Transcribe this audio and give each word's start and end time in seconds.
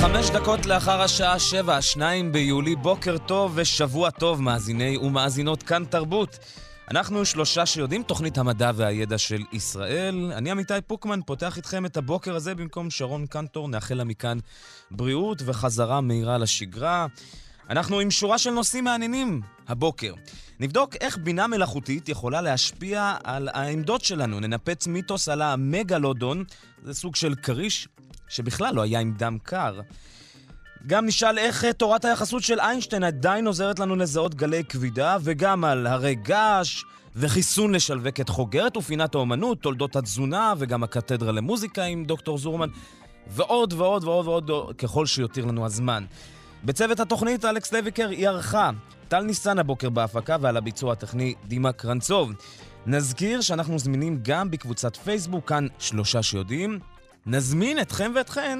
חמש 0.00 0.30
דקות 0.30 0.66
לאחר 0.66 1.00
השעה 1.00 1.38
שבע, 1.38 1.82
שניים 1.82 2.32
ביולי, 2.32 2.76
בוקר 2.76 3.18
טוב 3.18 3.52
ושבוע 3.54 4.10
טוב, 4.10 4.42
מאזיני 4.42 4.96
ומאזינות 4.96 5.62
כאן 5.62 5.84
תרבות. 5.84 6.38
אנחנו 6.90 7.24
שלושה 7.24 7.66
שיודעים, 7.66 8.02
תוכנית 8.02 8.38
המדע 8.38 8.70
והידע 8.74 9.18
של 9.18 9.42
ישראל. 9.52 10.32
אני 10.36 10.50
עמיתי 10.50 10.74
פוקמן, 10.86 11.20
פותח 11.26 11.56
איתכם 11.56 11.86
את 11.86 11.96
הבוקר 11.96 12.34
הזה 12.34 12.54
במקום 12.54 12.90
שרון 12.90 13.26
קנטור. 13.26 13.68
נאחל 13.68 13.94
לה 13.94 14.04
מכאן 14.04 14.38
בריאות 14.90 15.42
וחזרה 15.44 16.00
מהירה 16.00 16.38
לשגרה. 16.38 17.06
אנחנו 17.70 18.00
עם 18.00 18.10
שורה 18.10 18.38
של 18.38 18.50
נושאים 18.50 18.84
מעניינים 18.84 19.40
הבוקר. 19.68 20.14
נבדוק 20.60 20.96
איך 21.00 21.18
בינה 21.18 21.46
מלאכותית 21.46 22.08
יכולה 22.08 22.40
להשפיע 22.40 23.16
על 23.24 23.48
העמדות 23.52 24.04
שלנו. 24.04 24.40
ננפץ 24.40 24.86
מיתוס 24.86 25.28
על 25.28 25.42
המגלודון, 25.42 26.44
זה 26.84 26.94
סוג 26.94 27.16
של 27.16 27.34
כריש 27.34 27.88
שבכלל 28.30 28.74
לא 28.74 28.82
היה 28.82 29.00
עם 29.00 29.12
דם 29.12 29.38
קר. 29.42 29.80
גם 30.86 31.06
נשאל 31.06 31.38
איך 31.38 31.64
תורת 31.64 32.04
היחסות 32.04 32.42
של 32.42 32.60
איינשטיין 32.60 33.04
עדיין 33.04 33.46
עוזרת 33.46 33.78
לנו 33.78 33.96
לזהות 33.96 34.34
גלי 34.34 34.64
כבידה, 34.64 35.16
וגם 35.22 35.64
על 35.64 35.86
הרי 35.86 36.14
געש 36.14 36.84
וחיסון 37.16 37.74
לשלווקת 37.74 38.28
חוגרת 38.28 38.76
ופינת 38.76 39.14
האומנות, 39.14 39.62
תולדות 39.62 39.96
התזונה 39.96 40.54
וגם 40.58 40.82
הקתדרה 40.82 41.32
למוזיקה 41.32 41.84
עם 41.84 42.04
דוקטור 42.04 42.38
זורמן, 42.38 42.68
ועוד 43.26 43.72
ועוד 43.72 44.04
ועוד 44.04 44.26
ועוד 44.26 44.74
ככל 44.78 45.06
שיותיר 45.06 45.44
לנו 45.44 45.66
הזמן. 45.66 46.04
בצוות 46.64 47.00
התוכנית 47.00 47.44
אלכס 47.44 47.72
לויקר 47.72 48.08
היא 48.08 48.28
ערכה. 48.28 48.70
טל 49.08 49.20
ניסן 49.20 49.58
הבוקר 49.58 49.90
בהפקה 49.90 50.36
ועל 50.40 50.56
הביצוע 50.56 50.92
הטכני 50.92 51.34
דימה 51.44 51.72
קרנצוב. 51.72 52.32
נזכיר 52.86 53.40
שאנחנו 53.40 53.78
זמינים 53.78 54.20
גם 54.22 54.50
בקבוצת 54.50 54.96
פייסבוק, 54.96 55.48
כאן 55.48 55.66
שלושה 55.78 56.22
שיודעים. 56.22 56.78
נזמין 57.26 57.80
אתכם 57.80 58.12
ואתכן 58.14 58.58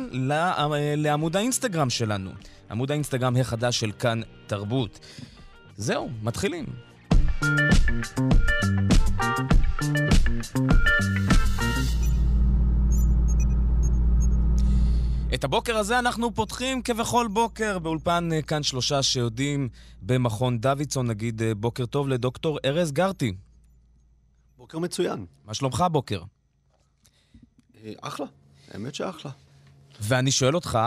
לעמוד 0.96 1.36
האינסטגרם 1.36 1.90
שלנו. 1.90 2.30
עמוד 2.70 2.90
האינסטגרם 2.90 3.36
החדש 3.36 3.80
של 3.80 3.92
כאן 3.92 4.20
תרבות. 4.46 4.98
זהו, 5.76 6.10
מתחילים. 6.22 6.66
את 15.34 15.44
הבוקר 15.44 15.76
הזה 15.76 15.98
אנחנו 15.98 16.34
פותחים 16.34 16.82
כבכל 16.82 17.28
בוקר 17.32 17.78
באולפן 17.78 18.28
אה, 18.32 18.42
כאן 18.42 18.62
שלושה 18.62 19.02
שיודעים 19.02 19.68
במכון 20.02 20.58
דוידסון. 20.58 21.06
נגיד 21.06 21.42
אה, 21.42 21.54
בוקר 21.54 21.86
טוב 21.86 22.08
לדוקטור 22.08 22.58
ארז 22.64 22.92
גרטי. 22.92 23.32
בוקר 24.56 24.78
מצוין. 24.78 25.26
מה 25.44 25.54
שלומך 25.54 25.80
הבוקר? 25.80 26.22
אה, 27.84 27.92
אחלה, 28.00 28.26
האמת 28.70 28.94
שאחלה. 28.94 29.32
ואני 30.00 30.30
שואל 30.30 30.54
אותך, 30.54 30.78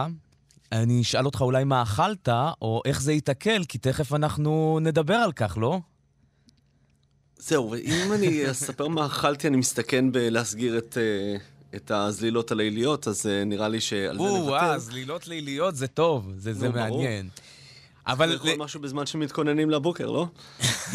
אני 0.72 1.02
אשאל 1.02 1.26
אותך 1.26 1.42
אולי 1.42 1.64
מה 1.64 1.81
אכלת, 1.81 2.30
או 2.62 2.81
איך 2.86 3.02
זה 3.02 3.14
ייתקל, 3.14 3.64
כי 3.67 3.78
תכף 3.78 4.14
אנחנו 4.14 4.80
נדבר 4.81 5.16
על 5.16 5.31
כך, 5.31 5.58
לא? 5.62 5.80
זהו, 7.38 7.75
אם 7.75 8.14
אני 8.14 8.52
אספר 8.52 8.88
מה 8.88 9.06
אכלתי, 9.06 9.48
אני 9.48 9.58
מסתכן 9.58 10.12
בלהסגיר 10.12 10.78
את... 10.78 10.98
את 11.75 11.92
הזלילות 11.92 12.52
הליליות, 12.52 13.08
אז 13.08 13.25
uh, 13.25 13.46
נראה 13.46 13.68
לי 13.68 13.81
שעל 13.81 14.18
זה 14.18 14.24
נוותר. 14.24 14.74
או, 14.74 14.79
זלילות 14.79 15.28
ליליות 15.28 15.75
זה 15.75 15.88
טוב, 15.88 16.34
זה, 16.38 16.53
זה 16.53 16.69
מעניין. 16.69 17.29
אבל... 18.08 18.29
זה 18.29 18.35
יכול 18.35 18.56
משהו 18.58 18.81
בזמן 18.81 19.06
שמתכוננים 19.06 19.69
לבוקר, 19.69 20.12
לא? 20.12 20.28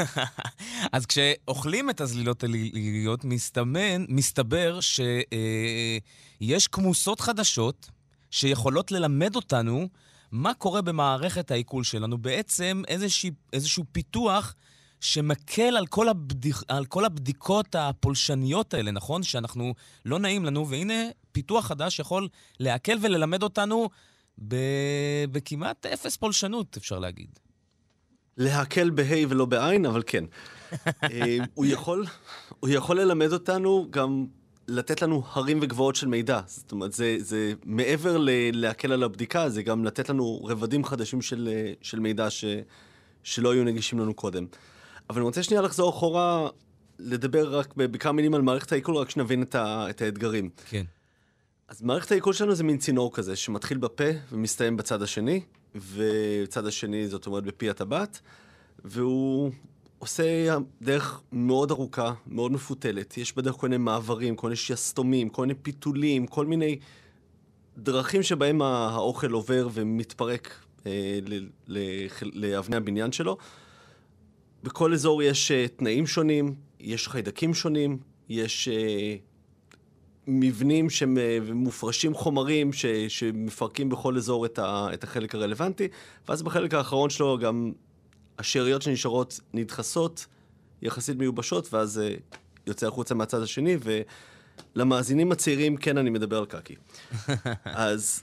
אז 0.92 1.06
כשאוכלים 1.06 1.90
את 1.90 2.00
הזלילות 2.00 2.44
הליליות, 2.44 3.24
מסתמן, 3.24 4.04
מסתבר 4.08 4.80
שיש 4.80 5.06
אה, 5.32 5.98
כמוסות 6.72 7.20
חדשות 7.20 7.90
שיכולות 8.30 8.92
ללמד 8.92 9.36
אותנו 9.36 9.88
מה 10.32 10.54
קורה 10.54 10.82
במערכת 10.82 11.50
העיכול 11.50 11.84
שלנו. 11.84 12.18
בעצם 12.18 12.82
איזשה, 12.88 13.28
איזשהו 13.52 13.84
פיתוח 13.92 14.54
שמקל 15.00 15.76
על 15.76 15.86
כל, 15.86 16.08
הבדיק, 16.08 16.56
על 16.68 16.86
כל 16.86 17.04
הבדיקות 17.04 17.74
הפולשניות 17.74 18.74
האלה, 18.74 18.90
נכון? 18.90 19.22
שאנחנו, 19.22 19.74
לא 20.04 20.18
נעים 20.18 20.44
לנו, 20.44 20.68
והנה 20.68 21.04
פיתוח 21.32 21.66
חדש 21.66 21.98
יכול 21.98 22.28
להקל 22.60 22.98
וללמד 23.02 23.42
אותנו 23.42 23.88
ב, 24.48 24.56
בכמעט 25.32 25.86
אפס 25.86 26.16
פולשנות, 26.16 26.76
אפשר 26.76 26.98
להגיד. 26.98 27.38
להקל 28.36 28.90
בה' 28.90 29.28
ולא 29.28 29.44
בעין, 29.44 29.86
אבל 29.86 30.02
כן. 30.06 30.24
אה, 30.84 31.36
הוא, 31.54 31.66
יכול, 31.66 32.06
הוא 32.60 32.70
יכול 32.70 33.00
ללמד 33.00 33.32
אותנו 33.32 33.86
גם 33.90 34.26
לתת 34.68 35.02
לנו 35.02 35.22
הרים 35.32 35.58
וגבוהות 35.62 35.96
של 35.96 36.08
מידע. 36.08 36.40
זאת 36.46 36.72
אומרת, 36.72 36.92
זה, 36.92 37.16
זה 37.18 37.52
מעבר 37.64 38.18
ל- 38.18 38.30
להקל 38.52 38.92
על 38.92 39.02
הבדיקה, 39.02 39.48
זה 39.48 39.62
גם 39.62 39.84
לתת 39.84 40.08
לנו 40.08 40.44
רבדים 40.44 40.84
חדשים 40.84 41.22
של, 41.22 41.48
של 41.82 42.00
מידע 42.00 42.30
ש, 42.30 42.44
שלא 43.22 43.52
היו 43.52 43.64
נגישים 43.64 43.98
לנו 43.98 44.14
קודם. 44.14 44.46
אבל 45.10 45.18
אני 45.18 45.24
רוצה 45.24 45.42
שנייה 45.42 45.62
לחזור 45.62 45.90
אחורה, 45.90 46.48
לדבר 46.98 47.58
רק 47.58 47.74
בכמה 47.76 48.12
מילים 48.12 48.34
על 48.34 48.42
מערכת 48.42 48.72
העיכול, 48.72 48.96
רק 48.96 49.10
שנבין 49.10 49.42
את, 49.42 49.54
ה, 49.54 49.86
את 49.90 50.02
האתגרים. 50.02 50.50
כן. 50.68 50.84
אז 51.68 51.82
מערכת 51.82 52.12
העיכול 52.12 52.32
שלנו 52.32 52.54
זה 52.54 52.64
מין 52.64 52.78
צינור 52.78 53.14
כזה, 53.14 53.36
שמתחיל 53.36 53.78
בפה 53.78 54.04
ומסתיים 54.32 54.76
בצד 54.76 55.02
השני, 55.02 55.40
וצד 55.94 56.66
השני 56.66 57.08
זאת 57.08 57.26
אומרת 57.26 57.44
בפי 57.44 57.70
הטבעת, 57.70 58.20
והוא 58.84 59.50
עושה 59.98 60.56
דרך 60.82 61.20
מאוד 61.32 61.70
ארוכה, 61.70 62.12
מאוד 62.26 62.52
מפותלת. 62.52 63.18
יש 63.18 63.36
בדרך 63.36 63.54
כל 63.54 63.68
מיני 63.68 63.84
מעברים, 63.84 64.36
כל 64.36 64.46
מיני 64.46 64.56
שסתומים, 64.56 65.28
כל 65.28 65.42
מיני 65.42 65.54
פיתולים, 65.54 66.26
כל 66.26 66.46
מיני 66.46 66.78
דרכים 67.78 68.22
שבהם 68.22 68.62
האוכל 68.62 69.30
עובר 69.30 69.68
ומתפרק 69.72 70.64
אה, 70.86 71.18
לאבני 72.20 72.76
הבניין 72.76 73.12
שלו. 73.12 73.36
בכל 74.62 74.92
אזור 74.92 75.22
יש 75.22 75.50
uh, 75.50 75.78
תנאים 75.78 76.06
שונים, 76.06 76.54
יש 76.80 77.08
חיידקים 77.08 77.54
שונים, 77.54 77.98
יש 78.28 78.68
uh, 78.68 79.28
מבנים 80.26 80.90
שמופרשים 80.90 82.14
חומרים 82.14 82.72
ש, 82.72 82.86
שמפרקים 83.08 83.88
בכל 83.88 84.16
אזור 84.16 84.46
את, 84.46 84.58
ה, 84.58 84.88
את 84.94 85.04
החלק 85.04 85.34
הרלוונטי, 85.34 85.88
ואז 86.28 86.42
בחלק 86.42 86.74
האחרון 86.74 87.10
שלו 87.10 87.38
גם 87.38 87.72
השאריות 88.38 88.82
שנשארות 88.82 89.40
נדחסות, 89.54 90.26
יחסית 90.82 91.16
מיובשות, 91.16 91.74
ואז 91.74 92.00
uh, 92.00 92.36
יוצא 92.66 92.86
החוצה 92.86 93.14
מהצד 93.14 93.42
השני, 93.42 93.76
ולמאזינים 94.74 95.32
הצעירים 95.32 95.76
כן 95.76 95.98
אני 95.98 96.10
מדבר 96.10 96.38
על 96.38 96.46
קקי. 96.46 96.74
אז 97.64 98.22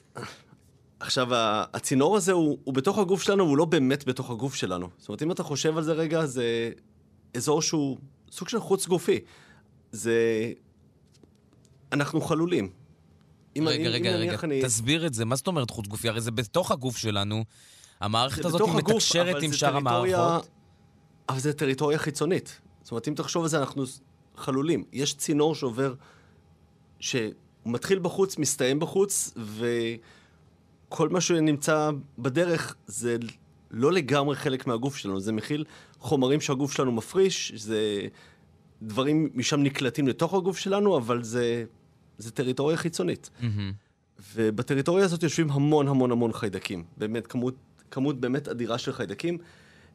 עכשיו, 1.00 1.28
הצינור 1.74 2.18
הזה 2.18 2.32
הוא, 2.32 2.58
הוא 2.64 2.74
בתוך 2.74 2.98
הגוף 2.98 3.22
שלנו, 3.22 3.44
הוא 3.44 3.58
לא 3.58 3.66
באמת 3.66 4.06
בתוך 4.06 4.30
הגוף 4.30 4.56
שלנו. 4.56 4.90
זאת 4.98 5.10
אומרת, 5.10 5.24
אם 5.24 5.32
אתה 5.32 5.44
חושב 5.44 5.78
על 5.78 5.84
זה 5.84 5.94
רגע, 5.94 6.26
זה 6.26 6.72
אזור 7.36 7.62
שהוא 7.62 7.98
סוג 8.32 8.50
של 8.50 8.60
חוץ 8.60 8.88
גופי. 8.88 9.20
זה... 9.92 10.52
אנחנו 11.92 12.22
חלולים. 12.22 12.70
רגע, 13.58 13.90
רגע, 13.90 14.16
רגע, 14.16 14.38
אני... 14.44 14.62
תסביר 14.62 15.08
את 15.08 15.14
זה. 15.14 15.26
מה 15.26 15.36
זאת 15.36 15.48
אומרת 15.48 15.70
חוץ 15.70 15.88
גופי? 15.88 16.10
הרי 16.10 16.22
זה 16.22 16.32
בתוך 16.32 16.72
הגוף 16.72 16.98
שלנו. 16.98 17.44
המערכת 18.00 18.46
הזאת 18.46 18.70
מתקשרת 18.76 19.44
עם 19.44 19.54
שאר 19.54 19.76
המערכות. 19.76 20.50
אבל 21.30 21.40
זה 21.40 21.54
טריטוריה 21.54 21.98
חיצונית. 21.98 22.62
זאת 22.82 22.92
אומרת, 22.92 23.08
אם 23.08 23.14
תחשוב 23.14 23.44
על 23.44 23.50
זה, 23.50 23.60
אנחנו 23.60 23.84
חלולים. 24.38 24.84
יש 24.94 25.14
צינור 25.14 25.56
שעובר, 25.56 25.94
שהוא 27.00 27.32
מתחיל 27.66 28.00
בחוץ, 28.00 28.38
מסתיים 28.38 28.80
בחוץ, 28.80 29.34
ו... 29.38 29.68
כל 30.90 31.10
מה 31.10 31.22
שנמצא 31.22 31.90
בדרך 32.20 32.76
זה 32.88 33.18
לא 33.72 33.92
לגמרי 33.92 34.36
חלק 34.36 34.68
מהגוף 34.68 34.96
שלנו, 34.98 35.20
זה 35.20 35.32
מכיל 35.32 35.64
חומרים 36.00 36.42
שהגוף 36.42 36.72
שלנו 36.74 36.92
מפריש, 36.92 37.52
זה 37.56 38.08
דברים 38.82 39.30
משם 39.34 39.64
נקלטים 39.64 40.08
לתוך 40.08 40.34
הגוף 40.34 40.58
שלנו, 40.58 40.98
אבל 40.98 41.24
זה, 41.24 41.66
זה 42.18 42.32
טריטוריה 42.32 42.78
חיצונית. 42.78 43.30
Mm-hmm. 43.40 43.46
ובטריטוריה 44.36 45.06
הזאת 45.06 45.24
יושבים 45.24 45.52
המון 45.52 45.88
המון 45.88 46.12
המון 46.12 46.34
חיידקים, 46.34 46.84
באמת 46.98 47.28
כמות, 47.28 47.56
כמות 47.96 48.20
באמת 48.20 48.48
אדירה 48.48 48.78
של 48.78 48.94
חיידקים. 48.94 49.38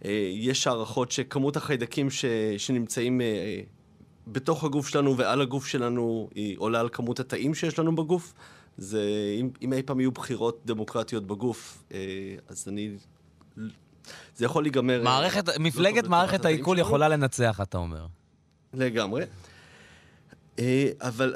אה, 0.04 0.30
יש 0.32 0.66
הערכות 0.66 1.10
שכמות 1.10 1.56
החיידקים 1.56 2.10
ש, 2.10 2.24
שנמצאים 2.58 3.20
אה, 3.20 3.60
בתוך 4.26 4.64
הגוף 4.64 4.88
שלנו 4.88 5.16
ועל 5.16 5.40
הגוף 5.40 5.66
שלנו 5.66 6.28
היא 6.34 6.56
עולה 6.58 6.80
על 6.80 6.88
כמות 6.92 7.20
התאים 7.20 7.54
שיש 7.54 7.78
לנו 7.78 7.96
בגוף. 7.96 8.34
זה, 8.76 9.02
אם, 9.40 9.50
אם 9.62 9.72
אי 9.72 9.82
פעם 9.82 10.00
יהיו 10.00 10.12
בחירות 10.12 10.60
דמוקרטיות 10.64 11.26
בגוף, 11.26 11.84
אה, 11.92 11.98
אז 12.48 12.68
אני 12.68 12.90
זה 14.36 14.44
יכול 14.44 14.64
להיגמר... 14.64 15.02
מערכת, 15.02 15.48
לא 15.48 15.54
מפלגת 15.58 16.04
מערכת 16.04 16.44
העיכול. 16.44 16.78
יכולה 16.78 17.08
לנצח, 17.08 17.60
אתה 17.62 17.78
אומר. 17.78 18.06
לגמרי. 18.74 19.24
אבל 21.00 21.34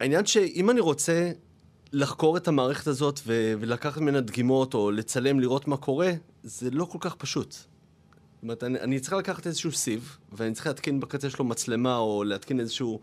העניין 0.00 0.26
שאם 0.26 0.70
אני 0.70 0.80
רוצה 0.80 1.30
לחקור 1.92 2.36
את 2.36 2.48
המערכת 2.48 2.86
הזאת 2.86 3.20
ו- 3.26 3.54
ולקחת 3.60 4.00
ממנה 4.00 4.20
דגימות 4.20 4.74
או 4.74 4.90
לצלם, 4.90 5.40
לראות 5.40 5.68
מה 5.68 5.76
קורה, 5.76 6.12
זה 6.42 6.70
לא 6.70 6.84
כל 6.84 6.98
כך 7.00 7.14
פשוט. 7.14 7.52
זאת 7.52 8.42
אומרת, 8.42 8.64
אני, 8.64 8.80
אני 8.80 9.00
צריך 9.00 9.12
לקחת 9.12 9.46
איזשהו 9.46 9.72
סיב, 9.72 10.16
ואני 10.32 10.54
צריך 10.54 10.66
להתקין 10.66 11.00
בקצה 11.00 11.30
שלו 11.30 11.44
מצלמה, 11.44 11.96
או 11.96 12.24
להתקין 12.24 12.60
איזשהו, 12.60 13.00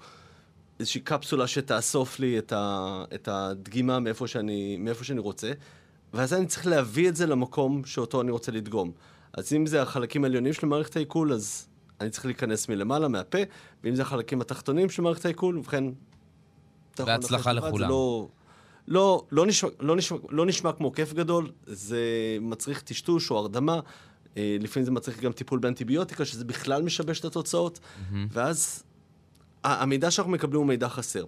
איזושהי 0.80 1.02
קפסולה 1.02 1.48
שתאסוף 1.48 2.20
לי 2.20 2.38
את, 2.38 2.54
ה, 2.54 3.04
את 3.16 3.28
הדגימה 3.28 4.00
מאיפה 4.00 4.28
שאני, 4.28 4.78
מאיפה 4.78 5.04
שאני 5.04 5.20
רוצה, 5.20 5.52
ואז 6.14 6.34
אני 6.34 6.46
צריך 6.46 6.68
להביא 6.68 7.10
את 7.10 7.16
זה 7.16 7.26
למקום 7.26 7.86
שאותו 7.86 8.22
אני 8.22 8.32
רוצה 8.32 8.52
לדגום. 8.52 8.92
אז 9.34 9.54
אם 9.54 9.66
זה 9.66 9.82
החלקים 9.82 10.24
העליונים 10.24 10.54
של 10.54 10.68
מערכת 10.68 10.96
העיכול, 10.96 11.34
אז 11.34 11.68
אני 12.02 12.10
צריך 12.10 12.26
להיכנס 12.26 12.70
מלמעלה, 12.70 13.08
מהפה, 13.08 13.38
ואם 13.84 13.96
זה 13.96 14.02
החלקים 14.02 14.42
התחתונים 14.42 14.90
של 14.90 15.02
מערכת 15.02 15.26
העיכול, 15.26 15.58
ובכן... 15.58 15.84
בהצלחה 17.00 17.54
לכולם. 17.54 17.78
זה 17.78 17.86
לא, 17.86 18.28
לא, 18.88 19.26
לא, 19.32 19.46
נשמע, 19.46 19.70
לא, 19.80 19.96
נשמע, 19.96 20.18
לא 20.30 20.46
נשמע 20.46 20.72
כמו 20.72 20.92
כיף 20.94 21.14
גדול, 21.14 21.52
זה 21.66 22.02
מצריך 22.42 22.82
טשטוש 22.82 23.32
או 23.32 23.38
הרדמה. 23.38 23.80
אה, 24.38 24.58
לפעמים 24.60 24.86
זה 24.86 24.92
מצריך 24.92 25.20
גם 25.20 25.32
טיפול 25.32 25.60
באנטיביוטיקה, 25.60 26.26
שזה 26.26 26.46
בכלל 26.46 26.82
משבש 26.82 27.20
את 27.20 27.26
התוצאות, 27.26 27.80
ואז 28.32 28.84
ה- 29.64 29.82
המידע 29.84 30.12
שאנחנו 30.12 30.32
מקבלים 30.32 30.60
הוא 30.60 30.68
מידע 30.68 30.90
חסר. 30.90 31.26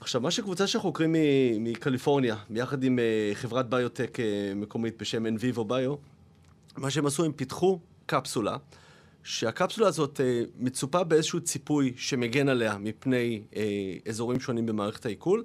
עכשיו, 0.00 0.20
מה 0.20 0.30
שקבוצה 0.30 0.66
של 0.66 0.78
חוקרים 0.78 1.14
מקליפורניה, 1.60 2.36
ביחד 2.50 2.84
עם 2.84 2.98
אה, 2.98 3.30
חברת 3.34 3.68
ביוטק 3.70 4.20
אה, 4.20 4.24
מקומית 4.56 4.94
בשם 4.98 5.26
NVivo 5.26 5.58
Bio, 5.58 5.96
מה 6.76 6.90
שהם 6.90 7.06
עשו, 7.06 7.24
הם 7.24 7.32
פיתחו 7.32 7.78
קפסולה, 8.06 8.56
שהקפסולה 9.22 9.88
הזאת 9.88 10.20
מצופה 10.58 11.04
באיזשהו 11.04 11.40
ציפוי 11.40 11.92
שמגן 11.96 12.48
עליה 12.48 12.78
מפני 12.78 13.42
אזורים 14.08 14.40
שונים 14.40 14.66
במערכת 14.66 15.06
העיכול, 15.06 15.44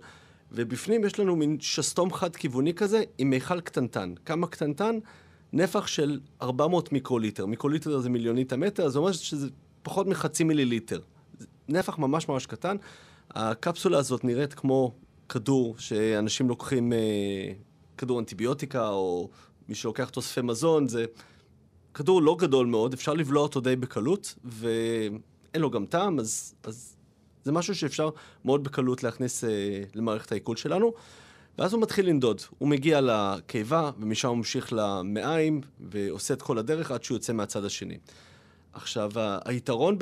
ובפנים 0.52 1.04
יש 1.04 1.20
לנו 1.20 1.36
מין 1.36 1.58
שסתום 1.60 2.14
חד-כיווני 2.14 2.74
כזה 2.74 3.04
עם 3.18 3.30
מיכל 3.30 3.62
קטנטן. 3.62 4.14
כמה 4.26 4.48
קטנטן? 4.48 5.00
נפח 5.54 5.88
של 5.88 6.20
400 6.42 6.92
מיקרוליטר. 6.92 7.46
מיקרוליטר 7.46 8.00
זה 8.00 8.10
מיליונית 8.10 8.54
המטר, 8.54 8.90
זה 8.90 9.00
אומר 9.00 9.12
שזה 9.12 9.48
פחות 9.84 10.08
מחצי 10.08 10.44
מיליליטר. 10.44 11.00
נפח 11.70 11.98
ממש 11.98 12.28
ממש 12.28 12.46
קטן. 12.46 12.78
הקפסולה 13.32 13.98
הזאת 13.98 14.24
נראית 14.24 14.54
כמו 14.54 14.94
כדור 15.30 15.76
שאנשים 15.78 16.50
לוקחים, 16.50 16.94
אה, 16.94 16.98
כדור 17.98 18.20
אנטיביוטיקה, 18.20 18.90
או 18.90 19.30
מי 19.70 19.76
שלוקח 19.76 20.10
תוספי 20.10 20.42
מזון, 20.42 20.88
זה 20.88 21.06
כדור 21.94 22.22
לא 22.22 22.36
גדול 22.40 22.68
מאוד, 22.68 22.94
אפשר 22.94 23.14
לבלוע 23.14 23.44
אותו 23.44 23.62
די 23.62 23.76
בקלות, 23.76 24.36
ואין 24.44 25.62
לו 25.62 25.70
גם 25.70 25.86
טעם, 25.86 26.20
אז, 26.20 26.56
אז 26.64 26.97
זה 27.48 27.52
משהו 27.52 27.76
שאפשר 27.76 28.10
מאוד 28.46 28.64
בקלות 28.64 29.04
להכניס 29.04 29.44
אה, 29.44 29.50
למערכת 29.96 30.32
העיכול 30.32 30.56
שלנו. 30.56 30.94
ואז 31.58 31.74
הוא 31.74 31.82
מתחיל 31.82 32.10
לנדוד. 32.10 32.42
הוא 32.58 32.70
מגיע 32.70 33.00
לקיבה, 33.02 33.92
ומשם 34.00 34.28
הוא 34.28 34.38
ממשיך 34.38 34.74
למעיים, 34.74 35.62
ועושה 35.80 36.34
את 36.34 36.42
כל 36.42 36.58
הדרך 36.58 36.92
עד 36.92 37.04
שהוא 37.04 37.16
יוצא 37.16 37.34
מהצד 37.34 37.66
השני. 37.66 37.98
עכשיו, 38.74 39.12
היתרון 39.46 39.96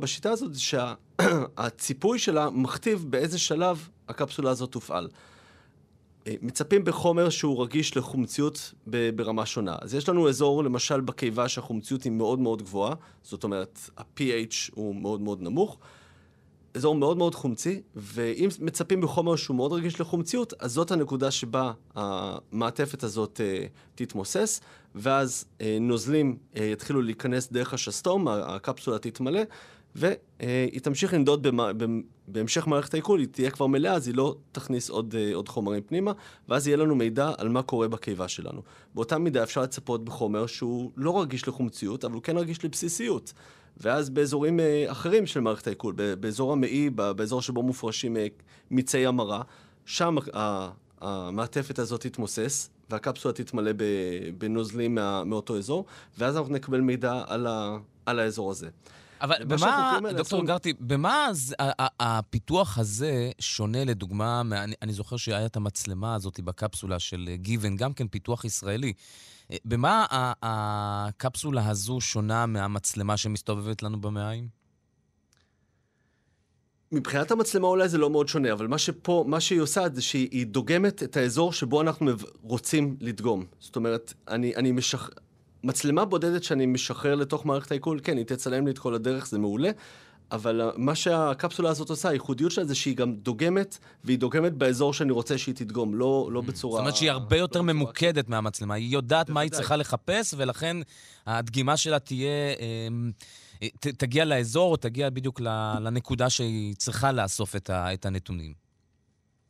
בשיטה 0.00 0.30
הזאת 0.30 0.54
זה 0.54 0.60
שהציפוי 0.60 2.18
שלה 2.24 2.50
מכתיב 2.50 3.04
באיזה 3.10 3.38
שלב 3.38 3.88
הקפסולה 4.08 4.50
הזאת 4.50 4.72
תופעל. 4.72 5.08
אה, 6.26 6.34
מצפים 6.42 6.84
בחומר 6.84 7.30
שהוא 7.30 7.62
רגיש 7.62 7.96
לחומציות 7.96 8.74
ברמה 9.14 9.46
שונה. 9.46 9.76
אז 9.80 9.94
יש 9.94 10.08
לנו 10.08 10.28
אזור, 10.28 10.64
למשל, 10.64 11.00
בקיבה 11.00 11.48
שהחומציות 11.48 12.02
היא 12.02 12.12
מאוד 12.12 12.38
מאוד 12.38 12.62
גבוהה, 12.62 12.94
זאת 13.22 13.44
אומרת, 13.44 13.90
ה-pH 13.96 14.70
הוא 14.74 14.94
מאוד 14.94 15.20
מאוד 15.20 15.42
נמוך. 15.42 15.78
אזור 16.74 16.94
מאוד 16.94 17.16
מאוד 17.16 17.34
חומצי, 17.34 17.82
ואם 17.96 18.48
מצפים 18.60 19.00
בחומר 19.00 19.36
שהוא 19.36 19.56
מאוד 19.56 19.72
רגיש 19.72 20.00
לחומציות, 20.00 20.52
אז 20.58 20.72
זאת 20.72 20.90
הנקודה 20.90 21.30
שבה 21.30 21.72
המעטפת 21.94 23.02
הזאת 23.02 23.40
אה, 23.44 23.66
תתמוסס, 23.94 24.60
ואז 24.94 25.44
אה, 25.60 25.78
נוזלים 25.80 26.36
אה, 26.56 26.64
יתחילו 26.64 27.02
להיכנס 27.02 27.52
דרך 27.52 27.74
השסתום, 27.74 28.28
הקפסולה 28.28 28.98
תתמלא, 28.98 29.40
והיא 29.94 30.80
תמשיך 30.82 31.14
לנדוד 31.14 31.42
במה, 31.42 31.72
במ- 31.72 32.02
בהמשך 32.28 32.66
מערכת 32.66 32.94
העיכול, 32.94 33.20
היא 33.20 33.28
תהיה 33.30 33.50
כבר 33.50 33.66
מלאה, 33.66 33.92
אז 33.92 34.06
היא 34.06 34.14
לא 34.14 34.36
תכניס 34.52 34.90
עוד, 34.90 35.14
אה, 35.18 35.34
עוד 35.34 35.48
חומרים 35.48 35.82
פנימה, 35.82 36.12
ואז 36.48 36.66
יהיה 36.66 36.76
לנו 36.76 36.94
מידע 36.94 37.32
על 37.38 37.48
מה 37.48 37.62
קורה 37.62 37.88
בקיבה 37.88 38.28
שלנו. 38.28 38.62
באותה 38.94 39.18
מידה 39.18 39.42
אפשר 39.42 39.62
לצפות 39.62 40.04
בחומר 40.04 40.46
שהוא 40.46 40.90
לא 40.96 41.22
רגיש 41.22 41.48
לחומציות, 41.48 42.04
אבל 42.04 42.14
הוא 42.14 42.22
כן 42.22 42.36
רגיש 42.38 42.64
לבסיסיות. 42.64 43.32
ואז 43.80 44.10
באזורים 44.10 44.60
אה, 44.60 44.84
אחרים 44.92 45.26
של 45.26 45.40
מערכת 45.40 45.66
העיכול, 45.66 45.94
באזור 46.20 46.52
המעי, 46.52 46.90
באזור 46.90 47.42
שבו 47.42 47.62
מופרשים 47.62 48.16
אה, 48.16 48.26
מיצי 48.70 49.06
המרה, 49.06 49.42
שם 49.86 50.16
המעטפת 51.00 51.78
הזאת 51.78 52.00
תתמוסס, 52.06 52.70
והקפסולה 52.90 53.34
תתמלא 53.34 53.70
בנוזלים 54.38 54.94
מה, 54.94 55.24
מאותו 55.24 55.58
אזור, 55.58 55.84
ואז 56.18 56.36
אנחנו 56.36 56.52
נקבל 56.54 56.80
מידע 56.80 57.22
על, 57.26 57.46
ה, 57.46 57.76
על 58.06 58.18
האזור 58.18 58.50
הזה. 58.50 58.68
אבל 59.20 59.34
במה, 59.44 59.98
דוקטור 60.16 60.38
עשו- 60.38 60.46
גרטי, 60.46 60.72
במה 60.80 61.26
ה- 61.60 61.86
הפיתוח 62.18 62.78
הזה 62.78 63.30
שונה, 63.38 63.84
לדוגמה, 63.84 64.42
מה- 64.42 64.64
אני, 64.64 64.74
אני 64.82 64.92
זוכר 64.92 65.16
שהיה 65.16 65.46
את 65.46 65.56
המצלמה 65.56 66.14
הזאת 66.14 66.40
בקפסולה 66.40 66.98
של 66.98 67.28
אה, 67.30 67.36
גיוון, 67.36 67.76
גם 67.76 67.92
כן 67.92 68.08
פיתוח 68.08 68.44
ישראלי. 68.44 68.92
במה 69.64 70.06
הקפסולה 70.42 71.68
הזו 71.68 72.00
שונה 72.00 72.46
מהמצלמה 72.46 73.16
שמסתובבת 73.16 73.82
לנו 73.82 74.00
במעיים? 74.00 74.60
מבחינת 76.92 77.30
המצלמה 77.30 77.66
אולי 77.66 77.88
זה 77.88 77.98
לא 77.98 78.10
מאוד 78.10 78.28
שונה, 78.28 78.52
אבל 78.52 78.66
מה 78.66 78.78
שפה, 78.78 79.24
מה 79.26 79.40
שהיא 79.40 79.60
עושה 79.60 79.84
זה 79.92 80.02
שהיא 80.02 80.46
דוגמת 80.46 81.02
את 81.02 81.16
האזור 81.16 81.52
שבו 81.52 81.80
אנחנו 81.80 82.10
רוצים 82.42 82.96
לדגום. 83.00 83.44
זאת 83.60 83.76
אומרת, 83.76 84.14
אני, 84.28 84.56
אני 84.56 84.72
משח... 84.72 85.10
מצלמה 85.64 86.04
בודדת 86.04 86.42
שאני 86.42 86.66
משחרר 86.66 87.14
לתוך 87.14 87.46
מערכת 87.46 87.70
העיכול, 87.70 88.00
כן, 88.02 88.16
היא 88.16 88.24
תצלם 88.24 88.66
לי 88.66 88.72
את 88.72 88.78
כל 88.78 88.94
הדרך, 88.94 89.26
זה 89.26 89.38
מעולה, 89.38 89.70
אבל 90.32 90.60
אה, 90.60 90.70
מה 90.76 90.94
שהקפסולה 90.94 91.70
הזאת 91.70 91.90
עושה, 91.90 92.08
הייחודיות 92.08 92.52
שלה 92.52 92.64
זה 92.64 92.74
שהיא 92.74 92.96
גם 92.96 93.14
דוגמת, 93.14 93.78
והיא 94.04 94.18
דוגמת 94.18 94.52
באזור 94.52 94.92
שאני 94.94 95.12
רוצה 95.12 95.38
שהיא 95.38 95.54
תדגום, 95.54 95.94
לא, 95.94 96.28
לא 96.32 96.40
בצורה... 96.40 96.72
זאת 96.74 96.80
אומרת 96.80 96.96
שהיא 96.96 97.10
הרבה 97.10 97.36
יותר 97.36 97.58
לא 97.58 97.64
בצורה- 97.64 97.72
ממוקדת 97.74 98.28
מהמצלמה. 98.28 98.74
היא 98.74 98.92
יודעת 98.92 99.30
מה 99.30 99.40
היא. 99.40 99.50
צריכה 99.50 99.76
לחפש, 99.76 100.34
ולכן 100.36 100.76
הדגימה 101.26 101.76
שלה 101.76 101.98
תהיה... 101.98 102.54
אמ, 102.88 103.10
ת, 103.80 103.86
תגיע 103.86 104.24
לאזור, 104.24 104.72
או 104.72 104.76
תגיע 104.76 105.10
בדיוק 105.10 105.40
לנקודה 105.80 106.30
שהיא 106.30 106.74
צריכה 106.74 107.12
לאסוף 107.12 107.56
את, 107.56 107.70
ה, 107.70 107.94
את 107.94 108.06
הנתונים. 108.06 108.70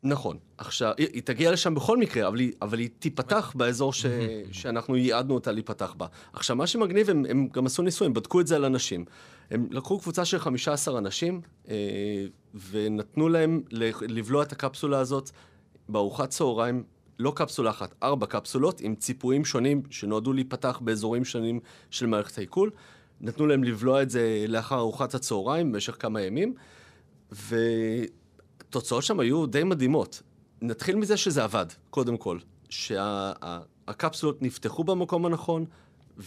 נכון. 0.02 0.38
עכשיו, 0.58 0.92
היא, 0.98 1.08
היא 1.12 1.22
תגיע 1.22 1.52
לשם 1.52 1.74
בכל 1.74 1.98
מקרה, 1.98 2.28
אבל 2.28 2.38
היא, 2.38 2.52
אבל 2.62 2.78
היא 2.78 2.88
תיפתח 2.98 3.52
באזור 3.56 3.92
ש, 3.92 4.06
שאנחנו 4.52 4.96
ייעדנו 4.96 5.34
אותה 5.34 5.52
להיפתח 5.52 5.94
בה. 5.96 6.06
עכשיו, 6.32 6.56
מה 6.56 6.66
שמגניב, 6.66 7.10
הם, 7.10 7.24
הם 7.28 7.48
גם 7.52 7.66
עשו 7.66 7.82
ניסוי, 7.82 8.06
הם 8.06 8.14
בדקו 8.14 8.40
את 8.40 8.46
זה 8.46 8.56
על 8.56 8.64
אנשים. 8.64 9.04
הם 9.50 9.66
לקחו 9.70 9.98
קבוצה 9.98 10.24
של 10.24 10.38
15 10.38 10.98
אנשים, 10.98 11.40
אה, 11.68 11.74
ונתנו 12.70 13.28
להם 13.28 13.62
לבלוע 14.00 14.42
את 14.42 14.52
הקפסולה 14.52 14.98
הזאת 14.98 15.30
בארוחת 15.88 16.30
צהריים, 16.30 16.84
לא 17.18 17.32
קפסולה 17.36 17.70
אחת, 17.70 17.94
ארבע 18.02 18.26
קפסולות 18.26 18.80
עם 18.80 18.94
ציפויים 18.94 19.44
שונים 19.44 19.82
שנועדו 19.90 20.32
להיפתח 20.32 20.80
באזורים 20.84 21.24
שונים 21.24 21.60
של 21.90 22.06
מערכת 22.06 22.38
העיכול. 22.38 22.70
נתנו 23.20 23.46
להם 23.46 23.64
לבלוע 23.64 24.02
את 24.02 24.10
זה 24.10 24.44
לאחר 24.48 24.78
ארוחת 24.78 25.14
הצהריים 25.14 25.72
במשך 25.72 25.96
כמה 25.98 26.20
ימים, 26.20 26.54
והתוצאות 27.32 29.02
שם 29.02 29.20
היו 29.20 29.46
די 29.46 29.64
מדהימות. 29.64 30.22
נתחיל 30.62 30.96
מזה 30.96 31.16
שזה 31.16 31.44
עבד, 31.44 31.66
קודם 31.90 32.16
כל. 32.16 32.38
שהקפסולות 32.68 34.42
נפתחו 34.42 34.84
במקום 34.84 35.26
הנכון, 35.26 35.64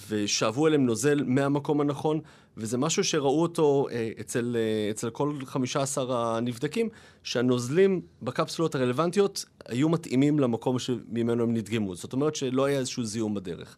ושאבו 0.09 0.67
אליהם 0.67 0.85
נוזל 0.85 1.23
מהמקום 1.25 1.81
הנכון, 1.81 2.19
וזה 2.57 2.77
משהו 2.77 3.03
שראו 3.03 3.41
אותו 3.41 3.87
אה, 3.91 4.11
אצל, 4.19 4.55
אה, 4.59 4.91
אצל 4.91 5.09
כל 5.09 5.33
15 5.45 6.37
הנבדקים, 6.37 6.89
שהנוזלים 7.23 8.01
בקפסולות 8.21 8.75
הרלוונטיות 8.75 9.45
היו 9.65 9.89
מתאימים 9.89 10.39
למקום 10.39 10.79
שממנו 10.79 11.43
הם 11.43 11.53
נדגמו. 11.53 11.95
זאת 11.95 12.13
אומרת 12.13 12.35
שלא 12.35 12.65
היה 12.65 12.79
איזשהו 12.79 13.03
זיהום 13.03 13.33
בדרך. 13.33 13.77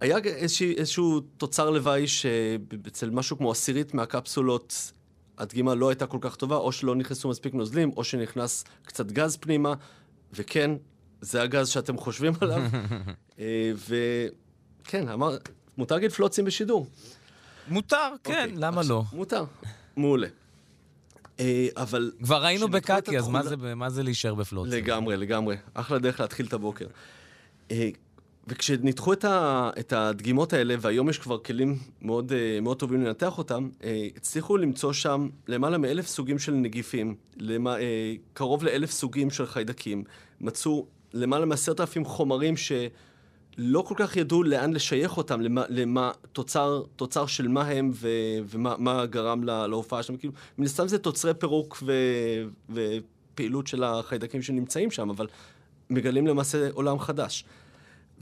היה 0.00 0.18
איזשה, 0.18 0.64
איזשהו 0.64 1.20
תוצר 1.20 1.70
לוואי 1.70 2.06
שאצל 2.06 3.10
משהו 3.10 3.38
כמו 3.38 3.50
עשירית 3.50 3.94
מהקפסולות 3.94 4.92
הדגימה 5.38 5.74
לא 5.74 5.88
הייתה 5.88 6.06
כל 6.06 6.18
כך 6.20 6.36
טובה, 6.36 6.56
או 6.56 6.72
שלא 6.72 6.94
נכנסו 6.94 7.28
מספיק 7.28 7.54
נוזלים, 7.54 7.90
או 7.96 8.04
שנכנס 8.04 8.64
קצת 8.82 9.12
גז 9.12 9.36
פנימה, 9.36 9.74
וכן, 10.32 10.70
זה 11.20 11.42
הגז 11.42 11.68
שאתם 11.68 11.98
חושבים 11.98 12.32
עליו. 12.40 12.62
אה, 13.38 13.72
וכן, 14.82 15.08
אמר, 15.08 15.36
מותר 15.78 15.94
להגיד 15.94 16.12
פלוצים 16.12 16.44
בשידור. 16.44 16.86
מותר, 17.68 17.96
כן, 18.24 18.32
אוקיי, 18.32 18.52
למה 18.56 18.82
לא? 18.88 19.02
מותר, 19.12 19.44
מעולה. 19.96 20.26
אה, 21.40 21.68
אבל... 21.76 22.12
כבר 22.24 22.44
היינו 22.44 22.68
בקקי, 22.68 23.18
אז 23.18 23.28
מה 23.28 23.42
זה, 23.42 23.56
מה 23.56 23.90
זה 23.90 24.02
להישאר 24.02 24.34
בפלוט? 24.34 24.68
לגמרי, 24.68 25.16
לגמרי. 25.16 25.56
אחלה 25.74 25.98
דרך 25.98 26.20
להתחיל 26.20 26.46
את 26.46 26.52
הבוקר. 26.52 26.86
אה, 27.70 27.90
וכשניתחו 28.46 29.12
את, 29.12 29.24
ה, 29.24 29.70
את 29.78 29.92
הדגימות 29.92 30.52
האלה, 30.52 30.74
והיום 30.80 31.08
יש 31.08 31.18
כבר 31.18 31.38
כלים 31.38 31.78
מאוד, 32.02 32.32
אה, 32.32 32.60
מאוד 32.60 32.78
טובים 32.78 33.04
לנתח 33.04 33.38
אותם, 33.38 33.68
הצליחו 34.16 34.56
למצוא 34.56 34.92
שם 34.92 35.28
למעלה 35.48 35.78
מאלף 35.78 36.06
סוגים 36.06 36.38
של 36.38 36.52
נגיפים, 36.52 37.14
למה, 37.36 37.76
קרוב 38.32 38.64
לאלף 38.64 38.90
סוגים 38.90 39.30
של 39.30 39.46
חיידקים. 39.46 40.04
מצאו 40.40 40.86
למעלה 41.14 41.46
מעשרת 41.46 41.80
אלפים 41.80 42.04
חומרים 42.04 42.56
שלא 43.56 43.84
כל 43.86 43.94
כך 43.98 44.16
ידעו 44.16 44.42
לאן 44.42 44.72
לשייך 44.72 45.16
אותם, 45.16 45.40
למה, 45.40 45.64
למה 45.68 46.10
תוצר, 46.32 46.82
תוצר 46.96 47.26
של 47.26 47.48
מה 47.48 47.62
הם 47.68 47.90
ו, 47.94 48.08
ומה 48.48 49.06
גרם 49.06 49.44
לה, 49.44 49.66
להופעה 49.66 50.02
שלהם. 50.02 50.18
כאילו, 50.18 50.32
מן 50.58 50.64
הסתם 50.64 50.88
זה 50.88 50.98
תוצרי 50.98 51.34
פירוק 51.34 51.82
ו, 51.82 51.92
ופעילות 52.70 53.66
של 53.66 53.84
החיידקים 53.84 54.42
שנמצאים 54.42 54.90
שם, 54.90 55.10
אבל 55.10 55.26
מגלים 55.90 56.26
למעשה 56.26 56.68
עולם 56.72 56.98
חדש. 56.98 57.44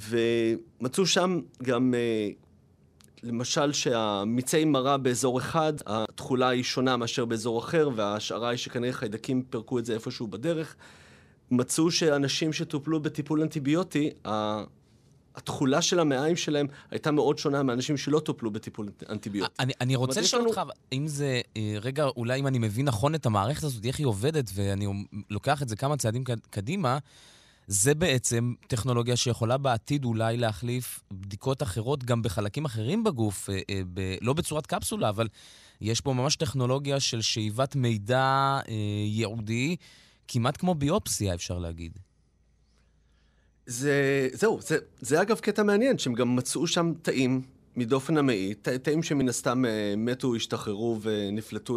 ומצאו 0.09 1.07
שם 1.07 1.41
גם, 1.63 1.95
אה, 1.95 2.31
למשל, 3.23 3.73
שהמיצי 3.73 4.65
מרה 4.65 4.97
באזור 4.97 5.39
אחד, 5.39 5.73
התכולה 5.87 6.49
היא 6.49 6.63
שונה 6.63 6.97
מאשר 6.97 7.25
באזור 7.25 7.59
אחר, 7.59 7.89
וההשערה 7.97 8.49
היא 8.49 8.59
שכנראה 8.59 8.93
חיידקים 8.93 9.43
פירקו 9.43 9.79
את 9.79 9.85
זה 9.85 9.95
איפשהו 9.95 10.27
בדרך. 10.27 10.77
מצאו 11.51 11.91
שאנשים 11.91 12.53
שטופלו 12.53 13.01
בטיפול 13.01 13.43
אנטיביוטי, 13.43 14.11
התכולה 15.37 15.83
של 15.83 16.01
המעיים 16.01 16.37
שלהם 16.37 16.67
הייתה 16.91 17.11
מאוד 17.11 17.39
שונה 17.39 17.63
מאנשים 17.63 17.97
שלא 17.97 18.21
טופלו 18.21 18.51
בטיפול 18.51 18.89
אנטיביוטי. 19.09 19.53
אני, 19.59 19.73
אני 19.81 19.97
רוצה 19.97 20.21
לשאול 20.21 20.49
אותך, 20.49 20.61
אם 20.93 21.07
זה, 21.07 21.41
אה, 21.57 21.77
רגע, 21.81 22.05
אולי 22.05 22.41
אם 22.41 22.47
אני 22.47 22.59
מבין 22.59 22.87
נכון 22.87 23.15
את 23.15 23.27
המערכת 23.27 23.65
הזאת, 23.65 23.85
איך 23.85 23.99
היא 23.99 24.07
עובדת, 24.07 24.51
ואני 24.55 24.87
לוקח 25.31 25.63
את 25.63 25.69
זה 25.69 25.77
כמה 25.77 25.97
צעדים 25.97 26.25
קדימה, 26.51 26.99
זה 27.71 27.95
בעצם 27.95 28.55
טכנולוגיה 28.67 29.17
שיכולה 29.17 29.59
בעתיד 29.59 30.05
אולי 30.05 30.37
להחליף 30.37 31.01
בדיקות 31.13 31.63
אחרות 31.63 32.05
גם 32.05 32.23
בחלקים 32.23 32.65
אחרים 32.65 33.05
בגוף, 33.05 33.51
אה, 33.51 33.61
אה, 33.71 33.81
ב, 33.95 34.17
לא 34.21 34.33
בצורת 34.33 34.67
קפסולה, 34.67 35.09
אבל 35.09 35.29
יש 35.81 36.01
פה 36.01 36.13
ממש 36.13 36.37
טכנולוגיה 36.37 37.01
של 37.01 37.21
שאיבת 37.21 37.77
מידע 37.77 38.59
אה, 38.69 38.75
ייעודי, 39.07 39.77
כמעט 40.29 40.57
כמו 40.57 40.75
ביופסיה, 40.75 41.35
אפשר 41.35 41.59
להגיד. 41.59 41.99
זה, 43.67 44.29
זהו, 44.33 44.61
זה, 44.61 44.79
זה 45.01 45.23
אגב 45.23 45.39
קטע 45.39 45.63
מעניין, 45.63 45.99
שהם 45.99 46.15
גם 46.15 46.37
מצאו 46.37 46.67
שם 46.67 46.93
תאים 47.03 47.43
מדופן 47.77 48.17
המעי, 48.17 48.55
ת, 48.55 48.69
תאים 48.69 49.03
שמן 49.03 49.29
הסתם 49.29 49.65
אה, 49.65 49.95
מתו, 49.97 50.35
השתחררו 50.35 50.99
ונפלטו 51.03 51.77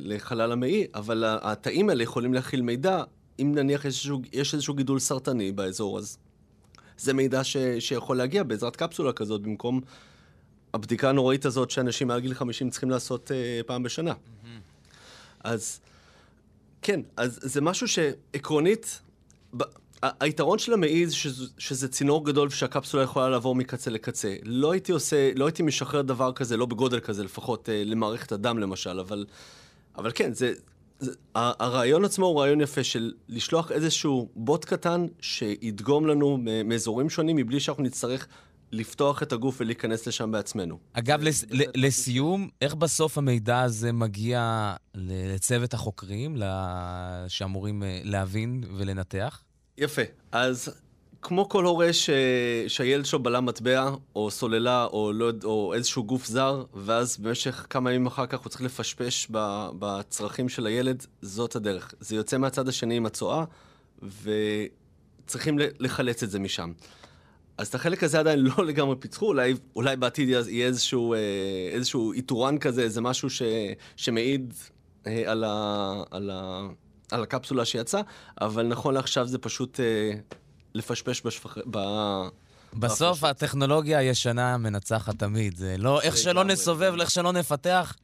לחלל 0.00 0.52
המעי, 0.52 0.86
אבל 0.94 1.24
התאים 1.26 1.88
האלה 1.88 2.02
יכולים 2.02 2.34
להכיל 2.34 2.62
מידע 2.62 3.02
אם 3.38 3.52
נניח 3.54 3.80
יש 3.80 3.86
איזשהו, 3.86 4.20
יש 4.32 4.54
איזשהו 4.54 4.74
גידול 4.74 4.98
סרטני 4.98 5.52
באזור, 5.52 5.98
אז 5.98 6.18
זה 6.98 7.12
מידע 7.12 7.44
ש, 7.44 7.56
שיכול 7.78 8.16
להגיע 8.16 8.42
בעזרת 8.42 8.76
קפסולה 8.76 9.12
כזאת, 9.12 9.42
במקום 9.42 9.80
הבדיקה 10.74 11.08
הנוראית 11.08 11.44
הזאת 11.44 11.70
שאנשים 11.70 12.08
מעל 12.08 12.20
גיל 12.20 12.34
50 12.34 12.70
צריכים 12.70 12.90
לעשות 12.90 13.30
uh, 13.30 13.66
פעם 13.66 13.82
בשנה. 13.82 14.12
Mm-hmm. 14.12 14.48
אז 15.44 15.80
כן, 16.82 17.00
אז 17.16 17.38
זה 17.42 17.60
משהו 17.60 17.88
שעקרונית, 17.88 19.00
ב, 19.56 19.62
היתרון 20.20 20.58
של 20.58 20.72
המעי 20.72 21.06
זה 21.06 21.14
שזה, 21.14 21.46
שזה 21.58 21.88
צינור 21.88 22.24
גדול 22.24 22.48
ושהקפסולה 22.48 23.02
יכולה 23.02 23.28
לעבור 23.28 23.54
מקצה 23.54 23.90
לקצה. 23.90 24.36
לא 24.42 24.72
הייתי 24.72 24.92
עושה, 24.92 25.30
לא 25.34 25.46
הייתי 25.46 25.62
משחרר 25.62 26.02
דבר 26.02 26.32
כזה, 26.32 26.56
לא 26.56 26.66
בגודל 26.66 27.00
כזה 27.00 27.24
לפחות, 27.24 27.68
uh, 27.68 27.72
למערכת 27.72 28.32
הדם 28.32 28.58
למשל, 28.58 29.00
אבל, 29.00 29.26
אבל 29.96 30.10
כן, 30.14 30.32
זה, 30.32 30.52
הרעיון 31.34 32.04
עצמו 32.04 32.26
הוא 32.26 32.40
רעיון 32.40 32.60
יפה 32.60 32.84
של 32.84 33.12
לשלוח 33.28 33.72
איזשהו 33.72 34.28
בוט 34.36 34.64
קטן 34.64 35.06
שידגום 35.20 36.06
לנו 36.06 36.38
מאזורים 36.64 37.10
שונים 37.10 37.36
מבלי 37.36 37.60
שאנחנו 37.60 37.82
נצטרך 37.82 38.26
לפתוח 38.72 39.22
את 39.22 39.32
הגוף 39.32 39.56
ולהיכנס 39.60 40.06
לשם 40.06 40.30
בעצמנו. 40.30 40.78
אגב, 40.92 41.22
לס, 41.22 41.44
לסיום, 41.74 42.48
איך 42.60 42.74
בסוף 42.74 43.18
המידע 43.18 43.60
הזה 43.60 43.92
מגיע 43.92 44.74
לצוות 44.94 45.74
החוקרים 45.74 46.36
שאמורים 47.28 47.82
אה, 47.82 48.00
להבין 48.04 48.64
ולנתח? 48.76 49.42
יפה. 49.78 50.02
אז 50.32 50.74
כמו 51.22 51.48
כל 51.48 51.64
הורה 51.64 51.92
ש... 51.92 52.10
שהילד 52.68 53.06
שלו 53.06 53.22
בלם 53.22 53.46
מטבע, 53.46 53.90
או 54.16 54.30
סוללה, 54.30 54.84
או, 54.84 55.12
לא... 55.12 55.30
או 55.44 55.74
איזשהו 55.74 56.04
גוף 56.04 56.26
זר, 56.26 56.64
ואז 56.74 57.16
במשך 57.16 57.66
כמה 57.70 57.92
ימים 57.92 58.06
אחר 58.06 58.26
כך 58.26 58.40
הוא 58.40 58.50
צריך 58.50 58.62
לפשפש 58.62 59.28
ב... 59.30 59.68
בצרכים 59.78 60.48
של 60.48 60.66
הילד, 60.66 61.06
זאת 61.22 61.56
הדרך. 61.56 61.94
זה 62.00 62.16
יוצא 62.16 62.38
מהצד 62.38 62.68
השני 62.68 62.96
עם 62.96 63.06
הצואה, 63.06 63.44
וצריכים 64.02 65.58
לחלץ 65.78 66.22
את 66.22 66.30
זה 66.30 66.38
משם. 66.38 66.72
אז 67.58 67.68
את 67.68 67.74
החלק 67.74 68.02
הזה 68.02 68.18
עדיין 68.18 68.38
לא 68.38 68.64
לגמרי 68.68 68.96
פיצחו, 68.96 69.26
אולי, 69.26 69.54
אולי 69.76 69.96
בעתיד 69.96 70.28
יהיה 70.28 70.66
איזשהו, 70.66 71.14
אה, 71.14 71.18
איזשהו 71.72 72.12
איתורן 72.12 72.58
כזה, 72.58 72.82
איזה 72.82 73.00
משהו 73.00 73.30
ש... 73.30 73.42
שמעיד 73.96 74.54
אה, 75.06 75.22
על, 75.26 75.44
ה... 75.44 76.02
על, 76.10 76.30
ה... 76.30 76.68
על 77.10 77.22
הקפסולה 77.22 77.64
שיצאה, 77.64 78.00
אבל 78.40 78.66
נכון 78.66 78.94
לעכשיו 78.94 79.26
זה 79.26 79.38
פשוט... 79.38 79.80
אה, 79.80 80.12
לפשפש 80.74 81.22
בשפח... 81.26 81.58
ב... 81.70 81.78
בסוף 82.74 83.24
הטכנולוגיה 83.24 83.98
הישנה 83.98 84.56
מנצחת 84.56 85.18
תמיד. 85.18 85.56
זה 85.56 85.76
לא, 85.78 86.00
איך 86.00 86.16
שלא 86.16 86.44
נסובב, 86.44 86.94
איך 87.00 87.10
שלא 87.10 87.32
נפתח, 87.32 87.96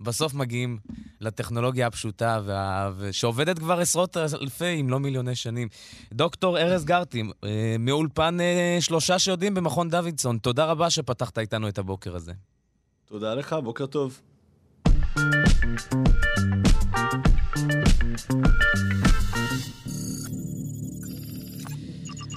בסוף 0.00 0.34
מגיעים 0.34 0.78
לטכנולוגיה 1.20 1.86
הפשוטה, 1.86 2.40
וה... 2.44 2.90
שעובדת 3.12 3.58
כבר 3.58 3.80
עשרות 3.80 4.16
אלפי, 4.16 4.80
אם 4.80 4.90
לא 4.90 5.00
מיליוני 5.00 5.34
שנים. 5.34 5.68
דוקטור 6.12 6.58
ארז 6.58 6.84
גרטים, 6.84 7.30
אה, 7.44 7.76
מאולפן 7.78 8.40
אה, 8.40 8.76
שלושה 8.80 9.18
שיודעים 9.18 9.54
במכון 9.54 9.90
דוידסון, 9.90 10.38
תודה 10.38 10.64
רבה 10.64 10.90
שפתחת 10.90 11.38
איתנו 11.38 11.68
את 11.68 11.78
הבוקר 11.78 12.16
הזה. 12.16 12.32
תודה 13.04 13.34
לך, 13.34 13.56
בוקר 13.62 13.86
טוב. 13.86 14.20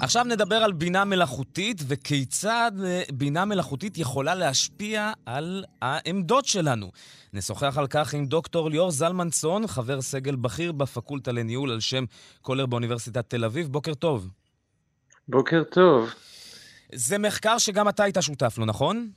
עכשיו 0.01 0.23
נדבר 0.23 0.55
על 0.55 0.71
בינה 0.71 1.05
מלאכותית 1.05 1.81
וכיצד 1.87 2.71
אה, 2.85 3.03
בינה 3.13 3.45
מלאכותית 3.45 3.97
יכולה 3.97 4.35
להשפיע 4.35 5.11
על 5.25 5.65
העמדות 5.81 6.45
שלנו. 6.45 6.91
נשוחח 7.33 7.77
על 7.77 7.87
כך 7.87 8.13
עם 8.13 8.25
דוקטור 8.25 8.69
ליאור 8.69 8.91
זלמנסון, 8.91 9.67
חבר 9.67 10.01
סגל 10.01 10.35
בכיר 10.35 10.71
בפקולטה 10.71 11.31
לניהול 11.31 11.71
על 11.71 11.79
שם 11.79 12.05
קולר 12.41 12.65
באוניברסיטת 12.65 13.29
תל 13.29 13.45
אביב. 13.45 13.67
בוקר 13.67 13.93
טוב. 13.93 14.29
בוקר 15.27 15.63
טוב. 15.63 16.09
זה 16.93 17.17
מחקר 17.17 17.57
שגם 17.57 17.89
אתה 17.89 18.03
היית 18.03 18.17
שותף 18.21 18.57
לו, 18.57 18.65
נכון? 18.65 19.09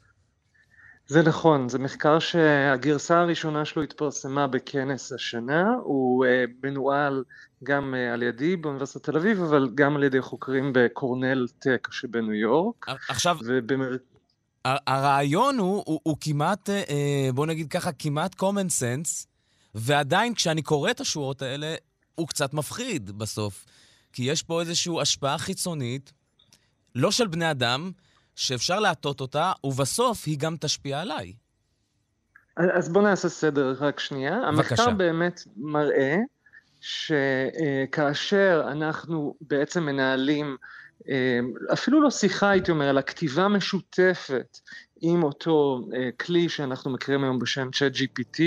זה 1.10 1.22
נכון, 1.22 1.68
זה 1.68 1.78
מחקר 1.78 2.18
שהגרסה 2.18 3.20
הראשונה 3.20 3.64
שלו 3.64 3.82
התפרסמה 3.82 4.46
בכנס 4.46 5.12
השנה, 5.12 5.74
הוא 5.82 6.24
uh, 6.24 6.28
מנוהל 6.62 7.24
גם 7.64 7.94
uh, 7.94 8.14
על 8.14 8.22
ידי 8.22 8.56
באוניברסיטת 8.56 9.04
תל 9.04 9.16
אביב, 9.16 9.42
אבל 9.42 9.70
גם 9.74 9.96
על 9.96 10.02
ידי 10.02 10.20
חוקרים 10.20 10.72
בקורנל 10.74 11.46
טק 11.58 11.88
שבניו 11.92 12.34
יורק. 12.34 12.86
עכשיו, 13.08 13.38
ובמר... 13.44 13.96
הרעיון 14.64 15.58
הוא, 15.58 15.82
הוא, 15.86 16.00
הוא 16.02 16.16
כמעט, 16.20 16.70
בוא 17.34 17.46
נגיד 17.46 17.68
ככה, 17.68 17.92
כמעט 17.92 18.34
common 18.34 18.68
sense, 18.80 19.26
ועדיין 19.74 20.34
כשאני 20.34 20.62
קורא 20.62 20.90
את 20.90 21.00
השורות 21.00 21.42
האלה, 21.42 21.74
הוא 22.14 22.28
קצת 22.28 22.54
מפחיד 22.54 23.10
בסוף. 23.18 23.64
כי 24.12 24.22
יש 24.22 24.42
פה 24.42 24.60
איזושהי 24.60 24.92
השפעה 25.00 25.38
חיצונית, 25.38 26.12
לא 26.94 27.10
של 27.10 27.26
בני 27.26 27.50
אדם, 27.50 27.90
שאפשר 28.40 28.80
להטות 28.80 29.20
אותה, 29.20 29.52
ובסוף 29.64 30.22
היא 30.26 30.38
גם 30.38 30.56
תשפיע 30.60 31.00
עליי. 31.00 31.32
אז 32.56 32.92
בוא 32.92 33.02
נעשה 33.02 33.28
סדר 33.28 33.74
רק 33.80 34.00
שנייה. 34.00 34.30
בבקשה. 34.32 34.48
המחקר 34.48 34.90
באמת 34.90 35.40
מראה 35.56 36.16
שכאשר 36.80 38.62
אנחנו 38.72 39.34
בעצם 39.40 39.82
מנהלים, 39.82 40.56
אה, 41.08 41.40
אפילו 41.72 42.02
לא 42.02 42.10
שיחה 42.10 42.50
הייתי 42.50 42.70
אומר, 42.70 42.90
אלא 42.90 43.00
כתיבה 43.00 43.48
משותפת 43.48 44.58
עם 45.00 45.22
אותו 45.22 45.80
אה, 45.94 46.08
כלי 46.20 46.48
שאנחנו 46.48 46.90
מכירים 46.90 47.24
היום 47.24 47.38
בשם 47.38 47.68
ChatGPT, 47.68 48.42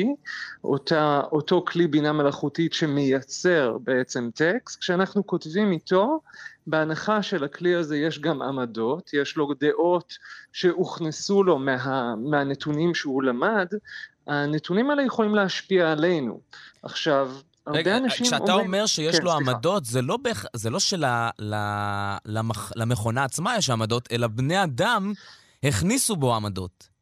אותו 1.32 1.66
כלי 1.68 1.88
בינה 1.88 2.14
מלאכותית 2.14 2.74
שמייצר 2.74 3.78
בעצם 3.84 4.30
טקסט, 4.36 4.80
כשאנחנו 4.80 5.28
כותבים 5.28 5.72
איתו, 5.72 6.20
בהנחה 6.68 7.24
שלכלי 7.24 7.76
הזה 7.76 7.98
יש 7.98 8.20
גם 8.20 8.42
עמדות, 8.42 9.10
יש 9.14 9.38
לו 9.38 9.54
דעות 9.60 10.14
שהוכנסו 10.54 11.44
לו 11.44 11.60
מה, 11.60 12.16
מהנתונים 12.16 12.96
שהוא 12.96 13.24
למד, 13.24 13.68
הנתונים 14.28 14.90
האלה 14.90 15.04
יכולים 15.04 15.36
להשפיע 15.36 15.92
עלינו. 15.92 16.40
עכשיו, 16.84 17.32
הרבה 17.68 17.80
רגע, 17.80 17.98
אנשים 17.98 18.26
כשאתה 18.26 18.52
אומרים... 18.52 18.68
אומר 18.68 18.86
שיש 18.86 19.16
כן, 19.16 19.24
לו 19.24 19.32
סליחה. 19.32 19.52
עמדות, 19.52 19.86
זה 19.86 20.02
לא, 20.02 20.18
בח... 20.18 20.46
זה 20.54 20.70
לא 20.70 20.80
שלמכונה 22.76 23.24
עצמה 23.24 23.58
יש 23.58 23.70
עמדות, 23.70 24.08
אלא 24.12 24.28
בני 24.28 24.64
אדם 24.64 25.14
הכניסו 25.64 26.16
בו 26.16 26.36
עמדות. 26.36 26.94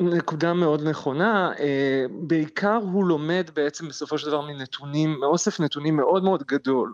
נקודה 0.00 0.54
מאוד 0.54 0.88
נכונה, 0.88 1.52
אה, 1.58 2.04
בעיקר 2.10 2.78
הוא 2.82 3.04
לומד 3.04 3.50
בעצם 3.54 3.88
בסופו 3.88 4.18
של 4.18 4.26
דבר 4.26 4.40
מנתונים, 4.40 5.20
מאוסף 5.20 5.60
נתונים 5.60 5.96
מאוד 5.96 6.24
מאוד 6.24 6.42
גדול, 6.42 6.92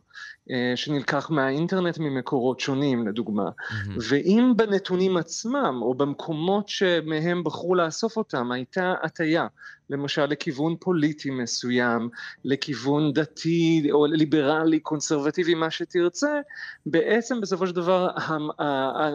שנלקח 0.75 1.31
מהאינטרנט 1.31 1.99
ממקורות 1.99 2.61
שונים 2.61 3.09
לדוגמה, 3.09 3.49
mm-hmm. 3.49 3.91
ואם 4.09 4.53
בנתונים 4.57 5.17
עצמם 5.17 5.79
או 5.83 5.95
במקומות 5.95 6.69
שמהם 6.69 7.45
בחרו 7.45 7.75
לאסוף 7.75 8.17
אותם 8.17 8.53
הייתה 8.53 8.95
הטיה, 9.03 9.47
למשל 9.91 10.27
לכיוון 10.27 10.77
פוליטי 10.81 11.31
מסוים, 11.31 12.09
לכיוון 12.45 13.13
דתי 13.13 13.89
או 13.91 14.07
ליברלי, 14.07 14.81
קונסרבטיבי, 14.81 15.55
מה 15.55 15.71
שתרצה, 15.71 16.41
בעצם 16.87 17.41
בסופו 17.41 17.67
של 17.67 17.75
דבר 17.75 18.09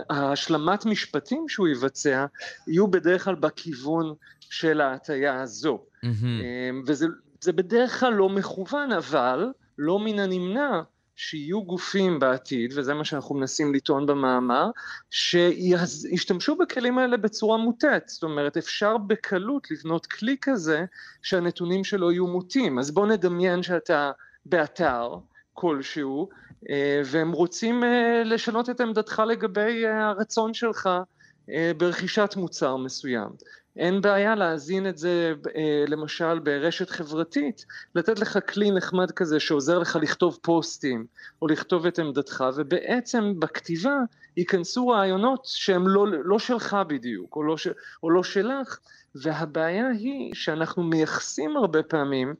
ההשלמת 0.10 0.86
משפטים 0.86 1.46
שהוא 1.50 1.68
יבצע 1.68 2.25
יהיו 2.68 2.88
בדרך 2.88 3.24
כלל 3.24 3.36
בכיוון 3.36 4.13
של 4.40 4.82
ההטייה 4.82 5.42
הזו. 5.42 5.84
Mm-hmm. 6.06 6.08
וזה 6.88 7.08
בדרך 7.48 8.00
כלל 8.00 8.13
לא 8.13 8.30
מכוון, 8.30 8.92
אבל 8.92 9.48
לא 9.78 10.00
מן 10.00 10.20
הנמנע 10.20 10.82
שיהיו 11.15 11.63
גופים 11.63 12.20
בעתיד, 12.20 12.74
וזה 12.75 12.93
מה 12.93 13.05
שאנחנו 13.05 13.36
מנסים 13.36 13.75
לטעון 13.75 14.05
במאמר, 14.05 14.70
שישתמשו 15.12 16.55
בכלים 16.55 16.98
האלה 16.98 17.17
בצורה 17.17 17.58
מוטעת. 17.58 18.10
זאת 18.10 18.24
אומרת, 18.24 18.58
אפשר 18.58 18.98
בקלות 18.98 19.72
לבנות 19.72 20.05
כלי 20.05 20.36
כזה 20.41 20.86
שהנתונים 21.22 21.84
שלו 21.84 22.12
יהיו 22.12 22.27
מוטים. 22.27 22.79
אז 22.79 22.91
בוא 22.91 23.08
נדמיין 23.08 23.63
שאתה 23.63 24.12
באתר 24.46 25.15
כלשהו, 25.53 26.29
אה, 26.70 27.01
והם 27.05 27.32
רוצים 27.32 27.84
אה, 27.84 28.24
לשנות 28.25 28.70
את 28.70 28.82
עמדתך 28.82 29.22
לגבי 29.27 29.86
אה, 29.86 30.10
הרצון 30.10 30.53
שלך 30.53 30.89
ברכישת 31.77 32.34
מוצר 32.38 32.77
מסוים. 32.77 33.29
אין 33.77 34.01
בעיה 34.01 34.36
להזין 34.36 34.88
את 34.88 34.98
זה 34.98 35.34
אה, 35.56 35.86
למשל 35.88 36.39
ברשת 36.39 36.89
חברתית, 36.89 37.65
לתת 37.96 38.20
לך 38.20 38.39
כלי 38.50 38.72
נחמד 38.72 39.12
כזה 39.12 39.39
שעוזר 39.39 39.80
לך 39.80 39.98
לכתוב 40.01 40.39
פוסטים 40.42 41.06
או 41.42 41.48
לכתוב 41.48 41.86
את 41.86 42.00
עמדתך 42.00 42.44
ובעצם 42.56 43.39
בכתיבה 43.39 43.98
ייכנסו 44.38 44.88
רעיונות 44.88 45.46
שהם 45.46 45.88
לא, 45.88 46.08
לא 46.08 46.39
שלך 46.39 46.77
בדיוק 46.88 47.36
או 47.36 47.44
לא, 47.44 47.56
או 48.03 48.10
לא 48.10 48.24
שלך 48.24 48.80
והבעיה 49.15 49.88
היא 49.88 50.34
שאנחנו 50.34 50.84
מייחסים 50.84 51.58
הרבה 51.58 51.84
פעמים 51.84 52.34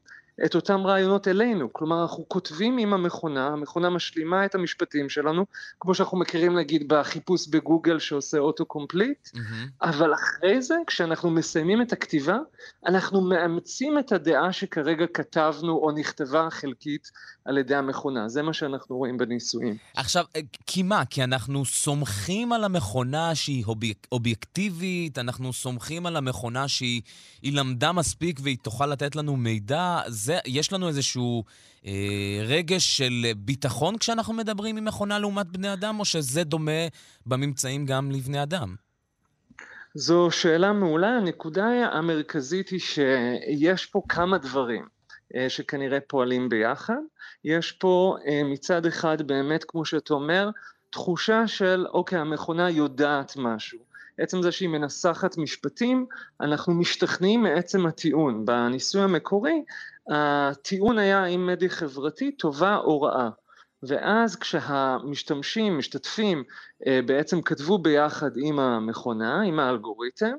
את 0.44 0.54
אותם 0.54 0.86
רעיונות 0.86 1.28
אלינו, 1.28 1.72
כלומר 1.72 2.02
אנחנו 2.02 2.24
כותבים 2.28 2.78
עם 2.78 2.94
המכונה, 2.94 3.46
המכונה 3.46 3.90
משלימה 3.90 4.44
את 4.44 4.54
המשפטים 4.54 5.08
שלנו, 5.08 5.46
כמו 5.80 5.94
שאנחנו 5.94 6.18
מכירים 6.18 6.58
נגיד 6.58 6.88
בחיפוש 6.88 7.48
בגוגל 7.48 7.98
שעושה 7.98 8.38
אוטו 8.38 8.66
קומפליט, 8.66 9.28
mm-hmm. 9.28 9.38
אבל 9.82 10.14
אחרי 10.14 10.62
זה 10.62 10.74
כשאנחנו 10.86 11.30
מסיימים 11.30 11.82
את 11.82 11.92
הכתיבה, 11.92 12.38
אנחנו 12.86 13.20
מאמצים 13.20 13.98
את 13.98 14.12
הדעה 14.12 14.52
שכרגע 14.52 15.06
כתבנו 15.14 15.72
או 15.72 15.90
נכתבה 15.90 16.48
חלקית 16.50 17.10
על 17.44 17.58
ידי 17.58 17.74
המכונה, 17.74 18.28
זה 18.28 18.42
מה 18.42 18.52
שאנחנו 18.52 18.96
רואים 18.96 19.18
בניסויים. 19.18 19.76
עכשיו, 19.96 20.24
אה, 20.36 20.40
כי 20.66 20.82
מה? 20.82 21.04
כי 21.04 21.24
אנחנו 21.24 21.64
סומכים 21.64 22.52
על 22.52 22.64
המכונה 22.64 23.34
שהיא 23.34 23.64
אוביק, 23.64 24.06
אובייקטיבית, 24.12 25.18
אנחנו 25.18 25.52
סומכים 25.52 26.06
על 26.06 26.16
המכונה 26.16 26.68
שהיא 26.68 27.02
למדה 27.44 27.92
מספיק 27.92 28.40
והיא 28.42 28.56
תוכל 28.62 28.86
לתת 28.86 29.16
לנו 29.16 29.36
מידע, 29.36 30.00
זה, 30.24 30.38
יש 30.46 30.72
לנו 30.72 30.88
איזשהו 30.88 31.44
אה, 31.86 31.92
רגש 32.44 32.96
של 32.96 33.26
ביטחון 33.36 33.98
כשאנחנו 33.98 34.32
מדברים 34.34 34.76
עם 34.76 34.84
מכונה 34.84 35.18
לעומת 35.18 35.46
בני 35.46 35.72
אדם, 35.72 36.00
או 36.00 36.04
שזה 36.04 36.44
דומה 36.44 36.88
בממצאים 37.26 37.86
גם 37.86 38.10
לבני 38.10 38.42
אדם? 38.42 38.74
זו 39.94 40.30
שאלה 40.30 40.72
מעולה. 40.72 41.08
הנקודה 41.08 41.66
המרכזית 41.92 42.68
היא 42.68 42.80
שיש 42.80 43.86
פה 43.86 44.02
כמה 44.08 44.38
דברים 44.38 44.86
אה, 45.36 45.48
שכנראה 45.48 46.00
פועלים 46.00 46.48
ביחד. 46.48 47.00
יש 47.44 47.72
פה 47.72 48.16
אה, 48.26 48.42
מצד 48.44 48.86
אחד 48.86 49.22
באמת, 49.22 49.64
כמו 49.64 49.84
שאתה 49.84 50.14
אומר, 50.14 50.50
תחושה 50.90 51.46
של 51.46 51.86
אוקיי, 51.92 52.18
המכונה 52.18 52.70
יודעת 52.70 53.32
משהו. 53.36 53.78
עצם 54.18 54.42
זה 54.42 54.52
שהיא 54.52 54.68
מנסחת 54.68 55.38
משפטים, 55.38 56.06
אנחנו 56.40 56.74
משתכנעים 56.74 57.42
מעצם 57.42 57.86
הטיעון. 57.86 58.44
בניסוי 58.44 59.02
המקורי, 59.02 59.62
הטיעון 60.10 60.98
היה 60.98 61.24
האם 61.24 61.46
מדיה 61.46 61.68
חברתית 61.68 62.38
טובה 62.38 62.76
או 62.76 63.02
רעה. 63.02 63.30
ואז 63.82 64.36
כשהמשתמשים, 64.36 65.78
משתתפים, 65.78 66.44
אה, 66.86 67.00
בעצם 67.06 67.42
כתבו 67.42 67.78
ביחד 67.78 68.30
עם 68.36 68.58
המכונה, 68.58 69.42
עם 69.42 69.58
האלגוריתם, 69.58 70.32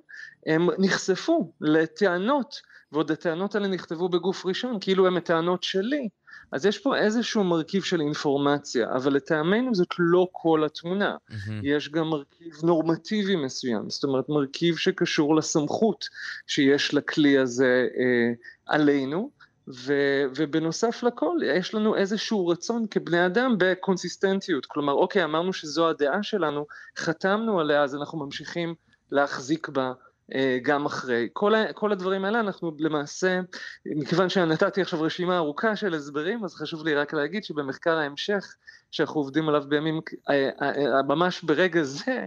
הם 0.45 0.67
נחשפו 0.77 1.51
לטענות, 1.61 2.61
ועוד 2.91 3.11
הטענות 3.11 3.55
האלה 3.55 3.67
נכתבו 3.67 4.09
בגוף 4.09 4.45
ראשון, 4.45 4.77
כאילו 4.81 5.07
הם 5.07 5.17
הטענות 5.17 5.63
שלי. 5.63 6.09
אז 6.51 6.65
יש 6.65 6.79
פה 6.79 6.97
איזשהו 6.97 7.43
מרכיב 7.43 7.83
של 7.83 8.01
אינפורמציה, 8.01 8.91
אבל 8.95 9.13
לטעמנו 9.13 9.75
זאת 9.75 9.93
לא 9.99 10.27
כל 10.31 10.63
התמונה. 10.65 11.15
Mm-hmm. 11.31 11.51
יש 11.63 11.89
גם 11.89 12.07
מרכיב 12.07 12.53
נורמטיבי 12.63 13.35
מסוים, 13.35 13.89
זאת 13.89 14.03
אומרת 14.03 14.29
מרכיב 14.29 14.77
שקשור 14.77 15.35
לסמכות 15.35 16.05
שיש 16.47 16.93
לכלי 16.93 17.37
הזה 17.37 17.87
אה, 17.97 18.33
עלינו, 18.65 19.29
ו, 19.67 19.93
ובנוסף 20.35 21.03
לכל 21.03 21.37
יש 21.45 21.73
לנו 21.73 21.95
איזשהו 21.95 22.47
רצון 22.47 22.85
כבני 22.91 23.25
אדם 23.25 23.55
בקונסיסטנטיות, 23.57 24.65
כלומר 24.65 24.93
אוקיי 24.93 25.23
אמרנו 25.23 25.53
שזו 25.53 25.89
הדעה 25.89 26.23
שלנו, 26.23 26.65
חתמנו 26.97 27.59
עליה 27.59 27.83
אז 27.83 27.95
אנחנו 27.95 28.19
ממשיכים 28.19 28.75
להחזיק 29.11 29.69
בה 29.69 29.93
אה, 30.33 30.57
גם 30.61 30.85
אחרי. 30.85 31.29
כל, 31.33 31.53
כל 31.73 31.91
הדברים 31.91 32.25
האלה 32.25 32.39
אנחנו 32.39 32.71
למעשה, 32.79 33.39
מכיוון 33.85 34.29
שנתתי 34.29 34.81
עכשיו 34.81 35.01
רשימה 35.01 35.37
ארוכה 35.37 35.75
של 35.75 35.93
הסברים, 35.93 36.43
אז 36.43 36.55
חשוב 36.55 36.85
לי 36.85 36.95
רק 36.95 37.13
להגיד 37.13 37.43
שבמחקר 37.43 37.97
ההמשך 37.97 38.55
שאנחנו 38.91 39.21
עובדים 39.21 39.49
עליו 39.49 39.63
בימים, 39.67 39.99
אה, 40.29 40.49
אה, 40.61 41.03
ממש 41.07 41.43
ברגע 41.43 41.83
זה, 41.83 42.25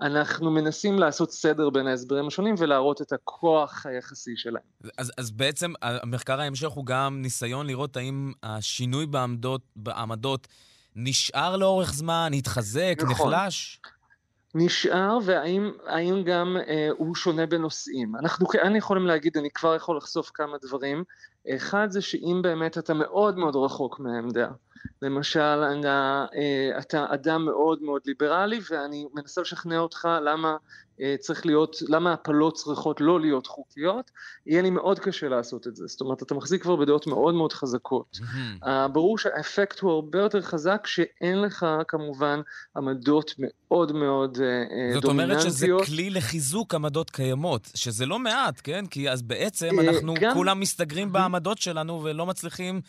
אנחנו 0.00 0.50
מנסים 0.50 0.98
לעשות 0.98 1.32
סדר 1.32 1.70
בין 1.70 1.86
ההסברים 1.86 2.26
השונים 2.26 2.54
ולהראות 2.58 3.02
את 3.02 3.12
הכוח 3.12 3.86
היחסי 3.86 4.36
שלהם. 4.36 4.62
אז, 4.98 5.12
אז 5.18 5.30
בעצם 5.30 5.72
המחקר 5.82 6.40
ההמשך 6.40 6.68
הוא 6.68 6.86
גם 6.86 7.22
ניסיון 7.22 7.66
לראות 7.66 7.96
האם 7.96 8.32
השינוי 8.42 9.06
בעמדות, 9.06 9.60
בעמדות 9.76 10.48
נשאר 10.96 11.56
לאורך 11.56 11.94
זמן, 11.94 12.30
התחזק, 12.34 12.94
נכון. 13.02 13.32
נחלש? 13.32 13.80
נשאר, 14.54 15.18
והאם 15.24 16.22
גם 16.24 16.56
אה, 16.68 16.88
הוא 16.98 17.14
שונה 17.14 17.46
בנושאים. 17.46 18.16
אנחנו 18.16 18.48
כאן 18.48 18.76
יכולים 18.76 19.06
להגיד, 19.06 19.36
אני 19.36 19.50
כבר 19.50 19.74
יכול 19.74 19.96
לחשוף 19.96 20.30
כמה 20.34 20.56
דברים. 20.62 21.04
אחד 21.48 21.90
זה 21.90 22.00
שאם 22.00 22.40
באמת 22.42 22.78
אתה 22.78 22.94
מאוד 22.94 23.38
מאוד 23.38 23.56
רחוק 23.56 24.00
מהעמדה, 24.00 24.48
למשל 25.02 25.40
אתה, 25.80 26.26
אה, 26.34 26.78
אתה 26.78 27.06
אדם 27.08 27.44
מאוד 27.44 27.82
מאוד 27.82 28.00
ליברלי 28.06 28.60
ואני 28.70 29.06
מנסה 29.14 29.40
לשכנע 29.40 29.78
אותך 29.78 30.08
למה 30.22 30.56
אה, 31.00 31.14
צריך 31.20 31.46
להיות, 31.46 31.76
למה 31.88 32.12
הפלות 32.12 32.54
צריכות 32.54 33.00
לא 33.00 33.20
להיות 33.20 33.46
חוקיות, 33.46 34.10
יהיה 34.46 34.62
לי 34.62 34.70
מאוד 34.70 34.98
קשה 34.98 35.28
לעשות 35.28 35.66
את 35.66 35.76
זה. 35.76 35.86
זאת 35.86 36.00
אומרת, 36.00 36.22
אתה 36.22 36.34
מחזיק 36.34 36.62
כבר 36.62 36.76
בדעות 36.76 37.06
מאוד 37.06 37.34
מאוד 37.34 37.52
חזקות. 37.52 38.18
Mm-hmm. 38.20 38.66
ברור 38.92 39.18
שהאפקט 39.18 39.80
הוא 39.80 39.90
הרבה 39.92 40.18
יותר 40.18 40.42
חזק 40.42 40.86
שאין 40.86 41.42
לך 41.42 41.66
כמובן 41.88 42.40
עמדות 42.76 43.34
מאוד 43.38 43.92
מאוד 43.92 44.38
דומיננטיות. 44.38 45.02
זאת 45.02 45.04
אומרת 45.04 45.40
שזה 45.40 45.66
כלי 45.86 46.10
לחיזוק 46.10 46.74
עמדות 46.74 47.10
קיימות, 47.10 47.70
שזה 47.74 48.06
לא 48.06 48.18
מעט, 48.18 48.60
כן? 48.64 48.86
כי 48.86 49.10
אז 49.10 49.22
בעצם 49.22 49.80
אנחנו 49.80 50.14
גם... 50.20 50.34
כולם 50.34 50.60
מסתגרים 50.60 51.12
בעמדות 51.12 51.58
שלנו 51.58 52.04
ולא 52.04 52.26
מצליחים... 52.26 52.80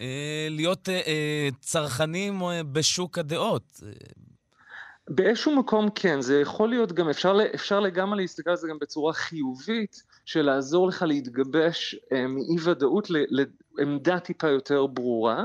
אה, 0.00 0.46
להיות 0.50 0.88
אה, 0.88 1.00
אה, 1.06 1.48
צרכנים 1.60 2.42
בשוק 2.72 3.18
הדעות. 3.18 3.80
באיזשהו 5.08 5.56
מקום 5.56 5.90
כן, 5.94 6.20
זה 6.20 6.40
יכול 6.40 6.68
להיות 6.68 6.92
גם, 6.92 7.08
אפשר, 7.08 7.36
אפשר 7.54 7.80
לגמרי 7.80 8.22
להסתכל 8.22 8.50
על 8.50 8.56
זה 8.56 8.68
גם 8.68 8.78
בצורה 8.80 9.12
חיובית, 9.12 10.02
של 10.24 10.42
לעזור 10.42 10.88
לך 10.88 11.02
להתגבש 11.02 11.96
מאי 12.12 12.56
ודאות 12.64 13.08
עמדה 13.78 14.18
טיפה 14.18 14.48
יותר 14.48 14.86
ברורה, 14.86 15.44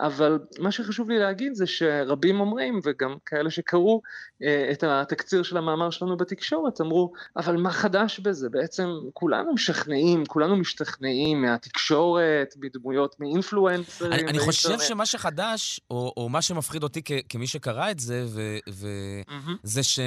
אבל 0.00 0.38
מה 0.58 0.72
שחשוב 0.72 1.10
לי 1.10 1.18
להגיד 1.18 1.54
זה 1.54 1.66
שרבים 1.66 2.40
אומרים, 2.40 2.80
וגם 2.84 3.14
כאלה 3.26 3.50
שקראו 3.50 4.02
אה, 4.42 4.68
את 4.72 4.84
התקציר 4.86 5.42
של 5.42 5.56
המאמר 5.56 5.90
שלנו 5.90 6.16
בתקשורת, 6.16 6.80
אמרו, 6.80 7.12
אבל 7.36 7.56
מה 7.56 7.70
חדש 7.72 8.20
בזה? 8.20 8.48
בעצם 8.48 8.88
כולנו 9.12 9.52
משכנעים, 9.52 10.26
כולנו 10.26 10.56
משתכנעים 10.56 11.42
מהתקשורת, 11.42 12.54
מדמויות, 12.60 13.20
מאינפלואנסרים. 13.20 14.12
אני, 14.12 14.22
אני 14.22 14.38
חושב 14.38 14.80
שמה 14.80 15.06
שחדש, 15.06 15.80
או, 15.90 16.12
או 16.16 16.28
מה 16.28 16.42
שמפחיד 16.42 16.82
אותי 16.82 17.02
כ, 17.04 17.12
כמי 17.28 17.46
שקרא 17.46 17.90
את 17.90 18.00
זה, 18.00 18.24
ו, 18.28 18.56
ו, 18.70 18.88
mm-hmm. 19.28 19.50
זה 19.62 19.82
ש... 19.82 20.00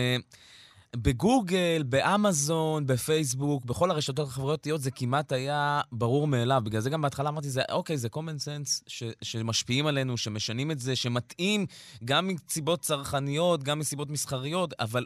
בגוגל, 0.96 1.84
באמזון, 1.86 2.86
בפייסבוק, 2.88 3.66
בכל 3.66 3.92
הרשתות 3.92 4.28
החברתיות 4.28 4.82
זה 4.82 4.92
כמעט 4.92 5.32
היה 5.32 5.82
ברור 5.92 6.28
מאליו. 6.28 6.62
בגלל 6.66 6.82
זה 6.82 6.90
גם 6.90 7.02
בהתחלה 7.02 7.30
אמרתי, 7.30 7.50
זה, 7.50 7.62
אוקיי, 7.72 7.98
זה 7.98 8.08
common 8.16 8.40
sense 8.46 8.84
ש, 8.88 9.04
שמשפיעים 9.22 9.88
עלינו, 9.88 10.18
שמשנים 10.18 10.72
את 10.72 10.80
זה, 10.80 10.96
שמתאים 10.96 11.66
גם 12.06 12.28
מסיבות 12.28 12.82
צרכניות, 12.82 13.64
גם 13.64 13.80
מסיבות 13.80 14.10
מסחריות, 14.10 14.74
אבל 14.80 15.06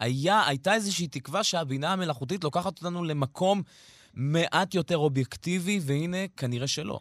היה, 0.00 0.46
הייתה 0.46 0.74
איזושהי 0.74 1.06
תקווה 1.06 1.44
שהבינה 1.44 1.92
המלאכותית 1.92 2.44
לוקחת 2.44 2.78
אותנו 2.78 3.04
למקום 3.04 3.62
מעט 4.14 4.74
יותר 4.74 4.96
אובייקטיבי, 4.96 5.80
והנה, 5.82 6.28
כנראה 6.36 6.66
שלא. 6.66 6.98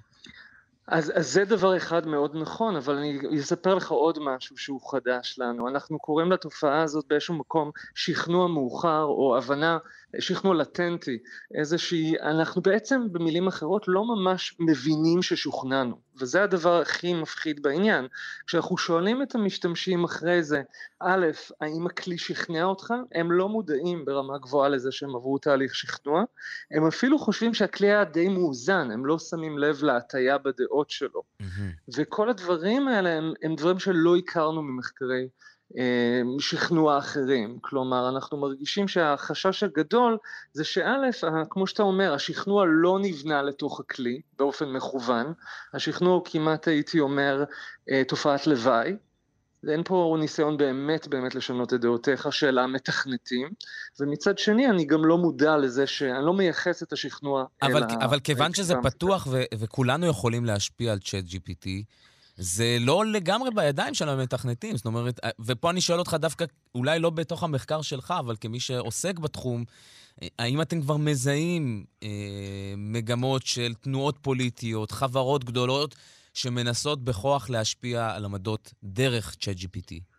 אז, 0.91 1.11
אז 1.15 1.33
זה 1.33 1.45
דבר 1.45 1.77
אחד 1.77 2.07
מאוד 2.07 2.35
נכון, 2.35 2.75
אבל 2.75 2.95
אני 2.95 3.39
אספר 3.39 3.75
לך 3.75 3.91
עוד 3.91 4.19
משהו 4.21 4.57
שהוא 4.57 4.91
חדש 4.91 5.39
לנו. 5.39 5.67
אנחנו 5.67 5.99
קוראים 5.99 6.31
לתופעה 6.31 6.81
הזאת 6.81 7.05
באיזשהו 7.07 7.33
מקום 7.35 7.71
שכנוע 7.95 8.47
מאוחר 8.47 9.03
או 9.03 9.37
הבנה 9.37 9.77
שכנוע 10.19 10.55
לטנטי, 10.55 11.17
איזושהי, 11.55 12.19
אנחנו 12.19 12.61
בעצם 12.61 13.01
במילים 13.11 13.47
אחרות 13.47 13.85
לא 13.87 14.05
ממש 14.05 14.55
מבינים 14.59 15.21
ששוכנענו, 15.21 15.95
וזה 16.19 16.43
הדבר 16.43 16.81
הכי 16.81 17.13
מפחיד 17.13 17.63
בעניין. 17.63 18.07
כשאנחנו 18.47 18.77
שואלים 18.77 19.21
את 19.21 19.35
המשתמשים 19.35 20.03
אחרי 20.03 20.43
זה, 20.43 20.61
א', 20.99 21.25
האם 21.61 21.85
הכלי 21.85 22.17
שכנע 22.17 22.63
אותך? 22.63 22.93
הם 23.11 23.31
לא 23.31 23.49
מודעים 23.49 24.05
ברמה 24.05 24.37
גבוהה 24.37 24.69
לזה 24.69 24.91
שהם 24.91 25.15
עברו 25.15 25.37
תהליך 25.37 25.75
שכנוע, 25.75 26.23
הם 26.71 26.87
אפילו 26.87 27.19
חושבים 27.19 27.53
שהכלי 27.53 27.87
היה 27.87 28.03
די 28.03 28.27
מאוזן, 28.27 28.91
הם 28.91 29.05
לא 29.05 29.19
שמים 29.19 29.57
לב 29.57 29.83
להטייה 29.83 30.37
בדעות 30.37 30.89
שלו. 30.89 31.21
Mm-hmm. 31.41 31.93
וכל 31.97 32.29
הדברים 32.29 32.87
האלה 32.87 33.09
הם, 33.09 33.33
הם 33.43 33.55
דברים 33.55 33.79
שלא 33.79 34.15
הכרנו 34.17 34.61
ממחקרי 34.61 35.27
שכנוע 36.39 36.97
אחרים. 36.97 37.57
כלומר, 37.61 38.09
אנחנו 38.09 38.37
מרגישים 38.37 38.87
שהחשש 38.87 39.63
הגדול 39.63 40.17
זה 40.53 40.63
שא', 40.63 41.09
כמו 41.49 41.67
שאתה 41.67 41.83
אומר, 41.83 42.13
השכנוע 42.13 42.65
לא 42.67 42.99
נבנה 43.01 43.41
לתוך 43.41 43.79
הכלי 43.79 44.21
באופן 44.37 44.69
מכוון, 44.69 45.33
השכנוע 45.73 46.13
הוא 46.13 46.25
כמעט, 46.25 46.67
הייתי 46.67 46.99
אומר, 46.99 47.43
אה, 47.91 48.03
תופעת 48.07 48.47
לוואי. 48.47 48.95
אין 49.67 49.83
פה 49.83 50.15
ניסיון 50.19 50.57
באמת 50.57 51.07
באמת 51.07 51.35
לשנות 51.35 51.73
את 51.73 51.81
דעותיך 51.81 52.33
של 52.33 52.59
המתכנתים, 52.59 53.49
ומצד 53.99 54.37
שני 54.37 54.69
אני 54.69 54.85
גם 54.85 55.05
לא 55.05 55.17
מודע 55.17 55.57
לזה 55.57 55.87
שאני 55.87 56.25
לא 56.25 56.33
מייחס 56.33 56.83
את 56.83 56.93
השכנוע 56.93 57.45
אבל, 57.61 57.83
אל 57.83 57.83
ה... 57.83 58.05
אבל 58.05 58.19
כיוון 58.19 58.53
שזה 58.53 58.73
פתוח 58.83 59.27
ו- 59.31 59.43
וכולנו 59.59 60.05
יכולים 60.05 60.45
להשפיע 60.45 60.91
על 60.91 60.99
צ'אט 60.99 61.23
GPT, 61.23 61.67
זה 62.41 62.77
לא 62.79 63.05
לגמרי 63.05 63.49
בידיים 63.55 63.93
של 63.93 64.09
המתכנתים, 64.09 64.77
זאת 64.77 64.85
אומרת, 64.85 65.19
ופה 65.39 65.69
אני 65.69 65.81
שואל 65.81 65.99
אותך 65.99 66.17
דווקא, 66.19 66.45
אולי 66.75 66.99
לא 66.99 67.09
בתוך 67.09 67.43
המחקר 67.43 67.81
שלך, 67.81 68.13
אבל 68.19 68.35
כמי 68.41 68.59
שעוסק 68.59 69.19
בתחום, 69.19 69.65
האם 70.39 70.61
אתם 70.61 70.81
כבר 70.81 70.97
מזהים 70.97 71.85
אה, 72.03 72.09
מגמות 72.77 73.45
של 73.45 73.73
תנועות 73.73 74.17
פוליטיות, 74.21 74.91
חברות 74.91 75.43
גדולות, 75.43 75.95
שמנסות 76.33 77.03
בכוח 77.03 77.49
להשפיע 77.49 78.11
על 78.11 78.25
עמדות 78.25 78.73
דרך 78.83 79.35
ChatGPT? 79.41 80.18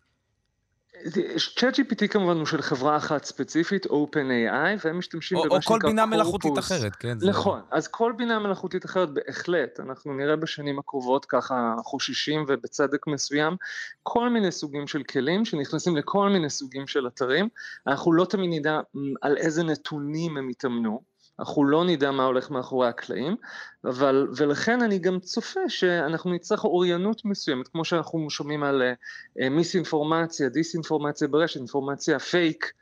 ChatGPT 1.58 2.08
כמובן 2.08 2.36
הוא 2.36 2.46
של 2.46 2.62
חברה 2.62 2.96
אחת 2.96 3.24
ספציפית, 3.24 3.86
OpenAI, 3.86 4.84
והם 4.84 4.98
משתמשים 4.98 5.38
במה 5.38 5.44
שנקרא 5.44 5.48
קורפוס. 5.48 5.66
או 5.66 5.80
כל 5.80 5.86
בינה 5.88 6.06
מלאכותית 6.06 6.58
אחרת, 6.58 6.96
כן. 6.96 7.18
נכון, 7.22 7.60
אז 7.70 7.88
כל 7.88 8.12
בינה 8.16 8.38
מלאכותית 8.38 8.84
אחרת 8.84 9.10
בהחלט, 9.10 9.80
אנחנו 9.80 10.14
נראה 10.14 10.36
בשנים 10.36 10.78
הקרובות 10.78 11.24
ככה 11.24 11.74
חוששים 11.84 12.44
ובצדק 12.48 13.06
מסוים, 13.06 13.56
כל 14.02 14.28
מיני 14.28 14.52
סוגים 14.52 14.86
של 14.86 15.02
כלים 15.02 15.44
שנכנסים 15.44 15.96
לכל 15.96 16.28
מיני 16.28 16.50
סוגים 16.50 16.86
של 16.86 17.06
אתרים, 17.06 17.48
אנחנו 17.86 18.12
לא 18.12 18.24
תמיד 18.24 18.50
נדע 18.52 18.80
על 19.22 19.36
איזה 19.36 19.62
נתונים 19.62 20.36
הם 20.36 20.48
התאמנו, 20.48 21.09
אנחנו 21.40 21.64
לא 21.64 21.84
נדע 21.84 22.10
מה 22.10 22.24
הולך 22.24 22.50
מאחורי 22.50 22.88
הקלעים, 22.88 23.36
אבל, 23.84 24.28
ולכן 24.36 24.82
אני 24.82 24.98
גם 24.98 25.20
צופה 25.20 25.60
שאנחנו 25.68 26.32
נצטרך 26.32 26.64
אוריינות 26.64 27.24
מסוימת, 27.24 27.68
כמו 27.68 27.84
שאנחנו 27.84 28.30
שומעים 28.30 28.62
על 28.62 28.82
uh, 28.82 29.48
מיסאינפורמציה, 29.48 30.48
דיסאינפורמציה 30.48 31.28
ברשת, 31.28 31.56
אינפורמציה 31.56 32.18
פייק, 32.18 32.72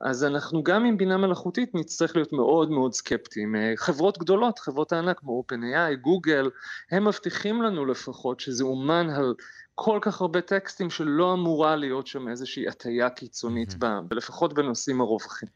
אז 0.00 0.24
אנחנו 0.24 0.62
גם 0.62 0.84
עם 0.84 0.96
בינה 0.96 1.16
מלאכותית 1.16 1.74
נצטרך 1.74 2.16
להיות 2.16 2.32
מאוד 2.32 2.70
מאוד 2.70 2.94
סקפטיים. 2.94 3.54
Uh, 3.54 3.58
חברות 3.76 4.18
גדולות, 4.18 4.58
חברות 4.58 4.92
הענק 4.92 5.18
כמו 5.18 5.44
OpenAI, 5.44 5.94
גוגל, 6.00 6.50
הם 6.90 7.08
מבטיחים 7.08 7.62
לנו 7.62 7.86
לפחות 7.86 8.40
שזה 8.40 8.64
אומן 8.64 9.10
על 9.10 9.34
כל 9.74 9.98
כך 10.02 10.20
הרבה 10.20 10.40
טקסטים 10.40 10.90
שלא 10.90 11.32
אמורה 11.32 11.76
להיות 11.76 12.06
שם 12.06 12.28
איזושהי 12.28 12.68
הטיה 12.68 13.10
קיצונית, 13.10 13.72
mm-hmm. 13.72 14.14
לפחות 14.14 14.52
בנושאים 14.52 15.00
הרווחים. 15.00 15.48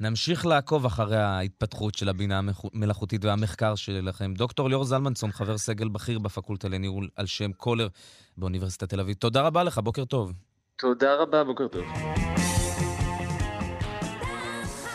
נמשיך 0.00 0.46
לעקוב 0.46 0.86
אחרי 0.86 1.16
ההתפתחות 1.16 1.94
של 1.94 2.08
הבינה 2.08 2.38
המלאכותית 2.38 3.24
והמחקר 3.24 3.74
שלכם. 3.74 4.34
דוקטור 4.34 4.68
ליאור 4.68 4.84
זלמנסון, 4.84 5.32
חבר 5.32 5.58
סגל 5.58 5.88
בכיר 5.88 6.18
בפקולטה 6.18 6.68
לניהול 6.68 7.08
על 7.16 7.26
שם 7.26 7.52
קולר 7.52 7.88
באוניברסיטת 8.36 8.88
תל 8.88 9.00
אביב. 9.00 9.14
תודה 9.14 9.42
רבה 9.42 9.62
לך, 9.62 9.78
בוקר 9.78 10.04
טוב. 10.04 10.32
תודה 10.76 11.14
רבה, 11.14 11.44
בוקר 11.44 11.68
טוב. 11.68 11.84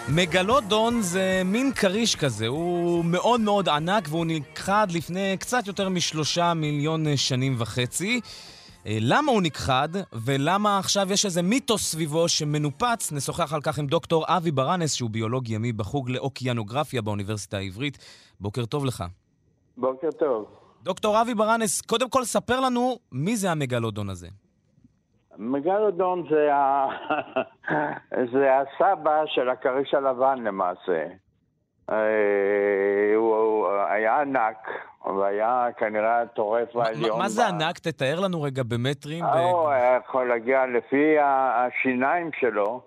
מגלודון 0.09 1.01
זה 1.01 1.41
מין 1.45 1.73
כריש 1.73 2.15
כזה, 2.15 2.47
הוא 2.47 3.05
מאוד 3.05 3.41
מאוד 3.41 3.69
ענק 3.69 4.07
והוא 4.09 4.25
נכחד 4.25 4.87
לפני 4.91 5.37
קצת 5.39 5.67
יותר 5.67 5.89
משלושה 5.89 6.53
מיליון 6.53 7.17
שנים 7.17 7.55
וחצי. 7.57 8.21
אה, 8.85 8.97
למה 9.01 9.31
הוא 9.31 9.41
נכחד, 9.41 9.89
ולמה 10.25 10.79
עכשיו 10.79 11.11
יש 11.11 11.25
איזה 11.25 11.41
מיתוס 11.41 11.91
סביבו 11.91 12.27
שמנופץ, 12.27 13.11
נשוחח 13.11 13.53
על 13.53 13.61
כך 13.61 13.79
עם 13.79 13.87
דוקטור 13.87 14.25
אבי 14.27 14.51
ברנס, 14.51 14.93
שהוא 14.93 15.09
ביולוג 15.09 15.49
ימי 15.49 15.73
בחוג 15.73 16.09
לאוקיינוגרפיה 16.09 17.01
באוניברסיטה 17.01 17.57
העברית. 17.57 17.97
בוקר 18.39 18.65
טוב 18.65 18.85
לך. 18.85 19.03
בוקר 19.77 20.11
טוב. 20.11 20.45
דוקטור 20.83 21.21
אבי 21.21 21.33
ברנס, 21.33 21.81
קודם 21.81 22.09
כל 22.09 22.23
ספר 22.23 22.59
לנו 22.59 22.95
מי 23.11 23.35
זה 23.35 23.51
המגלודון 23.51 24.09
הזה. 24.09 24.27
מגלודון 25.37 26.27
זה, 26.29 26.53
ה... 26.53 26.87
זה 28.33 28.47
הסבא 28.57 29.21
של 29.25 29.49
הכריש 29.49 29.93
הלבן 29.93 30.43
למעשה. 30.43 31.07
אה, 31.91 33.15
הוא 33.15 33.67
היה 33.89 34.21
ענק, 34.21 34.67
והיה 35.05 35.67
כנראה 35.77 36.25
טורף 36.27 36.75
העליון. 36.75 37.19
מה 37.19 37.29
זה 37.29 37.47
ענק? 37.47 37.79
תתאר 37.79 38.19
לנו 38.19 38.41
רגע 38.41 38.63
במטרים. 38.63 39.23
הוא 39.23 39.69
היה 39.69 39.99
יכול 40.03 40.27
להגיע 40.27 40.65
לפי 40.65 41.15
השיניים 41.21 42.29
שלו, 42.39 42.81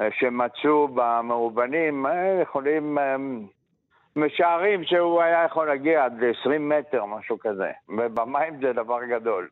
אה, 0.00 0.08
שמצאו 0.18 0.88
במאובנים, 0.88 2.06
אה, 2.06 2.40
יכולים... 2.42 2.98
משערים 4.16 4.84
שהוא 4.84 5.22
היה 5.22 5.44
יכול 5.44 5.66
להגיע 5.66 6.04
עד 6.04 6.12
ל-20 6.20 6.58
מטר, 6.58 7.04
משהו 7.04 7.36
כזה. 7.40 7.70
ובמים 7.88 8.60
זה 8.62 8.72
דבר 8.72 8.98
גדול. 9.04 9.48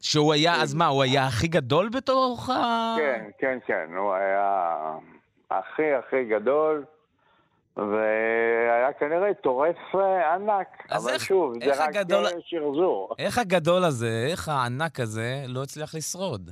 שהוא 0.00 0.32
היה, 0.32 0.62
אז 0.62 0.74
מה, 0.74 0.86
הוא 0.86 1.02
היה 1.02 1.26
הכי 1.26 1.48
גדול 1.48 1.88
בתוך 1.88 2.50
ה... 2.50 2.94
כן, 2.98 3.24
כן, 3.38 3.58
כן, 3.66 3.96
הוא 3.96 4.14
היה... 4.14 4.74
הכי 5.58 5.92
הכי 5.94 6.24
גדול, 6.24 6.84
והיה 7.76 8.92
כנראה 8.98 9.34
טורף 9.34 9.76
אה, 9.94 10.34
ענק. 10.34 10.68
אבל 10.90 11.12
איך, 11.12 11.22
שוב, 11.22 11.54
איך 11.62 11.76
זה 11.76 11.84
הגדול... 11.84 12.24
רק 12.24 12.32
אה, 12.32 12.38
שרזור. 12.40 13.14
איך 13.18 13.38
הגדול 13.38 13.84
הזה, 13.84 14.26
איך 14.30 14.48
הענק 14.48 15.00
הזה 15.00 15.44
לא 15.48 15.62
הצליח 15.62 15.94
לשרוד? 15.94 16.50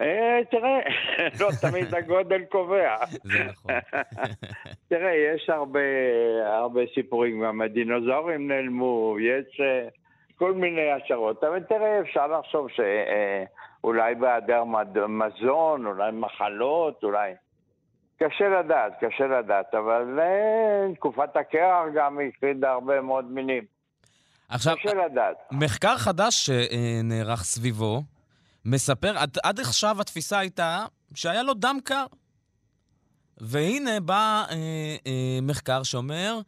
אה, 0.00 0.38
תראה, 0.50 0.80
לא 1.40 1.48
תמיד 1.60 1.94
הגודל 1.94 2.44
קובע. 2.44 2.96
זה 3.22 3.44
נכון. 3.44 3.72
תראה, 4.90 5.12
יש 5.34 5.50
הרבה, 5.50 5.80
הרבה 6.46 6.80
סיפורים, 6.94 7.42
גם 7.44 7.60
הדינוזאורים 7.60 8.48
נעלמו, 8.48 9.16
יש 9.20 9.60
כל 10.36 10.52
מיני 10.52 10.90
השערות, 10.90 11.44
אבל 11.44 11.62
תראה, 11.62 12.00
אפשר 12.00 12.26
לחשוב 12.26 12.66
שאולי 12.70 14.14
בהיעדר 14.14 14.64
מזון, 15.08 15.86
אולי 15.86 16.10
מחלות, 16.12 17.04
אולי... 17.04 17.32
קשה 18.18 18.48
לדעת, 18.48 18.92
קשה 19.00 19.26
לדעת, 19.26 19.74
אבל 19.74 20.18
אה, 20.20 20.94
תקופת 20.94 21.36
הקרח 21.36 21.84
גם 21.94 22.18
הקרידה 22.28 22.72
הרבה 22.72 23.00
מאוד 23.00 23.30
מינים. 23.30 23.64
עכשיו, 24.48 24.76
קשה 24.76 24.94
לדעת. 24.94 25.36
מחקר 25.52 25.96
חדש 25.96 26.50
שנערך 26.50 27.42
סביבו 27.42 28.02
מספר, 28.64 29.18
עד, 29.18 29.36
עד 29.44 29.60
עכשיו 29.60 29.96
התפיסה 30.00 30.38
הייתה 30.38 30.84
שהיה 31.14 31.42
לו 31.42 31.54
דם 31.54 31.78
קר. 31.84 32.04
והנה 33.40 34.00
בא 34.00 34.44
אה, 34.50 34.56
אה, 35.06 35.38
מחקר 35.42 35.82
שאומר, 35.82 36.38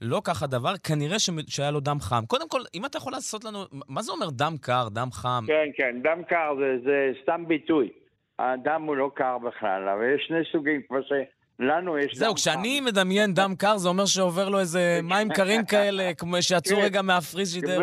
לא 0.00 0.20
כך 0.24 0.42
הדבר, 0.42 0.76
כנראה 0.76 1.18
ש... 1.18 1.30
שהיה 1.48 1.70
לו 1.70 1.80
דם 1.80 1.96
חם. 2.00 2.22
קודם 2.26 2.48
כל, 2.48 2.60
אם 2.74 2.86
אתה 2.86 2.98
יכול 2.98 3.12
לעשות 3.12 3.44
לנו, 3.44 3.58
מה 3.88 4.02
זה 4.02 4.12
אומר 4.12 4.30
דם 4.30 4.54
קר, 4.60 4.88
דם 4.90 5.08
חם? 5.12 5.44
כן, 5.46 5.68
כן, 5.76 6.02
דם 6.02 6.22
קר 6.28 6.54
זה, 6.58 6.84
זה 6.84 7.12
סתם 7.22 7.44
ביטוי. 7.48 7.90
הדם 8.38 8.82
הוא 8.82 8.96
לא 8.96 9.10
קר 9.14 9.38
בכלל, 9.38 9.88
אבל 9.88 10.14
יש 10.14 10.24
שני 10.26 10.38
סוגים, 10.52 10.80
כמו 10.88 10.98
שלנו 11.02 11.98
יש 11.98 12.16
זהו, 12.16 12.34
כשאני 12.34 12.80
מדמיין 12.80 13.34
דם 13.34 13.54
קר, 13.58 13.76
זה 13.76 13.88
אומר 13.88 14.06
שעובר 14.06 14.48
לו 14.48 14.60
איזה 14.60 15.00
מים 15.02 15.28
קרים 15.28 15.64
כאלה, 15.64 16.14
כמו 16.14 16.36
שיצאו. 16.40 16.78
רגע 16.78 17.02
מהפריז 17.02 17.54
שידר. 17.54 17.80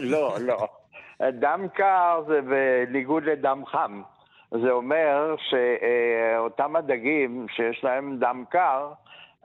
לא, 0.00 0.36
לא. 0.40 0.68
דם 1.32 1.66
קר 1.74 2.22
זה 2.28 2.40
בניגוד 2.42 3.24
לדם 3.24 3.62
חם. 3.66 4.02
זה 4.50 4.70
אומר 4.70 5.34
שאותם 5.38 6.76
הדגים 6.76 7.46
שיש 7.56 7.84
להם 7.84 8.16
דם 8.18 8.44
קר, 8.50 8.92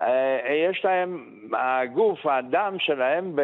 אה, 0.01 0.38
יש 0.69 0.85
להם, 0.85 1.29
הגוף, 1.53 2.25
הדם 2.25 2.75
שלהם 2.79 3.35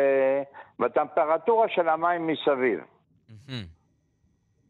בטמפרטורה 0.80 1.68
של 1.70 1.90
המים 1.90 2.28
מסביב. 2.28 2.80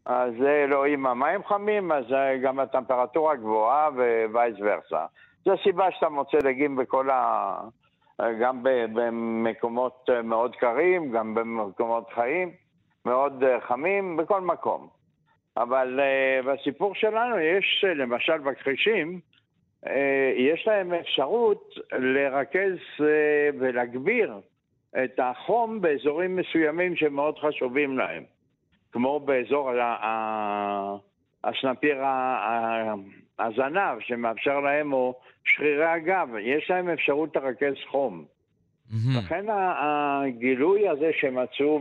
אז 0.06 0.32
לא, 0.68 0.86
אם 0.86 1.06
המים 1.06 1.44
חמים, 1.44 1.92
אז 1.92 2.04
גם 2.42 2.60
הטמפרטורה 2.60 3.36
גבוהה 3.36 3.88
ווייס 4.30 4.56
ורסה. 4.60 5.06
זו 5.44 5.52
הסיבה 5.52 5.90
שאתה 5.90 6.08
מוצא 6.08 6.38
דגים 6.38 6.76
בכל 6.76 7.10
ה... 7.10 7.60
גם 8.40 8.62
במקומות 8.94 10.08
מאוד 10.24 10.56
קרים, 10.56 11.12
גם 11.12 11.34
במקומות 11.34 12.10
חיים, 12.14 12.50
מאוד 13.04 13.44
חמים, 13.60 14.16
בכל 14.16 14.40
מקום. 14.40 14.88
אבל 15.56 16.00
בסיפור 16.46 16.94
שלנו 16.94 17.38
יש, 17.38 17.84
למשל 17.96 18.38
בכחישים, 18.38 19.20
יש 20.36 20.66
להם 20.66 20.94
אפשרות 20.94 21.74
לרכז 21.92 22.76
ולהגביר 23.58 24.40
את 25.04 25.20
החום 25.22 25.80
באזורים 25.80 26.36
מסוימים 26.36 26.96
שמאוד 26.96 27.38
חשובים 27.38 27.98
להם. 27.98 28.22
כמו 28.92 29.20
באזור 29.20 29.70
השנפיר 31.44 31.96
הזנב, 33.38 34.00
שמאפשר 34.00 34.60
להם, 34.60 34.92
או 34.92 35.14
שרירי 35.44 35.86
הגב, 35.86 36.28
יש 36.40 36.70
להם 36.70 36.88
אפשרות 36.88 37.36
לרכז 37.36 37.74
חום. 37.90 38.24
לכן 39.18 39.46
הגילוי 39.50 40.88
הזה 40.88 41.10
שמצאו 41.20 41.80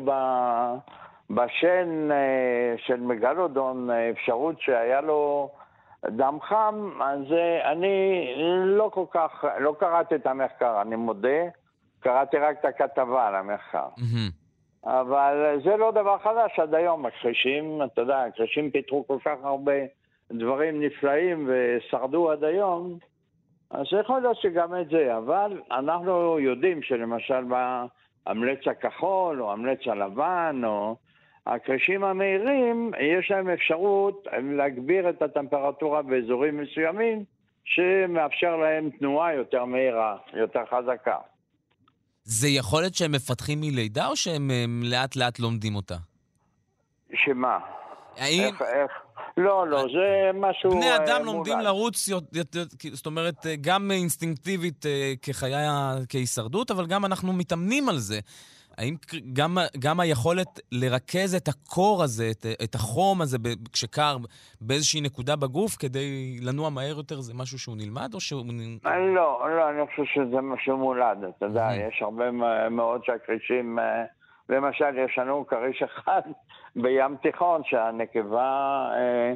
בשן 1.29 2.11
אה, 2.11 2.75
של 2.77 2.99
מגלודון, 2.99 3.89
אפשרות 3.91 4.61
שהיה 4.61 5.01
לו 5.01 5.51
דם 6.09 6.37
חם, 6.41 7.01
אז 7.01 7.31
אה, 7.31 7.71
אני 7.71 8.25
לא 8.65 8.89
כל 8.93 9.05
כך, 9.11 9.45
לא 9.59 9.75
קראתי 9.79 10.15
את 10.15 10.27
המחקר, 10.27 10.81
אני 10.81 10.95
מודה, 10.95 11.41
קראתי 11.99 12.37
רק 12.37 12.57
את 12.59 12.65
הכתבה 12.65 13.27
על 13.27 13.35
המחקר. 13.35 13.87
אבל 14.85 15.59
זה 15.63 15.77
לא 15.77 15.91
דבר 15.91 16.17
חדש 16.17 16.59
עד 16.59 16.75
היום, 16.75 17.05
הקרישים, 17.05 17.81
אתה 17.83 18.01
יודע, 18.01 18.23
הקרישים 18.23 18.71
פיתחו 18.71 19.07
כל 19.07 19.17
כך 19.25 19.35
הרבה 19.43 19.73
דברים 20.31 20.81
נפלאים 20.81 21.49
ושרדו 21.49 22.31
עד 22.31 22.43
היום, 22.43 22.97
אז 23.71 23.85
יכול 24.01 24.19
להיות 24.19 24.37
שגם 24.37 24.75
את 24.81 24.89
זה, 24.89 25.17
אבל 25.17 25.61
אנחנו 25.71 26.39
יודעים 26.39 26.81
שלמשל 26.81 27.43
באמלץ 27.43 28.67
הכחול 28.67 29.41
או 29.41 29.53
אמלץ 29.53 29.79
הלבן 29.87 30.61
או 30.65 30.95
הקרישים 31.47 32.03
המהירים, 32.03 32.91
יש 32.99 33.31
להם 33.31 33.49
אפשרות 33.49 34.27
להגביר 34.41 35.09
את 35.09 35.21
הטמפרטורה 35.21 36.01
באזורים 36.01 36.57
מסוימים 36.57 37.23
שמאפשר 37.63 38.55
להם 38.55 38.89
תנועה 38.89 39.33
יותר 39.33 39.65
מהירה, 39.65 40.17
יותר 40.33 40.65
חזקה. 40.65 41.17
זה 42.31 42.47
יכולת 42.47 42.95
שהם 42.95 43.11
מפתחים 43.11 43.61
מלידה, 43.61 44.07
או 44.07 44.15
שהם 44.15 44.51
לאט 44.83 45.15
לאט 45.15 45.39
לומדים 45.39 45.75
אותה? 45.75 45.95
שמה? 47.13 47.57
האם... 48.17 48.43
איך, 48.43 48.61
איך? 48.61 48.91
לא, 49.37 49.67
לא, 49.67 49.81
זה 49.81 50.39
משהו... 50.39 50.71
בני 50.71 50.95
אדם 50.95 51.07
אה, 51.07 51.19
לומדים 51.19 51.53
מולד. 51.53 51.65
לרוץ, 51.65 52.07
יותר- 52.33 52.63
זאת 52.93 53.05
אומרת, 53.05 53.45
אה, 53.45 53.55
גם 53.61 53.91
אינסטינקטיבית 53.91 54.85
אה, 54.85 55.13
כחיה, 55.21 55.93
כהישרדות, 56.09 56.71
אבל 56.71 56.85
גם 56.85 57.05
אנחנו 57.05 57.33
מתאמנים 57.33 57.89
על 57.89 57.97
זה. 57.97 58.19
האם 58.77 58.95
גם, 59.33 59.57
גם 59.79 59.99
היכולת 59.99 60.59
לרכז 60.71 61.35
את 61.35 61.47
הקור 61.47 62.03
הזה, 62.03 62.31
את, 62.31 62.45
את 62.63 62.75
החום 62.75 63.21
הזה, 63.21 63.37
כשקר, 63.73 64.17
באיזושהי 64.61 65.01
נקודה 65.01 65.35
בגוף, 65.35 65.75
כדי 65.79 66.37
לנוע 66.41 66.69
מהר 66.69 66.97
יותר, 66.97 67.21
זה 67.21 67.33
משהו 67.33 67.59
שהוא 67.59 67.75
נלמד, 67.77 68.13
או 68.13 68.19
שהוא... 68.19 68.45
לא, 69.15 69.49
לא, 69.57 69.69
אני 69.69 69.85
חושב 69.87 70.03
שזה 70.13 70.41
משהו 70.41 70.77
מולד, 70.77 71.17
אתה 71.37 71.45
יודע. 71.45 71.67
יש 71.73 72.01
הרבה 72.01 72.31
מאוד 72.69 73.05
שהכרישים, 73.05 73.79
אה, 73.79 74.03
למשל, 74.49 74.97
יש 74.97 75.17
לנו 75.17 75.45
כריש 75.47 75.83
אחד 75.83 76.21
בים 76.81 77.15
תיכון 77.21 77.61
שהנקבה 77.65 78.89
אה, 78.95 79.33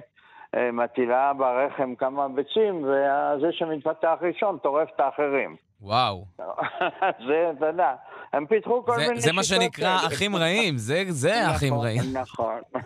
מטילה 0.74 1.32
ברחם 1.38 1.96
כמה 1.96 2.28
ביצים, 2.28 2.84
וזה 2.84 3.48
שמתפתח 3.52 4.14
ראשון 4.22 4.58
טורף 4.64 4.90
את 4.96 5.00
האחרים. 5.00 5.56
וואו. 5.82 6.26
זה, 7.28 7.52
אתה 7.58 7.66
יודע, 7.66 7.94
הם 8.34 8.46
פיתחו 8.46 8.86
כל 8.86 8.96
זה, 8.96 9.08
מיני 9.08 9.22
זה 9.22 9.32
מה 9.34 9.44
שנקרא. 9.44 9.98
אחים 10.08 10.36
רעים, 10.36 10.78
זה, 10.78 11.04
זה 11.10 11.52
אחים 11.52 11.74
נכון, 11.74 11.86
רעים. 11.86 12.02
נכון. 12.14 12.62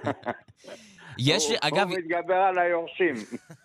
יש, 1.22 1.50
הוא- 1.50 1.58
אגב, 1.62 1.88
הוא 1.90 1.98
מתגבר 1.98 2.34
על 2.36 2.60
היורשים. 2.60 3.16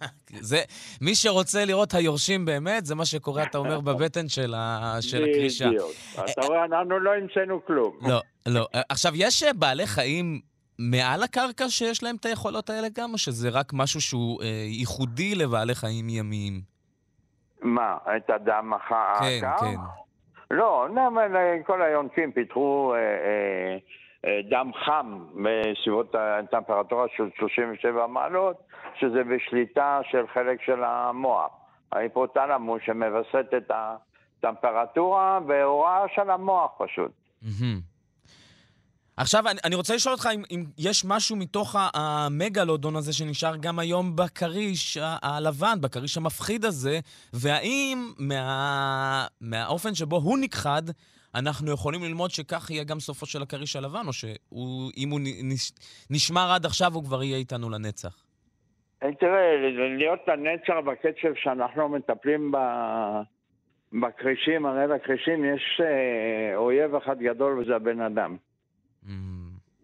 זה, 0.40 0.59
מי 1.01 1.14
שרוצה 1.14 1.64
לראות 1.64 1.95
היורשים 1.95 2.45
באמת, 2.45 2.87
זה 2.87 2.95
מה 2.95 3.05
שקורה, 3.07 3.43
אתה 3.43 3.59
אומר, 3.59 3.81
בבטן 3.81 4.29
של, 4.29 4.55
ה, 4.57 4.97
של 5.01 5.25
הקרישה. 5.25 5.67
בדיוק. 5.69 5.90
אתה 6.14 6.47
רואה, 6.47 6.64
אנחנו 6.64 6.99
לא 6.99 7.11
המצאנו 7.14 7.64
כלום. 7.67 7.97
לא, 8.03 8.21
לא. 8.47 8.67
עכשיו, 8.88 9.12
יש 9.17 9.43
אה, 9.43 9.53
בעלי 9.53 9.87
חיים 9.87 10.40
מעל 10.79 11.23
הקרקע 11.23 11.69
שיש 11.69 12.03
להם 12.03 12.17
את 12.17 12.25
היכולות 12.27 12.71
האלה 12.71 12.89
גם, 12.99 13.13
או 13.13 13.19
שזה 13.19 13.49
רק 13.53 13.73
משהו 13.73 14.01
שהוא 14.01 14.43
אה, 14.43 14.47
ייחודי 14.67 15.35
לבעלי 15.35 15.75
חיים 15.75 16.09
ימיים? 16.09 16.61
מה, 17.63 17.97
את 18.17 18.31
הדם 18.31 18.73
הח- 18.77 19.19
כן, 19.21 19.47
הקר? 19.47 19.67
כן. 19.67 19.77
לא, 20.51 20.87
אה, 20.97 21.57
כל 21.67 21.83
היונקים 21.83 22.33
פיתחו 22.33 22.95
אה, 22.95 22.99
אה, 22.99 23.77
אה, 24.27 24.41
דם 24.51 24.71
חם 24.85 25.25
בסביבות 25.45 26.15
הטמפרטורה 26.15 27.07
של 27.17 27.25
37 27.39 28.07
מעלות, 28.07 28.57
שזה 29.01 29.23
בשליטה 29.25 30.01
של 30.11 30.25
חלק 30.35 30.63
של 30.67 30.85
המוח. 30.85 31.51
ההיפותלמוס 31.93 32.83
שמווסת 32.87 33.47
את 33.57 33.71
הטמפרטורה 33.71 35.41
בהוראה 35.47 36.05
של 36.15 36.31
המוח 36.31 36.71
פשוט. 36.79 37.11
מהמם. 37.43 37.93
עכשיו, 39.16 39.48
אני, 39.48 39.61
אני 39.64 39.74
רוצה 39.74 39.94
לשאול 39.94 40.12
אותך 40.12 40.29
אם, 40.35 40.42
אם 40.50 40.64
יש 40.79 41.05
משהו 41.09 41.37
מתוך 41.37 41.77
המגלודון 41.94 42.96
הזה 42.96 43.12
שנשאר 43.12 43.57
גם 43.57 43.79
היום 43.79 44.16
בכריש 44.16 44.98
הלבן, 45.22 45.81
בכריש 45.81 46.16
המפחיד 46.16 46.64
הזה, 46.64 46.98
והאם 47.33 47.98
מה, 48.18 49.27
מהאופן 49.40 49.94
שבו 49.94 50.16
הוא 50.16 50.38
נכחד, 50.38 50.83
אנחנו 51.35 51.72
יכולים 51.72 52.03
ללמוד 52.03 52.31
שכך 52.31 52.70
יהיה 52.70 52.85
גם 52.85 53.00
סופו 53.00 53.27
של 53.27 53.42
הכריש 53.42 53.77
הלבן, 53.77 54.07
או 54.07 54.12
שאם 54.12 55.11
הוא 55.11 55.20
נשמר 56.11 56.53
עד 56.55 56.66
עכשיו, 56.66 56.94
הוא 56.94 57.05
כבר 57.05 57.22
יהיה 57.22 57.37
איתנו 57.37 57.70
לנצח? 57.70 58.24
אה, 59.03 59.14
תראה, 59.14 59.70
להיות 59.98 60.20
לנצח 60.29 60.74
בקצב 60.87 61.35
שאנחנו 61.35 61.88
מטפלים 61.88 62.53
ב... 62.53 62.57
בכרישים, 63.92 64.66
הרי 64.66 64.87
לכרישים 64.87 65.44
יש 65.44 65.81
אה, 65.85 66.57
אויב 66.57 66.94
אחד 66.94 67.18
גדול 67.18 67.59
וזה 67.59 67.77
הבן 67.77 68.00
אדם. 68.00 68.37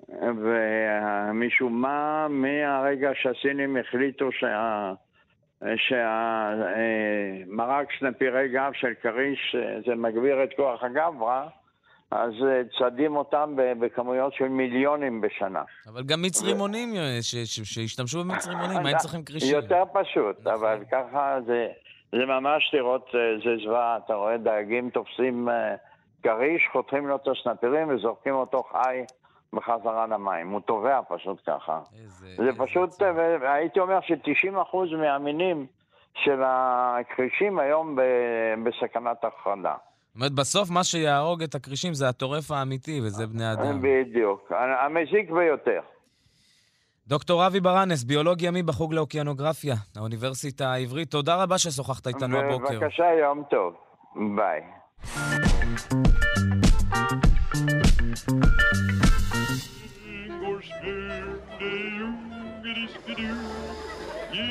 ומשום 0.08 1.80
מה, 1.80 2.28
מהרגע 2.28 3.10
שהסינים 3.14 3.76
החליטו 3.76 4.32
שה... 4.32 4.92
שהמרק 5.76 7.92
שנפירי 7.98 8.48
גב 8.48 8.70
של 8.74 8.92
כריש 9.02 9.56
אה, 9.58 9.80
זה 9.86 9.94
מגביר 9.94 10.44
את 10.44 10.48
כוח 10.56 10.84
הגברא, 10.84 11.46
אז 12.10 12.32
אה, 12.42 12.62
צדים 12.78 13.16
אותם 13.16 13.52
בכמויות 13.56 14.34
של 14.34 14.48
מיליונים 14.48 15.20
בשנה. 15.20 15.62
אבל 15.86 16.02
גם 16.02 16.22
מיץ 16.22 16.42
רימונים, 16.42 16.94
אה, 16.96 17.18
שהשתמשו 17.64 18.24
במיץ 18.24 18.46
רימונים, 18.46 18.82
מה 18.82 18.88
הם 18.88 18.98
צריכים 18.98 19.24
קרישים? 19.24 19.54
יותר 19.54 19.82
פשוט, 19.92 20.40
נכון. 20.40 20.52
אבל 20.52 20.84
ככה 20.90 21.38
זה, 21.46 21.68
זה 22.12 22.26
ממש 22.26 22.70
לראות, 22.72 23.10
אה, 23.14 23.20
זה 23.44 23.64
זוועה, 23.64 23.98
אתה 24.04 24.14
רואה 24.14 24.38
דייגים 24.38 24.90
תופסים 24.90 25.48
אה, 25.48 25.74
כריש, 26.22 26.68
חותכים 26.72 27.06
לו 27.08 27.16
את 27.16 27.28
השנפירים 27.28 27.88
וזורקים 27.94 28.34
אותו 28.34 28.62
חי 28.72 29.02
בחזרה 29.52 30.06
למים. 30.06 30.48
הוא 30.50 30.60
טובע 30.60 31.00
פשוט 31.08 31.38
ככה. 31.46 31.80
איזה- 32.02 32.26
זה 32.36 32.42
איזה 32.42 32.58
פשוט, 32.58 32.88
עצוב. 32.88 33.02
אה, 33.18 33.52
הייתי 33.52 33.80
אומר 33.80 33.98
ש-90% 34.00 34.76
מהמינים 34.98 35.66
של 36.14 36.40
הכרישים 36.44 37.58
היום 37.58 37.96
ב- 37.96 38.00
בסכנת 38.68 39.24
הכחדה. 39.24 39.74
זאת 40.06 40.16
אומרת, 40.16 40.32
בסוף 40.32 40.70
מה 40.70 40.84
שיהרוג 40.84 41.42
את 41.42 41.54
הכרישים 41.54 41.94
זה 41.94 42.08
הטורף 42.08 42.50
האמיתי, 42.50 43.00
וזה 43.04 43.26
בני 43.26 43.52
אדם. 43.52 43.80
בדיוק. 43.82 44.52
המזיק 44.80 45.30
ביותר. 45.30 45.80
דוקטור 47.06 47.46
אבי 47.46 47.60
ברנס, 47.60 48.04
ביולוג 48.04 48.42
ימי 48.42 48.62
בחוג 48.62 48.94
לאוקיינוגרפיה, 48.94 49.74
האוניברסיטה 49.96 50.72
העברית, 50.72 51.10
תודה 51.10 51.42
רבה 51.42 51.58
ששוחחת 51.58 52.06
איתנו 52.06 52.38
הבוקר. 52.38 52.80
בבקשה, 52.80 53.04
יום 53.20 53.42
טוב. 53.50 53.74
ביי. 54.36 54.60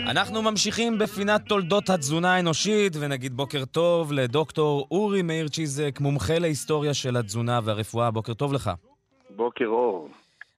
אנחנו 0.10 0.42
ממשיכים 0.42 0.98
בפינת 0.98 1.42
תולדות 1.48 1.90
התזונה 1.90 2.36
האנושית, 2.36 2.94
ונגיד 3.00 3.34
בוקר 3.38 3.66
טוב 3.66 4.12
לדוקטור 4.12 4.88
אורי 4.92 5.22
מאיר 5.22 5.48
צ'יזק, 5.48 6.00
מומחה 6.00 6.40
להיסטוריה 6.40 6.94
של 6.94 7.18
התזונה 7.18 7.60
והרפואה. 7.64 8.12
בוקר 8.12 8.34
טוב 8.34 8.54
לך. 8.54 8.72
בוקר 9.36 9.66
אור. 9.66 10.10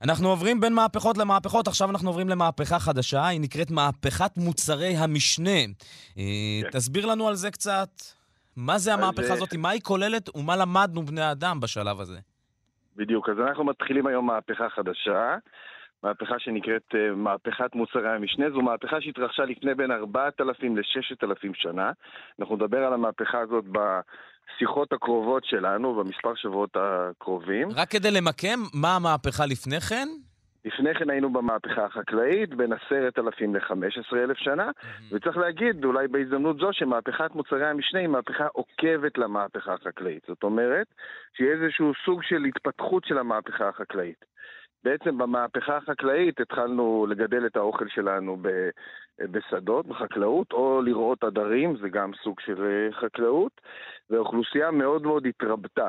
אנחנו 0.02 0.30
עוברים 0.30 0.60
בין 0.60 0.74
מהפכות 0.74 1.18
למהפכות, 1.18 1.68
עכשיו 1.68 1.90
אנחנו 1.90 2.10
עוברים 2.10 2.30
למהפכה 2.30 2.80
חדשה, 2.80 3.28
היא 3.28 3.42
נקראת 3.42 3.72
מהפכת 3.72 4.32
מוצרי 4.38 4.96
המשנה. 4.96 5.60
אה, 6.18 6.62
תסביר 6.72 7.06
לנו 7.06 7.28
על 7.28 7.36
זה 7.36 7.52
קצת. 7.52 7.90
מה 8.58 8.78
זה 8.78 8.94
המהפכה 8.94 9.28
אה, 9.28 9.34
הזאת, 9.34 9.56
מה 9.56 9.70
היא 9.70 9.82
כוללת 9.82 10.36
ומה 10.36 10.56
למדנו 10.56 11.06
בני 11.06 11.22
האדם 11.22 11.60
בשלב 11.60 12.00
הזה? 12.00 12.20
בדיוק, 12.96 13.30
אז 13.30 13.36
אנחנו 13.40 13.64
מתחילים 13.64 14.08
היום 14.08 14.28
מהפכה 14.28 14.70
חדשה, 14.70 15.38
מהפכה 16.04 16.36
שנקראת 16.40 16.96
אה, 16.96 17.16
מהפכת 17.16 17.76
מוצרי 17.76 18.16
המשנה. 18.16 18.46
זו 18.50 18.62
מהפכה 18.62 19.02
שהתרחשה 19.02 19.46
לפני 19.46 19.76
בין 19.76 19.92
4,000 19.92 20.78
ל-6,000 20.78 21.52
שנה. 21.54 21.92
אנחנו 22.40 22.56
נדבר 22.56 22.78
על 22.78 22.94
המהפכה 22.94 23.40
הזאת 23.40 23.66
בשיחות 23.66 24.94
הקרובות 24.94 25.46
שלנו, 25.46 25.96
במספר 25.96 26.36
שבועות 26.36 26.76
הקרובים. 26.76 27.68
רק 27.76 27.90
כדי 27.90 28.12
למקם, 28.12 28.60
מה 28.74 28.96
המהפכה 28.96 29.46
לפני 29.46 29.82
כן? 29.82 30.08
לפני 30.66 30.94
כן 30.94 31.10
היינו 31.10 31.34
במהפכה 31.34 31.86
החקלאית, 31.86 32.54
בין 32.54 32.74
עשרת 32.74 33.20
אלפים 33.20 33.56
לחמש 33.56 33.98
עשרה 33.98 34.24
אלף 34.24 34.38
שנה, 34.38 34.72
וצריך 35.12 35.38
להגיד, 35.38 35.86
אולי 35.86 36.08
בהזדמנות 36.08 36.58
זו, 36.58 36.70
שמהפכת 36.74 37.36
מוצרי 37.36 37.68
המשנה 37.68 38.00
היא 38.00 38.08
מהפכה 38.08 38.48
עוקבת 38.54 39.18
למהפכה 39.18 39.74
החקלאית. 39.74 40.24
זאת 40.28 40.44
אומרת, 40.44 40.88
שהיא 41.34 41.50
איזשהו 41.50 41.92
סוג 42.06 42.24
של 42.24 42.44
התפתחות 42.44 43.06
של 43.06 43.18
המהפכה 43.18 43.68
החקלאית. 43.68 44.26
בעצם 44.84 45.18
במהפכה 45.18 45.78
החקלאית 45.78 46.40
התחלנו 46.40 47.06
לגדל 47.10 47.46
את 47.46 47.56
האוכל 47.56 47.88
שלנו 47.88 48.38
ב, 48.42 48.70
בשדות, 49.20 49.88
בחקלאות, 49.88 50.52
או 50.52 50.82
לראות 50.82 51.24
עדרים, 51.24 51.78
זה 51.78 51.90
גם 51.90 52.12
סוג 52.24 52.40
של 52.40 52.64
אה, 52.64 52.92
חקלאות, 52.92 53.62
והאוכלוסייה 54.10 54.72
מאוד 54.72 55.02
מאוד 55.02 55.26
התרבתה. 55.26 55.88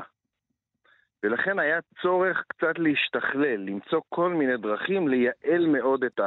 ולכן 1.23 1.59
היה 1.59 1.79
צורך 2.03 2.45
קצת 2.49 2.79
להשתכלל, 2.79 3.57
למצוא 3.57 4.01
כל 4.09 4.31
מיני 4.31 4.57
דרכים 4.57 5.09
לייעל 5.09 5.67
מאוד 5.67 6.05
את 6.05 6.21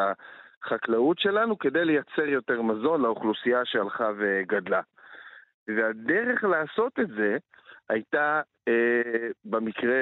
החקלאות 0.63 1.19
שלנו 1.19 1.59
כדי 1.59 1.85
לייצר 1.85 2.25
יותר 2.25 2.61
מזון 2.61 3.01
לאוכלוסייה 3.01 3.65
שהלכה 3.65 4.11
וגדלה. 4.17 4.81
והדרך 5.67 6.43
לעשות 6.43 6.99
את 6.99 7.07
זה 7.07 7.37
הייתה, 7.89 8.41
אה, 8.67 9.27
במקרה 9.45 9.95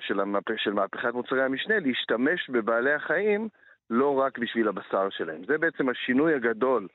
של, 0.00 0.20
המהפ... 0.20 0.44
של 0.56 0.72
מהפכת 0.72 1.14
מוצרי 1.14 1.42
המשנה, 1.42 1.78
להשתמש 1.78 2.50
בבעלי 2.50 2.92
החיים 2.92 3.48
לא 3.90 4.18
רק 4.20 4.38
בשביל 4.38 4.68
הבשר 4.68 5.10
שלהם. 5.10 5.44
זה 5.46 5.58
בעצם 5.58 5.88
השינוי 5.88 6.34
הגדול 6.34 6.88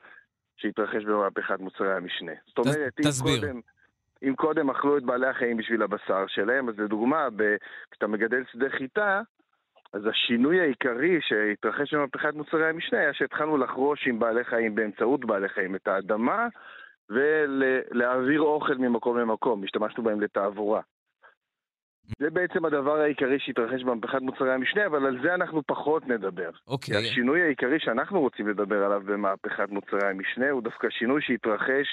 שהתרחש 0.56 1.04
במהפכת 1.04 1.60
מוצרי 1.60 1.92
המשנה. 1.92 2.32
זאת 2.46 2.58
אומרת, 2.58 2.94
ת, 2.94 3.00
תסביר. 3.00 3.40
קודם... 3.40 3.60
אם 4.22 4.34
קודם 4.36 4.70
אכלו 4.70 4.98
את 4.98 5.02
בעלי 5.02 5.26
החיים 5.26 5.56
בשביל 5.56 5.82
הבשר 5.82 6.26
שלהם, 6.26 6.68
אז 6.68 6.78
לדוגמה, 6.78 7.28
ב... 7.36 7.56
כשאתה 7.90 8.06
מגדל 8.06 8.42
שדה 8.52 8.70
חיטה, 8.70 9.22
אז 9.92 10.06
השינוי 10.06 10.60
העיקרי 10.60 11.18
שהתרחש 11.20 11.94
במהפכת 11.94 12.34
מוצרי 12.34 12.68
המשנה 12.68 12.98
היה 12.98 13.14
שהתחלנו 13.14 13.56
לחרוש 13.56 14.06
עם 14.06 14.18
בעלי 14.18 14.44
חיים 14.44 14.74
באמצעות 14.74 15.24
בעלי 15.24 15.48
חיים 15.48 15.74
את 15.74 15.88
האדמה 15.88 16.48
ולהעביר 17.10 18.40
אוכל 18.40 18.74
ממקום 18.74 19.18
למקום, 19.18 19.64
השתמשנו 19.64 20.04
בהם 20.04 20.20
לתעבורה. 20.20 20.80
זה 22.18 22.30
בעצם 22.30 22.64
הדבר 22.64 23.00
העיקרי 23.00 23.38
שהתרחש 23.38 23.82
במהפכת 23.82 24.20
מוצרי 24.22 24.52
המשנה, 24.52 24.86
אבל 24.86 25.06
על 25.06 25.18
זה 25.22 25.34
אנחנו 25.34 25.62
פחות 25.66 26.08
נדבר. 26.08 26.50
אוקיי. 26.66 26.94
Okay. 26.94 26.98
השינוי 26.98 27.42
העיקרי 27.42 27.80
שאנחנו 27.80 28.20
רוצים 28.20 28.48
לדבר 28.48 28.84
עליו 28.84 29.02
במהפכת 29.04 29.68
מוצרי 29.68 30.08
המשנה 30.10 30.50
הוא 30.50 30.62
דווקא 30.62 30.90
שינוי 30.90 31.22
שהתרחש 31.22 31.86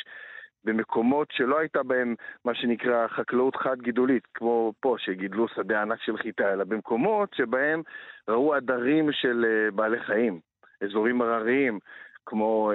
במקומות 0.64 1.28
שלא 1.32 1.60
הייתה 1.60 1.84
בהם 1.84 2.16
מה 2.46 2.56
שנקרא 2.56 3.08
חקלאות 3.08 3.56
חד-גידולית, 3.56 4.28
כמו 4.34 4.74
פה, 4.80 4.96
שגידלו 5.00 5.48
שדה 5.48 5.82
ענק 5.82 6.02
של 6.02 6.18
חיטה, 6.18 6.54
אלא 6.54 6.64
במקומות 6.64 7.34
שבהם 7.34 7.82
ראו 8.28 8.54
עדרים 8.54 9.12
של 9.12 9.46
uh, 9.46 9.76
בעלי 9.76 10.00
חיים, 10.00 10.40
אזורים 10.82 11.22
הרריים, 11.22 11.80
כמו 12.26 12.72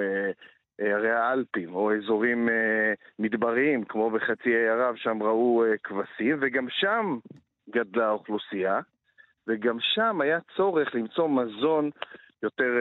ערי 0.77 1.11
האלפים, 1.11 1.75
או 1.75 1.95
אזורים 1.95 2.49
מדבריים, 3.19 3.83
כמו 3.83 4.09
בחצי 4.09 4.55
האי 4.55 4.69
ערב, 4.69 4.95
שם 4.95 5.23
ראו 5.23 5.63
כבשים, 5.83 6.37
וגם 6.41 6.69
שם 6.69 7.17
גדלה 7.69 8.07
האוכלוסייה, 8.07 8.79
וגם 9.47 9.77
שם 9.79 10.21
היה 10.21 10.39
צורך 10.55 10.95
למצוא 10.95 11.29
מזון 11.29 11.89
יותר 12.43 12.71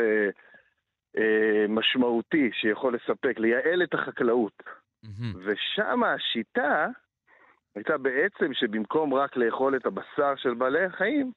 משמעותי 1.69 2.51
שיכול 2.53 2.95
לספק, 2.95 3.39
לייעל 3.39 3.83
את 3.83 3.95
החקלאות. 3.95 4.63
ושם 5.45 6.03
השיטה 6.05 6.89
הייתה 7.75 7.99
בעצם 7.99 8.55
שבמקום 8.55 9.15
רק 9.15 9.37
לאכול 9.37 9.77
את 9.77 9.87
הבשר 9.87 10.37
של 10.37 10.55
בעלי 10.55 10.85
החיים, 10.85 11.33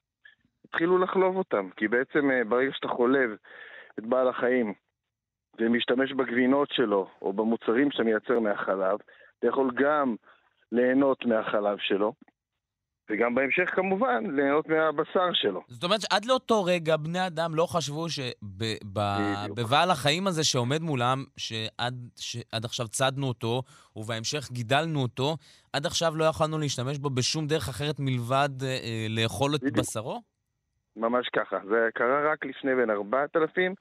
התחילו 0.66 0.98
לחלוב 0.98 1.36
אותם. 1.36 1.70
כי 1.76 1.88
בעצם 1.88 2.32
אה, 2.32 2.44
ברגע 2.44 2.72
שאתה 2.74 2.88
חולב 2.88 3.30
את 4.00 4.06
בעל 4.06 4.28
החיים 4.28 4.74
ומשתמש 5.60 6.14
בגבינות 6.14 6.70
שלו, 6.72 7.10
או 7.22 7.34
במוצרים 7.34 7.92
שאתה 7.92 8.04
מייצר 8.04 8.40
מהחלב, 8.40 8.98
אתה 9.40 9.48
יכול 9.48 9.72
גם 9.76 10.16
ליהנות 10.72 11.26
מהחלב 11.26 11.78
שלו, 11.78 12.14
וגם 13.10 13.36
בהמשך 13.36 13.70
כמובן 13.76 14.24
ליהנות 14.36 14.70
מהבשר 14.70 15.34
שלו. 15.34 15.62
זאת 15.68 15.84
אומרת 15.84 16.02
שעד 16.02 16.26
לאותו 16.26 16.64
רגע 16.64 16.98
בני 16.98 17.28
אדם 17.28 17.56
לא 17.56 17.66
חשבו 17.66 18.06
שבבעל 18.10 19.92
החיים 19.92 20.28
הזה 20.28 20.44
שעומד 20.44 20.82
מולם, 20.82 21.24
שעד, 21.38 21.94
שעד 22.16 22.66
עכשיו 22.66 22.88
צדנו 22.88 23.28
אותו, 23.28 23.62
ובהמשך 23.96 24.52
גידלנו 24.52 25.02
אותו, 25.02 25.38
עד 25.74 25.86
עכשיו 25.86 26.16
לא 26.16 26.24
יכולנו 26.24 26.58
להשתמש 26.60 26.98
בו 26.98 27.10
בשום 27.10 27.48
דרך 27.48 27.70
אחרת 27.70 27.96
מלבד 28.00 28.50
אה, 28.64 29.08
לאכול 29.10 29.56
את 29.56 29.64
בדיוק. 29.64 29.78
בשרו? 29.78 30.22
ממש 30.96 31.30
ככה. 31.36 31.58
זה 31.70 31.90
קרה 31.94 32.32
רק 32.32 32.46
לפני 32.46 32.76
בין 32.76 32.90
4,000 32.90 33.76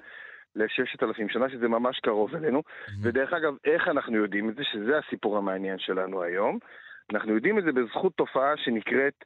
ל-6,000 0.56 1.32
שנה, 1.32 1.50
שזה 1.50 1.68
ממש 1.68 2.00
קרוב 2.00 2.34
אלינו. 2.34 2.58
Mm-hmm. 2.58 2.92
ודרך 3.02 3.32
אגב, 3.32 3.54
איך 3.64 3.88
אנחנו 3.88 4.16
יודעים 4.16 4.48
את 4.48 4.54
זה? 4.54 4.62
שזה 4.72 4.98
הסיפור 4.98 5.36
המעניין 5.38 5.78
שלנו 5.78 6.22
היום. 6.22 6.58
אנחנו 7.12 7.34
יודעים 7.34 7.58
את 7.58 7.64
זה 7.64 7.72
בזכות 7.72 8.12
תופעה 8.16 8.52
שנקראת 8.56 9.24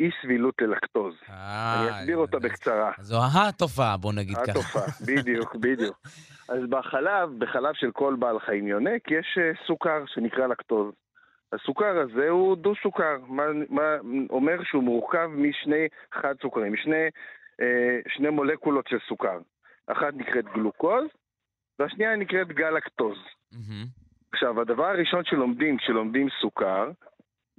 אי 0.00 0.10
סבילות 0.22 0.54
ללקטוז. 0.62 1.14
אה, 1.30 1.80
אני 1.80 1.90
אסביר 1.90 2.16
אותה 2.16 2.38
בקצרה. 2.38 2.92
זו 3.00 3.18
התופעה, 3.34 3.96
בוא 3.96 4.12
נגיד 4.12 4.36
ככה. 4.36 4.50
התופעה, 4.50 4.86
בדיוק, 5.06 5.56
בדיוק. 5.56 5.98
אז 6.48 6.60
בחלב, 6.68 7.38
בחלב 7.38 7.74
של 7.74 7.90
כל 7.92 8.16
בעל 8.18 8.40
חיים 8.40 8.66
יונק, 8.66 9.10
יש 9.10 9.38
אה, 9.38 9.66
סוכר 9.66 10.04
שנקרא 10.06 10.46
לקטוז. 10.46 10.92
הסוכר 11.52 11.98
הזה 11.98 12.28
הוא 12.28 12.56
דו-סוכר, 12.56 13.16
מה, 13.26 13.42
מה 13.68 13.82
אומר 14.30 14.64
שהוא 14.64 14.82
מורכב 14.82 15.26
משני 15.26 15.88
חד 16.14 16.34
סוכרים, 16.42 16.72
משני 16.72 17.08
אה, 17.60 17.98
שני 18.08 18.30
מולקולות 18.30 18.88
של 18.88 18.98
סוכר. 19.08 19.38
אחת 19.86 20.14
נקראת 20.14 20.44
גלוקוז, 20.54 21.04
והשנייה 21.78 22.16
נקראת 22.16 22.48
גלקטוז. 22.48 23.18
Mm-hmm. 23.54 23.86
עכשיו, 24.32 24.60
הדבר 24.60 24.84
הראשון 24.84 25.24
שלומדים 25.24 25.78
כשלומדים 25.78 26.28
סוכר, 26.40 26.90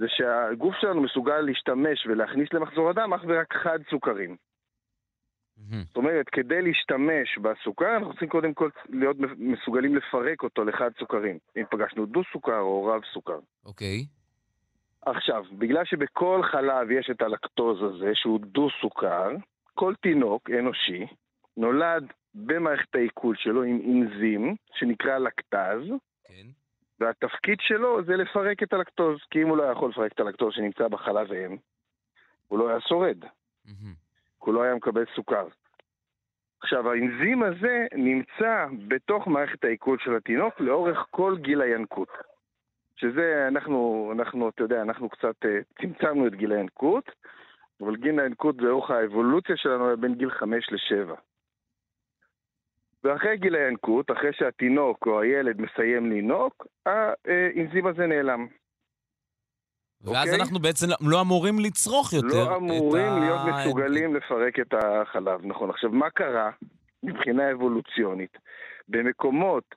זה 0.02 0.08
שהגוף 0.10 0.76
שלנו 0.82 1.02
מסוגל 1.02 1.42
להשתמש 1.42 2.06
ולהכניס 2.06 2.54
למחזור 2.54 2.90
הדם 2.90 3.14
אך 3.14 3.22
ורק 3.28 3.54
חד 3.54 3.80
סוכרים. 3.90 4.36
זאת 5.88 5.98
אומרת, 5.98 6.30
כדי 6.30 6.62
להשתמש 6.62 7.38
בסוכר, 7.38 7.96
אנחנו 7.96 8.10
צריכים 8.10 8.30
קודם 8.30 8.54
כל 8.54 8.70
להיות 8.90 9.18
מסוגלים 9.38 9.96
לפרק 9.96 10.44
אותו 10.44 10.64
לחד 10.64 10.92
סוכרים. 11.00 11.38
אם 11.58 11.64
פגשנו 11.72 12.06
דו-סוכר 12.06 12.60
או 12.60 12.86
רב 12.86 13.02
סוכר. 13.14 13.40
אוקיי. 13.66 14.06
Okay. 14.06 15.10
עכשיו, 15.10 15.44
בגלל 15.52 15.86
שבכל 15.86 16.42
חלב 16.52 16.92
יש 16.92 17.10
את 17.12 17.22
הלקטוז 17.22 17.84
הזה, 17.84 18.12
שהוא 18.14 18.40
דו-סוכר, 18.44 19.30
כל 19.74 19.94
תינוק 20.02 20.50
אנושי 20.60 21.06
נולד 21.58 22.04
במערכת 22.36 22.96
העיכול 22.96 23.36
שלו 23.36 23.64
עם 23.64 23.80
אנזים, 23.86 24.56
שנקרא 24.74 25.18
לקטז, 25.18 25.82
כן. 26.28 26.48
והתפקיד 27.02 27.58
שלו 27.62 28.04
זה 28.04 28.16
לפרק 28.16 28.64
את 28.64 28.74
הלקטוז, 28.74 29.20
כי 29.30 29.42
אם 29.42 29.48
הוא 29.48 29.58
לא 29.58 29.64
יכול 29.64 29.90
לפרק 29.90 30.12
את 30.12 30.20
הלקטוז 30.20 30.54
שנמצא 30.54 30.88
בחלב 30.88 31.32
אם, 31.32 31.58
הוא 32.48 32.60
לא 32.60 32.70
היה 32.70 32.80
שורד. 32.80 33.24
Mm-hmm. 33.24 33.70
הוא 34.38 34.54
לא 34.54 34.64
היה 34.64 34.76
מקבל 34.76 35.06
סוכר. 35.16 35.48
עכשיו, 36.62 36.90
האנזים 36.92 37.44
הזה 37.44 37.86
נמצא 37.96 38.66
בתוך 38.88 39.28
מערכת 39.28 39.64
העיכול 39.64 39.98
של 40.00 40.16
התינוק 40.16 40.60
לאורך 40.60 41.06
כל 41.10 41.38
גיל 41.38 41.62
הינקות. 41.62 42.10
שזה, 42.96 43.48
אנחנו, 43.48 44.12
אנחנו, 44.16 44.50
אתה 44.50 44.64
יודע, 44.64 44.82
אנחנו 44.82 45.10
קצת 45.10 45.46
uh, 45.46 45.82
צמצמנו 45.82 46.28
את 46.28 46.36
גיל 46.36 46.52
הינקות, 46.52 47.12
אבל 47.82 47.96
גיל 47.96 48.20
הינקות 48.20 48.56
לאורך 48.60 48.92
האבולוציה 48.92 49.58
שלנו 49.58 49.88
היה 49.88 49.96
בין 49.96 50.16
גיל 50.16 50.30
5 50.30 50.70
ל-7. 50.72 51.16
ואחרי 53.04 53.38
גיל 53.38 53.56
הינקות, 53.56 54.12
אחרי 54.12 54.34
שהתינוק 54.34 55.08
או 55.08 55.22
הילד 55.22 55.62
מסיים 55.62 56.10
לינוק, 56.10 56.68
האנזים 56.86 57.88
הזה 57.88 58.08
נעלם. 58.08 58.48
ואז 60.04 60.16
okay? 60.16 60.20
אוקיי? 60.20 60.40
אנחנו 60.42 60.60
בעצם 60.60 60.88
לא 61.02 61.22
אמורים 61.22 61.60
לצרוך 61.60 62.14
יותר 62.14 62.50
לא 62.50 62.56
אמורים 62.56 63.20
להיות 63.20 63.40
ה... 63.40 63.52
מסוגלים 63.52 64.16
לפרק 64.16 64.60
את 64.60 64.74
החלב, 64.74 65.46
נכון. 65.46 65.70
עכשיו, 65.70 65.90
מה 65.90 66.10
קרה 66.10 66.52
מבחינה 67.04 67.52
אבולוציונית? 67.52 68.38
במקומות 68.88 69.76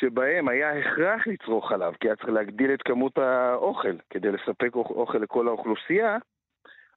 שבהם 0.00 0.48
היה 0.48 0.78
הכרח 0.78 1.26
לצרוך 1.26 1.68
חלב, 1.68 1.94
כי 2.00 2.08
היה 2.08 2.16
צריך 2.16 2.28
להגדיל 2.28 2.74
את 2.74 2.82
כמות 2.82 3.18
האוכל 3.18 3.96
כדי 4.10 4.28
לספק 4.32 4.74
אוכל 4.74 5.18
לכל 5.18 5.48
האוכלוסייה, 5.48 6.16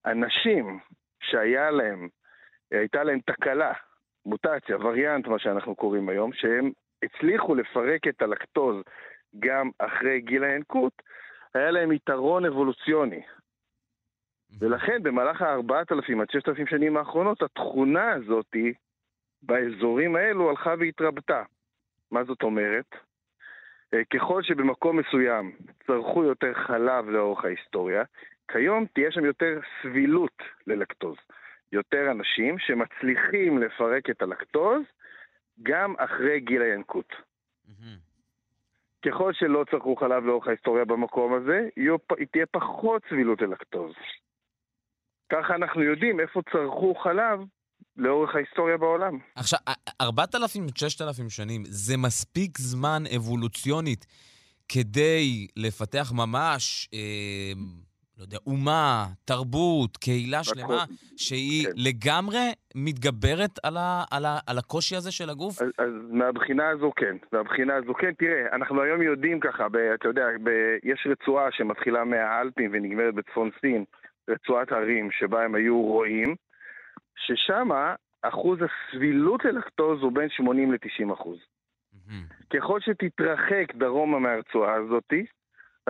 אנשים 0.06 0.80
שהיה 1.24 1.72
להם, 1.72 2.08
הייתה 2.72 3.04
להם 3.04 3.20
תקלה 3.26 3.74
מוטציה, 4.26 4.78
וריאנט, 4.78 5.28
מה 5.28 5.40
שאנחנו 5.40 5.76
קוראים 5.76 6.10
היום, 6.10 6.34
שהם 6.34 6.72
הצליחו 7.04 7.56
לפרק 7.56 8.08
את 8.08 8.22
הלקטוז 8.22 8.84
גם 9.40 9.70
אחרי 9.80 10.22
גיל 10.22 10.44
הינקות, 10.44 11.02
היה 11.54 11.72
להם 11.72 11.92
יתרון 11.92 12.46
אבולוציוני. 12.46 13.22
ולכן 14.60 15.04
במהלך 15.04 15.42
ה-4,000 15.42 16.22
עד 16.22 16.30
6,000 16.30 16.68
שנים 16.68 16.98
האחרונות, 16.98 17.42
התכונה 17.42 18.12
הזאתי 18.12 18.74
באזורים 19.44 20.16
האלו 20.16 20.50
הלכה 20.50 20.74
והתרבתה. 20.80 21.44
מה 22.12 22.24
זאת 22.24 22.44
אומרת? 22.44 22.86
אה, 23.94 24.04
ככל 24.14 24.44
שבמקום 24.44 25.00
מסוים 25.00 25.52
צרכו 25.88 26.24
יותר 26.24 26.54
חלב 26.54 27.10
לאורך 27.10 27.46
ההיסטוריה, 27.46 28.04
כיום 28.52 28.86
תהיה 28.86 29.12
שם 29.12 29.26
יותר 29.26 29.60
סבילות 29.82 30.44
ללקטוז. 30.68 31.16
יותר 31.72 32.12
אנשים 32.12 32.60
שמצליחים 32.60 33.58
לפרק 33.58 34.10
את 34.10 34.22
הלקטוז 34.22 34.82
גם 35.64 35.96
אחרי 35.98 36.40
גיל 36.40 36.62
הינקות. 36.62 37.14
ככל 39.06 39.34
שלא 39.34 39.66
צרכו 39.72 39.96
חלב 39.96 40.26
לאורך 40.26 40.48
ההיסטוריה 40.48 40.86
במקום 40.86 41.34
הזה, 41.34 41.68
תהיה 42.32 42.46
פחות 42.52 43.02
סבילות 43.10 43.42
ללקטוז. 43.42 43.94
ככה 45.32 45.56
אנחנו 45.56 45.84
יודעים 45.84 46.20
איפה 46.20 46.42
צרכו 46.52 46.96
חלב 46.96 47.40
לאורך 47.98 48.36
ההיסטוריה 48.36 48.78
בעולם. 48.78 49.20
עכשיו, 49.36 49.60
4,000, 50.02 50.68
6,000 50.76 51.30
שנים, 51.30 51.62
זה 51.66 51.98
מספיק 51.98 52.58
זמן 52.58 53.04
אבולוציונית 53.16 54.06
כדי 54.70 55.48
לפתח 55.56 56.12
ממש, 56.16 56.90
אה, 56.94 57.52
לא 58.22 58.26
יודע, 58.26 58.38
אומה, 58.48 59.06
תרבות, 59.26 59.98
קהילה 59.98 60.44
שלמה, 60.44 60.84
שהיא 61.18 61.66
כן. 61.66 61.72
לגמרי 61.76 62.46
מתגברת 62.76 63.56
על, 63.64 63.78
ה, 63.78 64.04
על, 64.12 64.26
ה, 64.26 64.40
על 64.48 64.58
הקושי 64.58 64.96
הזה 64.96 65.12
של 65.12 65.30
הגוף? 65.30 65.62
אז, 65.62 65.68
אז 65.78 65.92
מהבחינה 66.10 66.70
הזו 66.70 66.92
כן, 66.96 67.16
מהבחינה 67.32 67.76
הזו 67.76 67.94
כן. 67.94 68.14
תראה, 68.14 68.56
אנחנו 68.56 68.82
היום 68.82 69.02
יודעים 69.02 69.40
ככה, 69.40 69.70
ב, 69.70 69.76
אתה 69.76 70.08
יודע, 70.08 70.26
ב, 70.44 70.50
יש 70.84 71.08
רצועה 71.10 71.52
שמתחילה 71.52 72.04
מהאלפים 72.04 72.70
ונגמרת 72.74 73.14
בצפון 73.14 73.50
סין, 73.62 73.84
רצועת 74.30 74.72
הרים 74.72 75.10
שבה 75.12 75.44
הם 75.44 75.56
היו 75.56 75.82
רועים. 75.82 76.36
ששם 77.16 77.70
אחוז 78.22 78.60
הסבילות 78.62 79.46
ללקטוז 79.46 80.02
הוא 80.02 80.12
בין 80.12 80.30
80 80.30 80.72
ל-90 80.72 81.14
אחוז. 81.14 81.40
ככל 82.54 82.80
שתתרחק 82.80 83.76
דרומה 83.76 84.20
מהרצועה 84.20 84.74
הזאתי, 84.76 85.26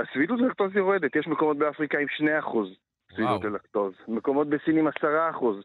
הסבילות 0.02 0.40
ללקטוז 0.40 0.76
יורדת. 0.76 1.16
יש 1.16 1.28
מקומות 1.28 1.58
באפריקה 1.58 1.98
עם 1.98 2.08
2 2.10 2.38
אחוז 2.40 2.68
סבילות 3.14 3.44
ללקטוז. 3.44 3.94
מקומות 4.08 4.48
בסין 4.50 4.78
עם 4.78 4.88
10 4.88 5.30
אחוז 5.30 5.64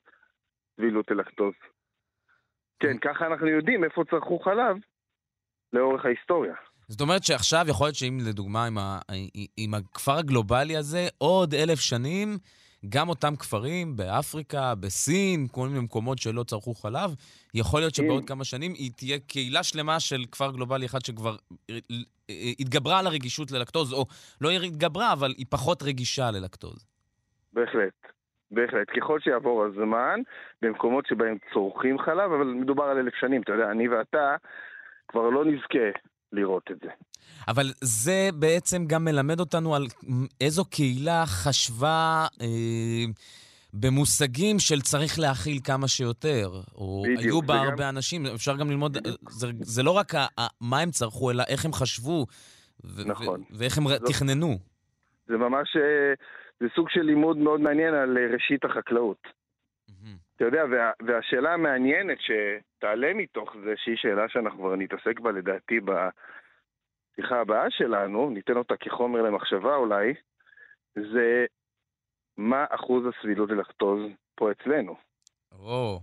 סבילות 0.77 1.11
ללקטוז. 1.11 1.55
כן, 2.81 2.99
ככה 2.99 3.27
אנחנו 3.27 3.47
יודעים 3.47 3.85
איפה 3.85 4.05
צרכו 4.11 4.39
חלב 4.39 4.77
לאורך 5.73 6.05
ההיסטוריה. 6.05 6.55
זאת 6.89 7.01
אומרת 7.01 7.25
שעכשיו 7.25 7.65
יכול 7.69 7.87
להיות 7.87 7.97
שאם 7.97 8.19
לדוגמה 8.29 8.67
עם, 8.67 8.79
ה, 8.79 8.99
עם 9.57 9.75
הכפר 9.75 10.13
הגלובלי 10.13 10.77
הזה, 10.77 11.09
עוד 11.19 11.55
אלף 11.55 11.81
שנים 11.81 12.39
גם 12.89 13.09
אותם 13.09 13.37
כפרים 13.37 13.97
באפריקה, 13.97 14.75
בסין, 14.75 15.47
כל 15.53 15.69
מיני 15.69 15.81
מקומות 15.81 16.19
שלא 16.19 16.43
צרכו 16.43 16.75
חלב, 16.75 17.15
יכול 17.55 17.81
להיות 17.81 17.95
שבעוד 17.95 18.23
כן. 18.23 18.27
כמה 18.27 18.45
שנים 18.45 18.73
היא 18.75 18.91
תהיה 18.97 19.19
קהילה 19.19 19.63
שלמה 19.63 20.01
של 20.01 20.25
כפר 20.33 20.53
גלובלי 20.53 20.87
אחד 20.87 21.05
שכבר 21.05 21.37
אה, 21.71 21.77
התגברה 22.61 22.99
על 22.99 23.07
הרגישות 23.07 23.51
ללקטוז, 23.51 23.93
או 23.93 24.07
לא 24.41 24.51
התגברה, 24.51 25.13
אבל 25.13 25.31
היא 25.37 25.47
פחות 25.51 25.83
רגישה 25.83 26.31
ללקטוז. 26.31 26.87
בהחלט. 27.53 27.93
בהחלט. 28.51 28.89
ככל 28.97 29.21
שיעבור 29.21 29.65
הזמן, 29.65 30.21
במקומות 30.63 31.07
שבהם 31.07 31.37
צורכים 31.53 31.99
חלב, 31.99 32.33
אבל 32.33 32.47
מדובר 32.47 32.85
על 32.85 32.99
אלף 32.99 33.15
שנים. 33.15 33.43
אתה 33.43 33.53
יודע, 33.53 33.71
אני 33.71 33.89
ואתה 33.89 34.37
כבר 35.09 35.31
לא 35.31 35.45
נזכה 35.45 35.91
לראות 36.33 36.71
את 36.71 36.77
זה. 36.83 36.91
אבל 37.49 37.67
זה 37.81 38.29
בעצם 38.35 38.87
גם 38.87 39.05
מלמד 39.05 39.41
אותנו 39.41 39.75
על 39.75 39.87
איזו 40.41 40.65
קהילה 40.65 41.27
חשבה 41.27 42.27
אה, 42.41 43.05
במושגים 43.75 44.59
של 44.59 44.81
צריך 44.81 45.19
להכיל 45.19 45.59
כמה 45.65 45.89
שיותר. 45.89 46.49
או 46.75 47.03
בדיוק, 47.03 47.23
היו 47.23 47.43
בה. 47.43 47.55
הרבה 47.55 47.89
אנשים, 47.89 48.27
אפשר 48.27 48.57
גם 48.57 48.71
ללמוד, 48.71 48.97
זה, 49.29 49.47
זה 49.61 49.83
לא 49.83 49.91
רק 49.91 50.15
ה, 50.15 50.27
מה 50.61 50.81
הם 50.81 50.91
צרכו, 50.91 51.31
אלא 51.31 51.45
איך 51.49 51.65
הם 51.65 51.73
חשבו. 51.73 52.27
ו- 52.85 53.09
נכון. 53.09 53.41
ו- 53.41 53.59
ואיך 53.59 53.79
הם 53.79 53.89
זאת... 53.89 54.03
תכננו. 54.07 54.59
זה 55.27 55.37
ממש, 55.37 55.77
אה, 55.77 56.15
זה 56.61 56.67
סוג 56.75 56.91
של 56.91 57.01
לימוד 57.01 57.37
מאוד 57.37 57.61
מעניין 57.61 57.95
על 57.95 58.19
אה, 58.19 58.33
ראשית 58.33 58.65
החקלאות. 58.65 59.29
אתה 60.37 60.45
יודע, 60.45 60.65
וה, 60.71 60.91
והשאלה 61.07 61.55
המעניינת 61.55 62.19
שתעלה 62.21 63.15
מתוך 63.15 63.57
זה, 63.65 63.75
שהיא 63.77 63.97
שאלה 63.97 64.29
שאנחנו 64.29 64.59
כבר 64.59 64.77
נתעסק 64.77 65.21
בה 65.21 65.33
לדעתי 65.33 65.81
בשיחה 65.81 67.41
הבאה 67.41 67.71
שלנו, 67.71 68.31
ניתן 68.31 68.57
אותה 68.57 68.77
כחומר 68.77 69.23
למחשבה 69.23 69.77
אולי, 69.77 70.15
זה 70.95 71.47
מה 72.37 72.65
אחוז 72.71 73.05
הסבילות 73.07 73.51
ללקטוז 73.51 74.01
פה 74.35 74.51
אצלנו. 74.51 74.97
או. 75.53 76.01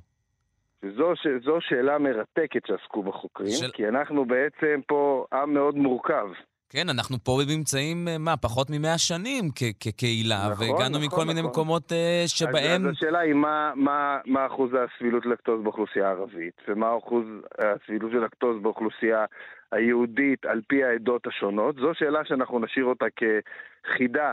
וזו 0.84 1.14
זו 1.44 1.62
שאלה 1.62 1.98
מרתקת 1.98 2.66
שעסקו 2.66 3.04
בחוקרים, 3.04 3.52
של... 3.52 3.72
כי 3.72 3.88
אנחנו 3.88 4.26
בעצם 4.26 4.82
פה 4.88 5.26
עם 5.34 5.54
מאוד 5.54 5.76
מורכב. 5.76 6.28
כן, 6.74 6.90
אנחנו 6.90 7.18
פה 7.24 7.40
נמצאים, 7.48 8.08
אה, 8.08 8.18
מה, 8.18 8.38
פחות 8.38 8.70
ממאה 8.70 8.98
שנים 8.98 9.50
כקהילה, 9.80 10.50
נכון, 10.52 10.70
והגענו 10.70 10.90
נכון, 10.90 11.06
מכל 11.06 11.16
נכון. 11.16 11.28
מיני 11.28 11.42
מקומות 11.42 11.92
uh, 11.92 11.96
שבהם... 12.28 12.82
אז, 12.82 12.88
אז 12.88 12.92
השאלה 12.98 13.20
היא 13.20 13.34
מה, 13.34 13.72
מה, 13.76 14.20
מה 14.26 14.46
אחוז 14.48 14.72
הסבילות 14.74 15.26
לקטוז 15.26 15.64
באוכלוסייה 15.64 16.08
הערבית, 16.08 16.62
ומה 16.68 16.88
אחוז 16.98 17.26
הסבילות 17.58 18.12
של 18.12 18.24
לקטוז 18.24 18.62
באוכלוסייה 18.62 19.26
היהודית 19.72 20.46
על 20.46 20.62
פי 20.68 20.84
העדות 20.84 21.28
השונות. 21.28 21.76
זו 21.76 21.92
שאלה 21.94 22.20
שאנחנו 22.26 22.60
נשאיר 22.60 22.86
אותה 22.86 23.06
כחידה. 23.16 24.32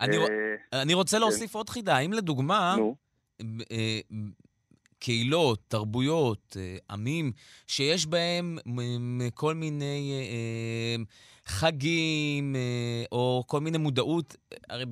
אני, 0.00 0.16
uh, 0.16 0.28
אני 0.82 0.94
רוצה 0.94 1.16
כן. 1.16 1.20
להוסיף 1.20 1.54
עוד 1.54 1.68
חידה. 1.68 1.96
האם 1.96 2.12
לדוגמה... 2.12 2.74
נו. 2.78 2.94
קהילות, 5.02 5.58
תרבויות, 5.68 6.56
אה, 6.56 6.76
עמים, 6.90 7.32
שיש 7.66 8.06
בהם 8.06 8.56
כל 9.34 9.54
מיני 9.54 10.12
אה, 10.12 10.18
אה, 10.18 11.04
חגים 11.46 12.56
או 13.12 13.42
כל 13.46 13.60
מיני 13.60 13.78
מודעות, 13.78 14.36
הרי 14.68 14.84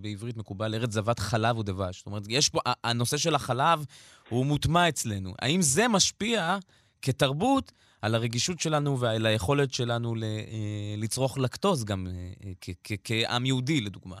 בעברית 0.00 0.36
מקובל 0.36 0.74
ארץ 0.74 0.90
זבת 0.90 1.18
חלב 1.18 1.58
ודבש. 1.58 1.98
זאת 1.98 2.06
אומרת, 2.06 2.22
יש 2.28 2.48
פה, 2.48 2.60
הנושא 2.84 3.16
של 3.16 3.34
החלב 3.34 3.84
הוא 4.28 4.46
מוטמע 4.46 4.88
אצלנו. 4.88 5.34
האם 5.42 5.60
זה 5.60 5.88
משפיע 5.88 6.56
כתרבות 7.02 7.72
על 8.02 8.14
הרגישות 8.14 8.60
שלנו 8.60 9.00
ועל 9.00 9.26
היכולת 9.26 9.72
שלנו 9.72 10.14
לצרוך 10.98 11.38
לקטוז 11.38 11.84
גם 11.84 12.06
כעם 13.04 13.46
יהודי, 13.46 13.80
לדוגמה? 13.80 14.16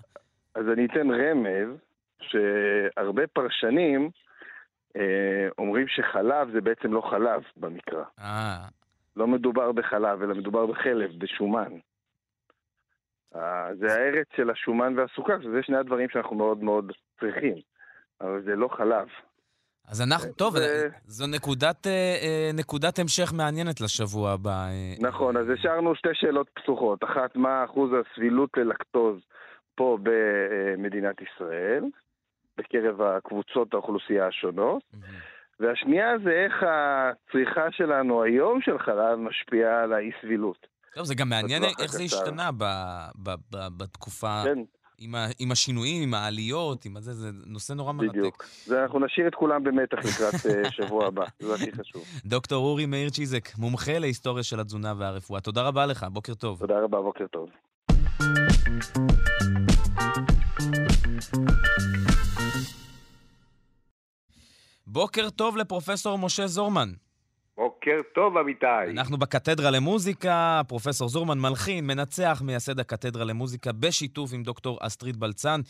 אז 0.54 0.64
אני 0.72 0.86
אתן 0.86 1.10
רמז 1.10 1.78
שהרבה 2.22 3.26
פרשנים 3.26 4.10
אומרים 5.58 5.88
שחלב 5.88 6.50
זה 6.52 6.60
בעצם 6.60 6.92
לא 6.92 7.00
חלב 7.10 7.42
במקרא. 7.56 8.04
אה. 8.18 8.58
לא 9.16 9.26
מדובר 9.26 9.72
בחלב, 9.72 10.22
אלא 10.22 10.34
מדובר 10.34 10.66
בחלב, 10.66 11.10
בשומן. 11.18 11.72
אה, 13.36 13.68
זה 13.74 13.86
הארץ 13.86 14.26
של 14.36 14.50
השומן 14.50 14.98
והסוכר, 14.98 15.42
שזה 15.42 15.62
שני 15.62 15.76
הדברים 15.76 16.08
שאנחנו 16.08 16.36
מאוד 16.36 16.62
מאוד 16.62 16.92
צריכים. 17.20 17.54
אבל 18.20 18.42
זה 18.44 18.56
לא 18.56 18.68
חלב. 18.68 19.08
אז 19.88 20.02
אנחנו, 20.02 20.28
אה, 20.28 20.34
טוב, 20.34 20.54
ו... 20.54 20.58
זו 21.04 21.26
נקודת, 21.26 21.86
נקודת 22.54 22.98
המשך 22.98 23.32
מעניינת 23.36 23.80
לשבוע 23.80 24.30
הבא. 24.30 24.66
נכון, 25.00 25.36
אז 25.36 25.46
השארנו 25.50 25.94
שתי 25.94 26.08
שאלות 26.12 26.50
פתוחות. 26.54 27.04
אחת, 27.04 27.36
מה 27.36 27.64
אחוז 27.64 27.90
הסבילות 27.92 28.50
ללקטוז 28.56 29.20
פה 29.74 29.98
במדינת 30.02 31.16
ישראל? 31.22 31.84
בקרב 32.56 33.00
הקבוצות 33.02 33.74
האוכלוסייה 33.74 34.26
השונות. 34.26 34.82
והשנייה 35.60 36.18
זה 36.24 36.30
איך 36.30 36.52
הצריכה 36.62 37.66
שלנו 37.70 38.22
היום 38.22 38.60
של 38.60 38.78
חלב 38.78 39.18
משפיעה 39.18 39.82
על 39.82 39.92
האי-סבילות. 39.92 40.66
טוב, 40.94 41.04
זה 41.04 41.14
גם 41.14 41.28
מעניין 41.28 41.62
איך 41.64 41.92
זה 41.92 42.02
השתנה 42.02 42.50
ב, 42.52 42.64
ב, 43.22 43.30
ב, 43.30 43.56
בתקופה, 43.76 44.42
כן. 44.44 44.58
עם, 44.98 45.14
ה, 45.14 45.26
עם 45.38 45.52
השינויים, 45.52 46.02
עם 46.02 46.14
העליות, 46.14 46.84
עם 46.84 46.96
הזה, 46.96 47.12
זה 47.12 47.28
נושא 47.46 47.72
נורא 47.72 47.92
מרתק. 47.92 48.10
בדיוק. 48.10 48.44
זה 48.64 48.82
אנחנו 48.82 49.00
נשאיר 49.00 49.28
את 49.28 49.34
כולם 49.34 49.64
במתח 49.64 49.98
לקראת 49.98 50.34
אה, 50.46 50.70
שבוע 50.76 51.06
הבא, 51.06 51.24
זה 51.38 51.54
הכי 51.54 51.72
חשוב. 51.72 52.04
דוקטור 52.24 52.64
אורי 52.64 52.86
מאיר 52.86 53.10
צ'יזק, 53.10 53.58
מומחה 53.58 53.98
להיסטוריה 53.98 54.42
של 54.42 54.60
התזונה 54.60 54.92
והרפואה. 54.98 55.40
תודה 55.40 55.62
רבה 55.62 55.86
לך, 55.86 56.06
בוקר 56.12 56.34
טוב. 56.34 56.58
תודה 56.58 56.80
רבה, 56.80 57.00
בוקר 57.00 57.26
טוב. 57.26 57.50
בוקר 64.92 65.30
טוב 65.30 65.56
לפרופסור 65.56 66.18
משה 66.18 66.46
זורמן. 66.46 66.92
בוקר 67.56 68.00
טוב, 68.14 68.36
אמיתי. 68.36 68.66
אנחנו 68.90 69.18
בקתדרה 69.18 69.70
למוזיקה, 69.70 70.62
פרופסור 70.68 71.08
זורמן 71.08 71.38
מלחין, 71.38 71.86
מנצח, 71.86 72.42
מייסד 72.44 72.80
הקתדרה 72.80 73.24
למוזיקה, 73.24 73.72
בשיתוף 73.72 74.32
עם 74.32 74.42
דוקטור 74.42 74.78
אסטרית 74.80 75.16
בלצן. 75.16 75.60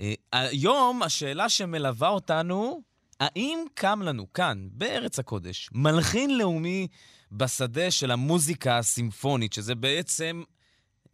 אה, 0.00 0.12
היום 0.32 1.02
השאלה 1.02 1.48
שמלווה 1.48 2.08
אותנו, 2.08 2.80
האם 3.20 3.58
קם 3.74 4.02
לנו 4.02 4.32
כאן, 4.32 4.68
בארץ 4.72 5.18
הקודש, 5.18 5.70
מלחין 5.74 6.38
לאומי 6.38 6.86
בשדה 7.32 7.90
של 7.90 8.10
המוזיקה 8.10 8.78
הסימפונית, 8.78 9.52
שזה 9.52 9.74
בעצם 9.74 10.42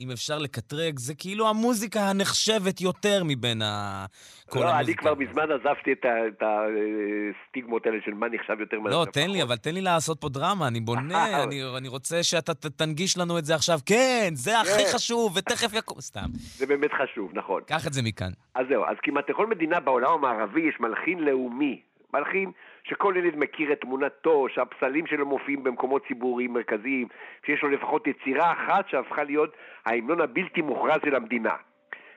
אם 0.01 0.11
אפשר 0.11 0.39
לקטרג, 0.39 0.99
זה 0.99 1.15
כאילו 1.15 1.49
המוזיקה 1.49 2.01
הנחשבת 2.01 2.81
יותר 2.81 3.23
מבין 3.25 3.63
ה... 3.63 4.07
כל 4.51 4.59
לא, 4.59 4.65
אני 4.65 4.73
המוזיקה. 4.73 5.01
כבר 5.03 5.15
מזמן 5.15 5.43
עזבתי 5.53 5.93
את 5.93 6.05
ה- 6.05 6.27
את 6.29 6.43
הסטיגמות 6.43 7.87
האלה 7.87 7.99
של 8.05 8.15
מה 8.15 8.27
נחשב 8.29 8.61
יותר 8.61 8.81
מה 8.81 8.91
לא, 8.91 9.07
תן 9.13 9.31
לי. 9.31 9.43
אבל 9.43 9.57
תן 9.57 9.75
לי 9.75 9.81
לעשות 9.81 10.21
פה 10.21 10.29
דרמה, 10.29 10.69
אני 10.69 10.81
בונה, 10.81 11.27
אני, 11.45 11.63
אני 11.79 11.89
רוצה 11.89 12.23
שאתה 12.23 12.55
ת- 12.55 12.67
תנגיש 12.67 13.19
לנו 13.19 13.39
את 13.39 13.45
זה 13.45 13.55
עכשיו. 13.55 13.79
כן, 13.87 14.31
זה 14.35 14.61
הכי 14.61 14.71
כן. 14.85 14.91
חשוב, 14.95 15.33
ותכף 15.37 15.75
יקום... 15.75 16.01
סתם. 16.01 16.27
זה 16.57 16.67
באמת 16.67 16.91
חשוב, 16.93 17.31
נכון. 17.35 17.63
קח 17.67 17.87
את 17.87 17.93
זה 17.93 18.03
מכאן. 18.03 18.31
אז 18.55 18.67
זהו, 18.69 18.85
אז 18.85 18.97
כמעט 19.03 19.31
לכל 19.31 19.47
מדינה 19.47 19.81
בעולם 19.81 20.13
המערבי 20.13 20.61
יש 20.69 20.75
מלחין 20.81 21.19
לאומי. 21.19 21.81
מלחין 22.15 22.51
שכל 22.89 23.15
ילד 23.17 23.37
מכיר 23.37 23.73
את 23.73 23.81
תמונתו, 23.81 24.47
שהפסלים 24.55 25.07
שלו 25.07 25.27
מופיעים 25.27 25.65
במקומות 25.65 26.03
ציבוריים 26.09 26.53
מרכזיים, 26.53 27.09
שיש 27.47 27.63
לו 27.63 27.69
לפחות 27.69 28.07
יצירה 28.07 28.53
אחת 28.53 28.89
שהפכה 28.89 29.25
להיות 29.25 29.51
ההמנון 29.87 30.21
הבלתי 30.21 30.63
מוכרז 30.63 31.01
של 31.05 31.15
המדינה. 31.15 31.55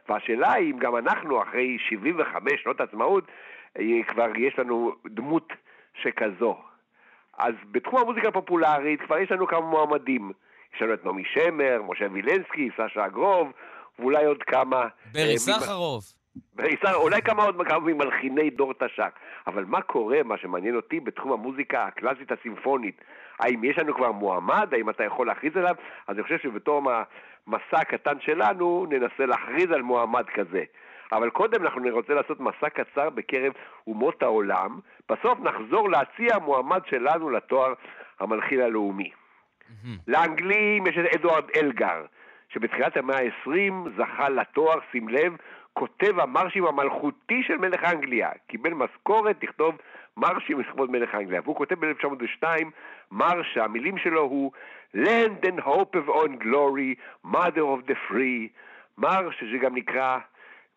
והשאלה 0.10 0.54
היא 0.54 0.74
אם 0.74 0.80
גם 0.80 0.96
אנחנו, 0.96 1.44
אחרי 1.44 1.78
75 1.90 2.54
שנות 2.64 2.82
עצמאות, 2.82 3.24
אה, 3.80 4.04
כבר 4.08 4.38
יש 4.38 4.60
לנו 4.60 4.96
דמות 5.06 5.54
שכזו. 6.02 6.58
אז 7.38 7.54
בתחום 7.72 8.00
המוזיקה 8.00 8.28
הפופולרית 8.28 9.02
כבר 9.02 9.18
יש 9.18 9.32
לנו 9.32 9.48
כמה 9.48 9.62
מועמדים. 9.62 10.32
יש 10.76 10.82
לנו 10.82 10.94
את 10.94 11.06
נעמי 11.06 11.24
שמר, 11.34 11.82
משה 11.90 12.06
וילנסקי, 12.12 12.70
סשה 12.74 13.06
אגרוב, 13.06 13.52
ואולי 14.00 14.26
עוד 14.26 14.44
כמה... 14.44 14.88
ברי 15.14 15.34
אה, 15.34 15.38
סחרוף. 15.38 16.19
בעיסר, 16.54 16.96
אולי 16.96 17.22
כמה 17.22 17.44
עוד 17.44 17.68
כמה 17.68 17.80
ממלחיני 17.80 18.50
דור 18.50 18.74
תש"ק. 18.74 19.20
אבל 19.48 19.66
מה 19.66 19.82
קורה, 19.82 20.24
מה 20.24 20.38
שמעניין 20.38 20.76
אותי, 20.76 21.00
בתחום 21.00 21.32
המוזיקה 21.32 21.86
הקלאסית 21.86 22.32
הסימפונית? 22.32 23.02
האם 23.40 23.64
יש 23.64 23.78
לנו 23.78 23.96
כבר 23.96 24.12
מועמד? 24.12 24.74
האם 24.74 24.90
אתה 24.90 25.04
יכול 25.04 25.28
להכריז 25.28 25.58
עליו? 25.58 25.76
אז 26.08 26.16
אני 26.16 26.24
חושב 26.24 26.40
שבתום 26.40 26.88
המסע 26.88 27.80
הקטן 27.80 28.20
שלנו, 28.20 28.86
ננסה 28.90 29.26
להכריז 29.26 29.72
על 29.72 29.82
מועמד 29.82 30.26
כזה. 30.34 30.64
אבל 31.12 31.30
קודם 31.30 31.64
אנחנו 31.64 31.82
רוצה 31.92 32.14
לעשות 32.14 32.40
מסע 32.40 32.70
קצר 32.70 33.10
בקרב 33.10 33.54
אומות 33.88 34.24
העולם, 34.24 34.80
בסוף 35.10 35.40
נחזור 35.40 35.90
להציע 35.90 36.38
מועמד 36.38 36.82
שלנו 36.90 37.30
לתואר 37.30 37.74
המלחין 38.20 38.62
הלאומי. 38.62 39.12
לאנגלים 40.08 40.88
יש 40.88 40.98
את 40.98 41.16
אדוארד 41.16 41.46
אלגר, 41.56 42.06
שבתחילת 42.50 42.98
המאה 42.98 43.18
ה-20 43.18 43.90
זכה 43.98 44.30
לתואר, 44.30 44.80
שים 44.92 45.10
לב, 45.10 45.36
כותב 45.80 46.20
המרשים 46.20 46.66
המלכותי 46.66 47.44
של 47.44 47.58
מלך 47.58 47.84
אנגליה. 47.84 48.30
קיבל 48.48 48.74
משכורת 48.74 49.44
לכתוב 49.44 49.76
מרשים 50.18 50.60
לכבוד 50.60 50.92
מלך 50.92 51.16
אנגליה. 51.16 51.42
והוא 51.44 51.56
כותב 51.56 51.86
ב-1902 51.86 52.44
מרש 53.12 53.54
שהמילים 53.54 53.98
שלו 53.98 54.22
הוא 54.22 54.52
Land 54.96 55.46
and 55.46 55.60
hope 55.60 55.96
of 55.96 56.10
on 56.10 56.32
glory, 56.40 56.98
mother 57.24 57.62
of 57.62 57.86
the 57.88 57.96
free, 58.10 58.50
מרש 58.98 59.44
שגם 59.52 59.76
נקרא 59.76 60.18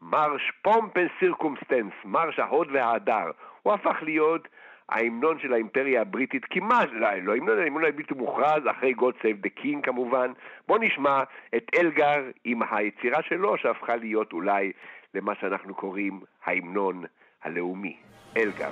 מרש 0.03 0.53
פומפ 0.63 0.97
and 0.97 1.25
circumstance, 1.25 1.95
מרש 2.05 2.39
ההוד 2.39 2.69
וההדר. 2.73 3.31
הוא 3.63 3.73
הפך 3.73 3.97
להיות 4.03 4.49
ההמנון 4.93 5.39
של 5.39 5.53
האימפריה 5.53 6.01
הבריטית 6.01 6.45
כמעט, 6.51 6.89
לא, 6.93 7.09
לא 7.23 7.37
המנון, 7.37 7.59
ההמנון 7.59 7.85
הבלתי 7.85 8.15
מוכרז, 8.15 8.63
אחרי 8.71 8.95
God 8.99 9.15
Save 9.23 9.47
the 9.47 9.63
King 9.63 9.83
כמובן. 9.83 10.33
בואו 10.69 10.79
נשמע 10.79 11.23
את 11.57 11.71
אלגר 11.79 12.23
עם 12.45 12.61
היצירה 12.71 13.23
שלו, 13.23 13.57
שהפכה 13.57 13.97
להיות 13.97 14.33
אולי 14.33 14.73
למה 15.15 15.33
שאנחנו 15.41 15.75
קוראים 15.75 16.21
ההמנון 16.45 17.05
הלאומי. 17.43 17.97
אלגר. 18.37 18.71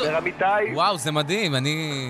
אומר, 0.00 0.18
אמיתי? 0.18 0.44
וואו, 0.74 0.98
זה 0.98 1.12
מדהים, 1.12 1.54
אני... 1.54 2.08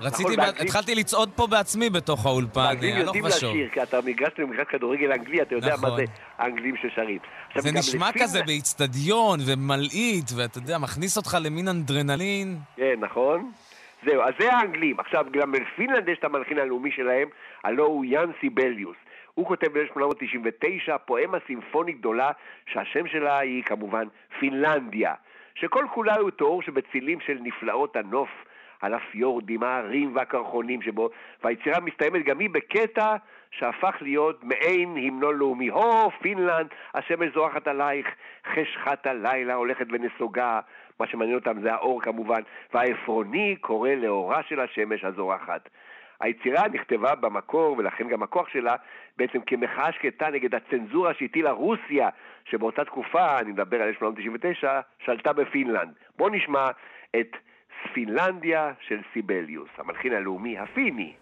רציתי, 0.00 0.36
באנגלית- 0.36 0.60
התחלתי 0.60 0.94
לצעוד 0.94 1.30
פה 1.36 1.46
בעצמי 1.46 1.90
בתוך 1.90 2.26
האולפן, 2.26 2.60
האנגלים 2.60 2.94
הלוך 2.96 3.06
יודעים 3.06 3.24
ושוב. 3.24 3.50
לשיר, 3.50 3.68
כי 3.72 3.82
אתה 3.82 4.00
מגרש 4.04 4.32
למגרש 4.38 4.66
כדורגל 4.70 5.12
אנגלי, 5.12 5.42
אתה 5.42 5.54
יודע 5.54 5.68
מה 5.68 5.88
נכון. 5.88 5.96
זה 5.96 6.04
האנגלים 6.38 6.74
ששרים. 6.76 7.18
זה 7.58 7.72
נשמע 7.72 8.08
כזה 8.20 8.42
באיצטדיון 8.46 9.38
ומלעיט, 9.46 10.30
ואתה 10.36 10.58
יודע, 10.58 10.78
מכניס 10.78 11.16
אותך 11.16 11.36
למין 11.40 11.68
אדרנלין. 11.68 12.58
כן, 12.76 12.94
נכון? 13.00 13.50
זהו, 14.04 14.22
אז 14.22 14.34
זה 14.40 14.52
האנגלים. 14.52 15.00
עכשיו, 15.00 15.24
גם 15.32 15.52
בפינלנד 15.52 16.08
יש 16.08 16.18
את 16.18 16.24
המלחין 16.24 16.58
הלאומי 16.58 16.90
שלהם, 16.96 17.28
הלא 17.64 17.86
הוא 17.86 18.04
יאן 18.04 18.30
סיבליוס. 18.40 18.96
הוא 19.34 19.46
כותב 19.46 19.66
ב-1899 19.78 20.98
פואמה 21.04 21.38
סימפונית 21.46 21.98
גדולה, 21.98 22.30
שהשם 22.72 23.08
שלה 23.12 23.38
היא 23.38 23.62
כמובן 23.62 24.04
פינלנדיה, 24.40 25.14
שכל 25.60 25.84
כולה 25.94 26.14
הוא 26.16 26.30
תיאור 26.30 26.62
שבצילים 26.62 27.20
של 27.20 27.38
נפלאות 27.42 27.96
הנוף, 27.96 28.28
על 28.80 28.94
הפיורדים, 28.94 29.62
ההרים 29.62 30.16
והקרחונים 30.16 30.82
שבו, 30.82 31.10
והיצירה 31.44 31.80
מסתיימת 31.80 32.24
גם 32.24 32.38
היא 32.38 32.50
בקטע 32.50 33.16
שהפך 33.50 33.96
להיות 34.00 34.44
מעין 34.44 34.96
המנון 34.96 35.38
לאומי. 35.38 35.68
הו, 35.68 36.10
פינלנד, 36.10 36.66
השמש 36.94 37.34
זורחת 37.34 37.68
עלייך, 37.68 38.06
חשכת 38.52 39.06
הלילה 39.06 39.54
הולכת 39.54 39.86
ונסוגה, 39.90 40.60
מה 41.00 41.06
שמעניין 41.06 41.38
אותם 41.38 41.60
זה 41.60 41.72
האור 41.72 42.02
כמובן, 42.02 42.40
והעפרוני 42.74 43.56
קורא 43.60 43.90
לאורה 43.90 44.42
של 44.42 44.60
השמש 44.60 45.04
הזורחת. 45.04 45.68
היצירה 46.20 46.68
נכתבה 46.68 47.14
במקור, 47.14 47.76
ולכן 47.78 48.08
גם 48.08 48.22
הכוח 48.22 48.48
שלה, 48.48 48.76
בעצם 49.16 49.40
כמחאה 49.40 49.92
שקטה 49.92 50.30
נגד 50.30 50.54
הצנזורה 50.54 51.14
שהטילה 51.14 51.50
רוסיה, 51.50 52.08
שבאותה 52.44 52.84
תקופה, 52.84 53.38
אני 53.38 53.52
מדבר 53.52 53.82
על 53.82 53.88
1899, 53.88 54.80
שלטה 54.98 55.32
בפינלנד. 55.32 55.94
בואו 56.16 56.28
נשמע 56.28 56.70
את 57.20 57.36
פינלנדיה 57.92 58.72
של 58.80 59.00
סיבליוס, 59.12 59.68
המלחין 59.78 60.12
הלאומי 60.12 60.58
הפיני. 60.58 61.14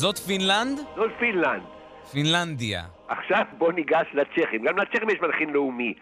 זאת 0.00 0.18
פינלנד? 0.18 0.78
זאת 0.96 1.10
פינלנד. 1.18 1.62
פינלנדיה. 2.12 2.82
עכשיו 3.08 3.44
בוא 3.58 3.72
ניגש 3.72 4.06
לצ'כים. 4.14 4.62
גם 4.62 4.78
לצ'כים 4.78 5.10
יש 5.10 5.20
מלחין 5.20 5.50
לאומי. 5.50 5.94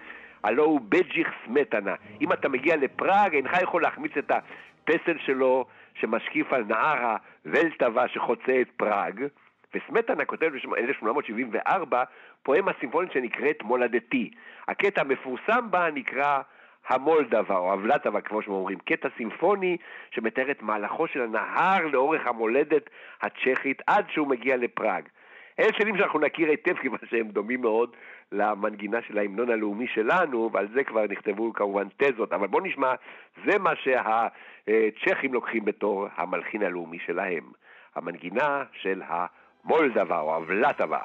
הלא 0.45 0.65
הוא 0.65 0.81
בדז'יך 0.89 1.29
סמטנה. 1.47 1.95
אם 2.21 2.33
אתה 2.33 2.49
מגיע 2.49 2.77
לפראג, 2.77 3.35
אינך 3.35 3.63
יכול 3.63 3.83
להחמיץ 3.83 4.13
את 4.19 4.31
הפסל 4.31 5.19
שלו 5.27 5.65
שמשקיף 6.01 6.53
על 6.53 6.65
נהר 6.65 7.17
הוולטבה 7.45 8.09
שחוצה 8.09 8.61
את 8.61 8.69
פראג. 8.77 9.25
וסמטנה 9.75 10.25
כותב 10.25 10.47
ב-1874 10.47 11.95
פואמה 12.43 12.73
סימפונית 12.81 13.13
שנקראת 13.13 13.63
מולדתי. 13.63 14.31
הקטע 14.69 15.01
המפורסם 15.01 15.71
בה 15.71 15.89
נקרא 15.95 16.41
המולדבה 16.89 17.57
או 17.57 17.73
הוולטבה, 17.73 18.21
כמו 18.21 18.43
שאומרים, 18.43 18.79
קטע 18.79 19.09
סימפוני 19.17 19.77
שמתאר 20.11 20.51
את 20.51 20.63
מהלכו 20.63 21.07
של 21.07 21.21
הנהר 21.23 21.87
לאורך 21.87 22.27
המולדת 22.27 22.91
הצ'כית 23.23 23.83
עד 23.87 24.05
שהוא 24.11 24.29
מגיע 24.29 24.57
לפראג. 24.57 25.05
אלה 25.59 25.73
שירים 25.77 25.97
שאנחנו 25.97 26.19
נכיר 26.19 26.49
היטב, 26.49 26.77
כיוון 26.77 26.99
שהם 27.11 27.29
דומים 27.29 27.61
מאוד 27.61 27.97
למנגינה 28.33 28.99
של 29.03 29.19
ההמנון 29.19 29.51
הלאומי 29.51 29.87
שלנו, 29.87 30.51
ועל 30.53 30.69
זה 30.75 30.85
כבר 30.85 31.05
נכתבו 31.09 31.53
כמובן 31.53 31.87
תזות, 31.97 32.33
אבל 32.33 32.47
בואו 32.47 32.65
נשמע, 32.65 32.95
זה 33.45 33.59
מה 33.59 33.73
שהצ'כים 33.77 35.35
לוקחים 35.35 35.65
בתור 35.65 36.07
המלחין 36.17 36.63
הלאומי 36.63 36.99
שלהם. 37.07 37.45
המנגינה 37.95 38.65
של 38.73 39.03
המולדבה 39.07 40.21
או 40.21 40.37
הבלטבה. 40.37 41.01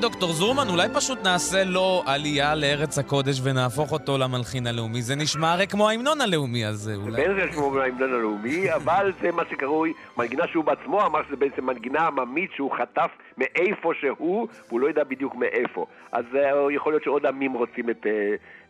דוקטור 0.00 0.32
זורמן, 0.32 0.68
אולי 0.68 0.88
פשוט 0.94 1.18
נעשה 1.24 1.64
לו 1.64 2.02
עלייה 2.06 2.54
לארץ 2.54 2.98
הקודש 2.98 3.40
ונהפוך 3.44 3.92
אותו 3.92 4.18
למלחין 4.18 4.66
הלאומי? 4.66 5.02
זה 5.02 5.16
נשמע 5.16 5.52
הרי 5.52 5.66
כמו 5.66 5.88
ההמנון 5.88 6.20
הלאומי 6.20 6.64
הזה, 6.64 6.94
אולי. 6.94 7.10
זה 7.10 7.34
בעצם 7.34 7.52
כמו 7.52 7.78
ההמנון 7.78 8.12
הלאומי, 8.12 8.74
אבל 8.74 9.12
זה 9.20 9.32
מה 9.32 9.42
שקרוי 9.50 9.92
מנגינה 10.16 10.44
שהוא 10.46 10.64
בעצמו 10.64 11.06
אמר 11.06 11.20
שזה 11.26 11.36
בעצם 11.36 11.66
מנגינה 11.66 12.06
עממית 12.06 12.50
שהוא 12.56 12.72
חטף 12.78 13.10
מאיפה 13.38 13.92
שהוא, 14.00 14.48
והוא 14.68 14.80
לא 14.80 14.86
יודע 14.86 15.04
בדיוק 15.04 15.34
מאיפה. 15.34 15.86
אז 16.12 16.24
uh, 16.32 16.72
יכול 16.72 16.92
להיות 16.92 17.04
שעוד 17.04 17.26
עמים 17.26 17.52
רוצים 17.52 17.90
את, 17.90 18.06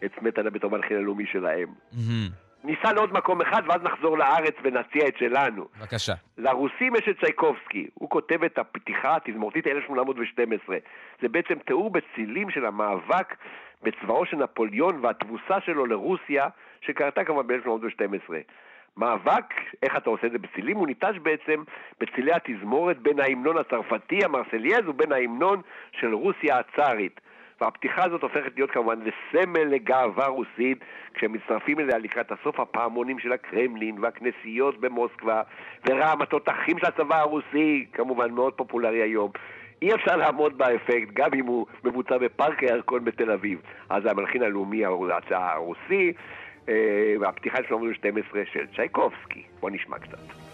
את 0.04 0.10
סמטנה 0.20 0.50
בתור 0.50 0.70
מלחין 0.70 0.96
הלאומי 0.96 1.24
שלהם. 1.32 1.68
ניסע 2.64 2.92
לעוד 2.92 3.12
מקום 3.12 3.40
אחד 3.40 3.62
ואז 3.66 3.82
נחזור 3.82 4.18
לארץ 4.18 4.54
ונציע 4.62 5.08
את 5.08 5.16
שלנו. 5.18 5.68
בבקשה. 5.80 6.12
לרוסים 6.38 6.96
יש 6.96 7.08
את 7.08 7.20
צ'ייקובסקי, 7.20 7.88
הוא 7.94 8.10
כותב 8.10 8.44
את 8.44 8.58
הפתיחה 8.58 9.16
התזמורתית 9.16 9.66
1812. 9.66 10.76
זה 11.22 11.28
בעצם 11.28 11.54
תיאור 11.66 11.90
בצלילים 11.90 12.50
של 12.50 12.66
המאבק 12.66 13.36
בצבאו 13.82 14.26
של 14.26 14.36
נפוליאון 14.36 15.04
והתבוסה 15.04 15.60
שלו 15.66 15.86
לרוסיה, 15.86 16.48
שקרתה 16.80 17.24
כמובן 17.24 17.46
ב-1812. 17.46 18.32
מאבק, 18.96 19.54
איך 19.82 19.96
אתה 19.96 20.10
עושה 20.10 20.26
את 20.26 20.32
זה 20.32 20.38
בצלילים? 20.38 20.76
הוא 20.76 20.86
ניטש 20.86 21.18
בעצם 21.22 21.62
בצלילי 22.00 22.32
התזמורת 22.32 22.98
בין 22.98 23.20
ההמנון 23.20 23.58
הצרפתי, 23.58 24.24
המרסלייז, 24.24 24.88
ובין 24.88 25.12
ההמנון 25.12 25.62
של 25.92 26.14
רוסיה 26.14 26.58
הצארית. 26.58 27.20
והפתיחה 27.60 28.04
הזאת 28.04 28.22
הופכת 28.22 28.52
להיות 28.56 28.70
כמובן 28.70 28.98
לסמל 29.00 29.64
לגאווה 29.64 30.26
רוסית, 30.26 30.78
כשמצטרפים 31.14 31.80
אליה 31.80 31.98
לקראת 31.98 32.32
הסוף 32.32 32.60
הפעמונים 32.60 33.18
של 33.18 33.32
הקרמלין 33.32 33.98
והכנסיות 34.00 34.80
במוסקבה 34.80 35.42
ורעם 35.88 36.22
התותחים 36.22 36.78
של 36.78 36.86
הצבא 36.86 37.16
הרוסי, 37.20 37.86
כמובן 37.92 38.30
מאוד 38.30 38.52
פופולרי 38.52 39.02
היום. 39.02 39.30
אי 39.82 39.94
אפשר 39.94 40.16
לעמוד 40.16 40.58
באפקט, 40.58 41.08
גם 41.12 41.30
אם 41.34 41.46
הוא 41.46 41.66
מבוצע 41.84 42.18
בפארק 42.18 42.62
הירקון 42.62 43.04
בתל 43.04 43.30
אביב. 43.30 43.60
אז 43.88 44.06
המלחין 44.06 44.42
הלאומי 44.42 44.84
הרוסי, 45.30 46.12
אה, 46.68 47.14
והפתיחה 47.20 47.56
של 47.56 47.94
12 47.94 48.42
של 48.52 48.66
צ'ייקובסקי. 48.76 49.42
בוא 49.60 49.70
נשמע 49.70 49.98
קצת. 49.98 50.47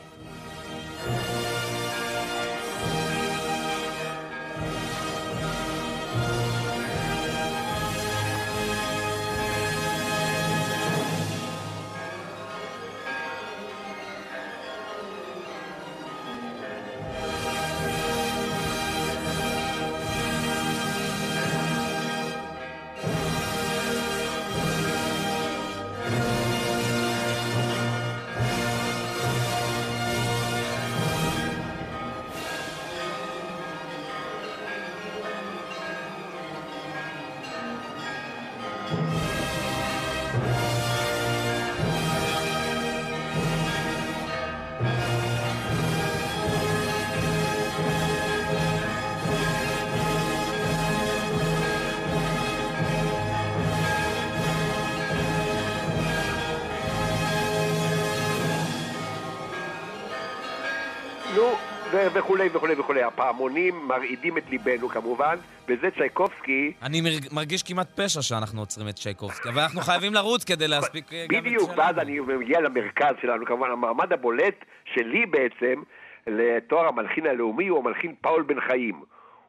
וכולי 62.12 62.48
וכולי 62.52 62.74
וכולי. 62.74 63.02
הפעמונים 63.02 63.74
מרעידים 63.88 64.38
את 64.38 64.50
ליבנו 64.50 64.88
כמובן, 64.88 65.36
וזה 65.68 65.90
צ'ייקובסקי. 65.90 66.72
אני 66.82 67.00
מרגיש 67.32 67.62
כמעט 67.62 68.00
פשע 68.00 68.22
שאנחנו 68.22 68.60
עוצרים 68.60 68.88
את 68.88 68.94
צ'ייקובסקי, 68.94 69.48
אבל 69.48 69.62
אנחנו 69.62 69.80
חייבים 69.80 70.14
לרוץ 70.14 70.44
כדי 70.44 70.68
להספיק 70.68 71.04
גם 71.12 71.18
את 71.24 71.30
שלנו. 71.30 71.42
בדיוק, 71.42 71.70
ואז 71.76 71.98
אני 71.98 72.20
מגיע 72.20 72.60
למרכז 72.60 73.14
שלנו, 73.22 73.46
כמובן, 73.46 73.70
המעמד 73.70 74.12
הבולט 74.12 74.64
שלי 74.94 75.26
בעצם, 75.26 75.82
לתואר 76.26 76.86
המלחין 76.86 77.26
הלאומי, 77.26 77.68
הוא 77.68 77.78
המלחין 77.78 78.14
פאול 78.20 78.42
בן 78.42 78.60
חיים. 78.60 79.02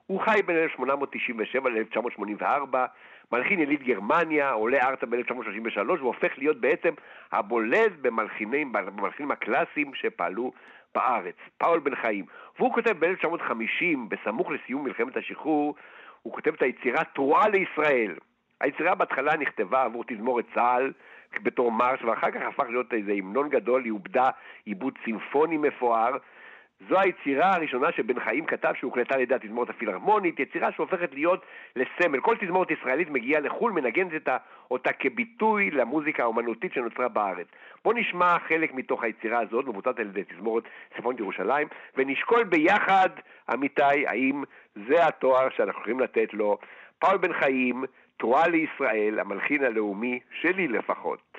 הוא 0.08 0.22
חי 0.22 0.42
בין 0.46 0.58
1897 0.58 1.70
ל-1984, 1.70 2.78
מלחין 3.32 3.60
יליד 3.60 3.84
גרמניה, 3.84 4.52
עולה 4.52 4.78
ארצה 4.88 5.06
ב-1933, 5.06 5.80
והופך 6.00 6.32
להיות 6.38 6.62
בעצם 6.62 6.90
הבולט 7.32 7.92
במלחינים, 8.02 8.72
במלחינים 8.74 9.32
הקלאסיים 9.32 9.92
שפעלו 9.96 10.52
בארץ, 10.96 11.36
פאול 11.58 11.80
בן 11.80 11.96
חיים. 11.96 12.26
והוא 12.60 12.74
כותב 12.74 13.06
ב-1950, 13.06 13.98
בסמוך 14.10 14.52
לסיום 14.52 14.84
מלחמת 14.84 15.18
השחרור, 15.18 15.76
הוא 16.22 16.34
כותב 16.34 16.54
את 16.54 16.62
היצירה 16.62 17.04
תרועה 17.04 17.50
לישראל. 17.50 18.16
היצירה 18.62 18.96
בהתחלה 18.96 19.38
נכתבה 19.38 19.84
עבור 19.84 20.04
תזמורת 20.08 20.46
צה"ל 20.54 20.94
בתור 21.44 21.72
מרש, 21.72 22.04
ואחר 22.04 22.32
כך 22.32 22.42
הפך 22.42 22.64
להיות 22.70 22.94
איזה 22.94 23.12
המנון 23.12 23.50
גדול, 23.50 23.84
היא 23.84 23.92
עובדה 23.92 24.30
עיבוד 24.66 24.94
סימפוני 25.04 25.58
מפואר, 25.58 26.18
זו 26.90 27.00
היצירה 27.00 27.56
הראשונה 27.56 27.92
שבן 27.92 28.20
חיים 28.20 28.46
כתב 28.46 28.74
שהוקלטה 28.80 29.16
על 29.16 29.22
ידי 29.22 29.36
התזמורת 29.36 29.70
הפילהרמונית, 29.70 30.40
יצירה 30.40 30.72
שהופכת 30.72 31.14
להיות 31.14 31.46
לסמל. 31.76 32.20
כל 32.20 32.36
תזמורת 32.40 32.72
ישראלית 32.72 33.10
מגיעה 33.10 33.42
לחו"ל, 33.42 33.72
מנגנת 33.72 34.12
אותה 34.72 34.94
כביטוי 34.94 35.72
למוזיקה 35.72 36.24
האומנותית 36.24 36.74
שנוצרה 36.74 37.08
בארץ. 37.08 37.48
בואו 37.84 37.98
נשמע 37.98 38.40
חלק 38.48 38.74
מתוך 38.74 39.04
היצירה 39.04 39.40
הזאת, 39.40 39.66
מבוצעת 39.66 40.00
על 40.00 40.06
ידי 40.06 40.24
תזמורת 40.24 40.64
צפונית 40.98 41.20
ירושלים, 41.20 41.68
ונשקול 41.98 42.44
ביחד, 42.44 43.10
עמיתי, 43.50 44.08
האם 44.08 44.44
זה 44.88 45.08
התואר 45.08 45.50
שאנחנו 45.50 45.82
יכולים 45.82 46.00
לתת 46.00 46.34
לו. 46.34 46.58
פאול 47.00 47.18
בן 47.18 47.34
חיים, 47.34 47.84
תרועה 48.18 48.48
לישראל, 48.48 49.20
המלחין 49.20 49.64
הלאומי, 49.64 50.20
שלי 50.42 50.68
לפחות. 50.68 51.38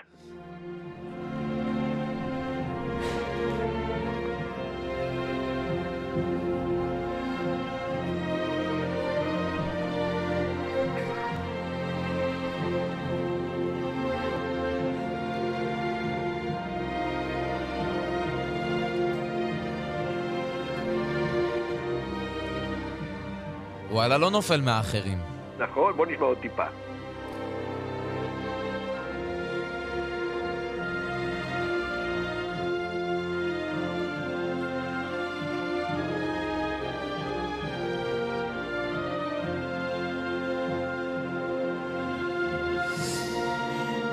וואלה, 23.97 24.19
לא 24.19 24.31
נופל 24.31 24.61
מהאחרים. 24.61 25.19
נכון, 25.59 25.97
בוא 25.97 26.07
נשמע 26.07 26.27
עוד 26.27 26.39
טיפה. 26.39 26.65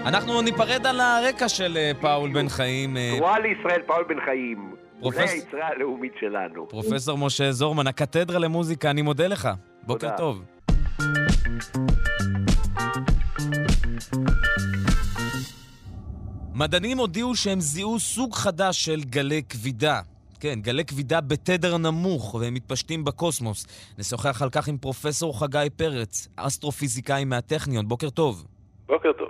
אנחנו 0.06 0.42
ניפרד 0.42 0.86
על 0.86 1.00
הרקע 1.00 1.50
של 1.50 1.78
אה, 1.78 1.92
פאול 2.02 2.34
בן 2.34 2.50
חיים. 2.50 2.98
אה, 2.98 3.14
תרועה 3.18 3.40
לישראל, 3.40 3.82
פאול 3.82 4.04
בן 4.04 4.26
חיים. 4.26 4.76
פרופס... 5.00 5.18
אולי 5.18 5.30
היצירה 5.30 5.68
הלאומית 5.68 6.14
שלנו. 6.20 6.70
פרופסור 6.70 7.18
משה 7.18 7.52
זורמן, 7.52 7.88
הקתדרה 7.88 8.40
למוזיקה, 8.40 8.90
אני 8.90 9.02
מודה 9.02 9.28
לך. 9.28 9.50
בוקר 9.86 10.10
תודה. 10.10 10.18
טוב. 10.18 10.44
מדענים 16.56 16.98
הודיעו 16.98 17.36
שהם 17.36 17.60
זיהו 17.60 18.00
סוג 18.00 18.36
חדש 18.36 18.86
של 18.86 19.00
גלי 19.00 19.42
כבידה. 19.50 20.02
כן, 20.40 20.62
גלי 20.62 20.86
כבידה 20.86 21.22
בתדר 21.22 21.78
נמוך, 21.78 22.36
והם 22.36 22.54
מתפשטים 22.54 23.04
בקוסמוס. 23.04 23.68
נשוחח 24.00 24.42
על 24.42 24.50
כך 24.50 24.68
עם 24.68 24.78
פרופסור 24.78 25.40
חגי 25.40 25.68
פרץ, 25.76 26.28
אסטרופיזיקאי 26.36 27.26
מהטכניון. 27.26 27.88
בוקר 27.88 28.10
טוב. 28.10 28.48
בוקר 28.88 29.14
טוב. 29.14 29.30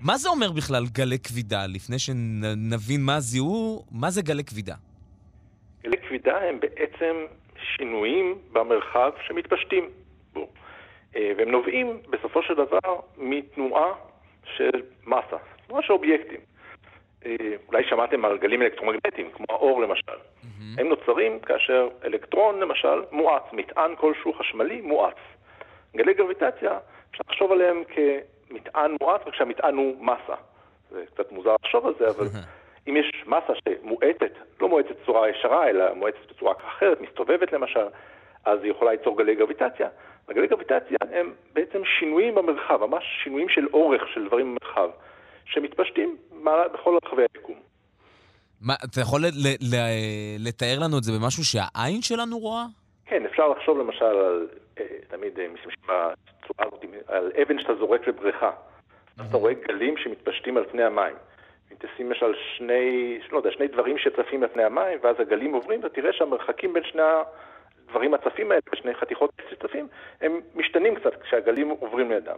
מה 0.00 0.18
זה 0.18 0.28
אומר 0.28 0.52
בכלל 0.52 0.86
גלי 0.86 1.18
כבידה? 1.18 1.66
לפני 1.66 1.98
שנבין 1.98 3.02
מה 3.02 3.20
זיהו, 3.20 3.84
מה 3.90 4.10
זה 4.10 4.22
גלי 4.22 4.44
כבידה? 4.44 4.74
גלי 5.84 5.96
כבידה 6.08 6.32
הם 6.48 6.60
בעצם 6.60 7.14
שינויים 7.62 8.38
במרחב 8.52 9.10
שמתפשטים 9.26 9.88
בו. 10.32 10.48
אה, 11.16 11.32
והם 11.36 11.50
נובעים 11.50 12.00
בסופו 12.10 12.42
של 12.42 12.54
דבר 12.54 13.00
מתנועה 13.18 13.92
של 14.44 14.82
מסה, 15.06 15.36
תנועה 15.66 15.82
של 15.82 15.92
אובייקטים. 15.92 16.40
אה, 17.26 17.36
אולי 17.68 17.84
שמעתם 17.84 18.24
על 18.24 18.38
גלים 18.38 18.62
אלקטרומגנטיים, 18.62 19.30
כמו 19.32 19.46
האור 19.48 19.82
למשל. 19.82 20.12
Mm-hmm. 20.12 20.80
הם 20.80 20.88
נוצרים 20.88 21.40
כאשר 21.40 21.88
אלקטרון 22.04 22.60
למשל 22.60 23.02
מואץ, 23.12 23.42
מטען 23.52 23.96
כלשהו 23.96 24.32
חשמלי 24.32 24.80
מואץ. 24.80 25.16
גלי 25.96 26.14
גרביטציה, 26.14 26.78
אפשר 27.10 27.22
לחשוב 27.28 27.52
עליהם 27.52 27.82
כמטען 27.84 28.96
מואץ, 29.00 29.20
רק 29.26 29.34
שהמטען 29.34 29.74
הוא 29.74 30.04
מסה. 30.04 30.34
זה 30.90 31.04
קצת 31.14 31.32
מוזר 31.32 31.54
לחשוב 31.64 31.86
על 31.86 31.94
זה, 31.98 32.08
אבל 32.08 32.26
אם 32.88 32.96
יש 32.96 33.24
מסה 33.26 33.52
שמואטת, 33.64 34.32
לא 34.60 34.68
מואטת 34.68 34.96
בצורה 35.02 35.28
ישרה, 35.28 35.68
אלא 35.68 35.94
מואטת 35.94 36.30
בצורה 36.30 36.54
אחרת, 36.66 37.00
מסתובבת 37.00 37.52
למשל, 37.52 37.86
אז 38.44 38.58
היא 38.62 38.70
יכולה 38.70 38.90
ליצור 38.90 39.18
גלי 39.18 39.34
גרביטציה. 39.34 39.88
הגלי 40.28 40.46
גרביטציה 40.46 40.96
הם 41.12 41.32
בעצם 41.52 41.78
שינויים 41.98 42.34
במרחב, 42.34 42.84
ממש 42.84 43.04
שינויים 43.24 43.48
של 43.48 43.66
אורך 43.72 44.02
של 44.14 44.26
דברים 44.26 44.56
במרחב, 44.56 44.90
שמתפשטים 45.44 46.16
בכל 46.74 46.98
רחבי 47.04 47.22
היקום. 47.34 47.56
מה, 48.60 48.74
אתה 48.84 49.00
יכול 49.00 49.20
לתאר 50.38 50.78
לנו 50.78 50.98
את 50.98 51.02
זה 51.02 51.12
במשהו 51.12 51.44
שהעין 51.44 52.02
שלנו 52.02 52.38
רואה? 52.38 52.64
כן, 53.06 53.26
אפשר 53.26 53.48
לחשוב 53.48 53.78
למשל 53.78 54.04
על, 54.04 54.48
אה, 54.78 54.84
תמיד 55.08 55.38
אה, 55.38 55.48
משתמשים 55.48 55.82
בצורה 55.84 56.68
הזאת, 56.68 56.84
על 57.06 57.32
אבן 57.42 57.58
שאתה 57.58 57.74
זורק 57.74 58.08
לבריכה. 58.08 58.50
אתה 59.14 59.36
רואה 59.36 59.52
גלים 59.68 59.94
שמתפשטים 59.96 60.56
על 60.56 60.64
פני 60.70 60.82
המים. 60.82 61.14
אם 61.70 61.76
תשים 61.78 62.08
למשל 62.08 62.34
שני, 62.56 63.18
לא 63.32 63.36
יודע, 63.36 63.50
שני 63.50 63.68
דברים 63.68 63.98
שצפים 63.98 64.42
על 64.42 64.48
פני 64.48 64.64
המים, 64.64 64.98
ואז 65.02 65.16
הגלים 65.18 65.52
עוברים, 65.52 65.80
ותראה 65.84 66.12
שהמרחקים 66.12 66.72
בין 66.72 66.82
שני 66.84 67.02
הדברים 67.88 68.14
הצפים 68.14 68.50
האלה, 68.50 68.60
שני 68.74 68.94
חתיכות 68.94 69.30
שצפים, 69.50 69.88
הם 70.20 70.40
משתנים 70.54 70.94
קצת 70.94 71.22
כשהגלים 71.22 71.68
עוברים 71.68 72.10
לידם. 72.10 72.36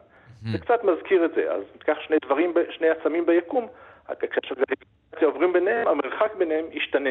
זה 0.53 0.59
קצת 0.59 0.85
מזכיר 0.85 1.24
את 1.24 1.30
זה, 1.35 1.53
אז 1.53 1.62
ניקח 1.74 1.97
שני 2.07 2.16
דברים, 2.24 2.55
שני 2.70 2.89
עצמים 2.91 3.26
ביקום, 3.26 3.68
כשהגלים 4.43 4.76
עוברים 5.22 5.53
ביניהם, 5.53 5.89
המרחק 5.89 6.35
ביניהם 6.39 6.64
ישתנה 6.72 7.11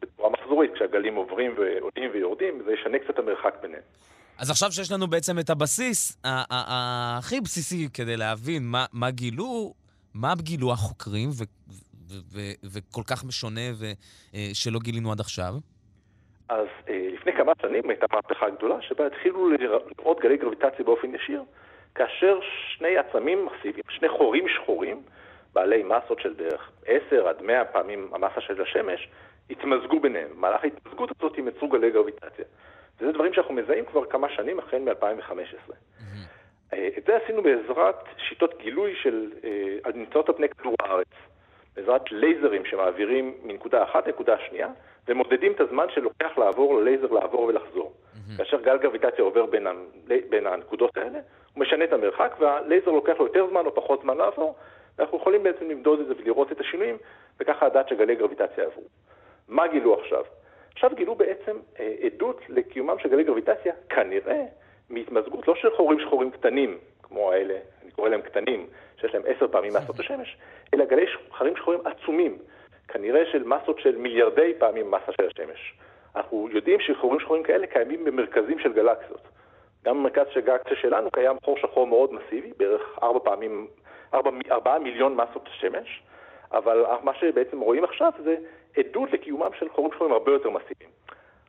בצורה 0.00 0.30
מחזורית, 0.30 0.74
כשהגלים 0.74 1.14
עוברים 1.14 1.54
ועולים 1.56 2.10
ויורדים, 2.12 2.62
זה 2.64 2.72
ישנה 2.72 2.98
קצת 2.98 3.18
המרחק 3.18 3.54
ביניהם. 3.62 3.82
אז 4.38 4.50
עכשיו 4.50 4.72
שיש 4.72 4.92
לנו 4.92 5.06
בעצם 5.06 5.38
את 5.38 5.50
הבסיס 5.50 6.22
הכי 6.24 7.40
בסיסי 7.40 7.88
כדי 7.94 8.16
להבין 8.16 8.62
מה, 8.62 8.84
מה 8.92 9.10
גילו, 9.10 9.72
מה 10.14 10.34
גילו 10.38 10.72
החוקרים, 10.72 11.28
ו, 11.28 11.44
ו, 12.10 12.14
ו, 12.32 12.38
וכל 12.72 13.02
כך 13.10 13.24
משונה 13.24 13.66
ושלא 13.78 14.78
אה, 14.78 14.82
גילינו 14.82 15.12
עד 15.12 15.20
עכשיו? 15.20 15.54
אז 16.48 16.66
אה, 16.88 17.08
לפני 17.12 17.32
כמה 17.32 17.52
שנים 17.62 17.90
הייתה 17.90 18.06
מהפכה 18.12 18.50
גדולה 18.50 18.82
שבה 18.82 19.06
התחילו 19.06 19.50
לראות 19.50 20.20
גלי 20.20 20.36
גרביטציה 20.36 20.84
באופן 20.84 21.14
ישיר, 21.14 21.42
כאשר 21.94 22.38
שני 22.76 22.98
עצמים 22.98 23.46
מסיביים, 23.46 23.84
שני 23.88 24.08
חורים 24.08 24.44
שחורים, 24.48 25.02
בעלי 25.52 25.82
מסות 25.82 26.20
של 26.20 26.32
בערך 26.32 26.70
10 26.86 27.28
עד 27.28 27.42
100 27.42 27.64
פעמים 27.64 28.10
המסה 28.14 28.40
של 28.40 28.62
השמש, 28.62 29.08
התמזגו 29.50 30.00
ביניהם. 30.00 30.28
במהלך 30.36 30.64
ההתמזגות 30.64 31.10
הזאת 31.18 31.38
הם 31.38 31.48
יצרו 31.48 31.68
גלי 31.68 31.90
גרביטציה. 31.90 32.44
וזה 33.00 33.12
דברים 33.12 33.34
שאנחנו 33.34 33.54
מזהים 33.54 33.84
כבר 33.84 34.04
כמה 34.04 34.28
שנים, 34.36 34.58
החל 34.58 34.78
מ-2015. 34.78 35.70
Mm-hmm. 35.70 36.39
אה, 36.74 36.88
את 36.98 37.04
זה 37.06 37.16
עשינו 37.16 37.42
בעזרת 37.42 37.96
שיטות 38.28 38.58
גילוי 38.58 38.94
של, 39.02 39.32
אה, 39.44 39.92
נמצאות 39.94 40.28
על 40.28 40.34
פני 40.34 40.48
כדור 40.48 40.74
הארץ. 40.80 41.08
בעזרת 41.76 42.12
לייזרים 42.12 42.64
שמעבירים 42.64 43.34
מנקודה 43.42 43.82
אחת 43.82 44.06
לנקודה 44.06 44.36
שנייה, 44.48 44.68
ומודדים 45.08 45.52
את 45.52 45.60
הזמן 45.60 45.86
שלוקח 45.94 46.38
לעבור 46.38 46.80
ללייזר 46.80 47.12
לעבור 47.12 47.42
ולחזור. 47.42 47.92
Mm-hmm. 47.92 48.36
כאשר 48.38 48.60
גל 48.60 48.78
גרביטציה 48.78 49.24
עובר 49.24 49.46
בין, 49.46 49.66
ה, 49.66 49.72
בין 50.28 50.46
הנקודות 50.46 50.96
האלה, 50.96 51.18
הוא 51.54 51.62
משנה 51.62 51.84
את 51.84 51.92
המרחק, 51.92 52.34
והלייזר 52.38 52.90
לוקח 52.90 53.14
לו 53.18 53.26
יותר 53.26 53.46
זמן 53.50 53.66
או 53.66 53.74
פחות 53.74 54.00
זמן 54.02 54.16
לעבור, 54.16 54.56
ואנחנו 54.98 55.18
יכולים 55.18 55.42
בעצם 55.42 55.70
למדוד 55.70 56.00
את 56.00 56.06
זה 56.06 56.14
ולראות 56.18 56.52
את 56.52 56.60
השינויים, 56.60 56.96
וככה 57.40 57.66
לדעת 57.66 57.88
שגלי 57.88 58.14
גרביטציה 58.14 58.64
עברו. 58.64 58.82
מה 59.48 59.68
גילו 59.68 60.00
עכשיו? 60.00 60.24
עכשיו 60.72 60.90
גילו 60.94 61.14
בעצם 61.14 61.56
אה, 61.80 61.94
עדות 62.02 62.40
לקיומם 62.48 62.98
של 62.98 63.08
גלי 63.08 63.24
גרביטציה, 63.24 63.72
כנראה 63.88 64.44
מהתמזגות 64.90 65.48
לא 65.48 65.54
של 65.54 65.70
חורים 65.76 66.00
שחורים 66.00 66.30
קטנים, 66.30 66.78
כמו 67.02 67.32
האלה, 67.32 67.58
אני 67.82 67.90
קורא 67.90 68.08
להם 68.08 68.20
קטנים, 68.20 68.66
שיש 69.00 69.14
להם 69.14 69.22
עשר 69.26 69.48
פעמים 69.48 69.72
מסות 69.74 70.00
השמש, 70.00 70.36
אלא 70.74 70.84
גלי 70.84 71.06
חרים 71.32 71.56
שחורים 71.56 71.80
עצומים, 71.84 72.38
כנראה 72.88 73.26
של 73.32 73.42
מסות 73.44 73.78
של 73.78 73.96
מיליארדי 73.96 74.54
פעמים 74.58 74.90
מסה 74.90 75.12
של 75.12 75.26
השמש. 75.26 75.74
אנחנו 76.16 76.48
יודעים 76.52 76.80
שחורים 76.80 77.20
שחורים 77.20 77.42
כאלה 77.42 77.66
קיימים 77.66 78.04
במרכזים 78.04 78.58
של 78.58 78.72
גלקסיות. 78.72 79.28
גם 79.84 79.98
במרכז 79.98 80.26
של 80.30 80.40
גלקסיה 80.40 80.76
שלנו 80.76 81.10
קיים 81.10 81.36
חור 81.44 81.58
שחור 81.58 81.86
מאוד 81.86 82.10
מסיבי, 82.12 82.52
בערך 82.56 82.98
ארבע 83.02 83.18
פעמים, 83.18 83.66
ארבע, 84.14 84.30
ארבעה 84.50 84.78
מיליון 84.78 85.16
מסות 85.16 85.48
השמש, 85.48 86.02
אבל 86.52 86.84
מה 87.02 87.14
שבעצם 87.14 87.60
רואים 87.60 87.84
עכשיו 87.84 88.12
זה 88.24 88.36
עדות 88.76 89.12
לקיומם 89.12 89.50
של 89.58 89.68
חורים 89.68 89.92
שחורים 89.92 90.12
הרבה 90.12 90.32
יותר 90.32 90.50
מסיביים. 90.50 90.90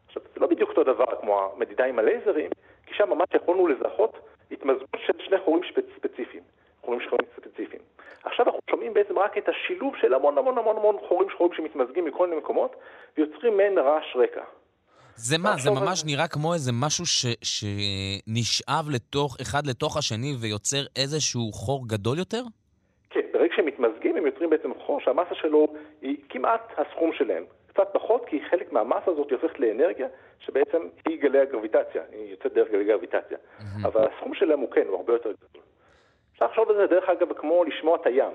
עכשיו, 0.08 0.22
זה 0.34 0.40
לא 0.40 0.48
בדיוק 0.48 0.70
אותו 0.70 0.84
דבר 0.84 1.06
כמו 1.22 1.52
המדידה 1.56 1.86
עם 1.86 2.00
הלייזרים, 2.00 2.50
כי 2.92 2.98
שם 2.98 3.10
ממש 3.10 3.28
יכולנו 3.36 3.68
לזהות 3.68 4.18
התמזגות 4.52 4.90
של 5.06 5.14
שני 5.26 5.38
חורים 5.46 5.64
ספציפיים, 5.98 6.44
חורים 6.82 7.02
שחורים 7.02 7.28
ספציפיים. 7.36 7.82
עכשיו 8.24 8.46
אנחנו 8.46 8.60
שומעים 8.70 8.94
בעצם 8.94 9.20
רק 9.20 9.38
את 9.38 9.50
השילוב 9.50 9.94
של 10.02 10.14
המון 10.14 10.38
המון 10.38 10.58
המון 10.58 10.78
המון 10.78 10.96
חורים 11.08 11.30
שחורים 11.30 11.54
שמתמזגים 11.54 12.06
מכל 12.06 12.28
מיני 12.28 12.42
מקומות, 12.42 12.76
ויוצרים 13.18 13.58
מעין 13.58 13.78
רעש 13.78 14.16
רקע. 14.16 14.42
זה 15.16 15.38
מה? 15.38 15.56
זה 15.58 15.72
ממש 15.72 16.04
נראה 16.06 16.28
כמו 16.28 16.54
איזה 16.54 16.72
משהו 16.74 17.06
ש, 17.06 17.26
שנשאב 17.44 18.86
לתוך, 18.90 19.38
אחד 19.42 19.68
לתוך 19.68 19.98
השני 19.98 20.34
ויוצר 20.42 20.84
איזשהו 20.96 21.52
חור 21.52 21.88
גדול 21.88 22.18
יותר? 22.18 22.44
כן, 23.10 23.20
ברגע 23.34 23.54
שהם 23.56 23.66
מתמזגים 23.66 24.18
הם 24.18 24.26
יוצרים 24.26 24.50
בעצם 24.50 24.72
חור 24.86 25.02
שהמסה 25.02 25.36
שלו 25.36 25.68
היא 26.02 26.18
כמעט 26.30 26.72
הסכום 26.78 27.12
שלהם. 27.14 27.44
קצת 27.74 27.90
פחות, 27.92 28.26
כי 28.26 28.42
חלק 28.50 28.72
מהמסה 28.72 29.12
הזאת 29.12 29.32
הופכת 29.32 29.60
לאנרגיה, 29.60 30.08
שבעצם 30.40 30.88
היא 31.06 31.22
גלי 31.22 31.40
הגרביטציה, 31.40 32.02
היא 32.12 32.32
יוצאת 32.32 32.54
דרך 32.54 32.72
גלי 32.72 32.84
גרביטציה. 32.84 33.38
Mm-hmm. 33.38 33.88
אבל 33.88 34.08
הסכום 34.08 34.34
שלהם 34.34 34.60
הוא 34.60 34.72
כן, 34.72 34.88
הוא 34.88 34.96
הרבה 34.96 35.14
יותר 35.14 35.32
גדול. 35.32 35.62
אפשר 36.34 36.46
לחשוב 36.46 36.70
על 36.70 36.76
זה 36.76 36.88
דרך 36.88 37.10
אגב 37.10 37.34
כמו 37.34 37.64
לשמוע 37.64 37.96
את 37.96 38.06
הים. 38.06 38.32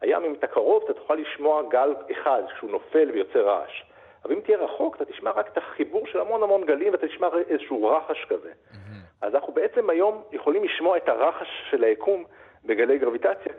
הים, 0.00 0.24
אם 0.24 0.34
אתה 0.34 0.46
קרוב, 0.46 0.82
אתה 0.84 0.92
תוכל 0.92 1.14
לשמוע 1.14 1.62
גל 1.70 1.94
אחד 2.12 2.42
כשהוא 2.54 2.70
נופל 2.70 3.10
ויוצר 3.12 3.48
רעש. 3.48 3.82
אבל 4.24 4.34
אם 4.34 4.40
תהיה 4.40 4.58
רחוק, 4.58 4.96
אתה 4.96 5.04
תשמע 5.04 5.30
רק 5.30 5.48
את 5.52 5.58
החיבור 5.58 6.06
של 6.06 6.20
המון 6.20 6.42
המון 6.42 6.64
גלים 6.66 6.92
ואתה 6.92 7.08
תשמע 7.08 7.28
איזשהו 7.48 7.86
רחש 7.86 8.24
כזה. 8.24 8.50
Mm-hmm. 8.50 8.76
אז 9.20 9.34
אנחנו 9.34 9.52
בעצם 9.52 9.90
היום 9.90 10.22
יכולים 10.32 10.64
לשמוע 10.64 10.96
את 10.96 11.08
הרחש 11.08 11.48
של 11.70 11.84
היקום 11.84 12.24
בגלי 12.64 12.98
גרביטציה, 12.98 13.52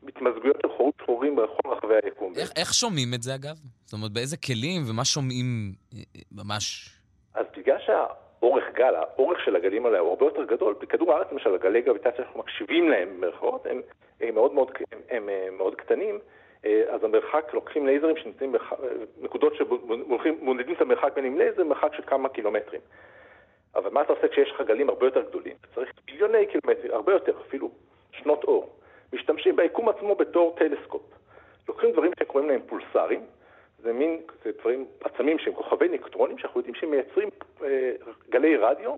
כשמתמזגויות 0.00 0.56
של 0.62 0.68
חורים 0.68 0.90
שחורים 1.02 1.36
בכל 1.36 1.68
רחבי 1.68 1.94
היקום. 2.04 2.32
איך, 2.36 2.50
איך 2.56 2.74
שומעים 2.74 3.14
את 3.14 3.22
זה 3.22 3.34
אגב? 3.34 3.56
זאת 3.84 3.92
אומרת, 3.92 4.12
באיזה 4.12 4.36
כלים 4.36 4.82
ומה 4.90 5.04
שומעים 5.04 5.46
אה, 5.94 5.98
אה, 6.16 6.20
ממש? 6.32 6.90
אז 7.34 7.46
בגלל 7.56 7.78
שהאורך 7.86 8.64
גל, 8.74 8.94
האורך 8.94 9.38
של 9.44 9.56
הגלים 9.56 9.86
האלה 9.86 9.98
הוא 9.98 10.10
הרבה 10.10 10.26
יותר 10.26 10.44
גדול, 10.44 10.74
בכדור 10.80 11.12
הארץ 11.12 11.26
למשל, 11.32 11.56
גלי 11.56 11.82
גרביטציה 11.82 12.16
שאנחנו 12.16 12.40
מקשיבים 12.40 12.88
להם 12.88 13.08
במירכאות, 13.16 13.66
הם, 13.66 13.80
הם, 14.20 14.34
מאוד, 14.34 14.52
מאוד, 14.52 14.70
הם, 14.92 14.98
הם 15.10 15.28
אה, 15.28 15.48
מאוד 15.58 15.74
קטנים. 15.74 16.18
אז 16.90 17.04
המרחק, 17.04 17.54
לוקחים 17.54 17.86
לייזרים 17.86 18.16
שנמצאים 18.16 18.54
בנקודות 19.20 19.52
שמודדים 19.54 20.74
את 20.74 20.80
המרחק 20.80 21.12
בין 21.14 21.24
עם 21.24 21.38
לייזר, 21.38 21.64
מרחק 21.64 21.94
של 21.96 22.02
כמה 22.06 22.28
קילומטרים. 22.28 22.80
אבל 23.74 23.90
מה 23.90 24.02
אתה 24.02 24.12
עושה 24.12 24.28
כשיש 24.28 24.50
לך 24.50 24.60
גלים 24.66 24.88
הרבה 24.88 25.06
יותר 25.06 25.22
גדולים? 25.28 25.56
אתה 25.60 25.74
צריך 25.74 25.92
מיליוני 26.08 26.46
קילומטרים, 26.46 26.92
הרבה 26.92 27.12
יותר, 27.12 27.32
אפילו 27.48 27.70
שנות 28.12 28.44
אור. 28.44 28.80
משתמשים 29.12 29.56
ביקום 29.56 29.88
עצמו 29.88 30.14
בתור 30.14 30.56
טלסקופ. 30.58 31.02
לוקחים 31.68 31.92
דברים 31.92 32.12
שקוראים 32.20 32.48
להם 32.48 32.60
פולסרים, 32.66 33.20
זה 33.82 33.92
מין, 33.92 34.20
זה 34.44 34.50
דברים, 34.60 34.86
עצמים 35.04 35.38
שהם 35.38 35.54
כוכבי 35.54 35.88
נקטרונים, 35.88 36.38
שאנחנו 36.38 36.60
יודעים 36.60 36.74
שהם 36.74 36.90
מייצרים 36.90 37.28
אה, 37.64 37.92
גלי 38.28 38.56
רדיו, 38.56 38.94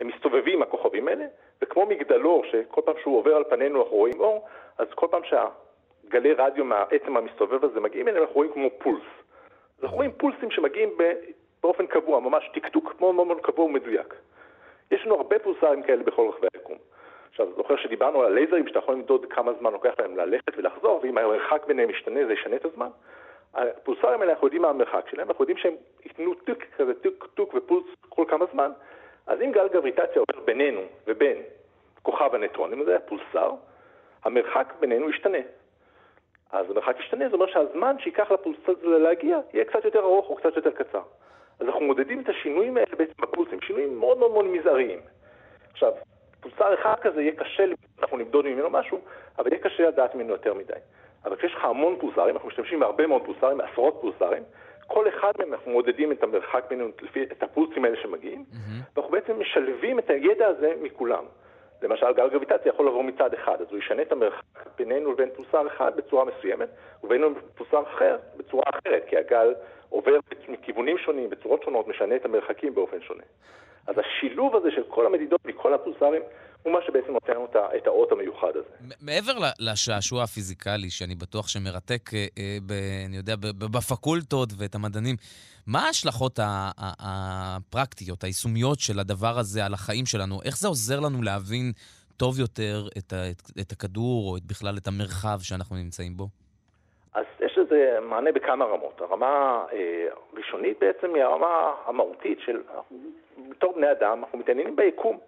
הם 0.00 0.06
מסתובבים, 0.06 0.62
הכוכבים 0.62 1.08
האלה, 1.08 1.24
וכמו 1.62 1.86
מגדלור, 1.86 2.44
שכל 2.44 2.80
פעם 2.84 2.94
שהוא 3.02 3.18
עובר 3.18 3.36
על 3.36 3.44
פנינו 3.44 3.82
אנחנו 3.82 3.96
רואים 3.96 4.20
אור, 4.20 4.46
אז 4.78 4.86
כל 4.94 5.06
פעם 5.10 5.22
שהגלי 5.24 6.32
רדיו 6.32 6.64
מהעצם 6.64 7.16
המסתובב 7.16 7.64
הזה 7.64 7.80
מגיעים 7.80 8.08
אליהם, 8.08 8.22
אנחנו 8.22 8.36
רואים 8.36 8.52
כמו 8.52 8.70
פולס. 8.78 9.04
אנחנו 9.82 9.96
רואים 9.96 10.12
פולסים 10.12 10.50
שמגיעים 10.50 10.90
באופן 11.62 11.86
קבוע, 11.86 12.20
ממש 12.20 12.50
טיק 12.54 12.77
טוק 12.77 13.00
מאוד 13.00 13.14
מאוד 13.14 13.40
קבוע 13.40 13.64
ומדויק. 13.64 14.14
יש 14.90 15.06
לנו 15.06 15.14
הרבה 15.14 15.38
פולסרים 15.38 15.82
כאלה 15.82 16.02
בכל 16.02 16.28
רחבי 16.28 16.46
היקום. 16.54 16.78
עכשיו, 17.34 17.46
זוכר 17.56 17.76
שדיברנו 17.76 18.20
על 18.20 18.26
הלייזרים, 18.26 18.68
שאתה 18.68 18.78
יכול 18.78 18.94
למדוד 18.94 19.26
כמה 19.30 19.52
זמן 19.52 19.72
לוקח 19.72 19.92
להם 19.98 20.16
ללכת 20.16 20.52
ולחזור, 20.56 21.00
ואם 21.02 21.18
המרחק 21.18 21.66
ביניהם 21.66 21.88
משתנה, 21.88 22.26
זה 22.26 22.32
ישנה 22.32 22.56
את 22.56 22.64
הזמן. 22.64 22.88
הפולסרים 23.54 24.20
האלה, 24.20 24.32
אנחנו 24.32 24.46
יודעים 24.46 24.62
מה 24.62 24.68
המרחק 24.68 25.08
שלהם, 25.10 25.28
אנחנו 25.28 25.42
יודעים 25.42 25.58
שהם 25.58 25.74
ייתנו 26.04 26.34
טוק 26.34 26.58
כזה, 26.76 26.94
טוק 26.94 27.28
טוק 27.34 27.54
ופולס 27.54 27.84
כל 28.08 28.24
כמה 28.28 28.46
זמן. 28.52 28.70
אז 29.26 29.40
אם 29.40 29.52
גל 29.52 29.68
גרביטציה 29.68 30.22
עובר 30.22 30.44
בינינו 30.44 30.80
ובין 31.06 31.42
כוכב 32.02 32.34
הנייטרונים, 32.34 32.84
זה 32.84 32.96
הפולסר, 32.96 33.50
המרחק 34.24 34.74
בינינו 34.80 35.10
ישתנה. 35.10 35.38
אז 36.52 36.70
המרחק 36.70 36.96
ישתנה, 37.00 37.28
זה 37.28 37.34
אומר 37.34 37.46
שהזמן 37.46 37.96
שייקח 37.98 38.30
לפולסר 38.30 38.72
הזה 38.82 38.98
להגיע 38.98 39.38
יהיה 39.52 39.64
קצת 39.64 39.84
יותר 39.84 40.00
ארוך 40.00 40.30
או 40.30 40.36
קצת 40.36 40.56
יותר 40.56 40.70
קצר. 40.70 41.02
אז 41.60 41.66
אנחנו 41.66 41.80
מודדים 41.80 42.20
את 42.20 42.28
השינויים 42.28 42.76
האלה 42.76 42.96
בעצם 42.98 43.22
בפולסים, 43.22 43.60
שינויים 43.60 43.98
מאוד 43.98 44.18
מאוד 44.18 44.30
מאוד 44.30 44.44
מזעריים. 44.44 45.00
עכשיו, 45.72 45.92
פולסר 46.44 46.74
אחד 46.74 46.94
כזה 47.02 47.22
יהיה 47.22 47.32
קשה, 47.36 47.64
אנחנו 48.02 48.16
נמדוד 48.16 48.44
ממנו 48.44 48.70
משהו, 48.70 49.00
אבל 49.38 49.52
יהיה 49.52 49.62
קשה 49.62 49.88
לדעת 49.88 50.14
ממנו 50.14 50.32
יותר 50.32 50.54
מדי. 50.54 50.72
אבל 51.24 51.36
כשיש 51.36 51.54
לך 51.54 51.64
המון 51.64 51.96
פולסרים, 52.00 52.34
אנחנו 52.34 52.48
משתמשים 52.48 52.80
בהרבה 52.80 53.06
מאוד 53.06 53.22
פולסרים, 53.24 53.60
עשרות 53.60 53.98
פולסרים, 54.00 54.42
כל 54.86 55.08
אחד 55.08 55.32
מהם 55.38 55.52
אנחנו 55.52 55.72
מודדים 55.72 56.12
את 56.12 56.22
המרחק 56.22 56.64
בינינו, 56.68 56.90
את 57.32 57.42
הפולסים 57.42 57.84
האלה 57.84 57.96
שמגיעים, 57.96 58.44
mm-hmm. 58.50 58.96
ואנחנו 58.96 59.12
בעצם 59.12 59.40
משלבים 59.40 59.98
את 59.98 60.10
הידע 60.10 60.46
הזה 60.46 60.72
מכולם. 60.82 61.24
למשל, 61.82 62.12
גל 62.12 62.28
גרביטציה 62.28 62.68
יכול 62.68 62.86
לבוא 62.86 63.02
מצד 63.02 63.34
אחד, 63.34 63.60
אז 63.60 63.66
הוא 63.70 63.78
ישנה 63.78 64.02
את 64.02 64.12
המרחק 64.12 64.42
בינינו 64.76 65.12
לבין 65.12 65.28
פולסר 65.36 65.66
אחד 65.66 65.96
בצורה 65.96 66.24
מסוימת, 66.24 66.68
ובינינו 67.04 67.34
פולסר 67.54 67.82
אחר 67.82 68.16
בצורה 68.36 68.64
אחרת, 68.66 69.04
כי 69.08 69.16
הגל 69.16 69.54
עובר 69.88 70.18
מכיוונים 70.48 70.98
שונים, 70.98 71.30
בצורות 71.30 71.62
שונות, 71.62 71.88
משנה 71.88 72.16
את 72.16 72.24
המרחקים 72.24 72.74
באופן 72.74 73.00
שונה. 73.00 73.22
אז 73.86 73.94
השילוב 73.98 74.56
הזה 74.56 74.68
של 74.70 74.82
כל 74.88 75.06
המדידות 75.06 75.40
מכל 75.44 75.74
הפולסרים 75.74 76.22
הוא 76.62 76.72
מה 76.72 76.78
שבעצם 76.86 77.12
נותן 77.12 77.32
לנו 77.32 77.46
את 77.76 77.86
האות 77.86 78.12
המיוחד 78.12 78.50
הזה. 78.54 78.94
מעבר 79.00 79.32
לשעשוע 79.58 80.22
הפיזיקלי, 80.22 80.90
שאני 80.90 81.14
בטוח 81.14 81.48
שמרתק, 81.48 82.14
אה, 82.14 82.26
אה, 82.38 82.58
ב, 82.66 82.72
אני 83.06 83.16
יודע, 83.16 83.36
בפקולטות 83.58 84.48
ואת 84.58 84.74
המדענים, 84.74 85.16
מה 85.66 85.86
ההשלכות 85.86 86.38
הפרקטיות, 87.00 88.24
היישומיות 88.24 88.80
של 88.80 88.98
הדבר 88.98 89.38
הזה 89.38 89.66
על 89.66 89.74
החיים 89.74 90.06
שלנו? 90.06 90.42
איך 90.44 90.58
זה 90.58 90.68
עוזר 90.68 91.00
לנו 91.00 91.22
להבין 91.22 91.72
טוב 92.16 92.40
יותר 92.40 92.88
את, 92.98 93.12
את, 93.12 93.42
את 93.60 93.72
הכדור, 93.72 94.30
או 94.30 94.36
את, 94.36 94.42
בכלל 94.44 94.76
את 94.76 94.86
המרחב 94.86 95.38
שאנחנו 95.42 95.76
נמצאים 95.76 96.16
בו? 96.16 96.28
אז 97.14 97.24
יש 97.46 97.53
לזה 97.64 97.98
מענה 98.02 98.32
בכמה 98.32 98.64
רמות. 98.64 99.00
הרמה 99.00 99.64
אה, 99.72 100.06
הראשונית 100.32 100.78
בעצם 100.80 101.14
היא 101.14 101.22
הרמה 101.22 101.74
המהותית 101.86 102.40
של, 102.40 102.62
בתור 103.48 103.72
בני 103.72 103.90
אדם, 103.90 104.18
אנחנו 104.18 104.38
מתעניינים 104.38 104.76
ביקום, 104.76 105.18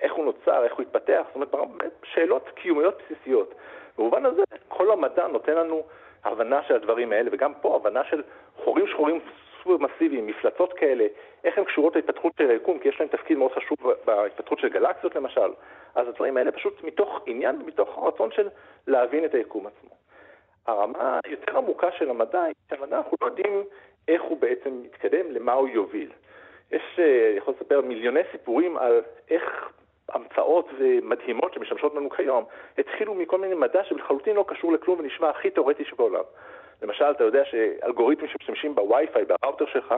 איך 0.00 0.12
הוא 0.12 0.24
נוצר, 0.24 0.64
איך 0.64 0.74
הוא 0.74 0.82
התפתח, 0.82 1.22
זאת 1.34 1.54
אומרת, 1.54 1.92
שאלות 2.04 2.48
קיומיות 2.54 3.02
בסיסיות. 3.02 3.54
במובן 3.98 4.26
הזה, 4.26 4.42
כל 4.68 4.90
המדע 4.90 5.26
נותן 5.26 5.54
לנו 5.54 5.82
הבנה 6.24 6.62
של 6.62 6.74
הדברים 6.74 7.12
האלה, 7.12 7.30
וגם 7.32 7.54
פה 7.54 7.76
הבנה 7.76 8.04
של 8.04 8.22
חורים 8.64 8.86
שחורים 8.86 9.20
סופר 9.62 9.76
מסיביים, 9.86 10.26
מפלצות 10.26 10.72
כאלה, 10.72 11.06
איך 11.44 11.58
הן 11.58 11.64
קשורות 11.64 11.96
להתפתחות 11.96 12.32
של 12.38 12.50
היקום, 12.50 12.78
כי 12.78 12.88
יש 12.88 13.00
להן 13.00 13.08
תפקיד 13.08 13.38
מאוד 13.38 13.52
חשוב 13.52 13.78
בהתפתחות 14.04 14.58
של 14.58 14.68
גלקסיות 14.68 15.16
למשל. 15.16 15.52
אז 15.94 16.08
הדברים 16.08 16.36
האלה 16.36 16.52
פשוט 16.52 16.84
מתוך 16.84 17.20
עניין 17.26 17.62
ומתוך 17.62 17.98
הרצון 17.98 18.30
של 18.32 18.48
להבין 18.86 19.24
את 19.24 19.34
היקום 19.34 19.66
עצמו. 19.66 20.01
הרמה 20.66 21.20
היותר 21.24 21.56
עמוקה 21.56 21.92
של 21.98 22.10
המדע 22.10 22.42
היא 22.42 22.54
שהמדע 22.70 22.96
אנחנו 22.96 23.16
לא 23.20 23.26
יודעים 23.26 23.62
איך 24.08 24.22
הוא 24.22 24.38
בעצם 24.40 24.82
מתקדם, 24.82 25.30
למה 25.30 25.52
הוא 25.52 25.68
יוביל. 25.68 26.10
יש, 26.70 26.82
אה, 26.98 27.34
יכול 27.36 27.54
לספר 27.56 27.80
מיליוני 27.80 28.20
סיפורים 28.32 28.76
על 28.76 29.00
איך 29.30 29.68
המצאות 30.08 30.68
מדהימות 31.02 31.54
שמשמשות 31.54 31.94
לנו 31.94 32.10
כיום 32.10 32.44
התחילו 32.78 33.14
מכל 33.14 33.38
מיני 33.38 33.54
מדע 33.54 33.84
שבחלוטין 33.84 34.36
לא 34.36 34.44
קשור 34.48 34.72
לכלום 34.72 34.98
ונשמע 35.00 35.28
הכי 35.28 35.50
תאורטי 35.50 35.84
שבעולם. 35.84 36.24
למשל, 36.82 37.04
אתה 37.10 37.24
יודע 37.24 37.44
שאלגוריתמים 37.44 38.30
שמשתמשים 38.30 38.74
בווי-פיי, 38.74 39.24
בראוטר 39.24 39.66
שלך, 39.66 39.94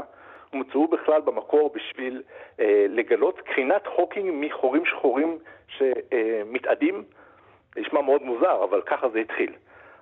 הומצאו 0.52 0.88
בכלל 0.88 1.20
במקור 1.20 1.72
בשביל 1.74 2.22
אה, 2.60 2.86
לגלות 2.88 3.40
קרינת 3.40 3.86
הוקינג 3.86 4.30
מחורים 4.34 4.86
שחורים 4.86 5.38
שמתאדים. 5.68 6.94
אה, 6.94 7.82
נשמע 7.82 8.00
מאוד 8.00 8.22
מוזר, 8.22 8.64
אבל 8.64 8.82
ככה 8.82 9.08
זה 9.08 9.18
התחיל. 9.18 9.52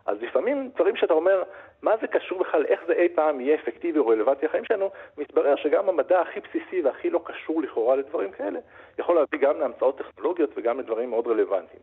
אז 0.06 0.22
לפעמים 0.22 0.70
דברים 0.74 0.96
שאתה 0.96 1.14
אומר, 1.14 1.42
מה 1.82 1.96
זה 2.00 2.06
קשור 2.06 2.38
בכלל, 2.38 2.64
איך 2.66 2.80
זה 2.86 2.92
אי 2.92 3.08
פעם 3.08 3.40
יהיה 3.40 3.54
אפקטיבי 3.54 3.98
או 3.98 4.06
רלוונטי 4.06 4.46
לחיים 4.46 4.64
שלנו, 4.64 4.90
מתברר 5.18 5.56
שגם 5.56 5.88
המדע 5.88 6.20
הכי 6.20 6.40
בסיסי 6.40 6.82
והכי 6.82 7.10
לא 7.10 7.20
קשור 7.24 7.62
לכאורה 7.62 7.96
לדברים 7.96 8.32
כאלה, 8.32 8.58
יכול 8.98 9.14
להביא 9.14 9.38
גם 9.38 9.60
להמצאות 9.60 9.98
טכנולוגיות 9.98 10.50
וגם 10.56 10.80
לדברים 10.80 11.10
מאוד 11.10 11.26
רלוונטיים. 11.26 11.82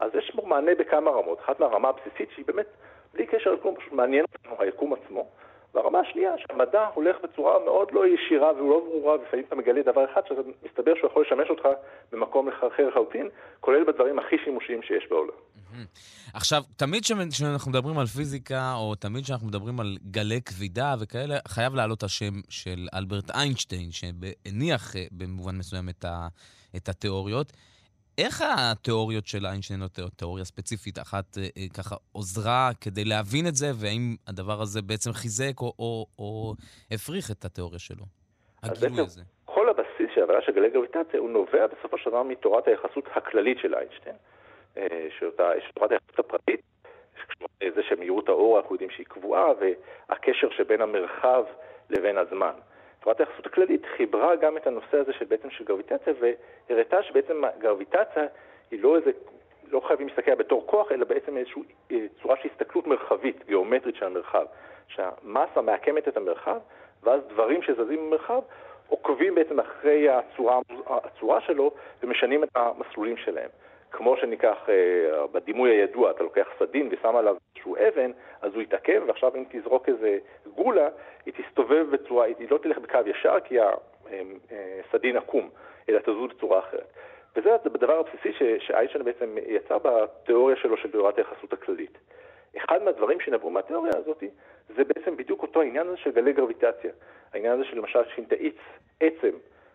אז 0.00 0.14
יש 0.14 0.30
פה 0.36 0.42
מענה 0.46 0.74
בכמה 0.74 1.10
רמות. 1.10 1.40
אחת 1.40 1.60
מהרמה 1.60 1.88
הבסיסית 1.88 2.30
שהיא 2.34 2.44
באמת, 2.46 2.66
בלי 3.14 3.26
קשר 3.26 3.52
לכלום, 3.52 3.76
פשוט 3.76 3.92
מעניין 3.92 4.24
אותנו 4.32 4.62
היקום 4.62 4.92
עצמו. 4.92 5.28
והרמה 5.74 5.98
השנייה, 6.00 6.32
שהמדע 6.38 6.86
הולך 6.94 7.16
בצורה 7.22 7.64
מאוד 7.64 7.88
לא 7.92 8.02
ישירה 8.06 8.52
ולא 8.52 8.80
ברורה, 8.84 9.14
ולפעמים 9.14 9.44
אתה 9.48 9.56
מגלה 9.56 9.82
דבר 9.82 10.04
אחד 10.12 10.20
שאתה 10.28 10.40
מסתבר 10.66 10.94
שהוא 10.94 11.10
יכול 11.10 11.24
לשמש 11.26 11.50
אותך 11.50 11.68
במקום 12.12 12.48
אחר 12.48 12.88
לחלוטין, 12.88 13.28
כולל 13.60 13.84
בדברים 13.84 14.18
הכי 14.18 14.36
שימושיים 14.44 14.82
שיש 14.82 15.06
בעולם. 15.10 15.34
עכשיו, 16.34 16.62
תמיד 16.76 17.02
כשאנחנו 17.32 17.70
מדברים 17.70 17.98
על 17.98 18.06
פיזיקה, 18.06 18.74
או 18.76 18.94
תמיד 18.94 19.24
כשאנחנו 19.24 19.46
מדברים 19.46 19.80
על 19.80 19.96
גלי 20.10 20.42
כבידה 20.42 20.94
וכאלה, 21.00 21.34
חייב 21.48 21.74
לעלות 21.74 22.02
השם 22.02 22.32
של 22.48 22.88
אלברט 22.94 23.30
איינשטיין, 23.30 23.90
שהניח 23.90 24.96
אה, 24.96 25.04
במובן 25.12 25.56
מסוים 25.56 25.88
את, 25.88 26.04
ה, 26.04 26.28
את 26.76 26.88
התיאוריות. 26.88 27.52
איך 28.18 28.44
התיאוריות 28.48 29.26
של 29.26 29.46
איינשטיין, 29.46 29.82
או 29.82 29.88
תיאוריה 30.16 30.44
ספציפית 30.44 30.98
אחת, 30.98 31.24
אה, 31.38 31.42
אה, 31.42 31.68
ככה 31.76 31.96
עוזרה 32.12 32.70
כדי 32.80 33.04
להבין 33.04 33.46
את 33.46 33.54
זה, 33.54 33.66
והאם 33.80 34.16
הדבר 34.28 34.60
הזה 34.62 34.82
בעצם 34.82 35.12
חיזק 35.12 35.60
או, 35.60 35.72
או, 35.78 36.06
או 36.18 36.54
הפריך 36.90 37.30
את 37.30 37.44
התיאוריה 37.44 37.78
שלו? 37.78 38.04
הגילוי 38.62 39.00
הזה. 39.00 39.22
כל 39.44 39.68
הבסיס 39.68 40.10
של 40.14 40.22
הבעיה 40.22 40.42
של 40.42 40.52
גלי 40.52 40.70
גרביטציה, 40.70 41.20
הוא 41.20 41.30
נובע 41.30 41.66
בסופו 41.66 41.98
של 41.98 42.10
דבר 42.10 42.22
מתורת 42.22 42.68
היחסות 42.68 43.04
הכללית 43.14 43.58
של 43.58 43.74
איינשטיין. 43.74 44.16
אה, 44.76 45.06
שאותה, 45.18 45.50
יש 45.58 45.64
תורת 45.74 45.90
היחסות 45.90 46.18
הפרטית, 46.18 46.60
זה 47.74 47.82
שמהירות 47.88 48.28
האור 48.28 48.58
אנחנו 48.58 48.74
יודעים 48.74 48.90
שהיא 48.90 49.06
קבועה, 49.06 49.46
והקשר 49.60 50.48
שבין 50.56 50.80
המרחב 50.80 51.44
לבין 51.90 52.18
הזמן. 52.18 52.52
תורת 53.04 53.20
היחסות 53.20 53.46
הכללית 53.46 53.86
חיברה 53.96 54.36
גם 54.36 54.56
את 54.56 54.66
הנושא 54.66 54.96
הזה 54.96 55.12
של 55.12 55.24
בעצם 55.24 55.50
של 55.50 55.64
גרביטציה, 55.64 56.12
והראתה 56.68 57.02
שבעצם 57.02 57.42
גרביטציה 57.58 58.26
היא 58.70 58.82
לא 58.82 58.96
איזה, 58.96 59.10
לא 59.70 59.80
חייבים 59.80 60.08
להסתכל 60.08 60.34
בתור 60.34 60.66
כוח, 60.66 60.92
אלא 60.92 61.04
בעצם 61.04 61.36
איזושהי 61.36 61.62
צורה 62.22 62.36
של 62.36 62.48
הסתכלות 62.52 62.86
מרחבית, 62.86 63.46
גיאומטרית 63.46 63.96
של 63.96 64.06
המרחב. 64.06 64.44
שהמסה 64.88 65.60
מעקמת 65.60 66.08
את 66.08 66.16
המרחב, 66.16 66.58
ואז 67.02 67.20
דברים 67.28 67.62
שזזים 67.62 67.98
במרחב 68.06 68.40
עוקבים 68.88 69.34
בעצם 69.34 69.60
אחרי 69.60 70.08
הצורה, 70.08 70.60
הצורה 70.86 71.40
שלו 71.40 71.70
ומשנים 72.02 72.44
את 72.44 72.48
המסלולים 72.54 73.16
שלהם. 73.16 73.50
כמו 73.96 74.16
שניקח 74.16 74.56
uh, 74.66 75.26
בדימוי 75.32 75.70
הידוע, 75.70 76.10
אתה 76.10 76.22
לוקח 76.22 76.48
סדין 76.58 76.88
ושם 76.90 77.16
עליו 77.16 77.36
איזשהו 77.54 77.76
אבן, 77.76 78.10
אז 78.42 78.54
הוא 78.54 78.62
יתעכב, 78.62 79.02
ועכשיו 79.06 79.36
אם 79.36 79.44
תזרוק 79.48 79.88
איזה 79.88 80.18
גולה, 80.54 80.88
היא 81.26 81.34
תסתובב 81.34 81.86
בצורה, 81.90 82.24
היא 82.24 82.46
לא 82.50 82.58
תלך 82.58 82.78
בקו 82.78 82.98
ישר 83.06 83.40
כי 83.44 83.56
הסדין 84.84 85.16
עקום, 85.16 85.50
אלא 85.88 85.98
תזוז 85.98 86.30
בצורה 86.30 86.58
אחרת. 86.58 86.92
וזה 87.36 87.54
הדבר 87.54 87.98
הבסיסי 87.98 88.58
שאיינשטיין 88.58 89.04
בעצם 89.04 89.36
יצא 89.46 89.78
בתיאוריה 89.78 90.56
שלו 90.56 90.76
של 90.76 90.90
תיאוריית 90.90 91.18
היחסות 91.18 91.52
הכללית. 91.52 91.98
אחד 92.56 92.82
מהדברים 92.82 93.20
שנבעו 93.20 93.50
מהתיאוריה 93.50 93.92
הזאת 93.96 94.22
זה 94.76 94.84
בעצם 94.84 95.16
בדיוק 95.16 95.42
אותו 95.42 95.60
העניין 95.60 95.86
הזה 95.86 95.96
של 95.96 96.10
גלי 96.10 96.32
גרביטציה. 96.32 96.90
העניין 97.32 97.52
הזה 97.52 97.64
של 97.64 97.76
למשל 97.76 98.00
שאם 98.14 98.24
תאיץ 98.24 98.56
עצם 99.00 99.30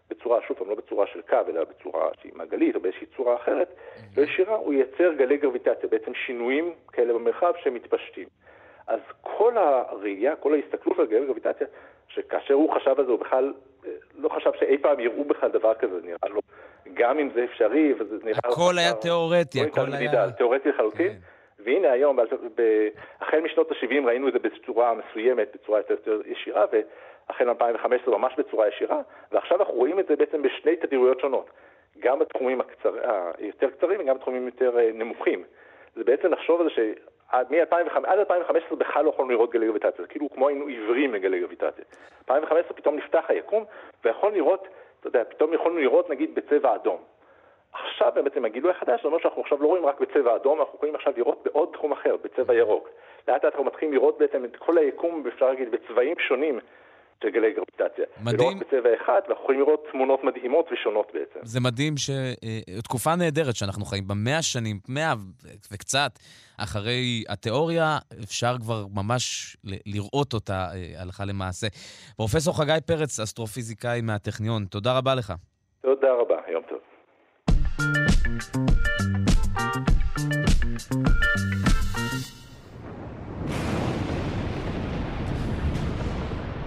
בצורה, 0.10 0.40
שוב 0.48 0.58
פעם, 0.58 0.70
לא 0.70 0.76
בצורה 0.76 1.08
של 1.08 1.22
קו, 1.22 1.38
אלא 1.48 1.64
בצורה 1.64 2.10
שהיא 2.22 2.32
מעגלית 2.36 2.76
או 2.76 2.80
באיזושהי 2.80 3.08
צורה 3.18 3.36
אחרת, 3.36 3.76
לא 4.18 4.24
ישירה, 4.24 4.56
הוא 4.56 4.74
ייצר 4.74 5.14
גלי 5.14 5.38
גרביטציה, 5.38 5.90
בעצם 5.90 6.14
שינויים 6.14 6.74
כאלה 6.92 7.14
במרחב 7.14 7.54
שמתפשטים. 7.64 8.28
אז 8.88 9.00
כל 9.22 9.58
הראייה, 9.58 10.36
כל 10.36 10.54
ההסתכלות 10.54 11.00
על 11.00 11.06
גלי 11.06 11.26
גרביטציה, 11.26 11.68
שכאשר 12.08 12.54
הוא 12.54 12.76
חשב 12.76 12.96
על 12.98 13.06
זה, 13.06 13.12
הוא 13.12 13.20
בכלל 13.20 13.54
לא 14.16 14.30
חשב 14.30 14.52
שאי 14.60 14.78
פעם 14.78 15.00
יראו 15.00 15.24
בכלל 15.24 15.52
דבר 15.52 15.74
כזה, 15.74 16.00
נראה 16.04 16.30
לו, 16.30 16.42
גם 16.94 17.20
אם 17.20 17.30
זה 17.34 17.44
אפשרי, 17.44 17.94
וזה 18.00 18.16
נראה... 18.24 18.40
הכל 18.44 18.74
היה 18.78 18.94
תיאורטי, 18.94 19.62
הכל 19.62 19.94
היה... 19.94 20.32
תיאורטי 20.32 20.70
לחלוטין. 20.70 21.12
והנה 21.64 21.92
היום, 21.92 22.20
החל 23.22 23.40
משנות 23.40 23.72
ה-70 23.72 24.06
ראינו 24.06 24.28
את 24.28 24.34
זה 24.34 24.40
בצורה 24.40 24.94
מסוימת, 24.94 25.56
בצורה 25.56 25.80
יותר, 25.80 25.94
יותר 25.94 26.30
ישירה, 26.30 26.66
והחל 27.30 27.46
מ-2015 27.46 28.10
ממש 28.10 28.34
בצורה 28.38 28.68
ישירה, 28.68 29.02
ועכשיו 29.32 29.60
אנחנו 29.60 29.74
רואים 29.74 30.00
את 30.00 30.08
זה 30.08 30.16
בעצם 30.16 30.42
בשני 30.42 30.76
תדירויות 30.76 31.20
שונות, 31.20 31.50
גם 32.00 32.20
בתחומים 32.20 32.62
הקצר, 32.62 32.94
היותר 33.38 33.70
קצרים 33.70 34.00
וגם 34.00 34.16
בתחומים 34.16 34.46
יותר 34.46 34.78
נמוכים. 34.94 35.44
זה 35.96 36.04
בעצם 36.04 36.32
לחשוב 36.32 36.62
על 36.62 36.70
זה 36.70 36.74
שעד 36.74 37.54
2015 37.54 38.78
בכלל 38.78 39.06
לא 39.06 39.10
יכולנו 39.10 39.32
לראות 39.32 39.52
גלי 39.52 39.66
גרביטציה, 39.66 40.06
כאילו 40.06 40.30
כמו 40.30 40.48
היינו 40.48 40.66
עיוורים 40.66 41.14
לגלי 41.14 41.40
גרביטציה. 41.40 41.86
2015 42.22 42.78
פתאום 42.78 42.96
נפתח 42.96 43.26
היקום, 43.28 43.66
ויכולנו 44.04 44.36
לראות, 44.36 44.68
אתה 45.00 45.08
יודע, 45.08 45.24
פתאום 45.24 45.54
יכולנו 45.54 45.78
לראות 45.78 46.10
נגיד 46.10 46.36
בצבע 46.36 46.76
אדום. 46.76 46.98
עכשיו 47.74 48.12
בעצם 48.24 48.46
הגילוי 48.46 48.72
החדש, 48.72 49.02
זה 49.02 49.08
אומר 49.08 49.20
שאנחנו 49.20 49.42
עכשיו 49.42 49.62
לא 49.62 49.68
רואים 49.68 49.86
רק 49.86 50.00
בצבע 50.00 50.36
אדום, 50.36 50.60
אנחנו 50.60 50.74
יכולים 50.76 50.96
עכשיו 50.96 51.14
לראות 51.18 51.44
בעוד 51.44 51.70
תחום 51.74 51.92
אחר, 51.92 52.16
בצבע 52.24 52.54
ירוק. 52.54 52.90
לאט 53.28 53.44
לאט 53.44 53.54
אנחנו 53.54 53.64
מתחילים 53.64 53.94
לראות 53.94 54.18
בעצם 54.18 54.46
את 54.46 54.56
כל 54.56 54.78
היקום, 54.78 55.24
אפשר 55.28 55.46
להגיד, 55.46 55.72
בצבעים 55.72 56.20
שונים 56.20 56.60
של 57.24 57.30
גלי 57.30 57.54
גרביטציה. 57.54 58.06
מדהים. 58.24 58.40
ולא 58.40 58.50
רק 58.50 58.68
בצבע 58.68 58.90
אחד, 59.04 59.22
ואנחנו 59.28 59.44
יכולים 59.44 59.60
לראות 59.60 59.84
תמונות 59.92 60.20
מדהימות 60.24 60.66
ושונות 60.72 61.12
בעצם. 61.14 61.40
זה 61.44 61.60
מדהים 61.60 61.98
ש... 61.98 62.10
תקופה 62.84 63.16
נהדרת 63.16 63.56
שאנחנו 63.56 63.86
חיים 63.86 64.08
בה, 64.08 64.16
מאה 64.16 64.42
שנים, 64.42 64.80
מאה 64.88 65.14
וקצת 65.72 66.12
אחרי 66.58 67.24
התיאוריה, 67.30 67.98
אפשר 68.24 68.56
כבר 68.62 68.86
ממש 68.94 69.58
לראות 69.64 70.34
אותה 70.34 70.68
הלכה 70.98 71.26
למעשה. 71.26 71.68
פרופסור 72.16 72.58
חגי 72.58 72.78
פרץ, 72.86 73.20
אסטרופיזיקאי 73.20 74.02
מהטכניון, 74.02 74.66
תודה 74.66 74.98
רבה 74.98 75.16
לך. 75.16 75.34
תודה 75.82 76.14
רבה, 76.22 76.36
יום 76.52 76.64
טוב. 76.70 76.80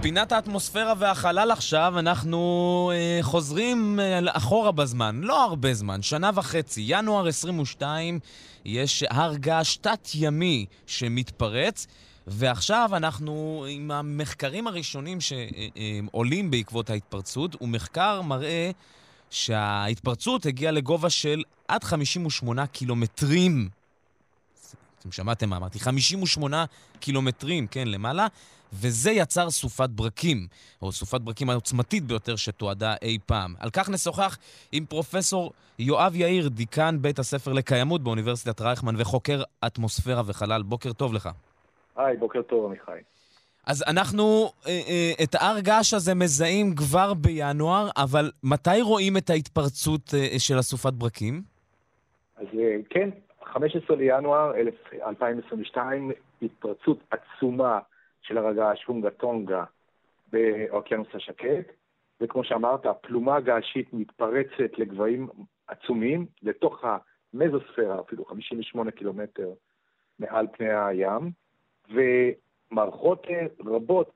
פינת 0.03 0.31
האטמוספירה 0.31 0.93
והחלל 0.97 1.51
עכשיו, 1.51 1.99
אנחנו 1.99 2.91
אה, 2.95 3.19
חוזרים 3.21 3.99
אה, 3.99 4.19
אחורה 4.25 4.71
בזמן, 4.71 5.21
לא 5.23 5.43
הרבה 5.43 5.73
זמן, 5.73 6.01
שנה 6.01 6.31
וחצי, 6.35 6.83
ינואר 6.87 7.27
22, 7.27 8.19
יש 8.65 9.03
הר 9.09 9.35
געש 9.35 9.75
תת-ימי 9.75 10.65
שמתפרץ, 10.87 11.87
ועכשיו 12.27 12.89
אנחנו 12.93 13.65
עם 13.69 13.91
המחקרים 13.91 14.67
הראשונים 14.67 15.17
שעולים 15.21 16.51
בעקבות 16.51 16.89
ההתפרצות, 16.89 17.61
ומחקר 17.61 18.21
מראה 18.21 18.71
שההתפרצות 19.29 20.45
הגיעה 20.45 20.71
לגובה 20.71 21.09
של 21.09 21.43
עד 21.67 21.83
58 21.83 22.67
קילומטרים. 22.67 23.69
אתם 24.99 25.11
שמעתם 25.11 25.49
מה 25.49 25.57
אמרתי? 25.57 25.79
58 25.79 26.65
קילומטרים, 26.99 27.67
כן, 27.67 27.87
למעלה, 27.87 28.27
וזה 28.73 29.11
יצר 29.11 29.49
סופת 29.49 29.89
ברקים, 29.89 30.47
או 30.81 30.91
סופת 30.91 31.21
ברקים 31.21 31.49
העוצמתית 31.49 32.03
ביותר 32.03 32.35
שתועדה 32.35 32.95
אי 33.01 33.17
פעם. 33.25 33.55
על 33.59 33.69
כך 33.69 33.89
נשוחח 33.89 34.37
עם 34.71 34.85
פרופסור 34.85 35.51
יואב 35.79 36.15
יאיר, 36.15 36.49
דיקן 36.49 36.97
בית 37.01 37.19
הספר 37.19 37.53
לקיימות 37.53 38.03
באוניברסיטת 38.03 38.61
רייכמן 38.61 38.95
וחוקר 38.97 39.43
אטמוספירה 39.67 40.21
וחלל. 40.25 40.63
בוקר 40.63 40.93
טוב 40.93 41.13
לך. 41.13 41.29
היי, 41.95 42.17
בוקר 42.17 42.41
טוב, 42.41 42.65
עמיחי. 42.65 42.99
אז 43.67 43.83
אנחנו 43.87 44.23
אה, 44.67 44.71
אה, 44.71 45.23
את 45.23 45.35
ההר 45.35 45.59
געש 45.59 45.93
הזה 45.93 46.15
מזהים 46.15 46.75
כבר 46.75 47.13
בינואר, 47.13 47.89
אבל 47.97 48.31
מתי 48.43 48.81
רואים 48.81 49.17
את 49.17 49.29
ההתפרצות 49.29 50.13
אה, 50.13 50.39
של 50.39 50.57
הסופת 50.57 50.93
ברקים? 50.93 51.41
אז 52.37 52.47
כן, 52.89 53.09
15 53.43 53.95
לינואר 53.95 54.51
2022, 55.07 56.11
התפרצות 56.41 56.99
עצומה 57.11 57.79
של 58.23 58.37
הר 58.37 58.47
הגעש 58.47 58.83
הונגה 58.83 59.09
טונגה 59.09 59.63
באוקיינוס 60.31 61.07
השקט, 61.13 61.71
וכמו 62.21 62.43
שאמרת, 62.43 62.85
הפלומה 62.85 63.35
הגעשית 63.35 63.93
מתפרצת 63.93 64.77
לגבהים 64.77 65.27
עצומים, 65.67 66.25
לתוך 66.41 66.83
המזוספירה, 66.83 67.99
אפילו 67.99 68.25
58 68.25 68.91
קילומטר 68.91 69.53
מעל 70.19 70.47
פני 70.57 70.73
הים, 70.73 71.31
ו... 71.93 71.99
מערכות 72.73 73.27
אה, 73.29 73.45
רבות 73.65 74.11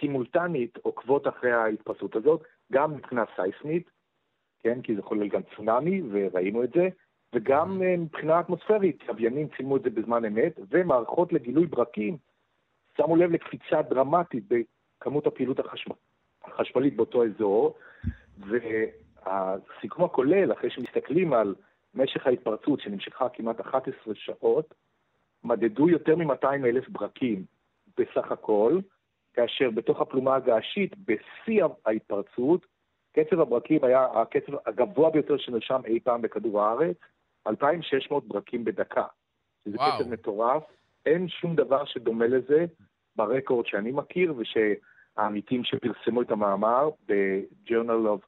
סימולטנית 0.00 0.78
עוקבות 0.82 1.28
אחרי 1.28 1.52
ההתפרצות 1.52 2.16
הזאת, 2.16 2.42
גם 2.72 2.94
מבחינה 2.94 3.24
סייסמית, 3.36 3.90
כן, 4.62 4.82
כי 4.82 4.96
זה 4.96 5.02
כולל 5.02 5.28
גם 5.28 5.40
צונאמי, 5.56 6.02
וראינו 6.10 6.64
את 6.64 6.70
זה, 6.74 6.88
וגם 7.34 7.82
אה, 7.82 7.96
מבחינה 7.96 8.40
אטמוספרית, 8.40 9.08
לוויינים 9.08 9.48
צילמו 9.56 9.76
את 9.76 9.82
זה 9.82 9.90
בזמן 9.90 10.24
אמת, 10.24 10.60
ומערכות 10.70 11.32
לגילוי 11.32 11.66
ברקים 11.66 12.16
שמו 12.96 13.16
לב 13.16 13.30
לקפיצה 13.30 13.82
דרמטית 13.82 14.44
בכמות 14.48 15.26
הפעילות 15.26 15.58
החשמל, 15.58 15.96
החשמלית 16.44 16.96
באותו 16.96 17.24
אזור, 17.24 17.74
והסיכום 18.38 20.04
הכולל, 20.04 20.52
אחרי 20.52 20.70
שמסתכלים 20.70 21.32
על 21.32 21.54
משך 21.94 22.26
ההתפרצות 22.26 22.80
שנמשכה 22.80 23.28
כמעט 23.28 23.60
11 23.60 24.14
שעות, 24.14 24.74
מדדו 25.44 25.88
יותר 25.88 26.16
מ-200 26.16 26.46
אלף 26.64 26.88
ברקים 26.88 27.44
בסך 27.98 28.32
הכל, 28.32 28.78
כאשר 29.34 29.70
בתוך 29.70 30.00
הפלומה 30.00 30.36
הגעשית, 30.36 30.94
בשיא 30.98 31.64
ההתפרצות, 31.86 32.66
קצב 33.12 33.40
הברקים 33.40 33.84
היה 33.84 34.04
הקצב 34.04 34.52
הגבוה 34.66 35.10
ביותר 35.10 35.36
שנרשם 35.36 35.80
אי 35.84 36.00
פעם 36.00 36.22
בכדור 36.22 36.62
הארץ, 36.62 36.96
2,600 37.46 38.28
ברקים 38.28 38.64
בדקה. 38.64 39.04
שזה 39.64 39.76
וואו. 39.76 39.98
קצב 39.98 40.08
מטורף, 40.08 40.62
אין 41.06 41.28
שום 41.28 41.56
דבר 41.56 41.84
שדומה 41.84 42.26
לזה 42.26 42.64
ברקורד 43.16 43.66
שאני 43.66 43.92
מכיר, 43.92 44.34
ושהעמיתים 44.36 45.64
שפרסמו 45.64 46.22
את 46.22 46.30
המאמר 46.30 46.90
ב-Journal 47.08 48.06
of 48.16 48.20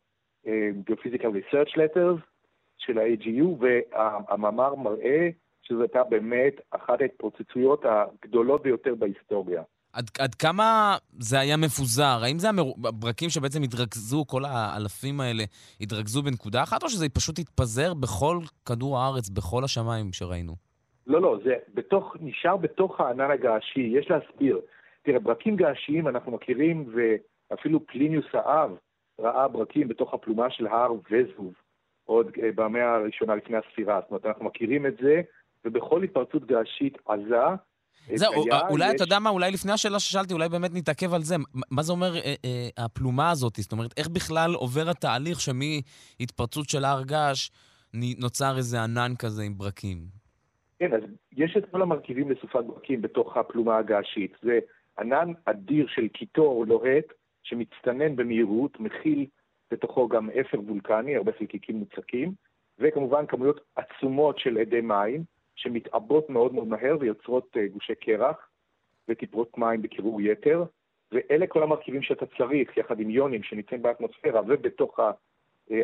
uh, 0.47 0.49
Geophysical 0.91 1.33
Research 1.39 1.77
Letters 1.77 2.21
של 2.79 2.99
ה-AGU, 2.99 3.45
והמאמר 3.61 4.75
מראה 4.75 5.29
שזו 5.63 5.81
הייתה 5.81 6.05
באמת 6.05 6.55
אחת 6.71 7.01
ההתפוצצויות 7.01 7.85
הגדולות 7.85 8.63
ביותר 8.63 8.95
בהיסטוריה. 8.95 9.63
עד, 9.93 10.11
עד 10.19 10.35
כמה 10.35 10.97
זה 11.19 11.41
היה 11.41 11.57
מפוזר? 11.57 12.21
האם 12.23 12.39
זה 12.39 12.49
הברקים 12.85 13.31
שבעצם 13.31 13.63
התרכזו, 13.63 14.25
כל 14.27 14.45
האלפים 14.45 15.21
האלה, 15.21 15.45
התרכזו 15.81 16.23
בנקודה 16.23 16.63
אחת, 16.63 16.83
או 16.83 16.89
שזה 16.89 17.09
פשוט 17.09 17.39
התפזר 17.39 17.95
בכל 17.95 18.39
כדור 18.67 18.99
הארץ, 18.99 19.29
בכל 19.29 19.65
השמיים 19.65 20.13
שראינו? 20.13 20.55
לא, 21.07 21.23
לא, 21.23 21.39
זה 21.45 21.55
בתוך, 21.75 22.17
נשאר 22.21 22.57
בתוך 22.57 23.01
הענן 23.01 23.31
הגעשי, 23.31 23.81
יש 23.81 24.11
להסביר. 24.11 24.61
תראה, 25.03 25.19
ברקים 25.19 25.57
געשיים 25.57 26.09
אנחנו 26.09 26.33
מכירים, 26.33 26.95
ואפילו 26.95 27.87
פליניוס 27.87 28.27
האב 28.33 28.71
ראה 29.21 29.49
ברקים 29.49 29.89
בתוך 29.89 30.15
הפלומה 30.15 30.51
של 30.51 30.67
הר 30.67 30.93
וזוב, 31.11 31.53
עוד 32.05 32.31
אה, 32.43 32.51
במאה 32.55 32.95
הראשונה 32.95 33.35
לפני 33.35 33.57
הספירה. 33.57 34.01
זאת 34.01 34.11
אומרת, 34.11 34.27
אנחנו 34.27 34.45
מכירים 34.45 34.87
את 34.87 34.95
זה, 35.03 35.23
ובכל 35.65 36.03
התפרצות 36.03 36.47
געשית 36.47 36.99
עזה, 37.07 37.37
זהו, 38.15 38.33
אולי 38.71 38.89
יש... 38.89 38.95
אתה 38.95 39.05
יודע 39.05 39.19
מה, 39.19 39.31
אולי 39.31 39.51
לפני 39.51 39.73
השאלה 39.73 40.01
ששאלתי, 40.01 40.35
אולי 40.35 40.49
באמת 40.49 40.71
נתעכב 40.75 41.15
על 41.15 41.23
זה. 41.23 41.37
מה 41.71 41.83
זה 41.83 41.93
אומר 41.93 42.17
אה, 42.17 42.35
אה, 42.45 42.85
הפלומה 42.85 43.31
הזאת? 43.31 43.57
זאת 43.57 43.73
אומרת, 43.73 43.95
איך 43.97 44.09
בכלל 44.09 44.55
עובר 44.55 44.91
התהליך 44.91 45.41
שמהתפרצות 45.41 46.69
של 46.69 46.85
הר 46.85 47.03
געש 47.03 47.51
נוצר 47.95 48.57
איזה 48.57 48.83
ענן 48.83 49.13
כזה 49.19 49.43
עם 49.43 49.59
ברקים? 49.59 50.24
כן, 50.79 50.95
אז 50.95 51.03
יש 51.33 51.57
את 51.57 51.71
כל 51.71 51.83
המרכיבים 51.83 52.31
לסופת 52.31 52.65
ברקים 52.65 53.03
בתוך 53.03 53.37
הפלומה 53.37 53.77
הגעשית. 53.77 54.37
זה 54.43 54.59
ענן 54.99 55.33
אדיר 55.45 55.87
של 55.89 56.09
קיטור 56.09 56.67
לוהט, 56.67 57.05
שמצטנן 57.43 58.17
במהירות, 58.17 58.81
מכיל 58.81 59.27
בתוכו 59.71 60.09
גם 60.09 60.31
אפר 60.31 60.61
וולקני, 60.61 61.17
הרבה 61.17 61.33
חלקיקים 61.33 61.77
מוצקים, 61.77 62.33
וכמובן 62.79 63.27
כמויות 63.27 63.61
עצומות 63.77 64.39
של 64.39 64.59
אדי 64.59 64.81
מים, 64.81 65.25
שמתעבות 65.57 66.31
מאוד 66.31 66.55
מאוד 66.55 66.69
מהר 66.69 66.97
ויוצרות 67.01 67.57
אה, 67.57 67.67
גושי 67.67 67.95
קרח 67.95 68.49
וטיפות 69.09 69.59
מים 69.59 69.83
בקירור 69.83 70.21
יתר, 70.21 70.65
ואלה 71.13 71.47
כל 71.47 71.63
המרכיבים 71.63 72.03
שאתה 72.03 72.27
צריך, 72.27 72.77
יחד 72.77 73.01
עם 73.01 73.11
יונים 73.11 73.43
שנמצאים 73.43 73.83
באטמוספירה 73.83 74.41
ובתוך 74.49 75.01
אה, 75.01 75.11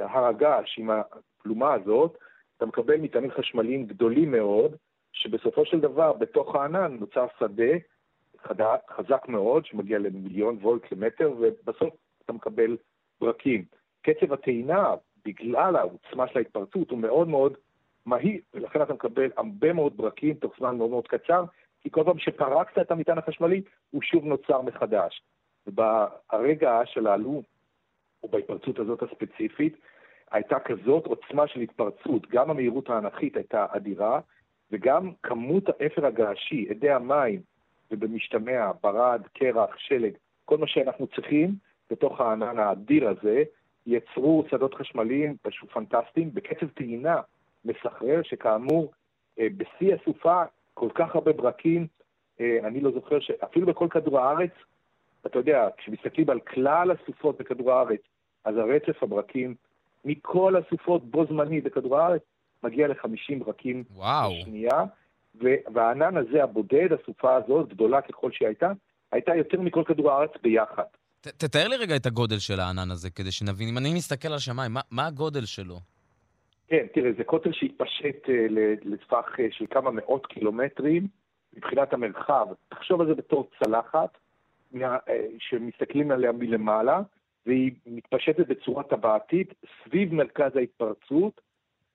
הר 0.01 0.26
הגעש 0.26 0.78
עם 0.78 0.91
הפלומה 0.91 1.74
הזאת, 1.74 2.18
אתה 2.61 2.68
מקבל 2.68 2.96
מטענים 2.96 3.30
חשמליים 3.30 3.86
גדולים 3.86 4.30
מאוד, 4.30 4.76
שבסופו 5.12 5.66
של 5.66 5.80
דבר 5.80 6.12
בתוך 6.12 6.54
הענן 6.54 6.96
נוצר 7.00 7.26
שדה 7.38 8.76
חזק 8.90 9.28
מאוד, 9.28 9.66
שמגיע 9.66 9.98
למיליון 9.98 10.58
וולט 10.61 10.92
למטר, 10.92 11.32
ובסוף 11.38 11.94
אתה 12.24 12.32
מקבל 12.32 12.76
ברקים. 13.20 13.64
קצב 14.02 14.32
הטעינה, 14.32 14.94
בגלל 15.24 15.76
העוצמה 15.76 16.28
של 16.28 16.38
ההתפרצות, 16.38 16.90
הוא 16.90 16.98
מאוד 16.98 17.28
מאוד 17.28 17.54
מהיר, 18.06 18.40
ולכן 18.54 18.82
אתה 18.82 18.94
מקבל 18.94 19.30
הרבה 19.36 19.72
מאוד 19.72 19.96
ברקים 19.96 20.34
תוך 20.34 20.54
זמן 20.58 20.76
מאוד 20.76 20.90
מאוד 20.90 21.08
קצר, 21.08 21.44
כי 21.80 21.90
כל 21.90 22.04
פעם 22.04 22.18
שפרקת 22.18 22.78
את 22.78 22.90
המטען 22.90 23.18
החשמלי, 23.18 23.62
הוא 23.90 24.02
שוב 24.02 24.24
נוצר 24.24 24.62
מחדש. 24.62 25.22
וברגע 25.66 26.80
שללו, 26.84 27.42
או 28.22 28.28
בהתפרצות 28.28 28.78
הזאת 28.78 29.02
הספציפית, 29.02 29.76
הייתה 30.30 30.58
כזאת 30.60 31.06
עוצמה 31.06 31.46
של 31.46 31.60
התפרצות, 31.60 32.30
גם 32.30 32.50
המהירות 32.50 32.90
האנכית 32.90 33.36
הייתה 33.36 33.66
אדירה, 33.70 34.20
וגם 34.72 35.12
כמות 35.22 35.68
האפר 35.68 36.06
הגעשי, 36.06 36.68
אדי 36.70 36.90
המים, 36.90 37.40
ובמשתמע, 37.90 38.70
ברד, 38.82 39.22
קרח, 39.34 39.78
שלג, 39.78 40.12
כל 40.44 40.58
מה 40.58 40.66
שאנחנו 40.66 41.06
צריכים 41.06 41.54
בתוך 41.90 42.20
הענן 42.20 42.58
האדיר 42.58 43.08
הזה, 43.08 43.42
יצרו 43.86 44.44
שדות 44.50 44.74
חשמליים 44.74 45.36
פשוט 45.42 45.70
פנטסטיים, 45.72 46.34
בקצב 46.34 46.66
טעינה 46.68 47.20
מסחרר, 47.64 48.22
שכאמור, 48.22 48.92
אה, 49.38 49.46
בשיא 49.56 49.94
הסופה, 49.94 50.42
כל 50.74 50.88
כך 50.94 51.14
הרבה 51.14 51.32
ברקים, 51.32 51.86
אה, 52.40 52.58
אני 52.64 52.80
לא 52.80 52.90
זוכר 52.90 53.20
שאפילו 53.20 53.66
בכל 53.66 53.88
כדור 53.90 54.20
הארץ, 54.20 54.50
אתה 55.26 55.38
יודע, 55.38 55.68
כשמסתכלים 55.76 56.30
על 56.30 56.40
כלל 56.40 56.90
הסופות 56.90 57.38
בכדור 57.38 57.72
הארץ, 57.72 58.00
אז 58.44 58.56
הרצף 58.56 59.02
הברקים 59.02 59.54
מכל 60.05 60.55
הסופות 60.57 61.11
בו 61.11 61.26
זמני 61.26 61.61
בכדור 61.61 61.98
הארץ 61.98 62.22
מגיע 62.62 62.88
ל-50 62.88 63.44
ברקים 63.44 63.84
וואו. 63.90 64.30
בשנייה, 64.40 64.84
והענן 65.74 66.16
הזה, 66.16 66.42
הבודד, 66.42 66.88
הסופה 66.92 67.36
הזאת, 67.36 67.68
גדולה 67.68 68.01
ככל 68.01 68.30
שהיא 68.32 68.48
הייתה, 69.12 69.34
יותר 69.36 69.61
מכל 69.61 69.82
כדור 69.86 70.11
הארץ 70.11 70.30
ביחד. 70.42 70.82
ת, 71.20 71.28
תתאר 71.28 71.68
לי 71.68 71.76
רגע 71.76 71.96
את 71.96 72.07
הגודל 72.07 72.38
של 72.38 72.61
הענן 72.61 72.90
הזה, 72.90 73.11
כדי 73.11 73.32
שנבין. 73.32 73.68
אם 73.68 73.78
אני 73.78 73.94
מסתכל 73.94 74.28
על 74.28 74.34
השמיים, 74.34 74.72
מה, 74.72 74.80
מה 74.90 75.07
הגודל 75.07 75.44
שלו? 75.44 75.76
כן, 76.68 76.86
תראה, 76.94 77.11
זה 77.18 77.24
קוטר 77.24 77.51
שהתפשט 77.53 78.24
uh, 78.24 78.30
לטווח 78.84 79.26
uh, 79.34 79.42
של 79.51 79.64
כמה 79.70 79.90
מאות 79.90 80.26
קילומטרים 80.26 81.07
מבחינת 81.57 81.92
המרחב. 81.92 82.46
תחשוב 82.68 83.01
על 83.01 83.07
זה 83.07 83.14
בתור 83.14 83.51
צלחת 83.59 84.18
מה, 84.72 84.96
uh, 84.96 85.11
שמסתכלים 85.38 86.11
עליה 86.11 86.32
מלמעלה, 86.32 87.01
והיא 87.47 87.72
מתפשטת 87.86 88.47
בצורה 88.49 88.82
טבעתית 88.82 89.55
סביב 89.84 90.14
מרכז 90.14 90.57
ההתפרצות, 90.57 91.41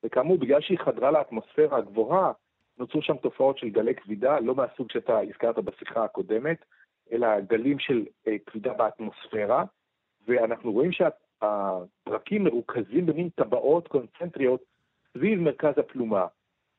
וכאמור, 0.03 0.37
בגלל 0.37 0.61
שהיא 0.61 0.79
חדרה 0.79 1.11
לאטמוספירה 1.11 1.77
הגבוהה, 1.77 2.31
נוצרו 2.77 3.01
שם 3.01 3.17
תופעות 3.17 3.57
של 3.57 3.69
גלי 3.69 3.95
כבידה, 3.95 4.39
לא 4.39 4.55
מהסוג 4.55 4.91
שאתה 4.91 5.19
הזכרת 5.19 5.55
בשיחה 5.55 6.03
הקודמת, 6.03 6.65
אלא 7.11 7.39
גלים 7.39 7.79
של 7.79 8.05
אה, 8.27 8.35
כבידה 8.45 8.73
באטמוספירה, 8.73 9.63
ואנחנו 10.27 10.71
רואים 10.71 10.91
שהפרקים 10.91 12.43
מרוכזים 12.43 13.05
במין 13.05 13.29
טבעות 13.29 13.87
קונצנטריות 13.87 14.63
סביב 15.13 15.39
מרכז 15.39 15.77
הפלומה. 15.77 16.25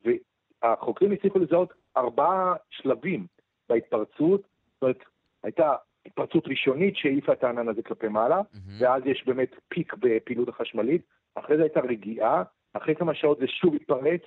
והחוקרים 0.05 1.13
הצליחו 1.13 1.39
לזהות 1.39 1.73
ארבעה 1.97 2.55
שלבים 2.71 3.27
בהתפרצות, 3.69 4.41
זאת 4.41 4.83
אומרת, 4.83 4.99
הייתה 5.43 5.75
התפרצות 6.07 6.49
ראשונית 6.49 6.97
שהעיפה 6.97 7.33
את 7.33 7.45
הענן 7.45 7.69
הזה 7.69 7.83
כלפי 7.83 8.09
מעלה, 8.09 8.41
mm-hmm. 8.41 8.71
ואז 8.79 9.03
יש 9.07 9.25
באמת 9.27 9.51
פיק 9.69 9.95
בפעילות 9.95 10.49
החשמלית, 10.49 11.03
אחרי 11.35 11.57
זה 11.57 11.63
הייתה 11.63 11.81
רגיעה, 11.81 12.43
אחרי 12.73 12.95
כמה 12.95 13.15
שעות 13.15 13.39
זה 13.39 13.47
שוב 13.47 13.75
התפרץ, 13.75 14.23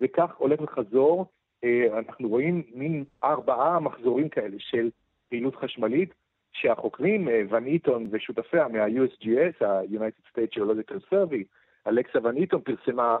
וכך 0.00 0.36
הולך 0.36 0.60
וחזור. 0.60 1.26
אה, 1.64 1.98
אנחנו 1.98 2.28
רואים 2.28 2.62
מין 2.74 3.04
ארבעה 3.24 3.80
מחזורים 3.80 4.28
כאלה 4.28 4.56
של 4.58 4.90
פעילות 5.28 5.56
חשמלית, 5.56 6.14
שהחוקרים, 6.52 7.28
אה, 7.28 7.42
ון 7.48 7.66
איטון 7.66 8.06
ושותפיה 8.10 8.68
מה-USGS, 8.68 9.66
ה-United 9.66 10.30
States 10.30 10.58
Geological 10.58 11.12
Survey, 11.12 11.44
אלכסה 11.86 12.18
ון 12.22 12.36
איטון 12.36 12.60
פרסמה 12.60 13.16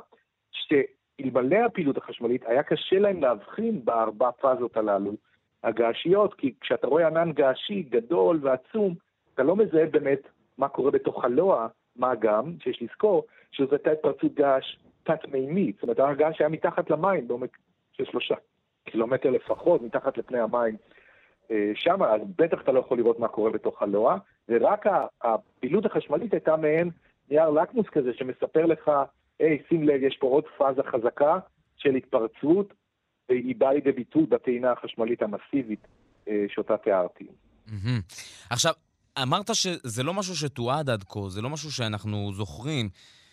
שאלמלא 0.50 1.56
הפעילות 1.56 1.96
החשמלית 1.96 2.42
היה 2.46 2.62
קשה 2.62 2.98
להם 2.98 3.20
להבחין 3.22 3.84
בארבע 3.84 4.30
פאזות 4.30 4.76
הללו 4.76 5.12
הגעשיות, 5.64 6.34
כי 6.34 6.54
כשאתה 6.60 6.86
רואה 6.86 7.06
ענן 7.06 7.32
געשי 7.32 7.82
גדול 7.82 8.38
ועצום, 8.42 8.94
אתה 9.34 9.42
לא 9.42 9.56
מזהה 9.56 9.86
באמת 9.86 10.20
מה 10.58 10.68
קורה 10.68 10.90
בתוך 10.90 11.24
הלוע, 11.24 11.66
מה 11.96 12.14
גם, 12.14 12.52
שיש 12.60 12.82
לזכור, 12.82 13.24
שזו 13.52 13.72
הייתה 13.72 13.90
התפרצות 13.90 14.34
געש 14.34 14.76
תת-מימית, 15.02 15.74
זאת 15.74 15.82
אומרת, 15.82 15.98
הר 15.98 16.14
געש 16.14 16.40
היה 16.40 16.48
מתחת 16.48 16.90
למים 16.90 17.28
בעומק 17.28 17.58
של 17.92 18.04
שלושה 18.04 18.34
קילומטר 18.84 19.30
לפחות, 19.30 19.82
מתחת 19.82 20.18
לפני 20.18 20.38
המים 20.38 20.76
אה, 21.50 21.72
שם, 21.74 22.02
אז 22.02 22.20
בטח 22.36 22.62
אתה 22.62 22.72
לא 22.72 22.80
יכול 22.80 22.98
לראות 22.98 23.18
מה 23.18 23.28
קורה 23.28 23.50
בתוך 23.50 23.82
הלוע, 23.82 24.16
ורק 24.48 24.86
הפעילות 25.22 25.86
החשמלית 25.86 26.32
הייתה 26.32 26.56
מעין 26.56 26.90
נייר 27.30 27.50
לקמוס 27.50 27.86
כזה 27.88 28.12
שמספר 28.14 28.66
לך, 28.66 28.90
היי, 29.38 29.62
שים 29.68 29.82
לב, 29.82 30.02
יש 30.02 30.16
פה 30.16 30.26
עוד 30.26 30.44
פאזה 30.58 30.82
חזקה 30.82 31.38
של 31.76 31.94
התפרצות, 31.94 32.74
והיא 33.28 33.54
באה 33.58 33.72
לידי 33.72 33.92
ביטוי 33.92 34.26
בטעינה 34.26 34.72
החשמלית 34.72 35.22
המסיבית 35.22 35.86
אה, 36.28 36.44
שאותה 36.48 36.76
תיארתי. 36.76 37.24
עכשיו, 38.50 38.72
אמרת 39.22 39.54
שזה 39.54 40.02
לא 40.02 40.14
משהו 40.14 40.36
שתועד 40.36 40.90
עד 40.90 41.04
כה, 41.04 41.28
זה 41.28 41.42
לא 41.42 41.50
משהו 41.50 41.72
שאנחנו 41.72 42.32
זוכרים. 42.32 42.88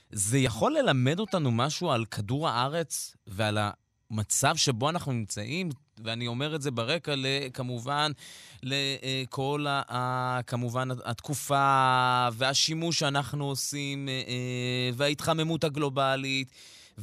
זה 0.10 0.38
יכול 0.38 0.78
ללמד 0.78 1.20
אותנו 1.20 1.52
משהו 1.52 1.92
על 1.92 2.06
כדור 2.06 2.50
הארץ 2.50 3.16
ועל 3.28 3.58
המצב 4.12 4.56
שבו 4.56 4.90
אנחנו 4.90 5.12
נמצאים? 5.12 5.70
ואני 6.04 6.28
אומר 6.28 6.56
את 6.56 6.62
זה 6.62 6.72
ברקע, 6.72 7.14
כמובן, 7.54 8.12
לכל, 8.64 9.66
ה, 9.70 10.40
כמובן, 10.48 10.88
התקופה 11.06 12.28
והשימוש 12.34 13.00
שאנחנו 13.00 13.46
עושים 13.46 14.10
אה, 14.10 14.14
אה, 14.14 14.90
וההתחממות 14.94 15.64
הגלובלית. 15.64 16.52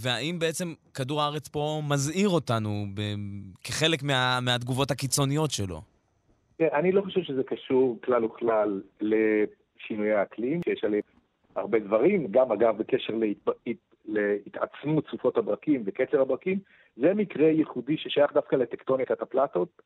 והאם 0.03 0.39
בעצם 0.39 0.73
כדור 0.95 1.23
הארץ 1.23 1.49
פה 1.49 1.81
מזהיר 1.91 2.29
אותנו 2.29 2.85
ב- 2.95 3.01
כחלק 3.65 4.03
מה, 4.03 4.39
מהתגובות 4.43 4.91
הקיצוניות 4.91 5.51
שלו? 5.51 5.81
אני 6.61 6.93
לא 6.93 7.03
חושב 7.03 7.23
שזה 7.23 7.43
קשור 7.43 7.99
כלל 8.05 8.25
וכלל 8.25 8.83
לשינויי 9.01 10.13
האקלים, 10.13 10.61
שיש 10.65 10.85
עליהם 10.85 11.03
הרבה 11.57 11.79
דברים, 11.79 12.27
גם 12.31 12.53
אגב 12.53 12.79
בקשר 12.79 13.15
להתפ... 13.15 13.49
להתעצמות 14.09 15.07
סופות 15.11 15.37
הברקים 15.37 15.83
וקצב 15.87 16.21
הברקים, 16.21 16.59
זה 16.97 17.15
מקרה 17.15 17.49
ייחודי 17.49 17.97
ששייך 17.97 18.33
דווקא 18.33 18.57
לטקטוניקת 18.57 19.23
הפלטות, 19.23 19.83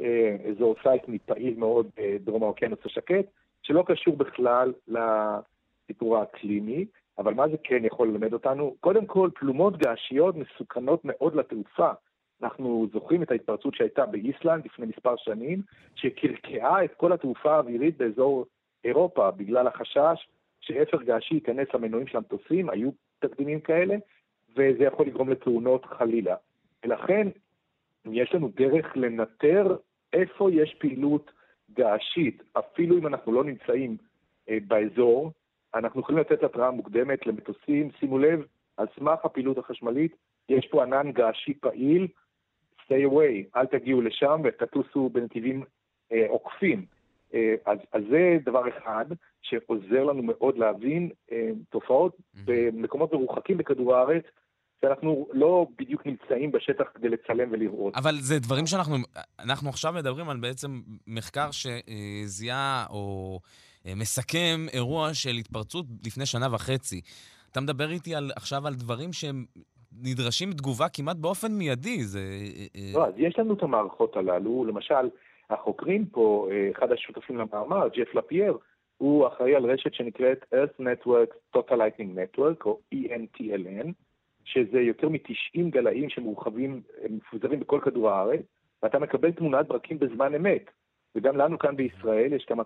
אה, 0.00 0.36
אזור 0.50 0.74
סייסמי 0.82 1.18
פעיל 1.18 1.54
מאוד 1.58 1.86
בדרום 1.96 2.42
האוקיינוס 2.42 2.78
השקט, 2.84 3.26
שלא 3.62 3.84
קשור 3.86 4.16
בכלל 4.16 4.72
לסיפור 4.88 6.18
האקלימי, 6.18 6.86
אבל 7.18 7.34
מה 7.34 7.48
זה 7.48 7.56
כן 7.64 7.84
יכול 7.84 8.08
ללמד 8.08 8.32
אותנו? 8.32 8.74
קודם 8.80 9.06
כל, 9.06 9.30
פלומות 9.34 9.76
געשיות 9.76 10.36
מסוכנות 10.36 11.00
מאוד 11.04 11.34
לתעופה. 11.34 11.90
אנחנו 12.42 12.86
זוכרים 12.92 13.22
את 13.22 13.30
ההתפרצות 13.30 13.74
שהייתה 13.74 14.06
באיסלנד 14.06 14.64
לפני 14.64 14.86
מספר 14.86 15.16
שנים, 15.16 15.62
שקרקעה 15.94 16.84
את 16.84 16.94
כל 16.94 17.12
התעופה 17.12 17.54
האווירית 17.54 17.96
באזור 17.96 18.46
אירופה 18.84 19.30
בגלל 19.30 19.66
החשש 19.66 20.28
שאפר 20.60 21.02
געשי 21.02 21.34
ייכנס 21.34 21.68
למנועים 21.74 22.06
של 22.06 22.16
המטוסים, 22.16 22.70
היו 22.70 22.90
תקדימים 23.18 23.60
כאלה, 23.60 23.96
וזה 24.56 24.84
יכול 24.84 25.06
לגרום 25.06 25.30
לתאונות 25.30 25.84
חלילה. 25.84 26.36
ולכן, 26.84 27.28
יש 28.04 28.34
לנו 28.34 28.50
דרך 28.56 28.96
לנטר 28.96 29.76
איפה 30.12 30.52
יש 30.52 30.74
פעילות 30.78 31.30
געשית, 31.72 32.42
אפילו 32.52 32.98
אם 32.98 33.06
אנחנו 33.06 33.32
לא 33.32 33.44
נמצאים 33.44 33.96
אה, 34.48 34.58
באזור, 34.66 35.32
אנחנו 35.74 36.00
יכולים 36.00 36.20
לתת 36.20 36.42
התראה 36.42 36.70
מוקדמת 36.70 37.26
למטוסים, 37.26 37.90
שימו 38.00 38.18
לב, 38.18 38.42
על 38.76 38.86
סמך 38.98 39.24
הפעילות 39.24 39.58
החשמלית, 39.58 40.16
יש 40.48 40.66
פה 40.70 40.82
ענן 40.82 41.12
געשי 41.12 41.54
פעיל, 41.54 42.08
stay 42.80 43.10
away, 43.10 43.56
אל 43.56 43.66
תגיעו 43.66 44.00
לשם 44.00 44.40
ותטוסו 44.44 45.08
בנתיבים 45.08 45.64
אה, 46.12 46.26
עוקפים. 46.28 46.86
אה, 47.34 47.54
אז, 47.66 47.78
אז 47.92 48.02
זה 48.10 48.38
דבר 48.44 48.68
אחד 48.68 49.04
שעוזר 49.42 50.04
לנו 50.04 50.22
מאוד 50.22 50.58
להבין 50.58 51.10
אה, 51.32 51.50
תופעות 51.70 52.16
mm-hmm. 52.16 52.38
במקומות 52.44 53.12
מרוחקים 53.12 53.56
בכדור 53.58 53.96
הארץ, 53.96 54.24
שאנחנו 54.80 55.28
לא 55.32 55.66
בדיוק 55.78 56.06
נמצאים 56.06 56.52
בשטח 56.52 56.84
כדי 56.94 57.08
לצלם 57.08 57.48
ולראות. 57.52 57.94
אבל 57.96 58.14
זה 58.20 58.38
דברים 58.38 58.66
שאנחנו... 58.66 58.96
אנחנו 59.38 59.68
עכשיו 59.68 59.92
מדברים 59.92 60.28
על 60.28 60.36
בעצם 60.36 60.80
מחקר 61.06 61.48
שזיהה 61.50 62.86
או 62.90 63.38
אה, 63.44 63.48
מסכם 63.86 64.66
אירוע 64.72 65.14
של 65.14 65.30
התפרצות 65.30 65.86
לפני 66.06 66.26
שנה 66.26 66.54
וחצי. 66.54 67.00
אתה 67.52 67.60
מדבר 67.60 67.90
איתי 67.90 68.14
על, 68.14 68.30
עכשיו 68.36 68.66
על 68.66 68.74
דברים 68.74 69.12
שהם 69.12 69.44
נדרשים 70.02 70.52
תגובה 70.52 70.88
כמעט 70.88 71.16
באופן 71.16 71.52
מיידי. 71.52 72.02
זה... 72.02 72.18
אה, 72.18 72.66
אה, 72.76 72.92
לא, 72.94 73.06
אז 73.06 73.14
יש 73.16 73.38
לנו 73.38 73.54
את 73.54 73.62
המערכות 73.62 74.16
הללו. 74.16 74.64
למשל, 74.64 75.08
החוקרים 75.50 76.06
פה, 76.06 76.48
אחד 76.72 76.92
השותפים 76.92 77.38
למאמר, 77.38 77.88
ג'ף 77.88 78.14
לפייר, 78.14 78.58
הוא 78.96 79.28
אחראי 79.28 79.54
על 79.54 79.70
רשת 79.70 79.94
שנקראת 79.94 80.44
Earth 80.54 80.82
Network 80.82 81.56
Total 81.56 81.72
Lightning 81.72 82.38
Network, 82.38 82.64
או 82.64 82.80
ENTLN, 82.94 83.88
שזה 84.44 84.80
יותר 84.80 85.08
מ-90 85.08 85.70
גלאים 85.70 86.10
שמורחבים, 86.10 86.82
מפוזרים 87.10 87.60
בכל 87.60 87.80
כדור 87.84 88.10
הארץ, 88.10 88.40
ואתה 88.82 88.98
מקבל 88.98 89.32
תמונת 89.32 89.68
ברקים 89.68 89.98
בזמן 89.98 90.34
אמת. 90.34 90.70
וגם 91.14 91.36
לנו 91.36 91.58
כאן 91.58 91.76
בישראל 91.76 92.32
יש 92.32 92.44
כמה 92.44 92.62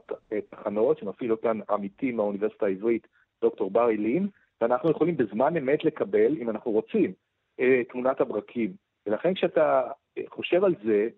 תחנות 0.50 0.98
שמפעיל 0.98 1.30
אותן 1.30 1.58
עמיתי 1.70 2.12
מהאוניברסיטה 2.12 2.66
העברית, 2.66 3.06
דוקטור 3.42 3.70
ברי 3.70 3.96
לין, 3.96 4.28
ואנחנו 4.60 4.90
יכולים 4.90 5.16
בזמן 5.16 5.56
אמת 5.56 5.84
לקבל, 5.84 6.36
אם 6.36 6.50
אנחנו 6.50 6.70
רוצים, 6.70 7.12
אה, 7.60 7.82
תמונת 7.88 8.20
הברקים. 8.20 8.72
ולכן 9.06 9.34
כשאתה 9.34 9.90
אה, 10.18 10.22
חושב 10.28 10.64
על 10.64 10.74
זה, 10.84 11.08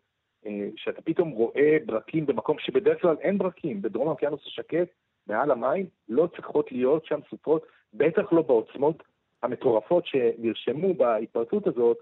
אה, 0.46 0.68
שאתה 0.76 1.02
פתאום 1.02 1.30
רואה 1.30 1.76
ברקים 1.86 2.26
במקום 2.26 2.58
שבדרך 2.58 3.02
כלל 3.02 3.16
אין 3.20 3.38
ברקים, 3.38 3.82
בדרום 3.82 4.08
האוקיינוס 4.08 4.46
השקט, 4.46 4.88
מעל 5.26 5.50
המים, 5.50 5.86
לא 6.08 6.28
צריכות 6.36 6.72
להיות 6.72 7.06
שם 7.06 7.20
סופות, 7.30 7.66
בטח 7.94 8.32
לא 8.32 8.42
בעוצמות 8.42 9.02
המטורפות 9.42 10.06
שנרשמו 10.06 10.94
בהתפרצות 10.94 11.66
הזאת, 11.66 11.98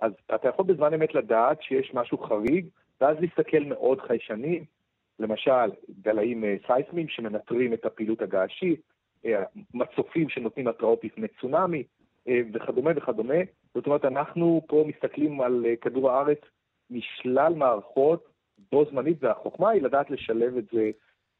אז 0.00 0.12
אתה 0.34 0.48
יכול 0.48 0.64
בזמן 0.64 0.94
אמת 0.94 1.14
לדעת 1.14 1.62
שיש 1.62 1.94
משהו 1.94 2.18
חריג, 2.18 2.68
ואז 3.00 3.16
להסתכל 3.20 3.64
מאוד 3.64 4.00
חיישנים, 4.00 4.64
למשל 5.18 5.70
גלאים 6.00 6.44
אה, 6.44 6.56
סייסמיים 6.66 7.08
שמנטרים 7.08 7.74
את 7.74 7.86
הפעילות 7.86 8.22
הגעשית, 8.22 8.80
אה, 9.24 9.42
מצופים 9.74 10.28
שנותנים 10.28 10.68
התראות 10.68 11.04
לפני 11.04 11.26
צונאמי 11.40 11.82
אה, 12.28 12.40
וכדומה 12.52 12.90
וכדומה. 12.96 13.34
זאת 13.74 13.86
אומרת, 13.86 14.04
אנחנו 14.04 14.62
פה 14.66 14.84
מסתכלים 14.88 15.40
על 15.40 15.66
כדור 15.80 16.10
הארץ 16.10 16.38
משלל 16.90 17.54
מערכות 17.54 18.28
בו 18.72 18.84
זמנית, 18.90 19.16
והחוכמה 19.20 19.70
היא 19.70 19.82
לדעת 19.82 20.10
לשלב 20.10 20.56
את 20.56 20.64
זה 20.72 20.90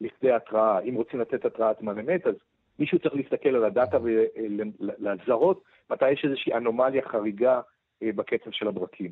לכדי 0.01 0.31
התראה. 0.31 0.79
אם 0.79 0.95
רוצים 0.95 1.19
לתת 1.19 1.45
התראת 1.45 1.77
זמן 1.79 1.99
אמת, 1.99 2.27
אז 2.27 2.35
מישהו 2.79 2.99
צריך 2.99 3.15
להסתכל 3.15 3.49
על 3.49 3.65
הדאטה 3.65 3.97
ולזהות 4.03 5.63
מתי 5.89 6.11
יש 6.11 6.25
איזושהי 6.25 6.53
אנומליה 6.53 7.01
חריגה 7.01 7.61
בקצב 8.03 8.51
של 8.51 8.67
הברקים. 8.67 9.11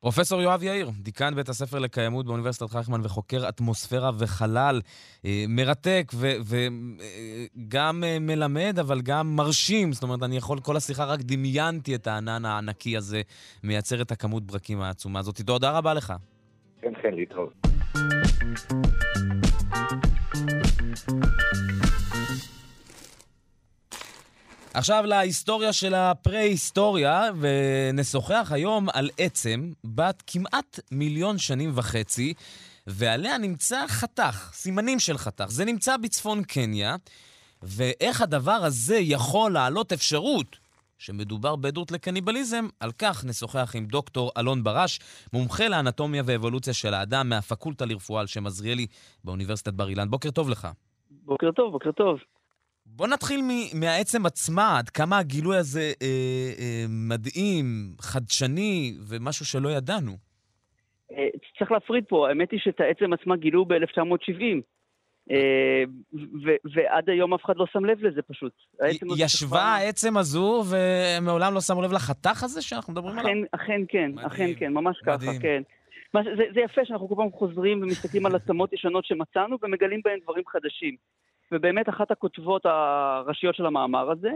פרופסור 0.00 0.42
יואב 0.42 0.62
יאיר, 0.62 0.90
דיקן 0.98 1.34
בית 1.34 1.48
הספר 1.48 1.78
לקיימות 1.78 2.26
באוניברסיטת 2.26 2.70
חייכמן 2.70 3.00
וחוקר 3.04 3.48
אטמוספירה 3.48 4.10
וחלל, 4.18 4.80
אה, 5.24 5.44
מרתק 5.48 6.12
וגם 6.44 8.04
אה, 8.04 8.18
מלמד, 8.18 8.78
אבל 8.80 9.00
גם 9.00 9.36
מרשים. 9.36 9.92
זאת 9.92 10.02
אומרת, 10.02 10.22
אני 10.22 10.36
יכול, 10.36 10.60
כל 10.60 10.76
השיחה 10.76 11.04
רק 11.04 11.20
דמיינתי 11.22 11.94
את 11.94 12.06
הענן 12.06 12.44
הענקי 12.44 12.96
הזה, 12.96 13.22
מייצר 13.64 14.02
את 14.02 14.12
הכמות 14.12 14.44
ברקים 14.44 14.80
העצומה 14.80 15.18
הזאת. 15.18 15.40
תודה 15.40 15.70
רבה 15.70 15.94
לך. 15.94 16.12
כן, 16.80 16.92
כן, 17.02 17.14
להתראות. 17.14 17.52
עכשיו 24.78 25.04
להיסטוריה 25.06 25.72
של 25.72 25.94
הפרה-היסטוריה, 25.94 27.22
ונשוחח 27.40 28.48
היום 28.54 28.88
על 28.92 29.10
עצם 29.18 29.72
בת 29.84 30.22
כמעט 30.26 30.80
מיליון 30.92 31.38
שנים 31.38 31.70
וחצי, 31.74 32.34
ועליה 32.86 33.38
נמצא 33.38 33.86
חתך, 33.88 34.50
סימנים 34.52 34.98
של 34.98 35.18
חתך. 35.18 35.44
זה 35.48 35.64
נמצא 35.64 35.96
בצפון 35.96 36.44
קניה, 36.44 36.96
ואיך 37.62 38.20
הדבר 38.20 38.50
הזה 38.52 38.96
יכול 38.96 39.52
להעלות 39.52 39.92
אפשרות 39.92 40.56
שמדובר 40.98 41.56
בעדות 41.56 41.90
לקניבליזם, 41.90 42.68
על 42.80 42.92
כך 42.98 43.24
נשוחח 43.24 43.72
עם 43.76 43.86
דוקטור 43.86 44.32
אלון 44.38 44.64
ברש, 44.64 44.98
מומחה 45.32 45.68
לאנטומיה 45.68 46.22
ואבולוציה 46.26 46.74
של 46.74 46.94
האדם 46.94 47.28
מהפקולטה 47.28 47.84
לרפואה 47.86 48.20
על 48.20 48.26
שם 48.26 48.46
עזריאלי 48.46 48.86
באוניברסיטת 49.24 49.72
בר 49.72 49.88
אילן. 49.88 50.10
בוקר 50.10 50.30
טוב 50.30 50.48
לך. 50.48 50.68
בוקר 51.10 51.50
טוב, 51.52 51.72
בוקר 51.72 51.92
טוב. 51.92 52.18
בוא 52.98 53.06
נתחיל 53.06 53.40
מהעצם 53.74 54.26
עצמה, 54.26 54.78
עד 54.78 54.88
כמה 54.88 55.18
הגילוי 55.18 55.56
הזה 55.56 55.92
אה, 56.02 56.06
אה, 56.58 56.84
מדהים, 56.88 57.64
חדשני 58.00 58.92
ומשהו 59.08 59.46
שלא 59.46 59.68
ידענו. 59.68 60.12
אה, 61.12 61.28
צריך 61.58 61.72
להפריד 61.72 62.04
פה, 62.08 62.28
האמת 62.28 62.50
היא 62.50 62.60
שאת 62.60 62.80
העצם 62.80 63.12
עצמה 63.12 63.36
גילו 63.36 63.64
ב-1970. 63.64 64.60
אה, 65.30 65.84
ועד 66.74 67.10
היום 67.10 67.34
אף 67.34 67.44
אחד 67.44 67.56
לא 67.56 67.66
שם 67.72 67.84
לב 67.84 68.04
לזה 68.04 68.22
פשוט. 68.22 68.52
ישבה 69.18 69.62
העצם 69.62 70.16
הזו 70.16 70.64
ומעולם 70.70 71.54
לא 71.54 71.60
שמו 71.60 71.82
לב 71.82 71.92
לחתך 71.92 72.42
הזה 72.42 72.62
שאנחנו 72.62 72.92
מדברים 72.92 73.18
עליו? 73.18 73.32
אכן 73.52 73.80
כן, 73.88 74.10
אכן 74.18 74.50
כן, 74.58 74.72
ממש 74.72 74.96
ככה, 75.06 75.38
כן. 75.40 75.62
זה, 76.12 76.44
זה 76.54 76.60
יפה 76.60 76.80
שאנחנו 76.84 77.08
כל 77.08 77.14
פעם 77.16 77.30
חוזרים 77.30 77.82
ומסתכלים 77.82 78.26
על 78.26 78.34
עצמות 78.34 78.72
ישנות 78.72 79.04
שמצאנו 79.04 79.56
ומגלים 79.62 80.00
בהן 80.04 80.18
דברים 80.22 80.44
חדשים. 80.46 80.96
ובאמת 81.52 81.88
אחת 81.88 82.10
הכותבות 82.10 82.66
הראשיות 82.66 83.54
של 83.54 83.66
המאמר 83.66 84.10
הזה, 84.10 84.32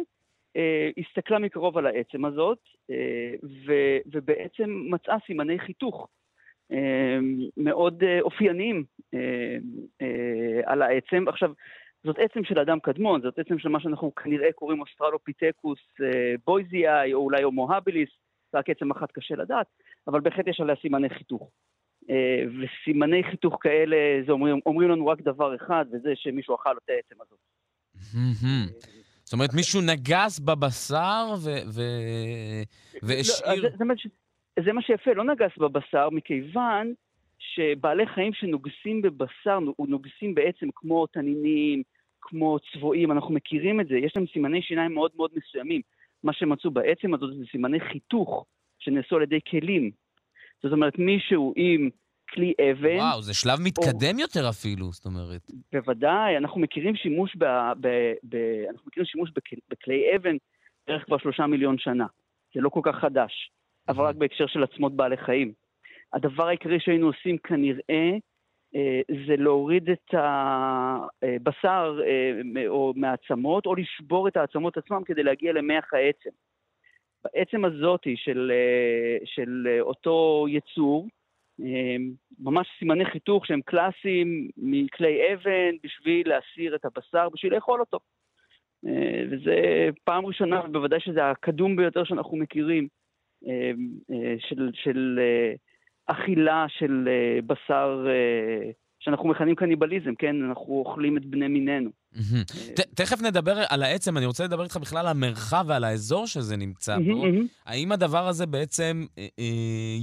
אה, 0.57 0.91
הסתכלה 0.99 1.39
מקרוב 1.39 1.79
על 1.79 1.87
העצם 1.87 2.25
הזאת, 2.25 2.59
אה, 2.91 3.35
ו, 3.67 3.73
ובעצם 4.07 4.83
מצאה 4.91 5.17
סימני 5.27 5.59
חיתוך 5.59 6.09
אה, 6.73 7.19
מאוד 7.57 8.03
אופייניים 8.23 8.85
על 10.67 10.83
העצם. 10.83 11.25
עכשיו, 11.29 11.53
זאת 12.05 12.17
עצם 12.19 12.45
של 12.45 12.59
אדם 12.59 12.81
קדמון, 12.81 13.23
זאת 13.23 13.39
עצם 13.39 13.59
של 13.59 13.69
מה 13.69 13.81
שאנחנו 13.81 14.15
כנראה 14.15 14.53
קוראים 14.53 14.81
אוסטרלופיטקוס 14.81 15.79
אה, 16.03 16.35
בויזיאי, 16.47 17.15
או 17.15 17.19
אולי 17.19 17.43
הומו 17.43 17.75
הביליס, 17.75 18.11
רק 18.55 18.71
עצם 18.71 18.91
אחת 18.91 19.13
קשה 19.13 19.35
לדעת, 19.35 19.67
אבל 20.07 20.21
בהחלט 20.21 20.47
יש 20.47 20.61
עליה 20.61 20.77
סימני 20.77 21.11
חיתוך. 21.11 21.51
אה, 22.13 22.45
וסימני 22.59 23.25
חיתוך 23.31 23.57
כאלה, 23.61 23.97
זה 24.27 24.33
אומרים, 24.33 24.61
אומרים 24.67 24.91
לנו 24.91 25.07
רק 25.07 25.21
דבר 25.21 25.57
אחד, 25.57 25.85
וזה 25.93 26.13
שמישהו 26.15 26.55
אכל 26.55 26.77
את 26.85 26.91
העצם 26.91 27.23
הזאת. 27.23 27.39
זאת 29.25 29.33
אומרת, 29.33 29.55
מישהו 29.55 29.81
נגס 29.81 30.39
בבשר 30.39 31.35
והשאיר... 33.03 33.63
לא, 33.63 33.69
זה 34.65 34.73
מה 34.73 34.83
שיפה, 34.83 35.13
לא 35.13 35.25
נגס 35.25 35.59
בבשר, 35.59 36.11
מכיוון 36.11 36.93
שבעלי 37.39 38.07
חיים 38.07 38.33
שנוגסים 38.33 39.03
בבשר, 39.03 39.59
נוגסים 39.79 40.35
בעצם 40.35 40.69
כמו 40.75 41.07
תנינים, 41.07 41.83
כמו 42.21 42.59
צבועים, 42.73 43.13
אנחנו 43.13 43.35
מכירים 43.35 43.81
את 43.81 43.89
זה, 43.89 43.95
יש 43.95 44.13
להם 44.17 44.25
סימני 44.33 44.63
שיניים 44.63 44.95
מאוד 44.95 45.11
מאוד 45.17 45.31
מסוימים. 45.37 45.81
מה 46.23 46.33
שמצאו 46.33 46.71
בעצם 46.71 47.15
הזאת 47.15 47.37
זה 47.37 47.45
סימני 47.51 47.81
חיתוך 47.81 48.47
שנעשו 48.79 49.17
על 49.17 49.23
ידי 49.23 49.41
כלים. 49.51 49.91
זאת 50.63 50.73
אומרת, 50.73 50.99
מישהו 50.99 51.53
עם 51.57 51.91
כלי 52.35 52.53
אבן... 52.71 52.97
וואו, 52.97 53.23
זה 53.23 53.35
שלב 53.35 53.59
מתקדם 53.61 54.17
או... 54.17 54.21
יותר 54.21 54.49
אפילו, 54.49 54.93
זאת 54.93 55.05
אומרת. 55.05 55.51
בוודאי, 55.73 56.37
אנחנו 56.37 56.61
מכירים 56.61 56.97
שימוש, 56.97 57.37
ב, 57.37 57.45
ב, 57.81 57.89
ב, 58.23 58.37
אנחנו 58.71 58.87
מכירים 58.87 59.07
שימוש 59.07 59.31
בכ, 59.31 59.45
בכלי 59.71 60.17
אבן 60.17 60.37
בערך 60.87 61.05
כבר 61.05 61.19
שלושה 61.19 61.47
מיליון 61.47 61.79
שנה. 61.79 62.07
זה 62.55 62.61
לא 62.61 62.69
כל 62.69 62.81
כך 62.85 62.97
חדש, 62.97 63.51
אבל 63.89 64.05
רק 64.05 64.17
בהקשר 64.17 64.47
של 64.47 64.63
עצמות 64.63 64.97
בעלי 64.97 65.17
חיים. 65.17 65.53
הדבר 66.13 66.49
העיקרי 66.49 66.81
שהיינו 66.81 67.07
עושים 67.07 67.39
כנראה 67.39 68.11
אה, 68.75 69.01
זה 69.27 69.37
להוריד 69.37 69.91
את 69.91 70.15
הבשר 70.15 72.01
אה, 72.07 72.69
או 72.69 72.93
מהעצמות, 72.97 73.67
או 73.67 73.75
לשבור 73.75 74.29
את 74.29 74.37
העצמות 74.37 74.77
עצמם 74.77 75.03
כדי 75.05 75.23
להגיע 75.23 75.53
למח 75.53 75.95
העצם. 75.95 76.31
בעצם 77.25 77.65
הזאתי 77.65 78.17
של, 78.17 78.53
אה, 78.55 79.27
של 79.27 79.67
אה, 79.71 79.81
אותו 79.81 80.47
יצור, 80.49 81.05
אה, 81.05 81.22
ממש 82.39 82.67
סימני 82.79 83.05
חיתוך 83.05 83.47
שהם 83.47 83.61
קלאסיים 83.65 84.49
מכלי 84.57 85.35
אבן 85.35 85.77
בשביל 85.85 86.29
להסיר 86.29 86.75
את 86.75 86.85
הבשר, 86.85 87.29
בשביל 87.29 87.55
לאכול 87.55 87.81
אותו. 87.81 87.99
וזה 89.31 89.89
פעם 90.05 90.27
ראשונה, 90.27 90.61
ובוודאי 90.65 91.01
שזה 91.01 91.31
הקדום 91.31 91.77
ביותר 91.77 92.05
שאנחנו 92.05 92.37
מכירים, 92.37 92.89
של, 94.39 94.71
של 94.75 95.21
אכילה 96.07 96.67
של 96.69 97.09
בשר 97.47 98.07
שאנחנו 99.05 99.29
מכנים 99.29 99.55
קניבליזם, 99.55 100.15
כן? 100.15 100.37
אנחנו 100.49 100.73
אוכלים 100.73 101.17
את 101.17 101.27
בני 101.27 101.49
מיננו. 101.49 101.91
תכף 102.97 103.23
נדבר 103.23 103.53
על 103.71 103.83
העצם, 103.83 104.17
אני 104.17 104.27
רוצה 104.27 104.45
לדבר 104.45 104.63
איתך 104.63 104.77
בכלל 104.77 104.99
על 104.99 105.07
המרחב 105.07 105.65
ועל 105.69 105.85
האזור 105.85 106.27
שזה 106.27 106.57
נמצא 106.57 106.99
בו. 106.99 107.25
האם 107.67 107.93
הדבר 107.93 108.29
הזה 108.29 108.47
בעצם 108.47 109.05
אה, 109.19 109.27
אה, 109.39 109.45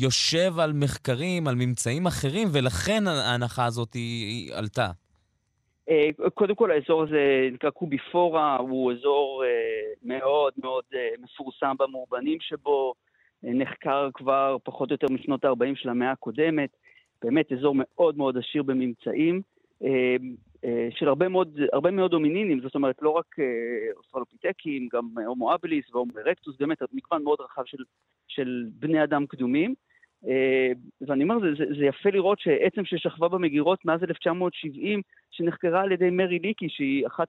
יושב 0.01 0.59
על 0.59 0.73
מחקרים, 0.73 1.47
על 1.47 1.55
ממצאים 1.55 2.07
אחרים, 2.07 2.47
ולכן 2.53 3.07
ההנחה 3.07 3.65
הזאת 3.65 3.93
היא 3.93 4.53
עלתה? 4.53 4.91
אה, 5.89 6.29
קודם 6.33 6.55
כל 6.55 6.71
האזור 6.71 7.03
הזה 7.03 7.49
נקרא 7.51 7.69
קוביפורה, 7.69 8.57
הוא 8.57 8.91
אזור 8.91 9.43
אה, 9.45 9.49
מאוד 10.03 10.53
מאוד 10.57 10.83
אה, 10.93 11.09
מפורסם 11.21 11.75
במאובנים 11.79 12.37
שבו, 12.41 12.93
נחקר 13.43 14.09
כבר 14.13 14.57
פחות 14.63 14.89
או 14.89 14.93
יותר 14.93 15.07
משנות 15.13 15.45
ה-40 15.45 15.75
של 15.75 15.89
המאה 15.89 16.11
הקודמת, 16.11 16.69
באמת 17.23 17.51
אזור 17.51 17.75
מאוד 17.77 18.17
מאוד 18.17 18.37
עשיר 18.37 18.63
בממצאים. 18.63 19.41
של 20.89 21.07
הרבה 21.07 21.29
מאוד, 21.29 21.59
הרבה 21.73 21.91
מאוד 21.91 22.13
הומינינים, 22.13 22.61
זאת 22.61 22.75
אומרת 22.75 22.95
לא 23.01 23.09
רק 23.09 23.35
אוסטרלופיטקים, 23.97 24.87
גם 24.93 25.09
הומו 25.25 25.55
אבליס 25.55 25.85
והומו 25.93 26.11
ארקטוס, 26.17 26.55
באמת 26.59 26.77
מגוון 26.93 27.23
מאוד 27.23 27.41
רחב 27.41 27.61
של, 27.65 27.77
של 28.27 28.65
בני 28.79 29.03
אדם 29.03 29.25
קדומים. 29.25 29.73
אה, 30.27 30.71
ואני 31.01 31.23
אומר, 31.23 31.39
זה, 31.39 31.47
זה, 31.57 31.79
זה 31.79 31.85
יפה 31.85 32.09
לראות 32.09 32.39
שעצם 32.39 32.85
ששכבה 32.85 33.27
במגירות 33.27 33.85
מאז 33.85 34.03
1970, 34.03 35.01
שנחקרה 35.31 35.81
על 35.81 35.91
ידי 35.91 36.09
מרי 36.09 36.39
ליקי, 36.39 36.69
שהיא 36.69 37.07
אחת 37.07 37.27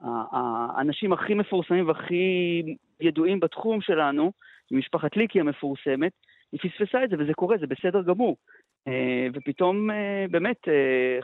האנשים 0.00 1.12
הכי 1.12 1.34
מפורסמים 1.34 1.88
והכי 1.88 2.62
ידועים 3.00 3.40
בתחום 3.40 3.80
שלנו, 3.80 4.32
משפחת 4.70 5.16
ליקי 5.16 5.40
המפורסמת, 5.40 6.12
היא 6.52 6.60
פספסה 6.60 7.04
את 7.04 7.10
זה, 7.10 7.16
וזה 7.18 7.34
קורה, 7.34 7.56
זה 7.60 7.66
בסדר 7.66 8.02
גמור. 8.02 8.36
אה, 8.88 9.26
ופתאום, 9.34 9.90
אה, 9.90 10.24
באמת, 10.30 10.56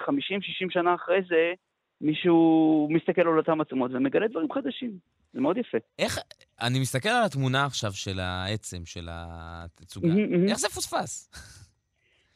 50-60 0.07 0.71
שנה 0.71 0.95
אחרי 0.95 1.21
זה, 1.29 1.53
מישהו 2.01 2.89
מסתכל 2.91 3.21
על 3.21 3.39
אותם 3.39 3.61
עצמות 3.61 3.91
ומגלה 3.95 4.29
דברים 4.29 4.53
חדשים. 4.53 4.93
זה 5.33 5.41
מאוד 5.41 5.57
יפה. 5.57 5.79
איך, 5.99 6.19
אני 6.61 6.81
מסתכל 6.81 7.09
על 7.09 7.25
התמונה 7.25 7.65
עכשיו 7.65 7.93
של 7.93 8.21
העצם, 8.21 8.85
של 8.85 9.09
התצוגה, 9.11 10.09
איך 10.49 10.59
זה 10.59 10.69
פוספס? 10.69 11.31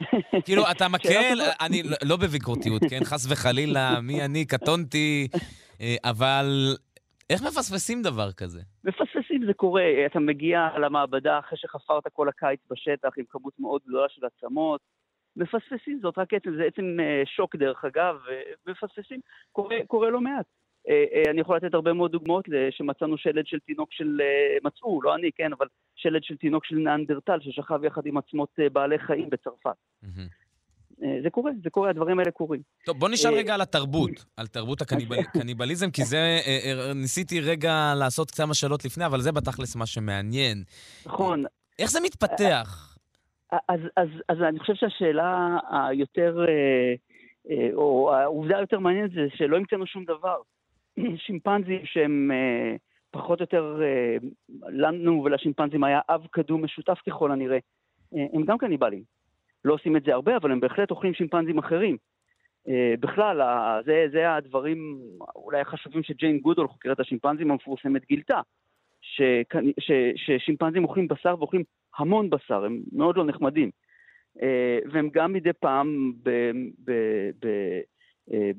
כאילו, 0.44 0.70
אתה 0.70 0.88
מקל, 0.88 1.38
אני 1.60 1.82
לא, 1.82 1.96
לא 2.02 2.16
בביקורתיות, 2.16 2.82
כן? 2.90 3.04
חס 3.04 3.26
וחלילה, 3.30 4.00
מי 4.00 4.24
אני, 4.24 4.44
קטונתי, 4.44 5.28
אה, 5.80 5.96
אבל 6.04 6.76
איך 7.30 7.42
מפספסים 7.42 8.02
דבר 8.02 8.32
כזה? 8.32 8.60
מפספסים, 8.84 9.46
זה 9.46 9.54
קורה. 9.54 10.06
אתה 10.06 10.20
מגיע 10.20 10.68
למעבדה 10.78 11.38
אחרי 11.38 11.58
שחפרת 11.58 12.02
כל 12.12 12.28
הקיץ 12.28 12.60
בשטח 12.70 13.10
עם 13.16 13.24
כמות 13.30 13.52
מאוד 13.58 13.80
גדולה 13.86 14.08
של 14.08 14.22
עצמות, 14.26 14.80
מפספסים, 15.36 15.98
זאת 16.02 16.18
רק 16.18 16.34
עצם, 16.34 16.56
זה 16.56 16.64
עצם 16.64 16.96
אה, 17.00 17.22
שוק 17.26 17.56
דרך 17.56 17.84
אגב, 17.84 18.16
מפספסים, 18.66 19.20
קורה, 19.52 19.76
קורה 19.86 20.10
לא 20.10 20.20
מעט. 20.20 20.46
אה, 20.88 21.04
אה, 21.12 21.30
אני 21.30 21.40
יכול 21.40 21.56
לתת 21.56 21.74
הרבה 21.74 21.92
מאוד 21.92 22.12
דוגמאות 22.12 22.44
שמצאנו 22.70 23.18
שלד 23.18 23.46
של 23.46 23.58
תינוק 23.58 23.92
של, 23.92 24.20
מצאו, 24.64 25.02
לא 25.02 25.14
אני, 25.14 25.30
כן, 25.32 25.52
אבל 25.52 25.66
שלד 25.94 26.24
של 26.24 26.36
תינוק 26.36 26.64
של 26.64 26.76
נאנדרטל 26.76 27.40
ששכב 27.40 27.84
יחד 27.84 28.06
עם 28.06 28.16
עצמות 28.16 28.50
בעלי 28.72 28.98
חיים 28.98 29.30
בצרפת. 29.30 29.76
זה 31.22 31.30
קורה, 31.30 31.50
זה 31.64 31.70
קורה, 31.70 31.90
הדברים 31.90 32.18
האלה 32.18 32.30
קורים. 32.30 32.60
טוב, 32.84 32.98
בוא 32.98 33.08
נשאל 33.08 33.34
רגע 33.34 33.54
על 33.54 33.60
התרבות, 33.60 34.24
על 34.36 34.46
תרבות 34.46 34.80
הקניבליזם, 34.80 35.90
כי 35.94 36.04
זה, 36.04 36.38
ניסיתי 36.94 37.40
רגע 37.40 37.92
לעשות 37.98 38.30
כמה 38.30 38.54
שאלות 38.54 38.84
לפני, 38.84 39.06
אבל 39.06 39.20
זה 39.20 39.32
בתכלס 39.32 39.76
מה 39.76 39.86
שמעניין. 39.86 40.64
נכון. 41.06 41.44
איך 41.78 41.90
זה 41.90 42.00
מתפתח? 42.00 42.96
אז, 43.68 43.80
אז, 43.96 44.08
אז 44.28 44.38
אני 44.48 44.58
חושב 44.58 44.74
שהשאלה 44.74 45.58
היותר, 45.70 46.44
אה, 46.48 46.94
אה, 47.50 47.68
או 47.74 48.14
העובדה 48.14 48.58
היותר 48.58 48.78
מעניינת 48.78 49.10
זה 49.10 49.26
שלא 49.34 49.56
המצאנו 49.56 49.86
שום 49.86 50.04
דבר. 50.04 50.36
שימפנזים 51.26 51.80
שהם 51.84 52.30
אה, 52.34 52.76
פחות 53.10 53.40
או 53.40 53.42
יותר, 53.42 53.80
לנו 54.68 55.24
ולשימפנזים 55.24 55.84
היה 55.84 56.00
אב 56.08 56.26
קדום 56.30 56.64
משותף 56.64 56.98
ככל 57.08 57.32
הנראה, 57.32 57.58
הם 58.12 58.44
גם 58.44 58.58
קניבלים. 58.58 59.02
לא 59.64 59.74
עושים 59.74 59.96
את 59.96 60.04
זה 60.04 60.14
הרבה, 60.14 60.36
אבל 60.36 60.52
הם 60.52 60.60
בהחלט 60.60 60.90
אוכלים 60.90 61.14
שימפנזים 61.14 61.58
אחרים. 61.58 61.96
בכלל, 63.00 63.40
זה, 63.84 64.06
זה 64.12 64.34
הדברים 64.34 64.98
אולי 65.36 65.60
החשובים 65.60 66.02
שג'יין 66.02 66.38
גודול, 66.38 66.68
חוקרת 66.68 67.00
השימפנזים 67.00 67.50
המפורסמת, 67.50 68.04
גילתה. 68.04 68.40
ששימפנזים 70.16 70.84
אוכלים 70.84 71.08
בשר 71.08 71.34
ואוכלים 71.38 71.62
המון 71.98 72.30
בשר, 72.30 72.64
הם 72.64 72.80
מאוד 72.92 73.16
לא 73.16 73.24
נחמדים. 73.24 73.70
אה, 74.42 74.78
והם 74.92 75.08
גם 75.12 75.32
מדי 75.32 75.52
פעם, 75.52 76.12
ב, 76.22 76.30
ב, 76.84 76.92
ב, 77.40 77.46
אה, 78.32 78.50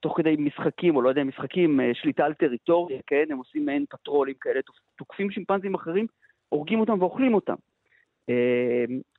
תוך 0.00 0.16
כדי 0.16 0.36
משחקים, 0.38 0.96
או 0.96 1.02
לא 1.02 1.08
יודע, 1.08 1.24
משחקים, 1.24 1.80
אה, 1.80 1.90
שליטה 1.94 2.24
על 2.24 2.34
טריטוריה, 2.34 3.00
כן? 3.06 3.24
הם 3.30 3.38
עושים 3.38 3.66
מעין 3.66 3.84
פטרולים 3.90 4.34
כאלה, 4.40 4.60
תוקפים 4.96 5.30
שימפנזים 5.30 5.74
אחרים, 5.74 6.06
הורגים 6.48 6.80
אותם 6.80 7.00
ואוכלים 7.00 7.34
אותם. 7.34 7.54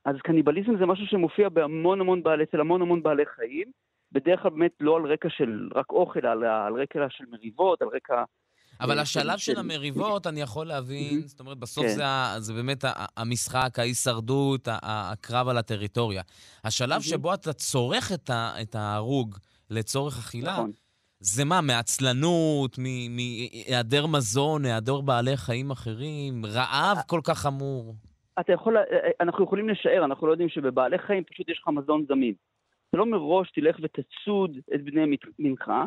אז 0.06 0.16
קניבליזם 0.24 0.78
זה 0.80 0.86
משהו 0.86 1.06
שמופיע 1.06 1.50
בהמון 1.50 2.02
המון 2.02 2.24
בעלי, 2.24 2.44
אצל 2.44 2.62
המון 2.62 2.82
המון 2.82 3.04
בעלי 3.04 3.24
חיים, 3.36 3.72
בדרך 4.12 4.42
כלל 4.42 4.52
באמת 4.52 4.72
לא 4.80 4.96
על 4.96 5.06
רקע 5.14 5.30
של 5.30 5.70
רק 5.76 5.92
אוכל, 5.92 6.28
אלא 6.28 6.48
על 6.68 6.82
רקע 6.82 7.00
של 7.10 7.24
מריבות, 7.32 7.82
על 7.82 7.88
רקע 7.88 8.24
אבל 8.82 9.00
השלב 9.00 9.38
של 9.38 9.60
המריבות, 9.60 10.28
אני 10.28 10.42
יכול 10.42 10.68
להבין, 10.68 11.22
זאת 11.28 11.40
אומרת, 11.40 11.58
בסוף 11.58 11.86
כן. 11.86 11.98
זה 12.40 12.54
באמת 12.54 12.86
המשחק, 13.18 13.80
ההישרדות, 13.80 14.68
הקרב 14.72 15.48
על 15.48 15.58
הטריטוריה. 15.58 16.22
השלב 16.64 17.02
שבו 17.02 17.34
אתה 17.34 17.54
צורך 17.54 18.12
את 18.62 18.76
ההרוג 18.76 19.38
לצורך 19.70 20.20
אכילה, 20.20 20.52
נכון. 20.52 20.72
זה 21.20 21.46
מה, 21.46 21.62
מעצלנות, 21.62 22.78
מהיעדר 22.78 24.08
מזון, 24.08 24.66
היעדר 24.66 25.02
בעלי 25.02 25.38
חיים 25.38 25.72
אחרים, 25.72 26.46
רעב 26.46 26.98
כל 27.08 27.22
כך 27.24 27.40
חמור? 27.40 27.96
אתה 28.40 28.54
יכול, 28.54 28.78
אנחנו 29.20 29.44
יכולים 29.44 29.70
לשער, 29.70 30.06
אנחנו 30.06 30.28
לא 30.28 30.32
יודעים 30.32 30.50
שבבעלי 30.50 30.98
חיים 31.00 31.24
פשוט 31.24 31.50
יש 31.50 31.60
לך 31.60 31.68
מזון 31.68 32.06
זמין. 32.08 32.34
אתה 32.90 32.98
לא 32.98 33.06
מראש 33.06 33.52
תלך 33.52 33.78
ותצוד 33.82 34.58
את 34.76 34.84
בני 34.84 35.18
מנחה, 35.40 35.86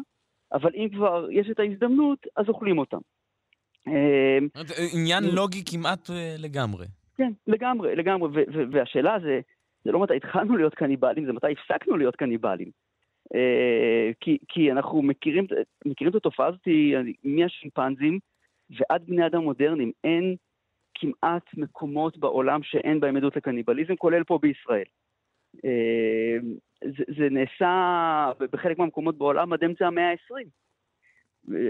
אבל 0.52 0.70
אם 0.74 0.88
כבר 0.92 1.26
יש 1.30 1.50
את 1.50 1.60
ההזדמנות, 1.60 2.26
אז 2.36 2.48
אוכלים 2.48 2.78
אותם. 2.78 2.98
אמ, 3.86 4.48
עניין 4.94 5.24
לוגי 5.24 5.62
כמעט 5.66 6.10
אה, 6.10 6.34
לגמרי. 6.38 6.86
כן, 7.16 7.32
לגמרי, 7.46 7.96
לגמרי. 7.96 8.44
והשאלה 8.72 9.16
זה, 9.22 9.40
זה 9.84 9.92
לא 9.92 10.00
מתי 10.00 10.16
התחלנו 10.16 10.56
להיות 10.56 10.74
קניבלים, 10.74 11.26
זה 11.26 11.32
מתי 11.32 11.46
הפסקנו 11.52 11.96
להיות 11.96 12.16
קניבלים. 12.16 12.70
אה, 13.34 14.10
כי, 14.20 14.38
כי 14.48 14.72
אנחנו 14.72 15.02
מכירים, 15.02 15.46
מכירים 15.84 16.10
את 16.10 16.16
התופעה 16.16 16.46
הזאת 16.46 16.68
מהשימפנזים 17.24 18.18
ועד 18.70 19.06
בני 19.06 19.26
אדם 19.26 19.42
מודרניים. 19.42 19.92
אין 20.04 20.36
כמעט 20.94 21.54
מקומות 21.56 22.18
בעולם 22.18 22.62
שאין 22.62 23.00
בהם 23.00 23.16
עדות 23.16 23.36
לקניבליזם, 23.36 23.96
כולל 23.96 24.24
פה 24.24 24.38
בישראל. 24.42 24.84
אה, 25.64 26.36
זה, 26.80 27.04
זה 27.18 27.28
נעשה 27.30 28.32
בחלק 28.52 28.78
מהמקומות 28.78 29.18
בעולם 29.18 29.52
עד 29.52 29.64
אמצע 29.64 29.86
המאה 29.86 30.10
ה-20. 30.10 30.46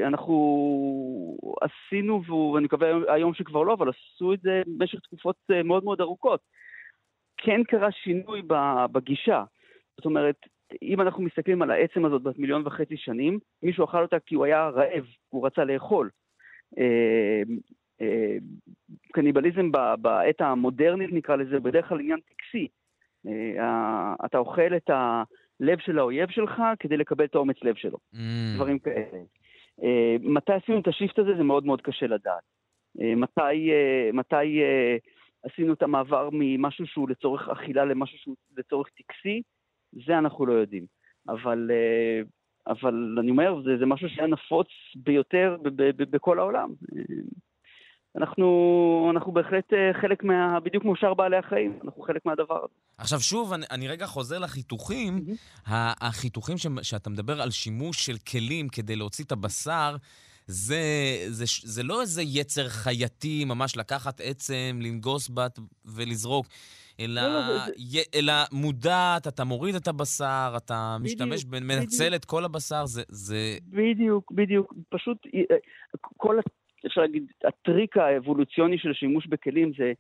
אנחנו 0.07 0.35
עשינו, 1.61 2.23
ואני 2.53 2.65
מקווה 2.65 3.15
היום 3.15 3.35
שכבר 3.35 3.63
לא, 3.63 3.73
אבל 3.73 3.89
עשו 3.89 4.33
את 4.33 4.41
זה 4.41 4.63
במשך 4.67 5.01
תקופות 5.01 5.37
אה, 5.51 5.63
מאוד 5.63 5.85
מאוד 5.85 6.01
ארוכות. 6.01 6.41
כן 7.37 7.65
קרה 7.65 7.93
שינוי 7.93 8.43
בגישה. 8.93 9.45
זאת 9.97 10.05
אומרת, 10.05 10.37
אם 10.83 11.01
אנחנו 11.01 11.23
מסתכלים 11.23 11.63
על 11.63 11.71
העצם 11.71 12.05
הזאת 12.05 12.23
בת 12.23 12.39
מיליון 12.39 12.63
וחצי 12.67 12.97
שנים, 12.97 13.39
מישהו 13.63 13.85
אכל 13.85 14.03
אותה 14.03 14.19
כי 14.19 14.35
הוא 14.35 14.45
היה 14.45 14.69
רעב, 14.69 15.05
הוא 15.29 15.47
רצה 15.47 15.65
לאכול. 15.65 16.11
אה, 18.01 18.37
קניבליזם 19.13 19.73
בעת 19.99 20.41
המודרנית 20.41 21.13
נקרא 21.13 21.37
לזה, 21.37 21.61
בדרך 21.61 21.89
כלל 21.89 22.01
עניין 22.01 22.19
טקסי. 22.21 22.69
אה, 23.27 24.15
אתה 24.25 24.39
אוכל 24.39 24.77
את 24.77 24.91
הלב 24.91 25.79
של 25.79 25.99
האויב 25.99 26.31
שלך 26.31 26.63
כדי 26.79 26.97
לקבל 26.97 27.25
את 27.25 27.35
האומץ 27.35 27.57
לב 27.63 27.75
שלו. 27.75 27.99
Mm. 28.15 28.19
דברים 28.57 28.79
כאלה. 28.79 29.19
אה, 29.83 30.17
מתי 30.21 30.53
עשינו 30.53 30.81
את 30.81 30.89
השיפט 30.89 31.19
הזה 31.19 31.35
זה 31.37 31.43
מאוד 31.43 31.67
מאוד 31.67 31.81
קשה 31.81 32.07
לדעת. 32.07 32.43
מתי, 33.17 33.71
מתי 34.13 34.63
עשינו 35.43 35.73
את 35.73 35.83
המעבר 35.83 36.29
ממשהו 36.33 36.87
שהוא 36.87 37.09
לצורך 37.09 37.49
אכילה 37.49 37.85
למשהו 37.85 38.19
שהוא 38.19 38.37
לצורך 38.57 38.89
טקסי, 38.89 39.43
זה 40.07 40.19
אנחנו 40.19 40.47
לא 40.47 40.53
יודעים. 40.53 40.87
אבל, 41.29 41.71
אבל 42.67 43.17
אני 43.21 43.31
אומר, 43.31 43.63
זה, 43.65 43.77
זה 43.79 43.87
משהו 43.87 44.09
שהיה 44.09 44.27
נפוץ 44.27 44.69
ביותר 44.97 45.57
בכל 45.97 46.39
העולם. 46.39 46.71
אנחנו, 48.17 49.11
אנחנו 49.15 49.33
בהחלט 49.33 49.73
אה, 49.73 50.01
חלק 50.01 50.25
מה... 50.25 50.61
בדיוק 50.61 50.83
כמו 50.83 50.97
שאר 50.97 51.15
בעלי 51.15 51.37
החיים, 51.37 51.79
אנחנו 51.85 52.03
חלק 52.03 52.27
מהדבר 52.27 52.59
הזה. 52.59 52.75
עכשיו 52.99 53.21
שוב, 53.21 53.53
אני, 53.53 53.67
אני 53.71 53.89
רגע 53.89 54.07
חוזר 54.07 54.39
לחיתוכים. 54.39 55.19
Mm-hmm. 55.19 55.71
החיתוכים 56.01 56.59
ש, 56.59 56.67
שאתה 56.83 57.11
מדבר 57.11 57.43
על 57.43 57.51
שימוש 57.51 58.07
של 58.07 58.17
כלים 58.31 58.69
כדי 58.69 58.97
להוציא 58.97 59.25
את 59.25 59.33
הבשר, 59.33 59.97
זה, 60.47 60.83
זה, 61.29 61.45
זה 61.63 61.83
לא 61.83 62.01
איזה 62.01 62.23
יצר 62.23 62.69
חייתי, 62.69 63.45
ממש 63.45 63.77
לקחת 63.77 64.21
עצם, 64.25 64.79
לנגוס 64.83 65.31
בת 65.35 65.59
ולזרוק. 65.85 66.47
אלא, 67.01 67.23
לא, 67.23 67.29
לא, 67.29 67.59
זה... 67.77 68.01
אלא 68.15 68.33
מודעת, 68.53 69.27
אתה 69.27 69.45
מוריד 69.45 69.75
את 69.75 69.89
הבשר, 69.89 70.55
אתה 70.57 70.97
בדיוק, 71.01 71.21
משתמש, 71.21 71.45
בדיוק. 71.45 71.65
מנצל 71.65 72.15
את 72.15 72.25
כל 72.25 72.45
הבשר, 72.45 72.87
זה, 72.87 73.03
זה... 73.09 73.59
בדיוק, 73.69 74.33
בדיוק. 74.33 74.75
פשוט 74.89 75.19
אה, 75.35 75.57
כל 76.17 76.39
אפשר 76.87 77.01
להגיד, 77.01 77.33
הטריק 77.45 77.97
האבולוציוני 77.97 78.79
של 78.79 78.93
שימוש 78.93 79.27
בכלים 79.27 79.73
זה, 79.79 79.93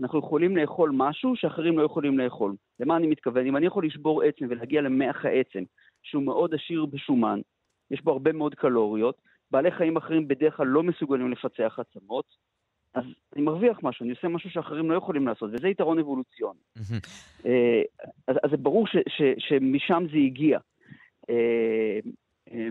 אנחנו 0.00 0.18
יכולים 0.18 0.56
לאכול 0.56 0.90
משהו 0.94 1.36
שאחרים 1.36 1.78
לא 1.78 1.82
יכולים 1.82 2.18
לאכול. 2.18 2.54
למה 2.80 2.96
אני 2.96 3.06
מתכוון? 3.06 3.46
אם 3.46 3.56
אני 3.56 3.66
יכול 3.66 3.86
לשבור 3.86 4.22
עצם 4.22 4.46
ולהגיע 4.50 4.80
למח 4.80 5.24
העצם, 5.24 5.62
שהוא 6.02 6.22
מאוד 6.22 6.54
עשיר 6.54 6.86
בשומן, 6.86 7.40
יש 7.90 8.02
בו 8.02 8.12
הרבה 8.12 8.32
מאוד 8.32 8.54
קלוריות, 8.54 9.20
בעלי 9.50 9.70
חיים 9.70 9.96
אחרים 9.96 10.28
בדרך 10.28 10.56
כלל 10.56 10.66
לא 10.66 10.82
מסוגלים 10.82 11.32
לפצח 11.32 11.78
עצמות, 11.78 12.24
אז 12.94 13.04
אני 13.36 13.42
מרוויח 13.42 13.78
משהו, 13.82 14.04
אני 14.04 14.12
עושה 14.12 14.28
משהו 14.28 14.50
שאחרים 14.50 14.90
לא 14.90 14.96
יכולים 14.96 15.26
לעשות, 15.26 15.50
וזה 15.52 15.68
יתרון 15.68 15.98
אבולוציוני. 15.98 16.60
אה, 17.46 17.82
אז, 18.28 18.36
אז 18.42 18.50
זה 18.50 18.56
ברור 18.56 18.86
ש, 18.86 18.96
ש, 19.08 19.22
שמשם 19.38 20.04
זה 20.12 20.16
הגיע. 20.16 20.58
אה, 22.52 22.58
אה, 22.58 22.68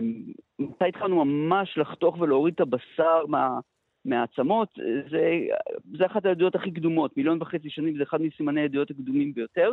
מתי 0.58 0.84
התחלנו 0.88 1.24
ממש 1.24 1.78
לחתוך 1.78 2.16
ולהוריד 2.20 2.54
את 2.54 2.60
הבשר 2.60 3.26
מה, 3.28 3.58
מהעצמות? 4.04 4.68
זה, 5.10 5.40
זה 5.98 6.06
אחת 6.06 6.24
העדויות 6.24 6.54
הכי 6.54 6.70
קדומות, 6.70 7.16
מיליון 7.16 7.42
וחצי 7.42 7.70
שנים 7.70 7.96
זה 7.96 8.02
אחד 8.02 8.22
מסימני 8.22 8.60
העדויות 8.60 8.90
הקדומים 8.90 9.34
ביותר. 9.34 9.72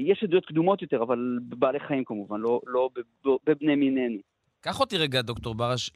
יש 0.00 0.24
עדויות 0.24 0.46
קדומות 0.46 0.82
יותר, 0.82 1.02
אבל 1.02 1.38
בבעלי 1.48 1.80
חיים 1.80 2.04
כמובן, 2.04 2.40
לא, 2.40 2.60
לא 2.66 2.90
בבני 3.46 3.74
מיננו. 3.74 4.18
קח 4.60 4.80
אותי 4.80 4.98
רגע, 4.98 5.22
דוקטור 5.22 5.54
ברש, 5.54 5.90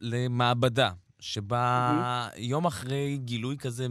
למעבדה. 0.00 0.90
שבה 1.20 2.28
mm-hmm. 2.32 2.40
יום 2.40 2.66
אחרי 2.66 3.18
גילוי 3.24 3.56
כזה, 3.56 3.86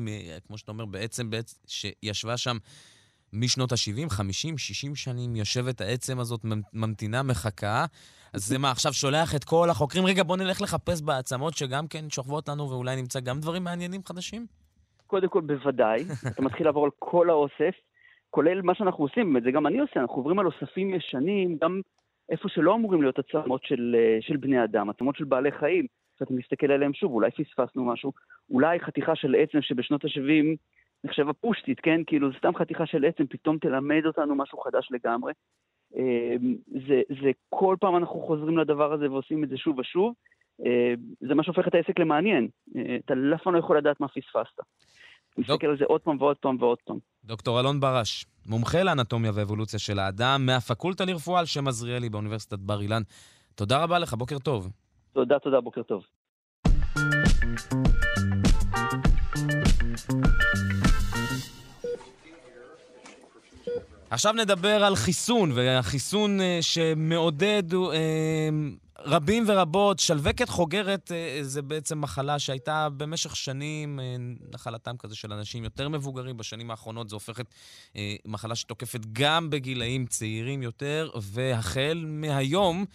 כמו 0.48 0.58
שאתה 0.58 0.72
אומר, 0.72 0.86
בעצם, 0.86 1.30
בעצם 1.30 1.58
שישבה 1.68 2.38
שם 2.38 2.58
משנות 3.34 3.72
ה-70, 3.72 4.10
50, 4.10 4.58
60 4.58 4.96
שנים, 4.96 5.36
יושבת 5.36 5.82
העצם 5.82 6.20
הזאת, 6.20 6.42
ממתינה, 6.74 7.24
מחכה. 7.24 7.86
אז 8.34 8.46
זה 8.46 8.58
מה, 8.58 8.72
עכשיו 8.72 8.94
שולח 8.94 9.36
את 9.36 9.44
כל 9.44 9.70
החוקרים, 9.70 10.06
רגע, 10.06 10.24
בוא 10.24 10.38
נלך 10.38 10.62
לחפש 10.62 11.02
בעצמות 11.02 11.54
שגם 11.54 11.88
כן 11.88 12.10
שוכבות 12.10 12.50
לנו, 12.50 12.70
ואולי 12.70 12.96
נמצא 12.96 13.20
גם 13.20 13.40
דברים 13.40 13.64
מעניינים 13.64 14.02
חדשים? 14.06 14.46
קודם 15.08 15.30
כל, 15.30 15.42
בוודאי. 15.42 16.00
אתה 16.34 16.42
מתחיל 16.42 16.66
לעבור 16.66 16.86
על 16.86 16.92
כל 17.00 17.30
האוסף, 17.30 17.76
כולל 18.30 18.62
מה 18.62 18.76
שאנחנו 18.76 19.04
עושים, 19.04 19.34
באמת, 19.34 19.44
זה 19.44 19.52
גם 19.52 19.68
אני 19.68 19.80
עושה, 19.80 20.00
אנחנו 20.00 20.16
עוברים 20.16 20.40
על 20.40 20.46
אוספים 20.46 20.94
ישנים, 20.94 21.58
גם 21.62 21.82
איפה 22.30 22.50
שלא 22.50 22.76
אמורים 22.76 23.02
להיות 23.02 23.20
עצמות 23.20 23.64
של, 23.64 23.96
אה, 24.00 24.18
של 24.22 24.38
בני 24.38 24.64
אדם, 24.64 24.90
עצמות 24.90 25.16
של 25.16 25.24
בעלי 25.24 25.52
חיים. 25.52 25.86
כשאתה 26.16 26.34
מסתכל 26.34 26.72
עליהם 26.72 26.94
שוב, 26.94 27.12
אולי 27.12 27.32
פספסנו 27.32 27.86
משהו, 27.86 28.12
אולי 28.50 28.80
חתיכה 28.80 29.16
של 29.16 29.36
עצם 29.36 29.62
שבשנות 29.62 30.06
ה-70 30.06 30.58
נחשבה 31.04 31.34
פושטית, 31.34 31.80
כן? 31.80 32.02
כאילו, 32.08 32.30
סתם 32.38 32.56
חתיכה 32.56 32.86
של 32.86 33.06
עצם 33.06 33.28
פתאום 33.28 33.58
תלמד 33.58 34.02
אותנו 34.06 34.36
משהו 34.36 34.60
חדש 34.60 34.88
לגמרי. 34.92 35.34
אמ, 35.96 36.56
זה, 36.88 37.02
זה 37.22 37.32
כל 37.50 37.76
פעם 37.80 37.98
אנחנו 37.98 38.20
חוזרים 38.20 38.58
לדבר 38.58 38.94
הזה 38.94 39.12
ועושים 39.12 39.44
את 39.44 39.50
זה 39.50 39.58
שוב 39.58 39.80
ושוב. 39.80 40.14
אמ, 40.66 40.96
זה 41.20 41.36
מה 41.36 41.44
שהופך 41.44 41.68
את 41.68 41.76
העסק 41.76 42.00
למעניין. 42.00 42.48
אתה 43.06 43.14
אף 43.36 43.42
פעם 43.44 43.54
לא 43.54 43.60
יכול 43.60 43.78
לדעת 43.78 44.00
מה 44.00 44.08
פספסת. 44.08 44.60
נסתכל 45.38 45.68
על 45.68 45.78
זה 45.78 45.86
עוד 45.88 46.02
פעם 46.02 46.18
ועוד 46.20 46.38
פעם 46.38 46.58
ועוד 46.60 46.78
פעם. 46.86 46.98
דוקטור 47.24 47.60
אלון 47.60 47.80
ברש, 47.80 48.26
מומחה 48.46 48.84
לאנטומיה 48.84 49.32
ואבולוציה 49.36 49.80
של 49.80 50.00
האדם, 50.00 50.46
מהפקולטה 50.46 51.06
לרפואה 51.06 51.40
על 51.40 51.46
שם 51.46 51.68
עזריאלי 51.68 52.10
באוניברסיטת 52.10 52.60
בר 52.60 52.82
אילן. 52.82 53.02
תודה 53.56 53.84
רבה 53.84 54.00
לך, 54.00 54.14
בוקר 54.14 54.40
טוב. 54.40 54.70
תודה, 55.14 55.40
תודה, 55.40 55.62
בוקר 55.62 55.84
טוב. 55.84 56.04
עכשיו 64.10 64.34
נדבר 64.34 64.84
על 64.84 64.96
חיסון, 64.96 65.52
והחיסון 65.52 66.42
אה, 66.42 66.58
שמעודד 66.62 67.74
אה, 67.74 67.80
רבים 69.00 69.44
ורבות. 69.48 70.00
שלווקת 70.00 70.50
חוגרת 70.50 71.12
אה, 71.12 71.40
זה 71.42 71.62
בעצם 71.62 72.02
מחלה 72.02 72.40
שהייתה 72.40 72.88
במשך 72.98 73.36
שנים 73.36 74.00
נחלתם 74.52 74.98
כזה 74.98 75.16
של 75.16 75.34
אנשים 75.34 75.64
יותר 75.64 75.90
מבוגרים. 75.90 76.38
בשנים 76.38 76.72
האחרונות 76.72 77.10
זו 77.10 77.16
הופכת 77.16 77.46
מחלה 78.26 78.56
שתוקפת 78.56 79.02
גם 79.14 79.50
בגילאים 79.50 80.06
צעירים 80.06 80.64
יותר, 80.64 81.10
והחל 81.22 82.06
מהיום... 82.08 82.86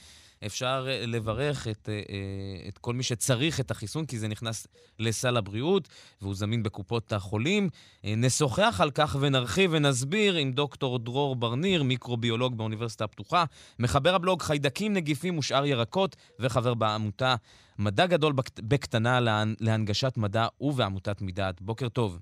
אפשר 0.46 0.86
אה, 0.88 1.06
לברך 1.06 1.68
את, 1.68 1.88
אה, 1.88 1.94
אה, 1.94 2.68
את 2.68 2.78
כל 2.78 2.94
מי 2.94 3.02
שצריך 3.02 3.60
את 3.60 3.70
החיסון, 3.70 4.06
כי 4.06 4.18
זה 4.18 4.28
נכנס 4.28 4.66
לסל 4.98 5.36
הבריאות, 5.36 5.88
והוא 6.22 6.34
זמין 6.34 6.62
בקופות 6.62 7.12
החולים. 7.12 7.68
נשוחח 8.04 8.80
על 8.82 8.90
כך 8.90 9.16
ונרחיב 9.20 9.70
ונסביר 9.74 10.34
עם 10.34 10.52
דוקטור 10.52 10.98
דרור 10.98 11.36
ברניר, 11.36 11.82
מיקרוביולוג 11.82 12.58
באוניברסיטה 12.58 13.04
הפתוחה, 13.04 13.44
מחבר 13.78 14.14
הבלוג 14.14 14.42
חיידקים, 14.42 14.92
נגיפים 14.92 15.38
ושאר 15.38 15.66
ירקות, 15.66 16.16
וחבר 16.38 16.74
בעמותה 16.74 17.34
מדע 17.78 18.06
גדול 18.06 18.32
בקטנה 18.62 19.20
להנגשת 19.60 20.16
מדע 20.16 20.46
ובעמותת 20.60 21.22
מידעת. 21.22 21.62
בוקר 21.62 21.88
טוב. 21.88 22.18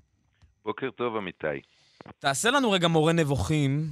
בוקר 0.65 0.89
טוב, 0.91 1.15
אמיתי. 1.15 1.47
תעשה 2.19 2.51
לנו 2.51 2.71
רגע 2.71 2.87
מורה 2.87 3.13
נבוכים 3.13 3.87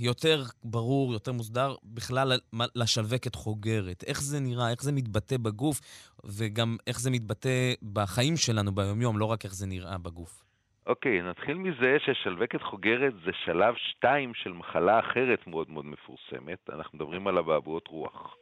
יותר 0.00 0.42
ברור, 0.64 1.12
יותר 1.12 1.32
מוסדר, 1.32 1.74
בכלל 1.84 2.32
לשלווקת 2.74 3.34
חוגרת. 3.34 4.04
איך 4.06 4.20
זה 4.20 4.40
נראה, 4.40 4.70
איך 4.70 4.82
זה 4.82 4.92
מתבטא 4.92 5.36
בגוף, 5.36 5.80
וגם 6.24 6.76
איך 6.86 7.00
זה 7.00 7.10
מתבטא 7.10 7.72
בחיים 7.92 8.36
שלנו 8.36 8.72
ביומיום, 8.72 9.18
לא 9.18 9.24
רק 9.24 9.44
איך 9.44 9.54
זה 9.54 9.66
נראה 9.66 9.98
בגוף. 9.98 10.44
אוקיי, 10.86 11.20
okay, 11.20 11.24
נתחיל 11.24 11.58
מזה 11.58 11.96
ששלווקת 12.04 12.62
חוגרת 12.62 13.12
זה 13.24 13.30
שלב 13.44 13.74
שתיים 13.76 14.34
של 14.34 14.52
מחלה 14.52 15.00
אחרת 15.00 15.46
מאוד 15.46 15.70
מאוד 15.70 15.86
מפורסמת. 15.86 16.70
אנחנו 16.72 16.96
מדברים 16.98 17.26
על 17.26 17.38
אבעבועות 17.38 17.88
רוח. 17.88 18.36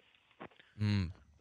Mm. 0.78 0.82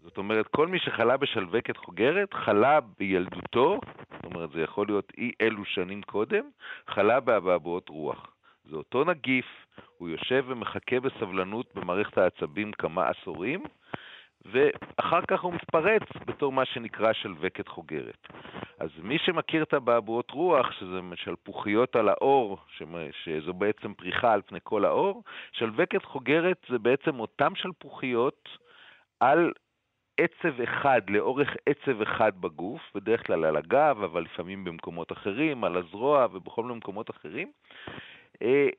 זאת 0.04 0.18
אומרת, 0.18 0.48
כל 0.48 0.68
מי 0.68 0.80
שחלה 0.80 1.18
בשלווקת 1.18 1.78
חוגרת, 1.78 2.34
חלה 2.34 2.80
בילדותו, 3.00 3.80
זאת 4.14 4.26
אומרת, 4.26 4.50
זה 4.52 4.62
יכול 4.62 4.88
להיות 4.88 5.12
אי 5.18 5.32
אלו 5.42 5.66
שנים 5.66 6.02
קודם, 6.02 6.50
חלה 6.88 7.20
באבעבועות 7.20 7.90
רוח. 7.90 8.35
זה 8.70 8.76
אותו 8.76 9.04
נגיף, 9.04 9.46
הוא 9.98 10.10
יושב 10.10 10.46
ומחכה 10.48 11.00
בסבלנות 11.00 11.76
במערכת 11.76 12.18
העצבים 12.18 12.72
כמה 12.72 13.08
עשורים, 13.08 13.64
ואחר 14.46 15.22
כך 15.28 15.42
הוא 15.42 15.54
מתפרץ 15.54 16.02
בתור 16.26 16.52
מה 16.52 16.66
שנקרא 16.66 17.14
שלווקת 17.14 17.68
חוגרת. 17.68 18.28
אז 18.80 18.90
מי 19.04 19.18
שמכיר 19.18 19.64
את 19.64 19.74
הבעבועות 19.74 20.32
רוח, 20.32 20.72
שזה 20.72 21.00
שלפוחיות 21.16 21.96
על 21.96 22.10
האור, 22.10 22.58
שזו 23.24 23.54
בעצם 23.54 23.94
פריחה 23.94 24.34
על 24.34 24.42
פני 24.42 24.60
כל 24.64 24.86
האור, 24.86 25.24
שלווקת 25.52 26.06
חוגרת 26.06 26.66
זה 26.70 26.80
בעצם 26.80 27.20
אותם 27.20 27.56
שלפוחיות 27.56 28.50
על 29.20 29.52
עצב 30.18 30.62
אחד, 30.62 31.02
לאורך 31.10 31.50
עצב 31.66 32.02
אחד 32.02 32.32
בגוף, 32.42 32.82
בדרך 32.96 33.28
כלל 33.28 33.46
על 33.46 33.58
הגב, 33.58 34.04
אבל 34.04 34.22
לפעמים 34.22 34.64
במקומות 34.64 35.12
אחרים, 35.12 35.64
על 35.64 35.78
הזרוע 35.78 36.28
ובכל 36.32 36.64
מיני 36.64 36.76
מקומות 36.76 37.10
אחרים. 37.10 37.52
אה, 38.42 38.70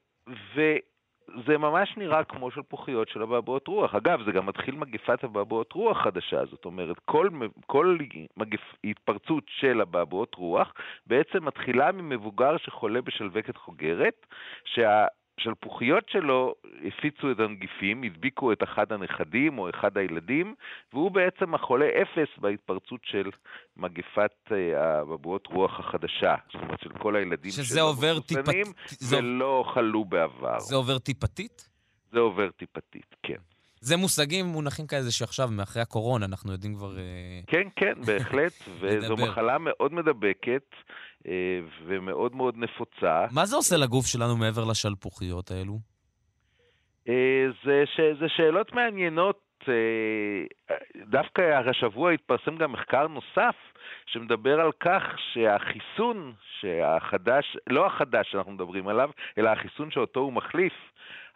וזה 0.54 1.58
ממש 1.58 1.96
נראה 1.96 2.24
כמו 2.24 2.50
של 2.50 2.62
פוחיות 2.62 3.08
של 3.08 3.22
אבעבועות 3.22 3.68
רוח. 3.68 3.94
אגב, 3.94 4.22
זה 4.26 4.32
גם 4.32 4.46
מתחיל 4.46 4.74
מגפת 4.74 5.24
אבעבועות 5.24 5.72
רוח 5.72 6.02
חדשה, 6.02 6.44
זאת 6.44 6.64
אומרת, 6.64 6.98
כל, 7.04 7.28
כל 7.66 7.96
מגפ... 8.36 8.74
התפרצות 8.84 9.44
של 9.48 9.80
אבעבועות 9.80 10.34
רוח 10.34 10.72
בעצם 11.06 11.44
מתחילה 11.44 11.92
ממבוגר 11.92 12.56
שחולה 12.56 13.02
בשלווקת 13.02 13.56
חוגרת, 13.56 14.26
שה... 14.64 15.06
השלפוחיות 15.40 16.08
שלו 16.08 16.54
הפיצו 16.86 17.30
את 17.30 17.40
הנגיפים, 17.40 18.02
הדביקו 18.02 18.52
את 18.52 18.62
אחד 18.62 18.92
הנכדים 18.92 19.58
או 19.58 19.70
אחד 19.70 19.98
הילדים, 19.98 20.54
והוא 20.92 21.10
בעצם 21.10 21.54
החולה 21.54 21.86
אפס 22.02 22.38
בהתפרצות 22.38 23.00
של 23.04 23.30
מגפת 23.76 24.52
הבבואות 24.76 25.46
אה, 25.50 25.54
רוח 25.54 25.80
החדשה. 25.80 26.34
זאת 26.52 26.62
אומרת, 26.62 26.80
של 26.80 26.90
כל 26.98 27.16
הילדים 27.16 27.50
שלא 27.50 27.92
מחוסנים 27.92 28.66
זה... 28.88 29.18
ולא 29.18 29.64
חלו 29.74 30.04
בעבר. 30.04 30.60
זה 30.60 30.76
עובר 30.76 30.98
טיפתית? 30.98 31.68
זה 32.12 32.18
עובר 32.18 32.50
טיפתית, 32.50 33.16
כן. 33.22 33.38
זה 33.80 33.96
מושגים 33.96 34.46
מונחים 34.46 34.86
כאלה 34.86 35.10
שעכשיו, 35.10 35.48
מאחרי 35.52 35.82
הקורונה, 35.82 36.26
אנחנו 36.26 36.52
יודעים 36.52 36.74
כבר... 36.74 36.98
אה, 36.98 37.40
כן, 37.46 37.68
כן, 37.76 37.92
בהחלט, 38.06 38.52
וזו 38.80 39.16
מחלה 39.16 39.58
מאוד 39.58 39.92
מדבקת 39.92 40.74
ומאוד 41.86 42.36
מאוד 42.36 42.54
נפוצה. 42.56 43.26
מה 43.30 43.46
זה 43.46 43.56
עושה 43.56 43.76
לגוף 43.76 44.06
שלנו 44.06 44.36
מעבר 44.36 44.64
לשלפוחיות 44.64 45.50
האלו? 45.50 45.78
אה, 47.08 47.46
זה, 47.64 47.84
ש... 47.86 48.00
זה 48.20 48.28
שאלות 48.28 48.72
מעניינות. 48.72 49.46
דווקא 50.96 51.60
השבוע 51.70 52.10
התפרסם 52.10 52.56
גם 52.56 52.72
מחקר 52.72 53.06
נוסף 53.06 53.56
שמדבר 54.06 54.60
על 54.60 54.72
כך 54.80 55.02
שהחיסון 55.32 56.32
שהחדש, 56.60 57.56
לא 57.70 57.86
החדש 57.86 58.30
שאנחנו 58.30 58.52
מדברים 58.52 58.88
עליו, 58.88 59.10
אלא 59.38 59.50
החיסון 59.50 59.90
שאותו 59.90 60.20
הוא 60.20 60.32
מחליף, 60.32 60.72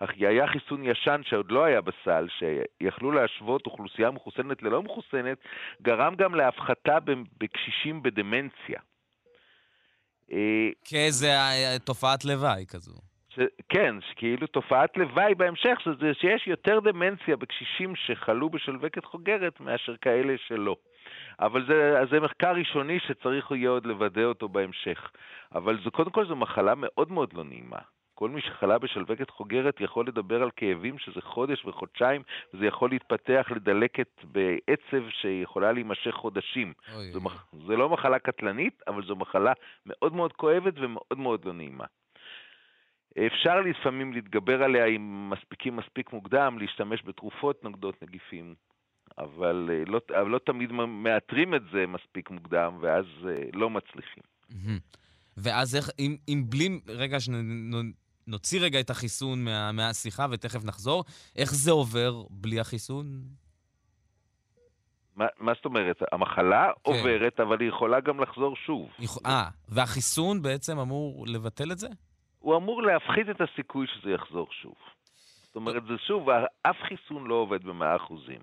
היה 0.01 0.47
חיסון 0.47 0.85
ישן 0.85 1.21
שעוד 1.25 1.51
לא 1.51 1.65
היה 1.65 1.81
בסל, 1.81 2.27
שיכלו 2.39 3.13
להשוות 3.13 3.67
אוכלוסייה 3.67 4.11
מחוסנת 4.11 4.63
ללא 4.63 4.83
מחוסנת, 4.83 5.39
גרם 5.83 6.15
גם 6.15 6.35
להפחתה 6.35 6.99
בקשישים 7.41 8.03
בדמנציה. 8.03 8.81
אה, 10.33 10.69
כאיזה 10.85 11.33
אה, 11.33 11.79
תופעת 11.85 12.25
לוואי 12.25 12.65
כזו. 12.69 12.93
ש, 13.29 13.39
כן, 13.69 13.95
כאילו 14.17 14.47
תופעת 14.47 14.97
לוואי 14.97 15.35
בהמשך, 15.35 15.79
שזה 15.85 16.15
שיש 16.21 16.47
יותר 16.47 16.81
דמנציה 16.81 17.37
בקשישים 17.37 17.97
שחלו 17.97 18.51
בשלווקת 18.51 19.05
חוגרת 19.05 19.61
מאשר 19.61 19.97
כאלה 19.97 20.35
שלא. 20.47 20.77
אבל 21.41 21.67
זה, 21.67 21.95
זה 22.11 22.21
מחקר 22.21 22.53
ראשוני 22.53 22.99
שצריך 23.07 23.51
יהיה 23.51 23.71
עוד 23.71 23.87
לוודא 23.87 24.25
אותו 24.25 24.49
בהמשך. 24.49 25.11
אבל 25.55 25.79
זו, 25.85 25.91
קודם 25.91 26.11
כל 26.11 26.27
זו 26.27 26.37
מחלה 26.37 26.75
מאוד 26.77 27.13
מאוד 27.13 27.33
לא 27.33 27.45
נעימה. 27.45 27.79
כל 28.21 28.31
מי 28.31 28.41
שחלה 28.41 28.79
בשלווקת 28.79 29.31
חוגרת 29.31 29.81
יכול 29.81 30.07
לדבר 30.07 30.43
על 30.43 30.51
כאבים 30.57 30.99
שזה 30.99 31.21
חודש 31.21 31.65
וחודשיים, 31.65 32.23
וזה 32.55 32.67
יכול 32.67 32.91
להתפתח 32.91 33.47
לדלקת 33.57 34.09
בעצב 34.25 35.09
שיכולה 35.11 35.73
להימשך 35.73 36.11
חודשים. 36.11 36.73
אוי, 36.95 37.13
זו, 37.13 37.21
מח... 37.21 37.47
זו 37.67 37.77
לא 37.77 37.89
מחלה 37.89 38.19
קטלנית, 38.19 38.83
אבל 38.89 39.07
זו 39.07 39.17
מחלה 39.17 39.53
מאוד 39.87 40.15
מאוד 40.15 40.33
כואבת 40.33 40.75
ומאוד 40.77 41.19
מאוד 41.19 41.45
לא 41.45 41.53
נעימה. 41.53 41.85
אפשר 43.27 43.61
לפעמים 43.61 44.13
להתגבר 44.13 44.63
עליה 44.63 44.87
אם 44.87 45.31
מספיקים 45.31 45.77
מספיק 45.77 46.13
מוקדם, 46.13 46.59
להשתמש 46.59 47.03
בתרופות 47.05 47.65
נוגדות 47.65 48.03
נגיפים, 48.03 48.55
אבל 49.19 49.71
אה, 49.73 49.83
לא, 49.87 50.01
אבל 50.21 50.29
לא 50.29 50.39
תמיד 50.39 50.73
מאתרים 50.73 51.55
את 51.55 51.63
זה 51.73 51.87
מספיק 51.87 52.31
מוקדם, 52.31 52.79
ואז 52.81 53.05
אה, 53.29 53.43
לא 53.53 53.71
מצליחים. 53.71 54.23
ואז 55.37 55.77
איך, 55.77 55.91
אם, 55.99 56.17
אם 56.29 56.45
בלי, 56.49 56.81
רגע, 56.89 57.21
שנוציא 58.27 58.61
רגע 58.61 58.81
את 58.81 58.91
החיסון 58.91 59.45
מה, 59.45 59.73
מהשיחה 59.73 60.27
ותכף 60.31 60.65
נחזור, 60.65 61.05
איך 61.37 61.55
זה 61.55 61.71
עובר 61.71 62.23
בלי 62.31 62.61
החיסון? 62.61 63.07
מה, 65.17 65.27
מה 65.39 65.53
זאת 65.55 65.65
אומרת? 65.65 66.03
המחלה 66.13 66.71
כן. 66.85 66.93
עוברת, 66.93 67.41
אבל 67.41 67.61
היא 67.61 67.69
יכולה 67.69 68.01
גם 68.01 68.21
לחזור 68.21 68.57
שוב. 68.57 68.89
אה, 69.27 69.45
והחיסון 69.69 70.43
בעצם 70.43 70.79
אמור 70.79 71.25
לבטל 71.27 71.73
את 71.73 71.79
זה? 71.79 71.89
הוא 72.39 72.57
אמור 72.57 72.83
להפחית 72.83 73.29
את 73.31 73.41
הסיכוי 73.41 73.87
שזה 73.87 74.11
יחזור 74.11 74.47
שוב. 74.63 74.75
זאת 75.47 75.57
אומרת, 75.57 75.83
זה 75.89 75.99
שוב, 76.07 76.29
אף 76.63 76.77
חיסון 76.89 77.27
לא 77.27 77.35
עובד 77.35 77.65
במאה 77.65 77.97
אחוזים, 77.97 78.41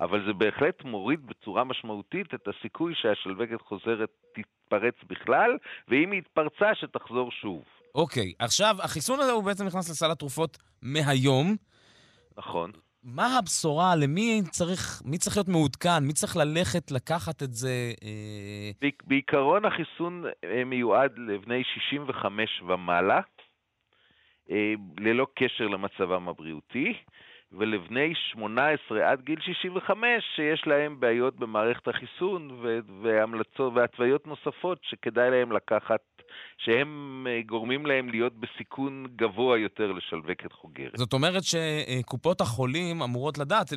אבל 0.00 0.26
זה 0.26 0.32
בהחלט 0.32 0.84
מוריד 0.84 1.26
בצורה 1.26 1.64
משמעותית 1.64 2.34
את 2.34 2.48
הסיכוי 2.48 2.94
שהשלווקת 2.94 3.60
חוזרת 3.60 4.10
תתפרץ 4.34 4.94
בכלל, 5.06 5.50
ואם 5.88 6.10
היא 6.12 6.18
התפרצה, 6.18 6.74
שתחזור 6.74 7.30
שוב. 7.30 7.62
אוקיי, 7.94 8.32
עכשיו, 8.38 8.76
החיסון 8.82 9.20
הזה 9.20 9.32
הוא 9.32 9.44
בעצם 9.44 9.66
נכנס 9.66 9.90
לסל 9.90 10.10
התרופות 10.10 10.58
מהיום. 10.82 11.56
נכון. 12.38 12.70
מה 13.02 13.38
הבשורה? 13.38 13.96
למי 13.96 14.42
צריך, 14.50 15.02
מי 15.04 15.18
צריך 15.18 15.36
להיות 15.36 15.48
מעודכן? 15.48 15.98
מי 16.02 16.12
צריך 16.12 16.36
ללכת 16.36 16.90
לקחת 16.90 17.42
את 17.42 17.52
זה? 17.54 17.92
אה... 18.02 18.70
בעיק- 18.80 19.02
בעיקרון 19.06 19.64
החיסון 19.64 20.24
אה, 20.44 20.64
מיועד 20.64 21.12
לבני 21.18 21.62
65 21.74 22.62
ומעלה, 22.68 23.20
אה, 24.50 24.72
ללא 25.00 25.26
קשר 25.38 25.64
למצבם 25.64 26.28
הבריאותי, 26.28 26.92
ולבני 27.58 28.12
18 28.32 29.10
עד 29.10 29.20
גיל 29.20 29.40
65 29.40 30.24
שיש 30.36 30.62
להם 30.66 31.00
בעיות 31.00 31.36
במערכת 31.36 31.88
החיסון 31.88 32.60
והמלצות 33.02 33.72
והתוויות 33.74 34.26
נוספות 34.26 34.78
שכדאי 34.82 35.30
להם 35.30 35.52
לקחת, 35.52 36.00
שהם 36.58 37.26
אה, 37.30 37.40
גורמים 37.46 37.86
להם 37.86 38.08
להיות 38.08 38.32
בסיכון 38.40 39.06
גבוה 39.16 39.58
יותר 39.58 39.92
לשלווקת 39.92 40.52
חוגרת. 40.52 40.96
זאת 40.96 41.12
אומרת 41.12 41.42
שקופות 41.42 42.40
החולים 42.40 43.02
אמורות 43.02 43.38
לדעת 43.38 43.72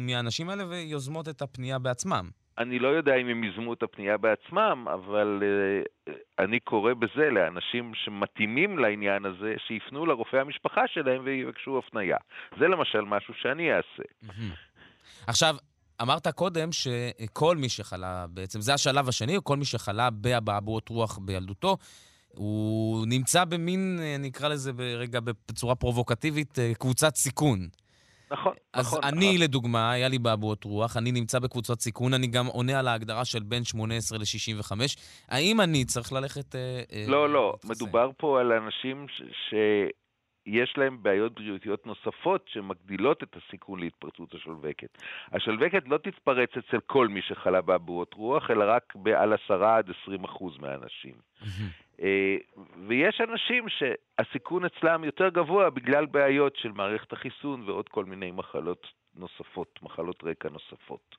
מהאנשים 0.00 0.48
האלה 0.48 0.64
ויוזמות 0.68 1.28
את 1.28 1.42
הפנייה 1.42 1.78
בעצמם. 1.78 2.30
אני 2.60 2.78
לא 2.78 2.88
יודע 2.88 3.14
אם 3.14 3.28
הם 3.28 3.44
ייזמו 3.44 3.72
את 3.72 3.82
הפנייה 3.82 4.16
בעצמם, 4.16 4.86
אבל 4.94 5.42
uh, 5.42 6.12
אני 6.38 6.60
קורא 6.60 6.94
בזה 6.94 7.30
לאנשים 7.30 7.92
שמתאימים 7.94 8.78
לעניין 8.78 9.24
הזה, 9.24 9.54
שיפנו 9.66 10.06
לרופא 10.06 10.36
המשפחה 10.36 10.80
שלהם 10.86 11.22
ויבקשו 11.24 11.78
הפנייה. 11.78 12.16
זה 12.58 12.68
למשל 12.68 13.00
משהו 13.00 13.34
שאני 13.34 13.70
אעשה. 13.72 14.02
עכשיו, 15.26 15.56
אמרת 16.02 16.28
קודם 16.28 16.68
שכל 16.72 17.56
מי 17.56 17.68
שחלה, 17.68 18.26
בעצם 18.28 18.60
זה 18.60 18.74
השלב 18.74 19.08
השני, 19.08 19.36
כל 19.42 19.56
מי 19.56 19.64
שחלה 19.64 20.10
באבעבועות 20.10 20.88
רוח 20.88 21.18
בילדותו, 21.18 21.76
הוא 22.28 23.06
נמצא 23.06 23.44
במין, 23.44 23.98
אה, 24.02 24.16
נקרא 24.18 24.48
לזה 24.48 24.72
ברגע 24.72 25.20
בצורה 25.20 25.74
פרובוקטיבית, 25.74 26.58
אה, 26.58 26.72
קבוצת 26.74 27.16
סיכון. 27.16 27.68
נכון, 28.30 28.54
אז 28.72 28.86
נכון. 28.86 29.00
אני, 29.04 29.38
לדוגמה, 29.38 29.92
היה 29.92 30.08
לי 30.08 30.18
באבעבועות 30.18 30.64
רוח, 30.64 30.96
אני 30.96 31.12
נמצא 31.12 31.38
בקבוצות 31.38 31.80
סיכון, 31.80 32.14
אני 32.14 32.26
גם 32.26 32.46
עונה 32.46 32.78
על 32.78 32.88
ההגדרה 32.88 33.24
של 33.24 33.42
בין 33.42 33.64
18 33.64 34.18
ל-65. 34.18 34.72
האם 35.28 35.60
אני 35.60 35.84
צריך 35.84 36.12
ללכת... 36.12 36.54
אה, 36.54 36.82
אה, 36.92 37.04
לא, 37.08 37.28
לא, 37.28 37.52
להתחסן? 37.52 37.72
מדובר 37.72 38.10
פה 38.16 38.40
על 38.40 38.52
אנשים 38.52 39.06
ש... 39.08 39.22
שיש 39.48 40.74
להם 40.76 41.02
בעיות 41.02 41.34
בריאותיות 41.34 41.86
נוספות 41.86 42.48
שמגדילות 42.48 43.22
את 43.22 43.36
הסיכון 43.36 43.80
להתפרצות 43.80 44.34
השלווקת. 44.34 44.98
השלווקת 45.32 45.82
לא 45.86 45.98
תתפרץ 45.98 46.50
אצל 46.58 46.80
כל 46.86 47.08
מי 47.08 47.22
שחלה 47.22 47.60
באבעבועות 47.60 48.14
רוח, 48.14 48.50
אלא 48.50 48.64
רק 48.68 48.94
על 49.16 49.32
10 49.44 49.64
עד 49.64 49.90
20 50.02 50.24
אחוז 50.24 50.58
מהאנשים. 50.58 51.14
אה, 52.02 52.36
ויש 52.88 53.20
אנשים 53.30 53.64
שהסיכון 53.68 54.64
אצלם 54.64 55.04
יותר 55.04 55.28
גבוה 55.28 55.70
בגלל 55.70 56.06
בעיות 56.06 56.56
של 56.56 56.72
מערכת 56.72 57.12
החיסון 57.12 57.62
ועוד 57.66 57.88
כל 57.88 58.04
מיני 58.04 58.30
מחלות 58.30 58.86
נוספות, 59.14 59.78
מחלות 59.82 60.24
רקע 60.24 60.48
נוספות. 60.48 61.16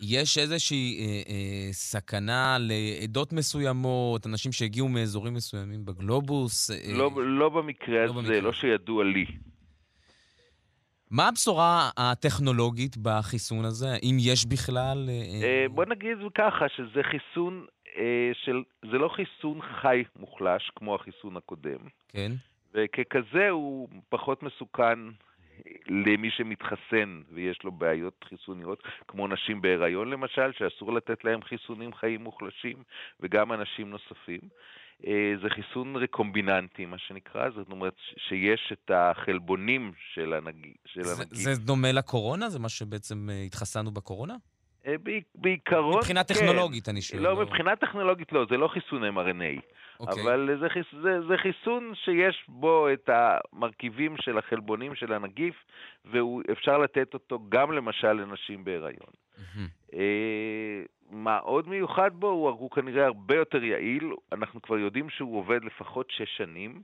יש 0.00 0.38
איזושהי 0.38 0.98
אה, 1.00 1.32
אה, 1.32 1.72
סכנה 1.72 2.56
לעדות 2.60 3.32
מסוימות, 3.32 4.26
אנשים 4.26 4.52
שהגיעו 4.52 4.88
מאזורים 4.88 5.34
מסוימים 5.34 5.84
בגלובוס? 5.84 6.70
אה, 6.70 6.76
לא, 6.98 7.10
לא 7.16 7.48
במקרה 7.48 7.98
לא 7.98 8.04
הזה, 8.04 8.12
במקרה 8.14 8.40
לא 8.40 8.52
שידוע 8.52 9.04
לי. 9.04 9.26
מה 11.10 11.28
הבשורה 11.28 11.90
הטכנולוגית 11.96 12.96
בחיסון 12.96 13.64
הזה? 13.64 13.96
אם 14.02 14.16
יש 14.20 14.46
בכלל? 14.46 15.08
אה, 15.08 15.46
אה, 15.46 15.66
בוא 15.70 15.84
נגיד 15.84 16.18
ככה, 16.34 16.68
שזה 16.76 17.02
חיסון 17.02 17.66
אה, 17.83 17.83
של... 18.32 18.62
זה 18.82 18.98
לא 18.98 19.08
חיסון 19.08 19.60
חי 19.62 20.04
מוחלש 20.16 20.70
כמו 20.76 20.94
החיסון 20.94 21.36
הקודם, 21.36 21.80
כן. 22.08 22.32
וככזה 22.74 23.48
הוא 23.50 23.88
פחות 24.08 24.42
מסוכן 24.42 24.98
למי 25.86 26.30
שמתחסן 26.30 27.22
ויש 27.32 27.62
לו 27.64 27.72
בעיות 27.72 28.24
חיסוניות, 28.28 28.82
כמו 29.08 29.28
נשים 29.28 29.62
בהיריון 29.62 30.10
למשל, 30.10 30.52
שאסור 30.58 30.92
לתת 30.92 31.24
להם 31.24 31.42
חיסונים 31.42 31.94
חיים 31.94 32.24
מוחלשים, 32.24 32.82
וגם 33.20 33.52
אנשים 33.52 33.90
נוספים. 33.90 34.40
אה, 35.06 35.34
זה 35.42 35.48
חיסון 35.50 35.96
רקומביננטי, 35.96 36.86
מה 36.86 36.98
שנקרא, 36.98 37.50
זאת 37.50 37.70
אומרת 37.70 37.94
שיש 38.28 38.72
את 38.72 38.90
החלבונים 38.94 39.92
של 40.14 40.32
הנגיף. 40.32 40.76
זה, 40.94 41.12
הנגיף. 41.22 41.38
זה 41.38 41.56
דומה 41.56 41.92
לקורונה? 41.92 42.50
זה 42.50 42.58
מה 42.58 42.68
שבעצם 42.68 43.30
אה, 43.30 43.42
התחסנו 43.42 43.90
בקורונה? 43.90 44.34
אה, 44.86 44.98
בעיק- 44.98 45.28
בעיקרון, 45.34 45.98
מבחינה 45.98 46.24
כן. 46.24 46.34
טכנולוגית, 46.34 46.88
אני 46.88 47.02
שואל. 47.02 47.22
לא, 47.22 47.36
מבחינה 47.36 47.76
טכנולוגית 47.76 48.32
לא, 48.32 48.46
זה 48.50 48.56
לא 48.56 48.68
חיסון 48.68 49.04
mRNA. 49.04 49.60
אוקיי. 50.00 50.22
אבל 50.22 50.56
זה, 50.60 50.68
חיס, 50.68 50.86
זה, 51.02 51.20
זה 51.28 51.36
חיסון 51.36 51.92
שיש 51.94 52.44
בו 52.48 52.88
את 52.92 53.10
המרכיבים 53.12 54.16
של 54.16 54.38
החלבונים 54.38 54.94
של 54.94 55.12
הנגיף, 55.12 55.54
ואפשר 56.04 56.78
לתת 56.78 57.14
אותו 57.14 57.38
גם 57.48 57.72
למשל 57.72 58.12
לנשים 58.12 58.64
בהיריון. 58.64 59.12
מהמם. 59.54 59.68
אה, 59.94 60.82
מה 61.10 61.38
עוד 61.38 61.68
מיוחד 61.68 62.10
בו? 62.14 62.28
הוא, 62.28 62.48
הוא 62.48 62.70
כנראה 62.70 63.06
הרבה 63.06 63.36
יותר 63.36 63.64
יעיל. 63.64 64.12
אנחנו 64.32 64.62
כבר 64.62 64.78
יודעים 64.78 65.10
שהוא 65.10 65.38
עובד 65.38 65.64
לפחות 65.64 66.10
שש 66.10 66.36
שנים, 66.36 66.82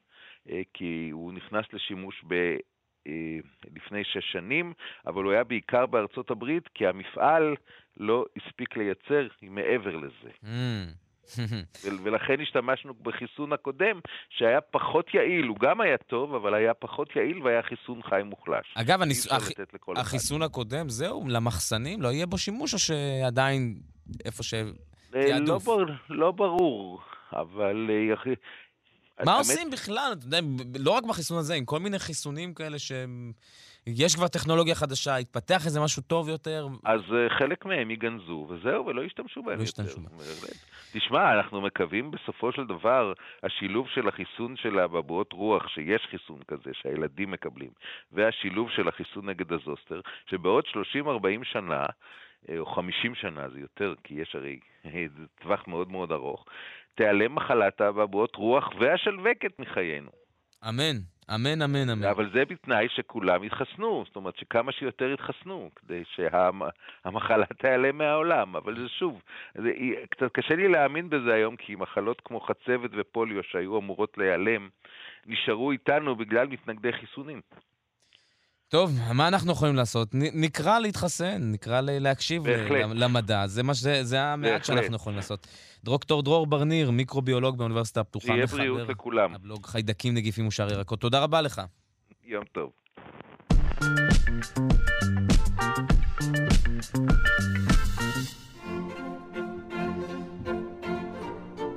אה, 0.50 0.60
כי 0.74 1.08
הוא 1.12 1.32
נכנס 1.32 1.64
לשימוש 1.72 2.24
ב... 2.28 2.34
אה, 3.06 3.38
לפני 3.76 4.04
שש 4.04 4.32
שנים, 4.32 4.72
אבל 5.06 5.24
הוא 5.24 5.32
היה 5.32 5.44
בעיקר 5.44 5.86
בארצות 5.86 6.30
הברית, 6.30 6.68
כי 6.74 6.86
המפעל 6.86 7.54
לא 8.00 8.24
הספיק 8.36 8.76
לייצר 8.76 9.26
מעבר 9.42 9.96
לזה. 9.96 10.30
ול- 11.84 11.98
ולכן 12.02 12.40
השתמשנו 12.42 12.94
בחיסון 13.02 13.52
הקודם, 13.52 14.00
שהיה 14.30 14.60
פחות 14.60 15.14
יעיל, 15.14 15.46
הוא 15.46 15.56
גם 15.60 15.80
היה 15.80 15.96
טוב, 15.98 16.34
אבל 16.34 16.54
היה 16.54 16.74
פחות 16.74 17.16
יעיל 17.16 17.42
והיה 17.42 17.62
חיסון 17.62 18.02
חי 18.02 18.20
מוחלש. 18.24 18.66
אגב, 18.74 19.02
הניס- 19.02 19.32
הח- 19.32 19.48
לכל 19.74 19.92
אחד. 19.92 20.00
החיסון 20.02 20.42
הקודם, 20.42 20.88
זהו, 20.88 21.24
למחסנים? 21.28 22.02
לא 22.02 22.08
יהיה 22.08 22.26
בו 22.26 22.38
שימוש, 22.38 22.74
או 22.74 22.78
שעדיין 22.78 23.80
איפה 24.24 24.42
ש... 24.42 24.54
אה. 25.14 25.38
לא, 25.38 25.58
בר, 25.58 25.84
לא 26.08 26.30
ברור, 26.30 27.00
אבל... 27.32 27.90
אה, 27.90 29.24
מה 29.24 29.36
עושים 29.38 29.70
בכלל? 29.70 30.12
אתה 30.18 30.26
יודע, 30.26 30.40
לא 30.78 30.90
רק 30.90 31.04
בחיסון 31.04 31.38
הזה, 31.38 31.54
עם 31.54 31.64
כל 31.64 31.78
מיני 31.78 31.98
חיסונים 31.98 32.54
כאלה 32.54 32.78
שהם... 32.78 33.32
יש 33.86 34.14
כבר 34.14 34.28
טכנולוגיה 34.28 34.74
חדשה, 34.74 35.16
התפתח 35.16 35.66
איזה 35.66 35.80
משהו 35.80 36.02
טוב 36.02 36.28
יותר. 36.28 36.66
אז 36.84 37.00
אה, 37.12 37.38
חלק 37.38 37.64
מהם 37.66 37.90
ייגנזו, 37.90 38.46
וזהו, 38.48 38.86
ולא 38.86 39.02
ישתמשו 39.02 39.42
בהם 39.42 39.58
לא 39.58 39.64
יותר. 39.64 39.82
ישתמשו. 39.82 40.00
תשמע, 40.92 41.32
אנחנו 41.32 41.60
מקווים 41.60 42.10
בסופו 42.10 42.52
של 42.52 42.66
דבר, 42.66 43.12
השילוב 43.42 43.88
של 43.94 44.08
החיסון 44.08 44.56
של 44.56 44.78
האבעבועות 44.78 45.32
רוח, 45.32 45.68
שיש 45.68 46.02
חיסון 46.10 46.40
כזה 46.48 46.70
שהילדים 46.72 47.30
מקבלים, 47.30 47.70
והשילוב 48.12 48.70
של 48.70 48.88
החיסון 48.88 49.28
נגד 49.28 49.52
הזוסטר, 49.52 50.00
שבעוד 50.30 50.64
30-40 50.64 51.44
שנה, 51.52 51.86
אה, 52.48 52.58
או 52.58 52.66
50 52.66 53.14
שנה, 53.14 53.48
זה 53.48 53.60
יותר, 53.60 53.94
כי 54.04 54.14
יש 54.14 54.34
הרי 54.34 54.58
אה, 54.86 55.06
טווח 55.42 55.64
מאוד 55.66 55.90
מאוד 55.90 56.12
ארוך, 56.12 56.44
תיעלם 56.94 57.34
מחלת 57.34 57.80
האבעבועות 57.80 58.36
רוח 58.36 58.68
והשלווקת 58.80 59.58
מחיינו. 59.58 60.10
אמן, 60.68 60.96
אמן, 61.34 61.62
אמן, 61.62 61.90
אמן. 61.90 62.04
אבל 62.04 62.30
זה 62.32 62.44
בתנאי 62.44 62.88
שכולם 62.88 63.44
יתחסנו, 63.44 64.04
זאת 64.06 64.16
אומרת 64.16 64.36
שכמה 64.36 64.72
שיותר 64.72 65.10
יתחסנו, 65.10 65.70
כדי 65.76 66.02
שהמחלה 66.14 67.46
תיעלם 67.60 67.98
מהעולם. 67.98 68.56
אבל 68.56 68.76
זה 68.76 68.88
שוב, 68.88 69.22
זה, 69.54 69.72
קצת 70.10 70.32
קשה 70.32 70.54
לי 70.54 70.68
להאמין 70.68 71.10
בזה 71.10 71.34
היום, 71.34 71.56
כי 71.56 71.74
מחלות 71.74 72.20
כמו 72.24 72.40
חצבת 72.40 72.90
ופוליו 72.92 73.42
שהיו 73.42 73.78
אמורות 73.78 74.18
להיעלם, 74.18 74.68
נשארו 75.26 75.70
איתנו 75.70 76.16
בגלל 76.16 76.46
מתנגדי 76.46 76.92
חיסונים. 76.92 77.40
טוב, 78.70 78.98
מה 79.14 79.28
אנחנו 79.28 79.52
יכולים 79.52 79.76
לעשות? 79.76 80.08
נקרא 80.14 80.78
להתחסן, 80.78 81.50
נקרא 81.52 81.80
להקשיב 81.80 82.44
בהחלט. 82.44 82.90
למדע. 82.94 83.46
זה, 83.46 83.62
מה 83.62 83.74
שזה, 83.74 84.04
זה 84.04 84.22
המעט 84.22 84.50
בהחלט. 84.52 84.64
שאנחנו 84.64 84.96
יכולים 84.96 85.16
לעשות. 85.16 85.46
דוקטור 85.84 86.22
דרור 86.22 86.46
ברניר, 86.46 86.90
מיקרוביולוג 86.90 87.58
באוניברסיטה 87.58 88.00
הפתוחה. 88.00 88.26
שיהיה 88.26 88.46
בריאות 88.46 88.88
לכולם. 88.88 89.34
הבלוג 89.34 89.66
חיידקים, 89.66 90.14
נגיפים 90.14 90.46
ושאר 90.46 90.72
ירקות. 90.72 91.00
תודה 91.00 91.20
רבה 91.20 91.40
לך. 91.40 91.62
יום 92.24 92.44
טוב. 92.52 92.70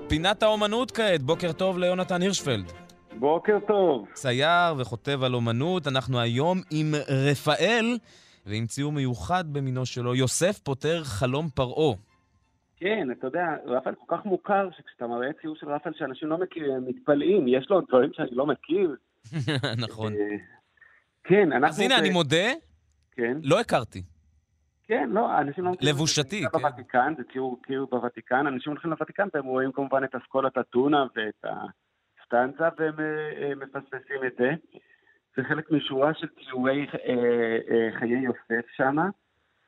פינת 0.08 0.44
האומנות 0.44 0.92
כעת, 0.92 1.22
בוקר 1.22 1.52
טוב 1.52 1.78
ליונתן 1.78 2.22
הירשפלד. 2.22 2.72
בוקר 3.20 3.60
טוב. 3.68 4.08
צייר 4.14 4.74
וכותב 4.78 5.24
על 5.24 5.34
אומנות, 5.34 5.88
אנחנו 5.88 6.20
היום 6.20 6.58
עם 6.72 6.94
רפאל, 7.32 7.98
ועם 8.46 8.66
ציור 8.66 8.92
מיוחד 8.92 9.44
במינו 9.54 9.86
שלו, 9.86 10.16
יוסף 10.16 10.60
פותר 10.60 11.04
חלום 11.04 11.50
פרעה. 11.50 11.96
כן, 12.78 13.08
אתה 13.12 13.28
יודע, 13.28 13.46
רפאל 13.66 13.94
כל 13.96 14.18
כך 14.18 14.26
מוכר, 14.26 14.70
שכשאתה 14.78 15.08
מראה 15.08 15.34
ציור 15.42 15.56
של 15.56 15.70
רפאל 15.70 15.92
שאנשים 15.98 16.30
לא 16.30 16.38
מכירים, 16.38 16.86
מתפלאים, 16.88 17.48
יש 17.48 17.70
לו 17.70 17.82
דברים 17.82 18.10
שאני 18.14 18.30
לא 18.32 18.46
מכיר. 18.46 18.96
נכון. 19.88 20.14
אה, 20.14 20.20
כן, 21.24 21.52
אנחנו... 21.52 21.68
אז 21.68 21.80
הנה, 21.80 22.00
אני 22.00 22.10
מודה, 22.10 22.52
כן. 23.12 23.38
לא 23.44 23.60
הכרתי. 23.60 24.04
כן, 24.88 25.10
לא, 25.10 25.40
אנשים 25.40 25.64
לא 25.64 25.72
מכירים. 25.72 25.96
לבושתי, 25.96 26.42
כן. 26.42 26.60
בוותיקן, 26.60 27.14
זה 27.18 27.24
ציור 27.34 27.60
ציור 27.68 27.88
בוותיקן, 27.92 28.48
אנשים 28.48 28.72
הולכים 28.72 28.92
לוותיקן 28.92 29.28
והם 29.34 29.46
רואים 29.46 29.72
כמובן 29.72 30.04
את 30.04 30.16
אסכולת 30.16 30.58
אתונה 30.58 31.06
ואת 31.16 31.46
הסטנצה 32.34 32.70
והם 32.78 33.00
אה, 33.00 33.32
אה, 33.42 33.56
מפספסים 33.56 34.24
את 34.28 34.36
זה. 34.38 34.52
זה 35.38 35.44
חלק 35.44 35.72
משורה 35.72 36.14
של 36.14 36.28
ציורי 36.28 36.88
חיי 38.00 38.20
יוסף 38.20 38.68
שם, 38.76 38.96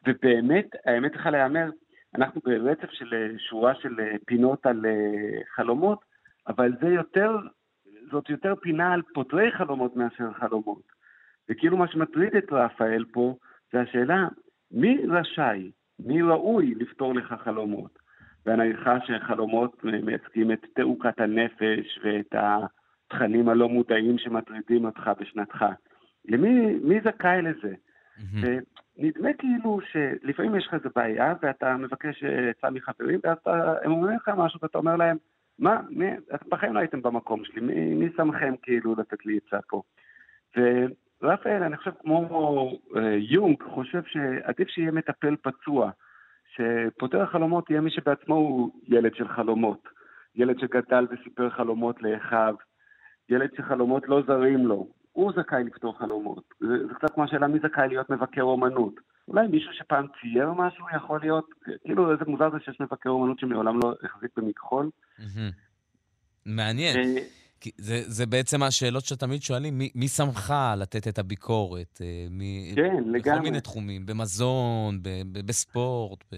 ובאמת, 0.08 0.66
האמת 0.86 1.12
צריכה 1.12 1.30
להיאמר, 1.30 1.70
אנחנו 2.16 2.42
ברצף 2.46 2.92
של 2.92 3.14
אה, 3.14 3.40
שורה 3.40 3.76
של 3.76 4.00
אה, 4.00 4.16
פינות 4.26 4.66
על 4.66 4.86
אה, 4.86 5.42
חלומות, 5.56 6.00
אבל 6.48 6.72
זה 6.82 6.88
יותר, 6.88 7.38
זאת 8.12 8.30
יותר 8.30 8.56
פינה 8.56 8.94
על 8.94 9.02
פותרי 9.14 9.52
חלומות 9.52 9.96
מאשר 9.96 10.34
חלומות. 10.34 10.82
וכאילו 11.50 11.78
מה 11.78 11.88
שמטריד 11.88 12.36
את 12.36 12.52
רפאל 12.52 13.06
פה, 13.12 13.36
זה 13.74 13.82
השאלה, 13.82 14.28
מי 14.72 14.98
רשאי, 15.10 15.72
מי 16.00 16.22
ראוי 16.22 16.76
לפתור 16.76 17.16
לך 17.16 17.36
חלומות? 17.44 18.05
והנעיכה 18.46 18.98
שחלומות 19.06 19.84
מייצגים 19.84 20.52
את 20.52 20.66
תעוקת 20.76 21.20
הנפש 21.20 22.00
ואת 22.04 22.36
התכנים 22.36 23.50
הלא 23.50 23.70
מודעים 23.70 24.18
שמטרידים 24.18 24.86
אותך 24.86 25.12
בשנתך. 25.20 25.66
למי 26.26 26.76
מי 26.84 27.00
זכאי 27.02 27.42
לזה? 27.42 27.74
Mm-hmm. 28.18 28.46
נדמה 28.98 29.34
כאילו 29.34 29.80
שלפעמים 29.92 30.56
יש 30.56 30.68
לך 30.68 30.74
איזה 30.74 30.90
בעיה 30.96 31.34
ואתה 31.42 31.78
מבקש 31.78 32.24
עצה 32.24 32.70
מחברים 32.70 33.20
ואז 33.24 33.38
אתה, 33.38 33.74
הם 33.84 33.92
אומרים 33.92 34.16
לך 34.16 34.30
משהו 34.38 34.60
ואתה 34.64 34.78
אומר 34.78 34.96
להם, 34.96 35.18
מה, 35.60 35.82
מי, 35.90 36.06
אתם 36.36 36.50
בחיים 36.50 36.74
לא 36.74 36.80
הייתם 36.80 37.02
במקום 37.02 37.46
שלי, 37.46 37.62
מי, 37.62 37.94
מי 37.94 38.10
שמכם 38.18 38.54
כאילו 38.62 38.96
לתת 38.96 39.26
לי 39.26 39.40
עצה 39.46 39.60
פה? 39.70 39.82
ורפאל, 41.22 41.64
אני 41.64 41.78
חושב 41.78 41.92
כמו 42.02 42.72
אה, 42.96 43.18
יונג, 43.20 43.64
חושב 43.64 44.04
שעדיף 44.04 44.68
שיהיה 44.68 44.92
מטפל 44.92 45.36
פצוע, 45.42 45.92
שפותר 46.56 47.22
החלומות 47.22 47.70
יהיה 47.70 47.82
מי 47.82 47.92
שבעצמו 47.92 48.36
הוא 48.36 48.72
ילד 48.88 49.16
של 49.16 49.28
חלומות, 49.28 49.88
ילד 50.36 50.60
שגדל 50.60 51.08
וסיפר 51.12 51.50
חלומות 51.50 52.02
לאחיו, 52.02 52.56
ילד 53.30 53.50
שחלומות 53.58 54.08
לא 54.08 54.22
זרים 54.28 54.68
לו, 54.68 54.88
הוא 55.12 55.32
זכאי 55.36 55.64
לפתור 55.64 55.98
חלומות. 55.98 56.44
זה, 56.60 56.88
זה 56.88 56.94
קצת 56.94 57.14
כמו 57.14 57.24
השאלה 57.24 57.48
מי 57.48 57.60
זכאי 57.60 57.88
להיות 57.88 58.10
מבקר 58.10 58.42
אומנות. 58.42 58.94
אולי 59.28 59.48
מישהו 59.48 59.74
שפעם 59.74 60.06
צייר 60.22 60.52
משהו 60.52 60.86
יכול 60.96 61.20
להיות, 61.20 61.46
כאילו 61.84 62.12
איזה 62.12 62.26
מוזר 62.28 62.52
זה 62.52 62.58
שיש 62.60 62.82
מבקר 62.82 63.10
אומנות 63.10 63.40
שמעולם 63.40 63.80
לא 63.84 63.94
החזיק 64.04 64.32
במכחול. 64.38 64.90
מעניין. 66.46 66.96
אה, 67.66 67.72
זה, 67.78 68.02
זה 68.06 68.26
בעצם 68.26 68.64
השאלות 68.64 69.04
שתמיד 69.06 69.42
שואלים, 69.42 69.78
מי, 69.78 69.90
מי 69.96 70.08
שמך 70.08 70.54
לתת 70.78 71.08
את 71.08 71.20
הביקורת? 71.20 72.02
אה, 72.02 72.26
מי, 72.30 72.74
כן, 72.76 73.04
לגמרי. 73.06 73.20
בכל 73.20 73.40
מיני 73.40 73.62
תחומים, 73.62 74.06
במזון, 74.06 75.04
ב, 75.04 75.10
ב, 75.32 75.48
בספורט. 75.48 76.24
ב... 76.32 76.36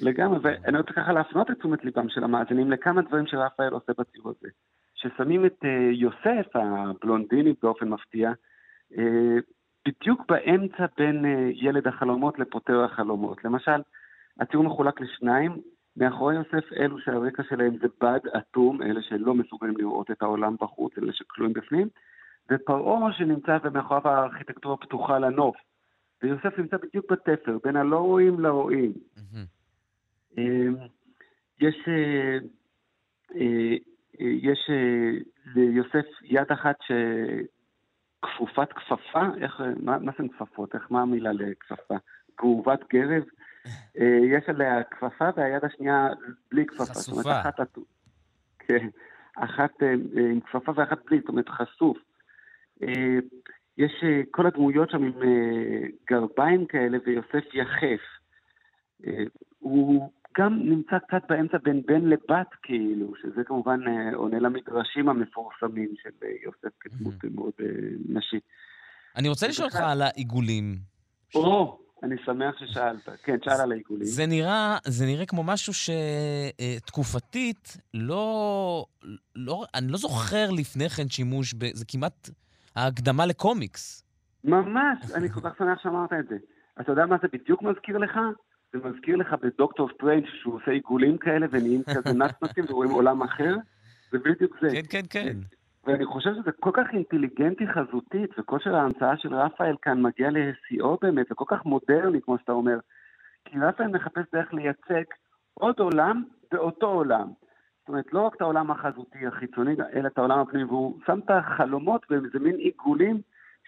לגמרי, 0.00 0.38
ואני 0.42 0.78
רוצה 0.78 0.92
ככה 0.92 1.12
להפנות 1.12 1.50
את 1.50 1.58
תשומת 1.58 1.84
ליבם 1.84 2.08
של 2.08 2.24
המאזינים 2.24 2.70
לכמה 2.70 3.02
דברים 3.02 3.26
שרפאל 3.26 3.72
עושה 3.72 3.92
בציור 3.98 4.28
הזה. 4.30 4.48
ששמים 4.94 5.46
את 5.46 5.64
אה, 5.64 5.90
יוסף 5.92 6.56
הבלונדיני 6.56 7.52
באופן 7.62 7.88
מפתיע, 7.88 8.32
אה, 8.98 9.36
בדיוק 9.88 10.22
באמצע 10.28 10.86
בין 10.98 11.24
ילד 11.54 11.86
החלומות 11.86 12.38
לפותר 12.38 12.84
החלומות. 12.84 13.44
למשל, 13.44 13.80
הציור 14.40 14.64
מחולק 14.64 15.00
לשניים, 15.00 15.60
מאחורי 15.96 16.34
יוסף 16.34 16.72
אלו 16.72 17.00
שהרקע 17.00 17.42
שלהם 17.48 17.76
זה 17.78 17.86
בד 18.00 18.20
אטום, 18.38 18.82
אלה 18.82 19.02
שלא 19.02 19.34
מסוגלים 19.34 19.76
לראות 19.76 20.10
את 20.10 20.22
העולם 20.22 20.56
בחוץ, 20.60 20.98
אלה 20.98 21.12
שכלואים 21.12 21.52
בפנים, 21.52 21.88
ופרעה 22.52 23.12
שנמצא 23.12 23.58
ומאחוריו 23.62 24.08
הארכיטקטורה 24.08 24.76
פתוחה 24.76 25.18
לנוף. 25.18 25.56
ויוסף 26.22 26.58
נמצא 26.58 26.76
בדיוק 26.76 27.12
בתפר, 27.12 27.58
בין 27.64 27.76
הלא 27.76 27.98
רואים 27.98 28.40
לרואים. 28.40 28.92
Mm-hmm. 29.16 30.40
יש 31.60 31.76
יש 34.18 34.70
אה, 34.70 35.10
ליוסף 35.54 36.06
יד 36.22 36.52
אחת 36.52 36.76
שכפופת 38.20 38.72
כפפה, 38.72 39.26
איך, 39.40 39.62
מה, 39.82 39.98
מה 39.98 40.12
זה 40.18 40.24
כפפות? 40.38 40.74
איך, 40.74 40.90
מה 40.90 41.02
המילה 41.02 41.32
לכפפה? 41.32 41.94
גאובת 42.40 42.80
גרב. 42.92 43.22
אה, 44.00 44.18
יש 44.38 44.44
עליה 44.48 44.82
כפפה 44.82 45.28
והיד 45.36 45.64
השנייה 45.64 46.08
בלי 46.50 46.66
כפפה. 46.66 46.84
חשופה. 46.84 47.00
זאת 47.00 47.26
אומרת, 47.26 47.46
אחת, 47.46 47.60
כן, 48.58 48.88
אחת 49.36 49.82
אה, 49.82 49.92
עם 50.30 50.40
כפפה 50.40 50.72
ואחת 50.76 50.98
בלי, 51.06 51.20
זאת 51.20 51.28
אומרת 51.28 51.48
חשוף. 51.48 51.98
יש 53.78 53.92
כל 54.30 54.46
הדמויות 54.46 54.90
שם 54.90 55.02
עם 55.02 55.12
גרביים 56.10 56.66
כאלה 56.66 56.98
ויוסף 57.06 57.54
יחף. 57.54 58.00
הוא 59.58 60.10
גם 60.38 60.60
נמצא 60.62 60.98
קצת 60.98 61.22
באמצע 61.28 61.58
בין 61.62 61.82
בן 61.86 62.04
לבת, 62.04 62.46
כאילו, 62.62 63.12
שזה 63.22 63.44
כמובן 63.44 63.80
אה, 63.88 64.16
עונה 64.16 64.38
למדרשים 64.38 65.08
המפורסמים 65.08 65.94
של 66.02 66.10
אה, 66.22 66.28
יוסף 66.44 66.76
כדמות 66.80 67.14
מאוד 67.34 67.52
אה, 67.60 67.66
נשיא. 68.08 68.40
אני 69.16 69.28
רוצה 69.28 69.48
לשאול 69.48 69.66
אותך 69.66 69.80
על 69.80 70.02
העיגולים. 70.02 70.76
או, 71.34 71.78
אני 72.04 72.16
שמח 72.24 72.58
ששאלת. 72.58 73.08
כן, 73.22 73.36
שאל 73.44 73.60
על 73.60 73.72
העיגולים. 73.72 74.04
זה 74.04 74.26
נראה, 74.26 74.78
זה 74.86 75.06
נראה 75.06 75.26
כמו 75.26 75.42
משהו 75.42 75.72
שתקופתית, 75.74 77.76
לא, 77.94 78.86
לא, 79.36 79.64
אני 79.74 79.92
לא 79.92 79.98
זוכר 79.98 80.50
לפני 80.50 80.88
כן 80.88 81.08
שימוש, 81.08 81.54
ב, 81.54 81.64
זה 81.74 81.84
כמעט 81.88 82.30
ההקדמה 82.76 83.26
לקומיקס. 83.26 84.04
ממש, 84.44 84.98
אני 85.14 85.28
כל 85.28 85.40
כך 85.40 85.58
שמח 85.58 85.82
שאמרת 85.82 86.12
את 86.12 86.28
זה. 86.28 86.36
אתה 86.80 86.92
יודע 86.92 87.06
מה 87.06 87.16
זה 87.22 87.28
בדיוק 87.32 87.62
מזכיר 87.62 87.98
לך? 87.98 88.18
זה 88.72 88.78
מזכיר 88.88 89.16
לך 89.16 89.34
בדוקטור 89.42 89.88
סטרנג' 89.94 90.24
שהוא 90.42 90.54
עושה 90.54 90.70
עיגולים 90.70 91.18
כאלה 91.18 91.46
ונהיים 91.50 91.82
כזה 91.82 92.12
נצנצים 92.24 92.64
ורואים 92.68 92.90
עולם 92.90 93.22
אחר, 93.22 93.56
זה 94.12 94.18
בדיוק 94.18 94.56
זה. 94.60 94.68
כן, 94.72 94.82
כן, 94.90 95.02
כן. 95.10 95.36
ואני 95.86 96.06
חושב 96.06 96.30
שזה 96.34 96.52
כל 96.60 96.70
כך 96.74 96.86
אינטליגנטי 96.92 97.64
חזותית, 97.66 98.30
וכושר 98.38 98.74
ההמצאה 98.76 99.16
של 99.16 99.34
רפאל 99.34 99.76
כאן 99.82 100.02
מגיע 100.02 100.28
לשיאו 100.30 100.98
באמת, 101.02 101.26
זה 101.28 101.34
כל 101.34 101.44
כך 101.48 101.64
מודרני, 101.64 102.20
כמו 102.22 102.38
שאתה 102.38 102.52
אומר. 102.52 102.78
כי 103.44 103.58
רפאל 103.58 103.86
מחפש 103.86 104.24
דרך 104.32 104.54
לייצג 104.54 105.04
עוד 105.54 105.78
עולם 105.78 106.24
באותו 106.52 106.86
עולם. 106.86 107.28
זאת 107.80 107.88
אומרת, 107.88 108.12
לא 108.12 108.20
רק 108.20 108.34
את 108.36 108.40
העולם 108.40 108.70
החזותי 108.70 109.26
החיצוני, 109.26 109.74
אלא 109.94 110.06
את 110.06 110.18
העולם 110.18 110.38
הפנימי, 110.38 110.64
והוא 110.64 110.98
שם 111.06 111.18
את 111.24 111.30
החלומות 111.30 112.06
באיזה 112.10 112.38
מין 112.40 112.56
עיגולים 112.56 113.20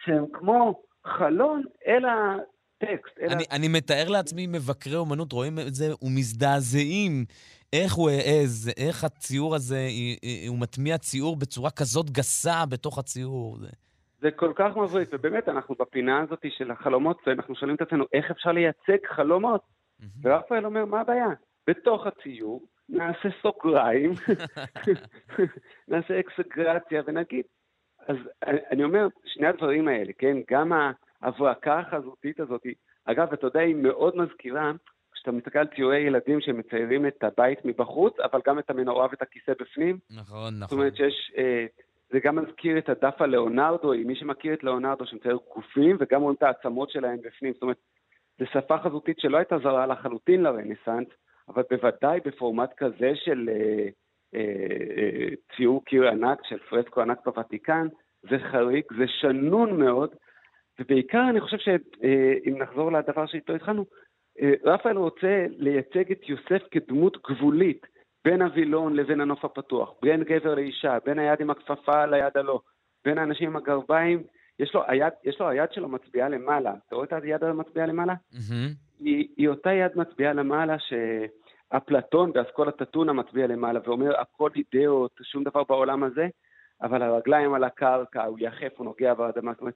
שהם 0.04 0.24
כמו 0.32 0.82
חלון 1.06 1.62
אל 1.86 2.04
טקסט. 2.78 3.18
אלא... 3.20 3.32
אני, 3.32 3.44
אני 3.52 3.68
מתאר 3.68 4.08
לעצמי 4.08 4.46
מבקרי 4.46 4.96
אומנות 4.96 5.32
רואים 5.32 5.58
את 5.58 5.74
זה 5.74 5.86
ומזדעזעים 6.02 7.24
איך 7.84 7.92
הוא 7.94 8.10
העז, 8.10 8.70
איך 8.76 9.04
הציור 9.04 9.54
הזה, 9.54 9.88
הוא 10.48 10.58
מטמיע 10.58 10.98
ציור 10.98 11.36
בצורה 11.36 11.70
כזאת 11.70 12.10
גסה 12.10 12.66
בתוך 12.68 12.98
הציור. 12.98 13.56
זה, 13.56 13.68
זה 14.20 14.30
כל 14.30 14.52
כך 14.56 14.76
מבריק, 14.76 15.08
ובאמת 15.12 15.48
אנחנו 15.48 15.74
בפינה 15.78 16.20
הזאת 16.20 16.44
של 16.58 16.70
החלומות, 16.70 17.18
ואנחנו 17.26 17.54
שואלים 17.54 17.76
את 17.76 17.80
עצמנו 17.80 18.04
איך 18.12 18.30
אפשר 18.30 18.52
לייצג 18.52 19.06
חלומות. 19.08 19.60
ורפאל 20.22 20.66
אומר, 20.66 20.84
מה 20.84 21.00
הבעיה? 21.00 21.28
בתוך 21.66 22.06
הציור 22.06 22.62
נעשה 22.88 23.28
סוגריים, 23.42 24.12
נעשה 25.88 26.20
אקסגרציה 26.20 27.02
ונגיד, 27.06 27.44
אז 28.08 28.16
אני 28.70 28.84
אומר, 28.84 29.06
שני 29.24 29.46
הדברים 29.46 29.88
האלה, 29.88 30.12
כן? 30.18 30.36
גם 30.50 30.72
ההברקה 31.22 31.78
החזותית 31.78 32.40
הזאת, 32.40 32.62
אגב, 33.04 33.32
אתה 33.32 33.46
יודע, 33.46 33.60
היא 33.60 33.74
מאוד 33.74 34.16
מזכירה, 34.16 34.72
כשאתה 35.26 35.36
מסתכל 35.36 35.58
על 35.58 35.66
ציורי 35.76 35.98
ילדים 35.98 36.40
שמציירים 36.40 37.06
את 37.06 37.24
הבית 37.24 37.64
מבחוץ, 37.64 38.14
אבל 38.20 38.40
גם 38.46 38.58
את 38.58 38.70
המנורה 38.70 39.06
ואת 39.10 39.22
הכיסא 39.22 39.52
בפנים. 39.60 39.98
נכון, 40.10 40.54
נכון. 40.54 40.60
זאת 40.60 40.72
אומרת 40.72 40.96
שיש... 40.96 41.32
אה, 41.38 41.66
זה 42.10 42.18
גם 42.24 42.36
מזכיר 42.36 42.78
את 42.78 42.88
הדף 42.88 43.22
הלאונרדו, 43.22 43.92
מי 44.04 44.16
שמכיר 44.16 44.54
את 44.54 44.64
לאונרדו 44.64 45.06
שמצייר 45.06 45.38
גופים, 45.54 45.96
וגם 46.00 46.22
רואים 46.22 46.36
את 46.36 46.42
העצמות 46.42 46.90
שלהם 46.90 47.18
בפנים. 47.22 47.52
זאת 47.52 47.62
אומרת, 47.62 47.76
זו 48.38 48.44
שפה 48.52 48.78
חזותית 48.78 49.18
שלא 49.18 49.36
הייתה 49.36 49.58
זרה 49.58 49.86
לחלוטין 49.86 50.42
לרנסאנס, 50.42 51.08
אבל 51.48 51.62
בוודאי 51.70 52.20
בפורמט 52.24 52.70
כזה 52.76 53.12
של 53.14 53.50
אה, 53.52 53.88
אה, 54.34 54.40
אה, 54.96 55.28
ציור 55.56 55.84
קיר 55.84 56.08
ענק, 56.08 56.38
של 56.48 56.58
פרסקו 56.58 57.00
ענק 57.00 57.18
בוותיקן, 57.24 57.86
זה 58.22 58.38
חריג, 58.50 58.84
זה 58.98 59.04
שנון 59.06 59.80
מאוד, 59.80 60.14
ובעיקר 60.80 61.26
אני 61.30 61.40
חושב 61.40 61.58
שאם 61.58 62.58
נחזור 62.58 62.92
לדבר 62.92 63.26
שאיתו 63.26 63.52
התחלנו, 63.52 63.84
רפאל 64.64 64.96
רוצה 64.96 65.46
לייצג 65.50 66.12
את 66.12 66.28
יוסף 66.28 66.62
כדמות 66.70 67.16
גבולית 67.30 67.86
בין 68.24 68.42
הווילון 68.42 68.96
לבין 68.96 69.20
הנוף 69.20 69.44
הפתוח, 69.44 69.92
בין 70.02 70.22
גבר 70.22 70.54
לאישה, 70.54 70.98
בין 71.04 71.18
היד 71.18 71.40
עם 71.40 71.50
הכפפה 71.50 72.06
ליד 72.06 72.36
הלא, 72.36 72.60
בין 73.04 73.18
האנשים 73.18 73.50
עם 73.50 73.56
הגרביים, 73.56 74.22
יש 74.58 74.74
לו, 74.74 74.82
היד, 74.86 75.12
יש 75.24 75.40
לו 75.40 75.48
היד 75.48 75.72
שלו 75.72 75.88
מצביעה 75.88 76.28
למעלה. 76.28 76.74
אתה 76.86 76.96
רואה 76.96 77.06
את 77.06 77.12
היד 77.12 77.44
המצביעה 77.44 77.86
למעלה? 77.86 78.14
Mm-hmm. 78.32 79.00
היא, 79.00 79.28
היא 79.36 79.48
אותה 79.48 79.72
יד 79.72 79.92
מצביעה 79.94 80.32
למעלה 80.32 80.76
שאפלטון 80.78 82.32
באסכולת 82.32 82.82
אתונה 82.82 83.12
מצביע 83.12 83.46
למעלה 83.46 83.80
ואומר 83.84 84.20
הכל 84.20 84.50
אידאות, 84.56 85.10
שום 85.22 85.44
דבר 85.44 85.64
בעולם 85.64 86.04
הזה, 86.04 86.26
אבל 86.82 87.02
הרגליים 87.02 87.54
על 87.54 87.64
הקרקע, 87.64 88.24
הוא 88.24 88.38
יחף, 88.40 88.72
הוא 88.76 88.84
נוגע 88.84 89.14
באדמה. 89.14 89.52
זאת 89.52 89.60
אומרת, 89.60 89.74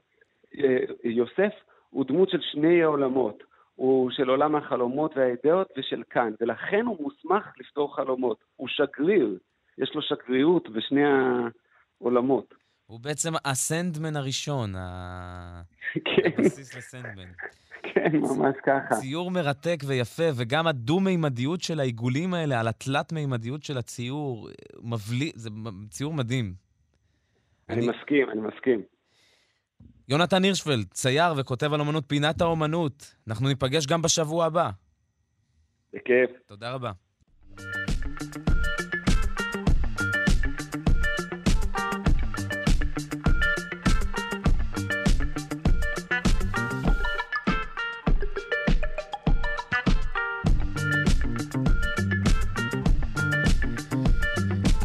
אה, 0.58 0.78
יוסף 1.04 1.52
הוא 1.90 2.04
דמות 2.04 2.30
של 2.30 2.40
שני 2.40 2.82
עולמות. 2.82 3.49
הוא 3.80 4.10
של 4.10 4.28
עולם 4.28 4.56
החלומות 4.56 5.16
והאידאות 5.16 5.68
ושל 5.78 6.02
כאן, 6.10 6.32
ולכן 6.40 6.86
הוא 6.86 6.96
מוסמך 7.02 7.44
לפתור 7.60 7.96
חלומות. 7.96 8.44
הוא 8.56 8.68
שגריר, 8.68 9.38
יש 9.78 9.90
לו 9.94 10.02
שגרירות 10.02 10.68
בשני 10.68 11.02
העולמות. 12.00 12.54
הוא 12.86 13.00
בעצם 13.00 13.32
הסנדמן 13.44 14.16
הראשון, 14.16 14.72
כן. 16.08 16.30
הבסיס 16.38 16.76
לסנדמן. 16.76 17.30
כן, 17.82 18.16
ממש 18.16 18.56
ככה. 18.66 18.94
ציור 18.94 19.30
מרתק 19.30 19.76
ויפה, 19.86 20.28
וגם 20.36 20.66
הדו-מימדיות 20.66 21.60
של 21.60 21.80
העיגולים 21.80 22.34
האלה, 22.34 22.60
על 22.60 22.68
התלת-מימדיות 22.68 23.62
של 23.62 23.78
הציור, 23.78 24.48
מבליט, 24.82 25.36
זה 25.36 25.50
ציור 25.90 26.14
מדהים. 26.14 26.52
אני, 27.68 27.78
אני 27.78 27.88
מסכים, 27.88 28.30
אני 28.30 28.40
מסכים. 28.40 28.82
יונתן 30.10 30.44
הירשפלד, 30.44 30.86
צייר 30.92 31.34
וכותב 31.36 31.72
על 31.72 31.80
אמנות 31.80 32.04
פינת 32.06 32.40
האומנות. 32.40 33.14
אנחנו 33.28 33.48
ניפגש 33.48 33.86
גם 33.86 34.02
בשבוע 34.02 34.44
הבא. 34.44 34.70
בכיף. 35.92 36.30
תודה 36.46 36.72
רבה. 36.72 36.92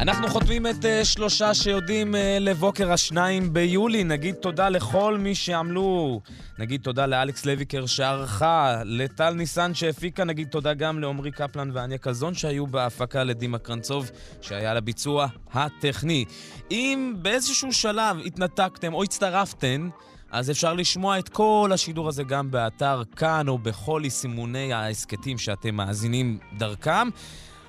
אנחנו 0.06 0.28
חותמים 0.28 0.66
את 0.66 0.84
uh, 0.84 1.04
שלושה 1.04 1.54
שיודעים 1.54 2.14
uh, 2.14 2.18
לבוקר 2.40 2.92
השניים 2.92 3.52
ביולי. 3.52 4.04
נגיד 4.04 4.34
תודה 4.34 4.68
לכל 4.68 5.18
מי 5.18 5.34
שעמלו. 5.34 6.20
נגיד 6.58 6.80
תודה 6.82 7.06
לאלכס 7.06 7.46
לויקר 7.46 7.86
שערכה, 7.86 8.82
לטל 8.84 9.30
ניסן 9.30 9.74
שהפיקה, 9.74 10.24
נגיד 10.24 10.48
תודה 10.48 10.74
גם 10.74 10.98
לעמרי 10.98 11.30
קפלן 11.30 11.70
ואניה 11.72 11.98
קזון 11.98 12.34
שהיו 12.34 12.66
בהפקה, 12.66 13.24
לדימה 13.24 13.58
קרנצוב 13.58 14.10
שהיה 14.42 14.74
לביצוע 14.74 15.26
הטכני. 15.52 16.24
אם 16.70 17.14
באיזשהו 17.18 17.72
שלב 17.72 18.16
התנתקתם 18.24 18.94
או 18.94 19.02
הצטרפתם, 19.02 19.88
אז 20.30 20.50
אפשר 20.50 20.74
לשמוע 20.74 21.18
את 21.18 21.28
כל 21.28 21.70
השידור 21.74 22.08
הזה 22.08 22.22
גם 22.22 22.50
באתר 22.50 23.02
כאן 23.16 23.48
או 23.48 23.58
בכל 23.58 24.00
יישומוני 24.04 24.72
ההסכתים 24.72 25.38
שאתם 25.38 25.74
מאזינים 25.74 26.38
דרכם. 26.58 27.08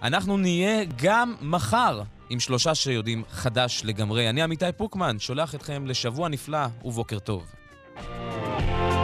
אנחנו 0.01 0.37
נהיה 0.37 0.83
גם 1.03 1.35
מחר 1.41 2.01
עם 2.29 2.39
שלושה 2.39 2.75
שיודעים 2.75 3.23
חדש 3.29 3.81
לגמרי. 3.85 4.29
אני 4.29 4.41
עמיתי 4.41 4.65
פוקמן, 4.77 5.19
שולח 5.19 5.55
אתכם 5.55 5.85
לשבוע 5.85 6.29
נפלא 6.29 6.67
ובוקר 6.85 7.19
טוב. 7.19 7.53
thank 7.97 8.91
you 8.91 8.96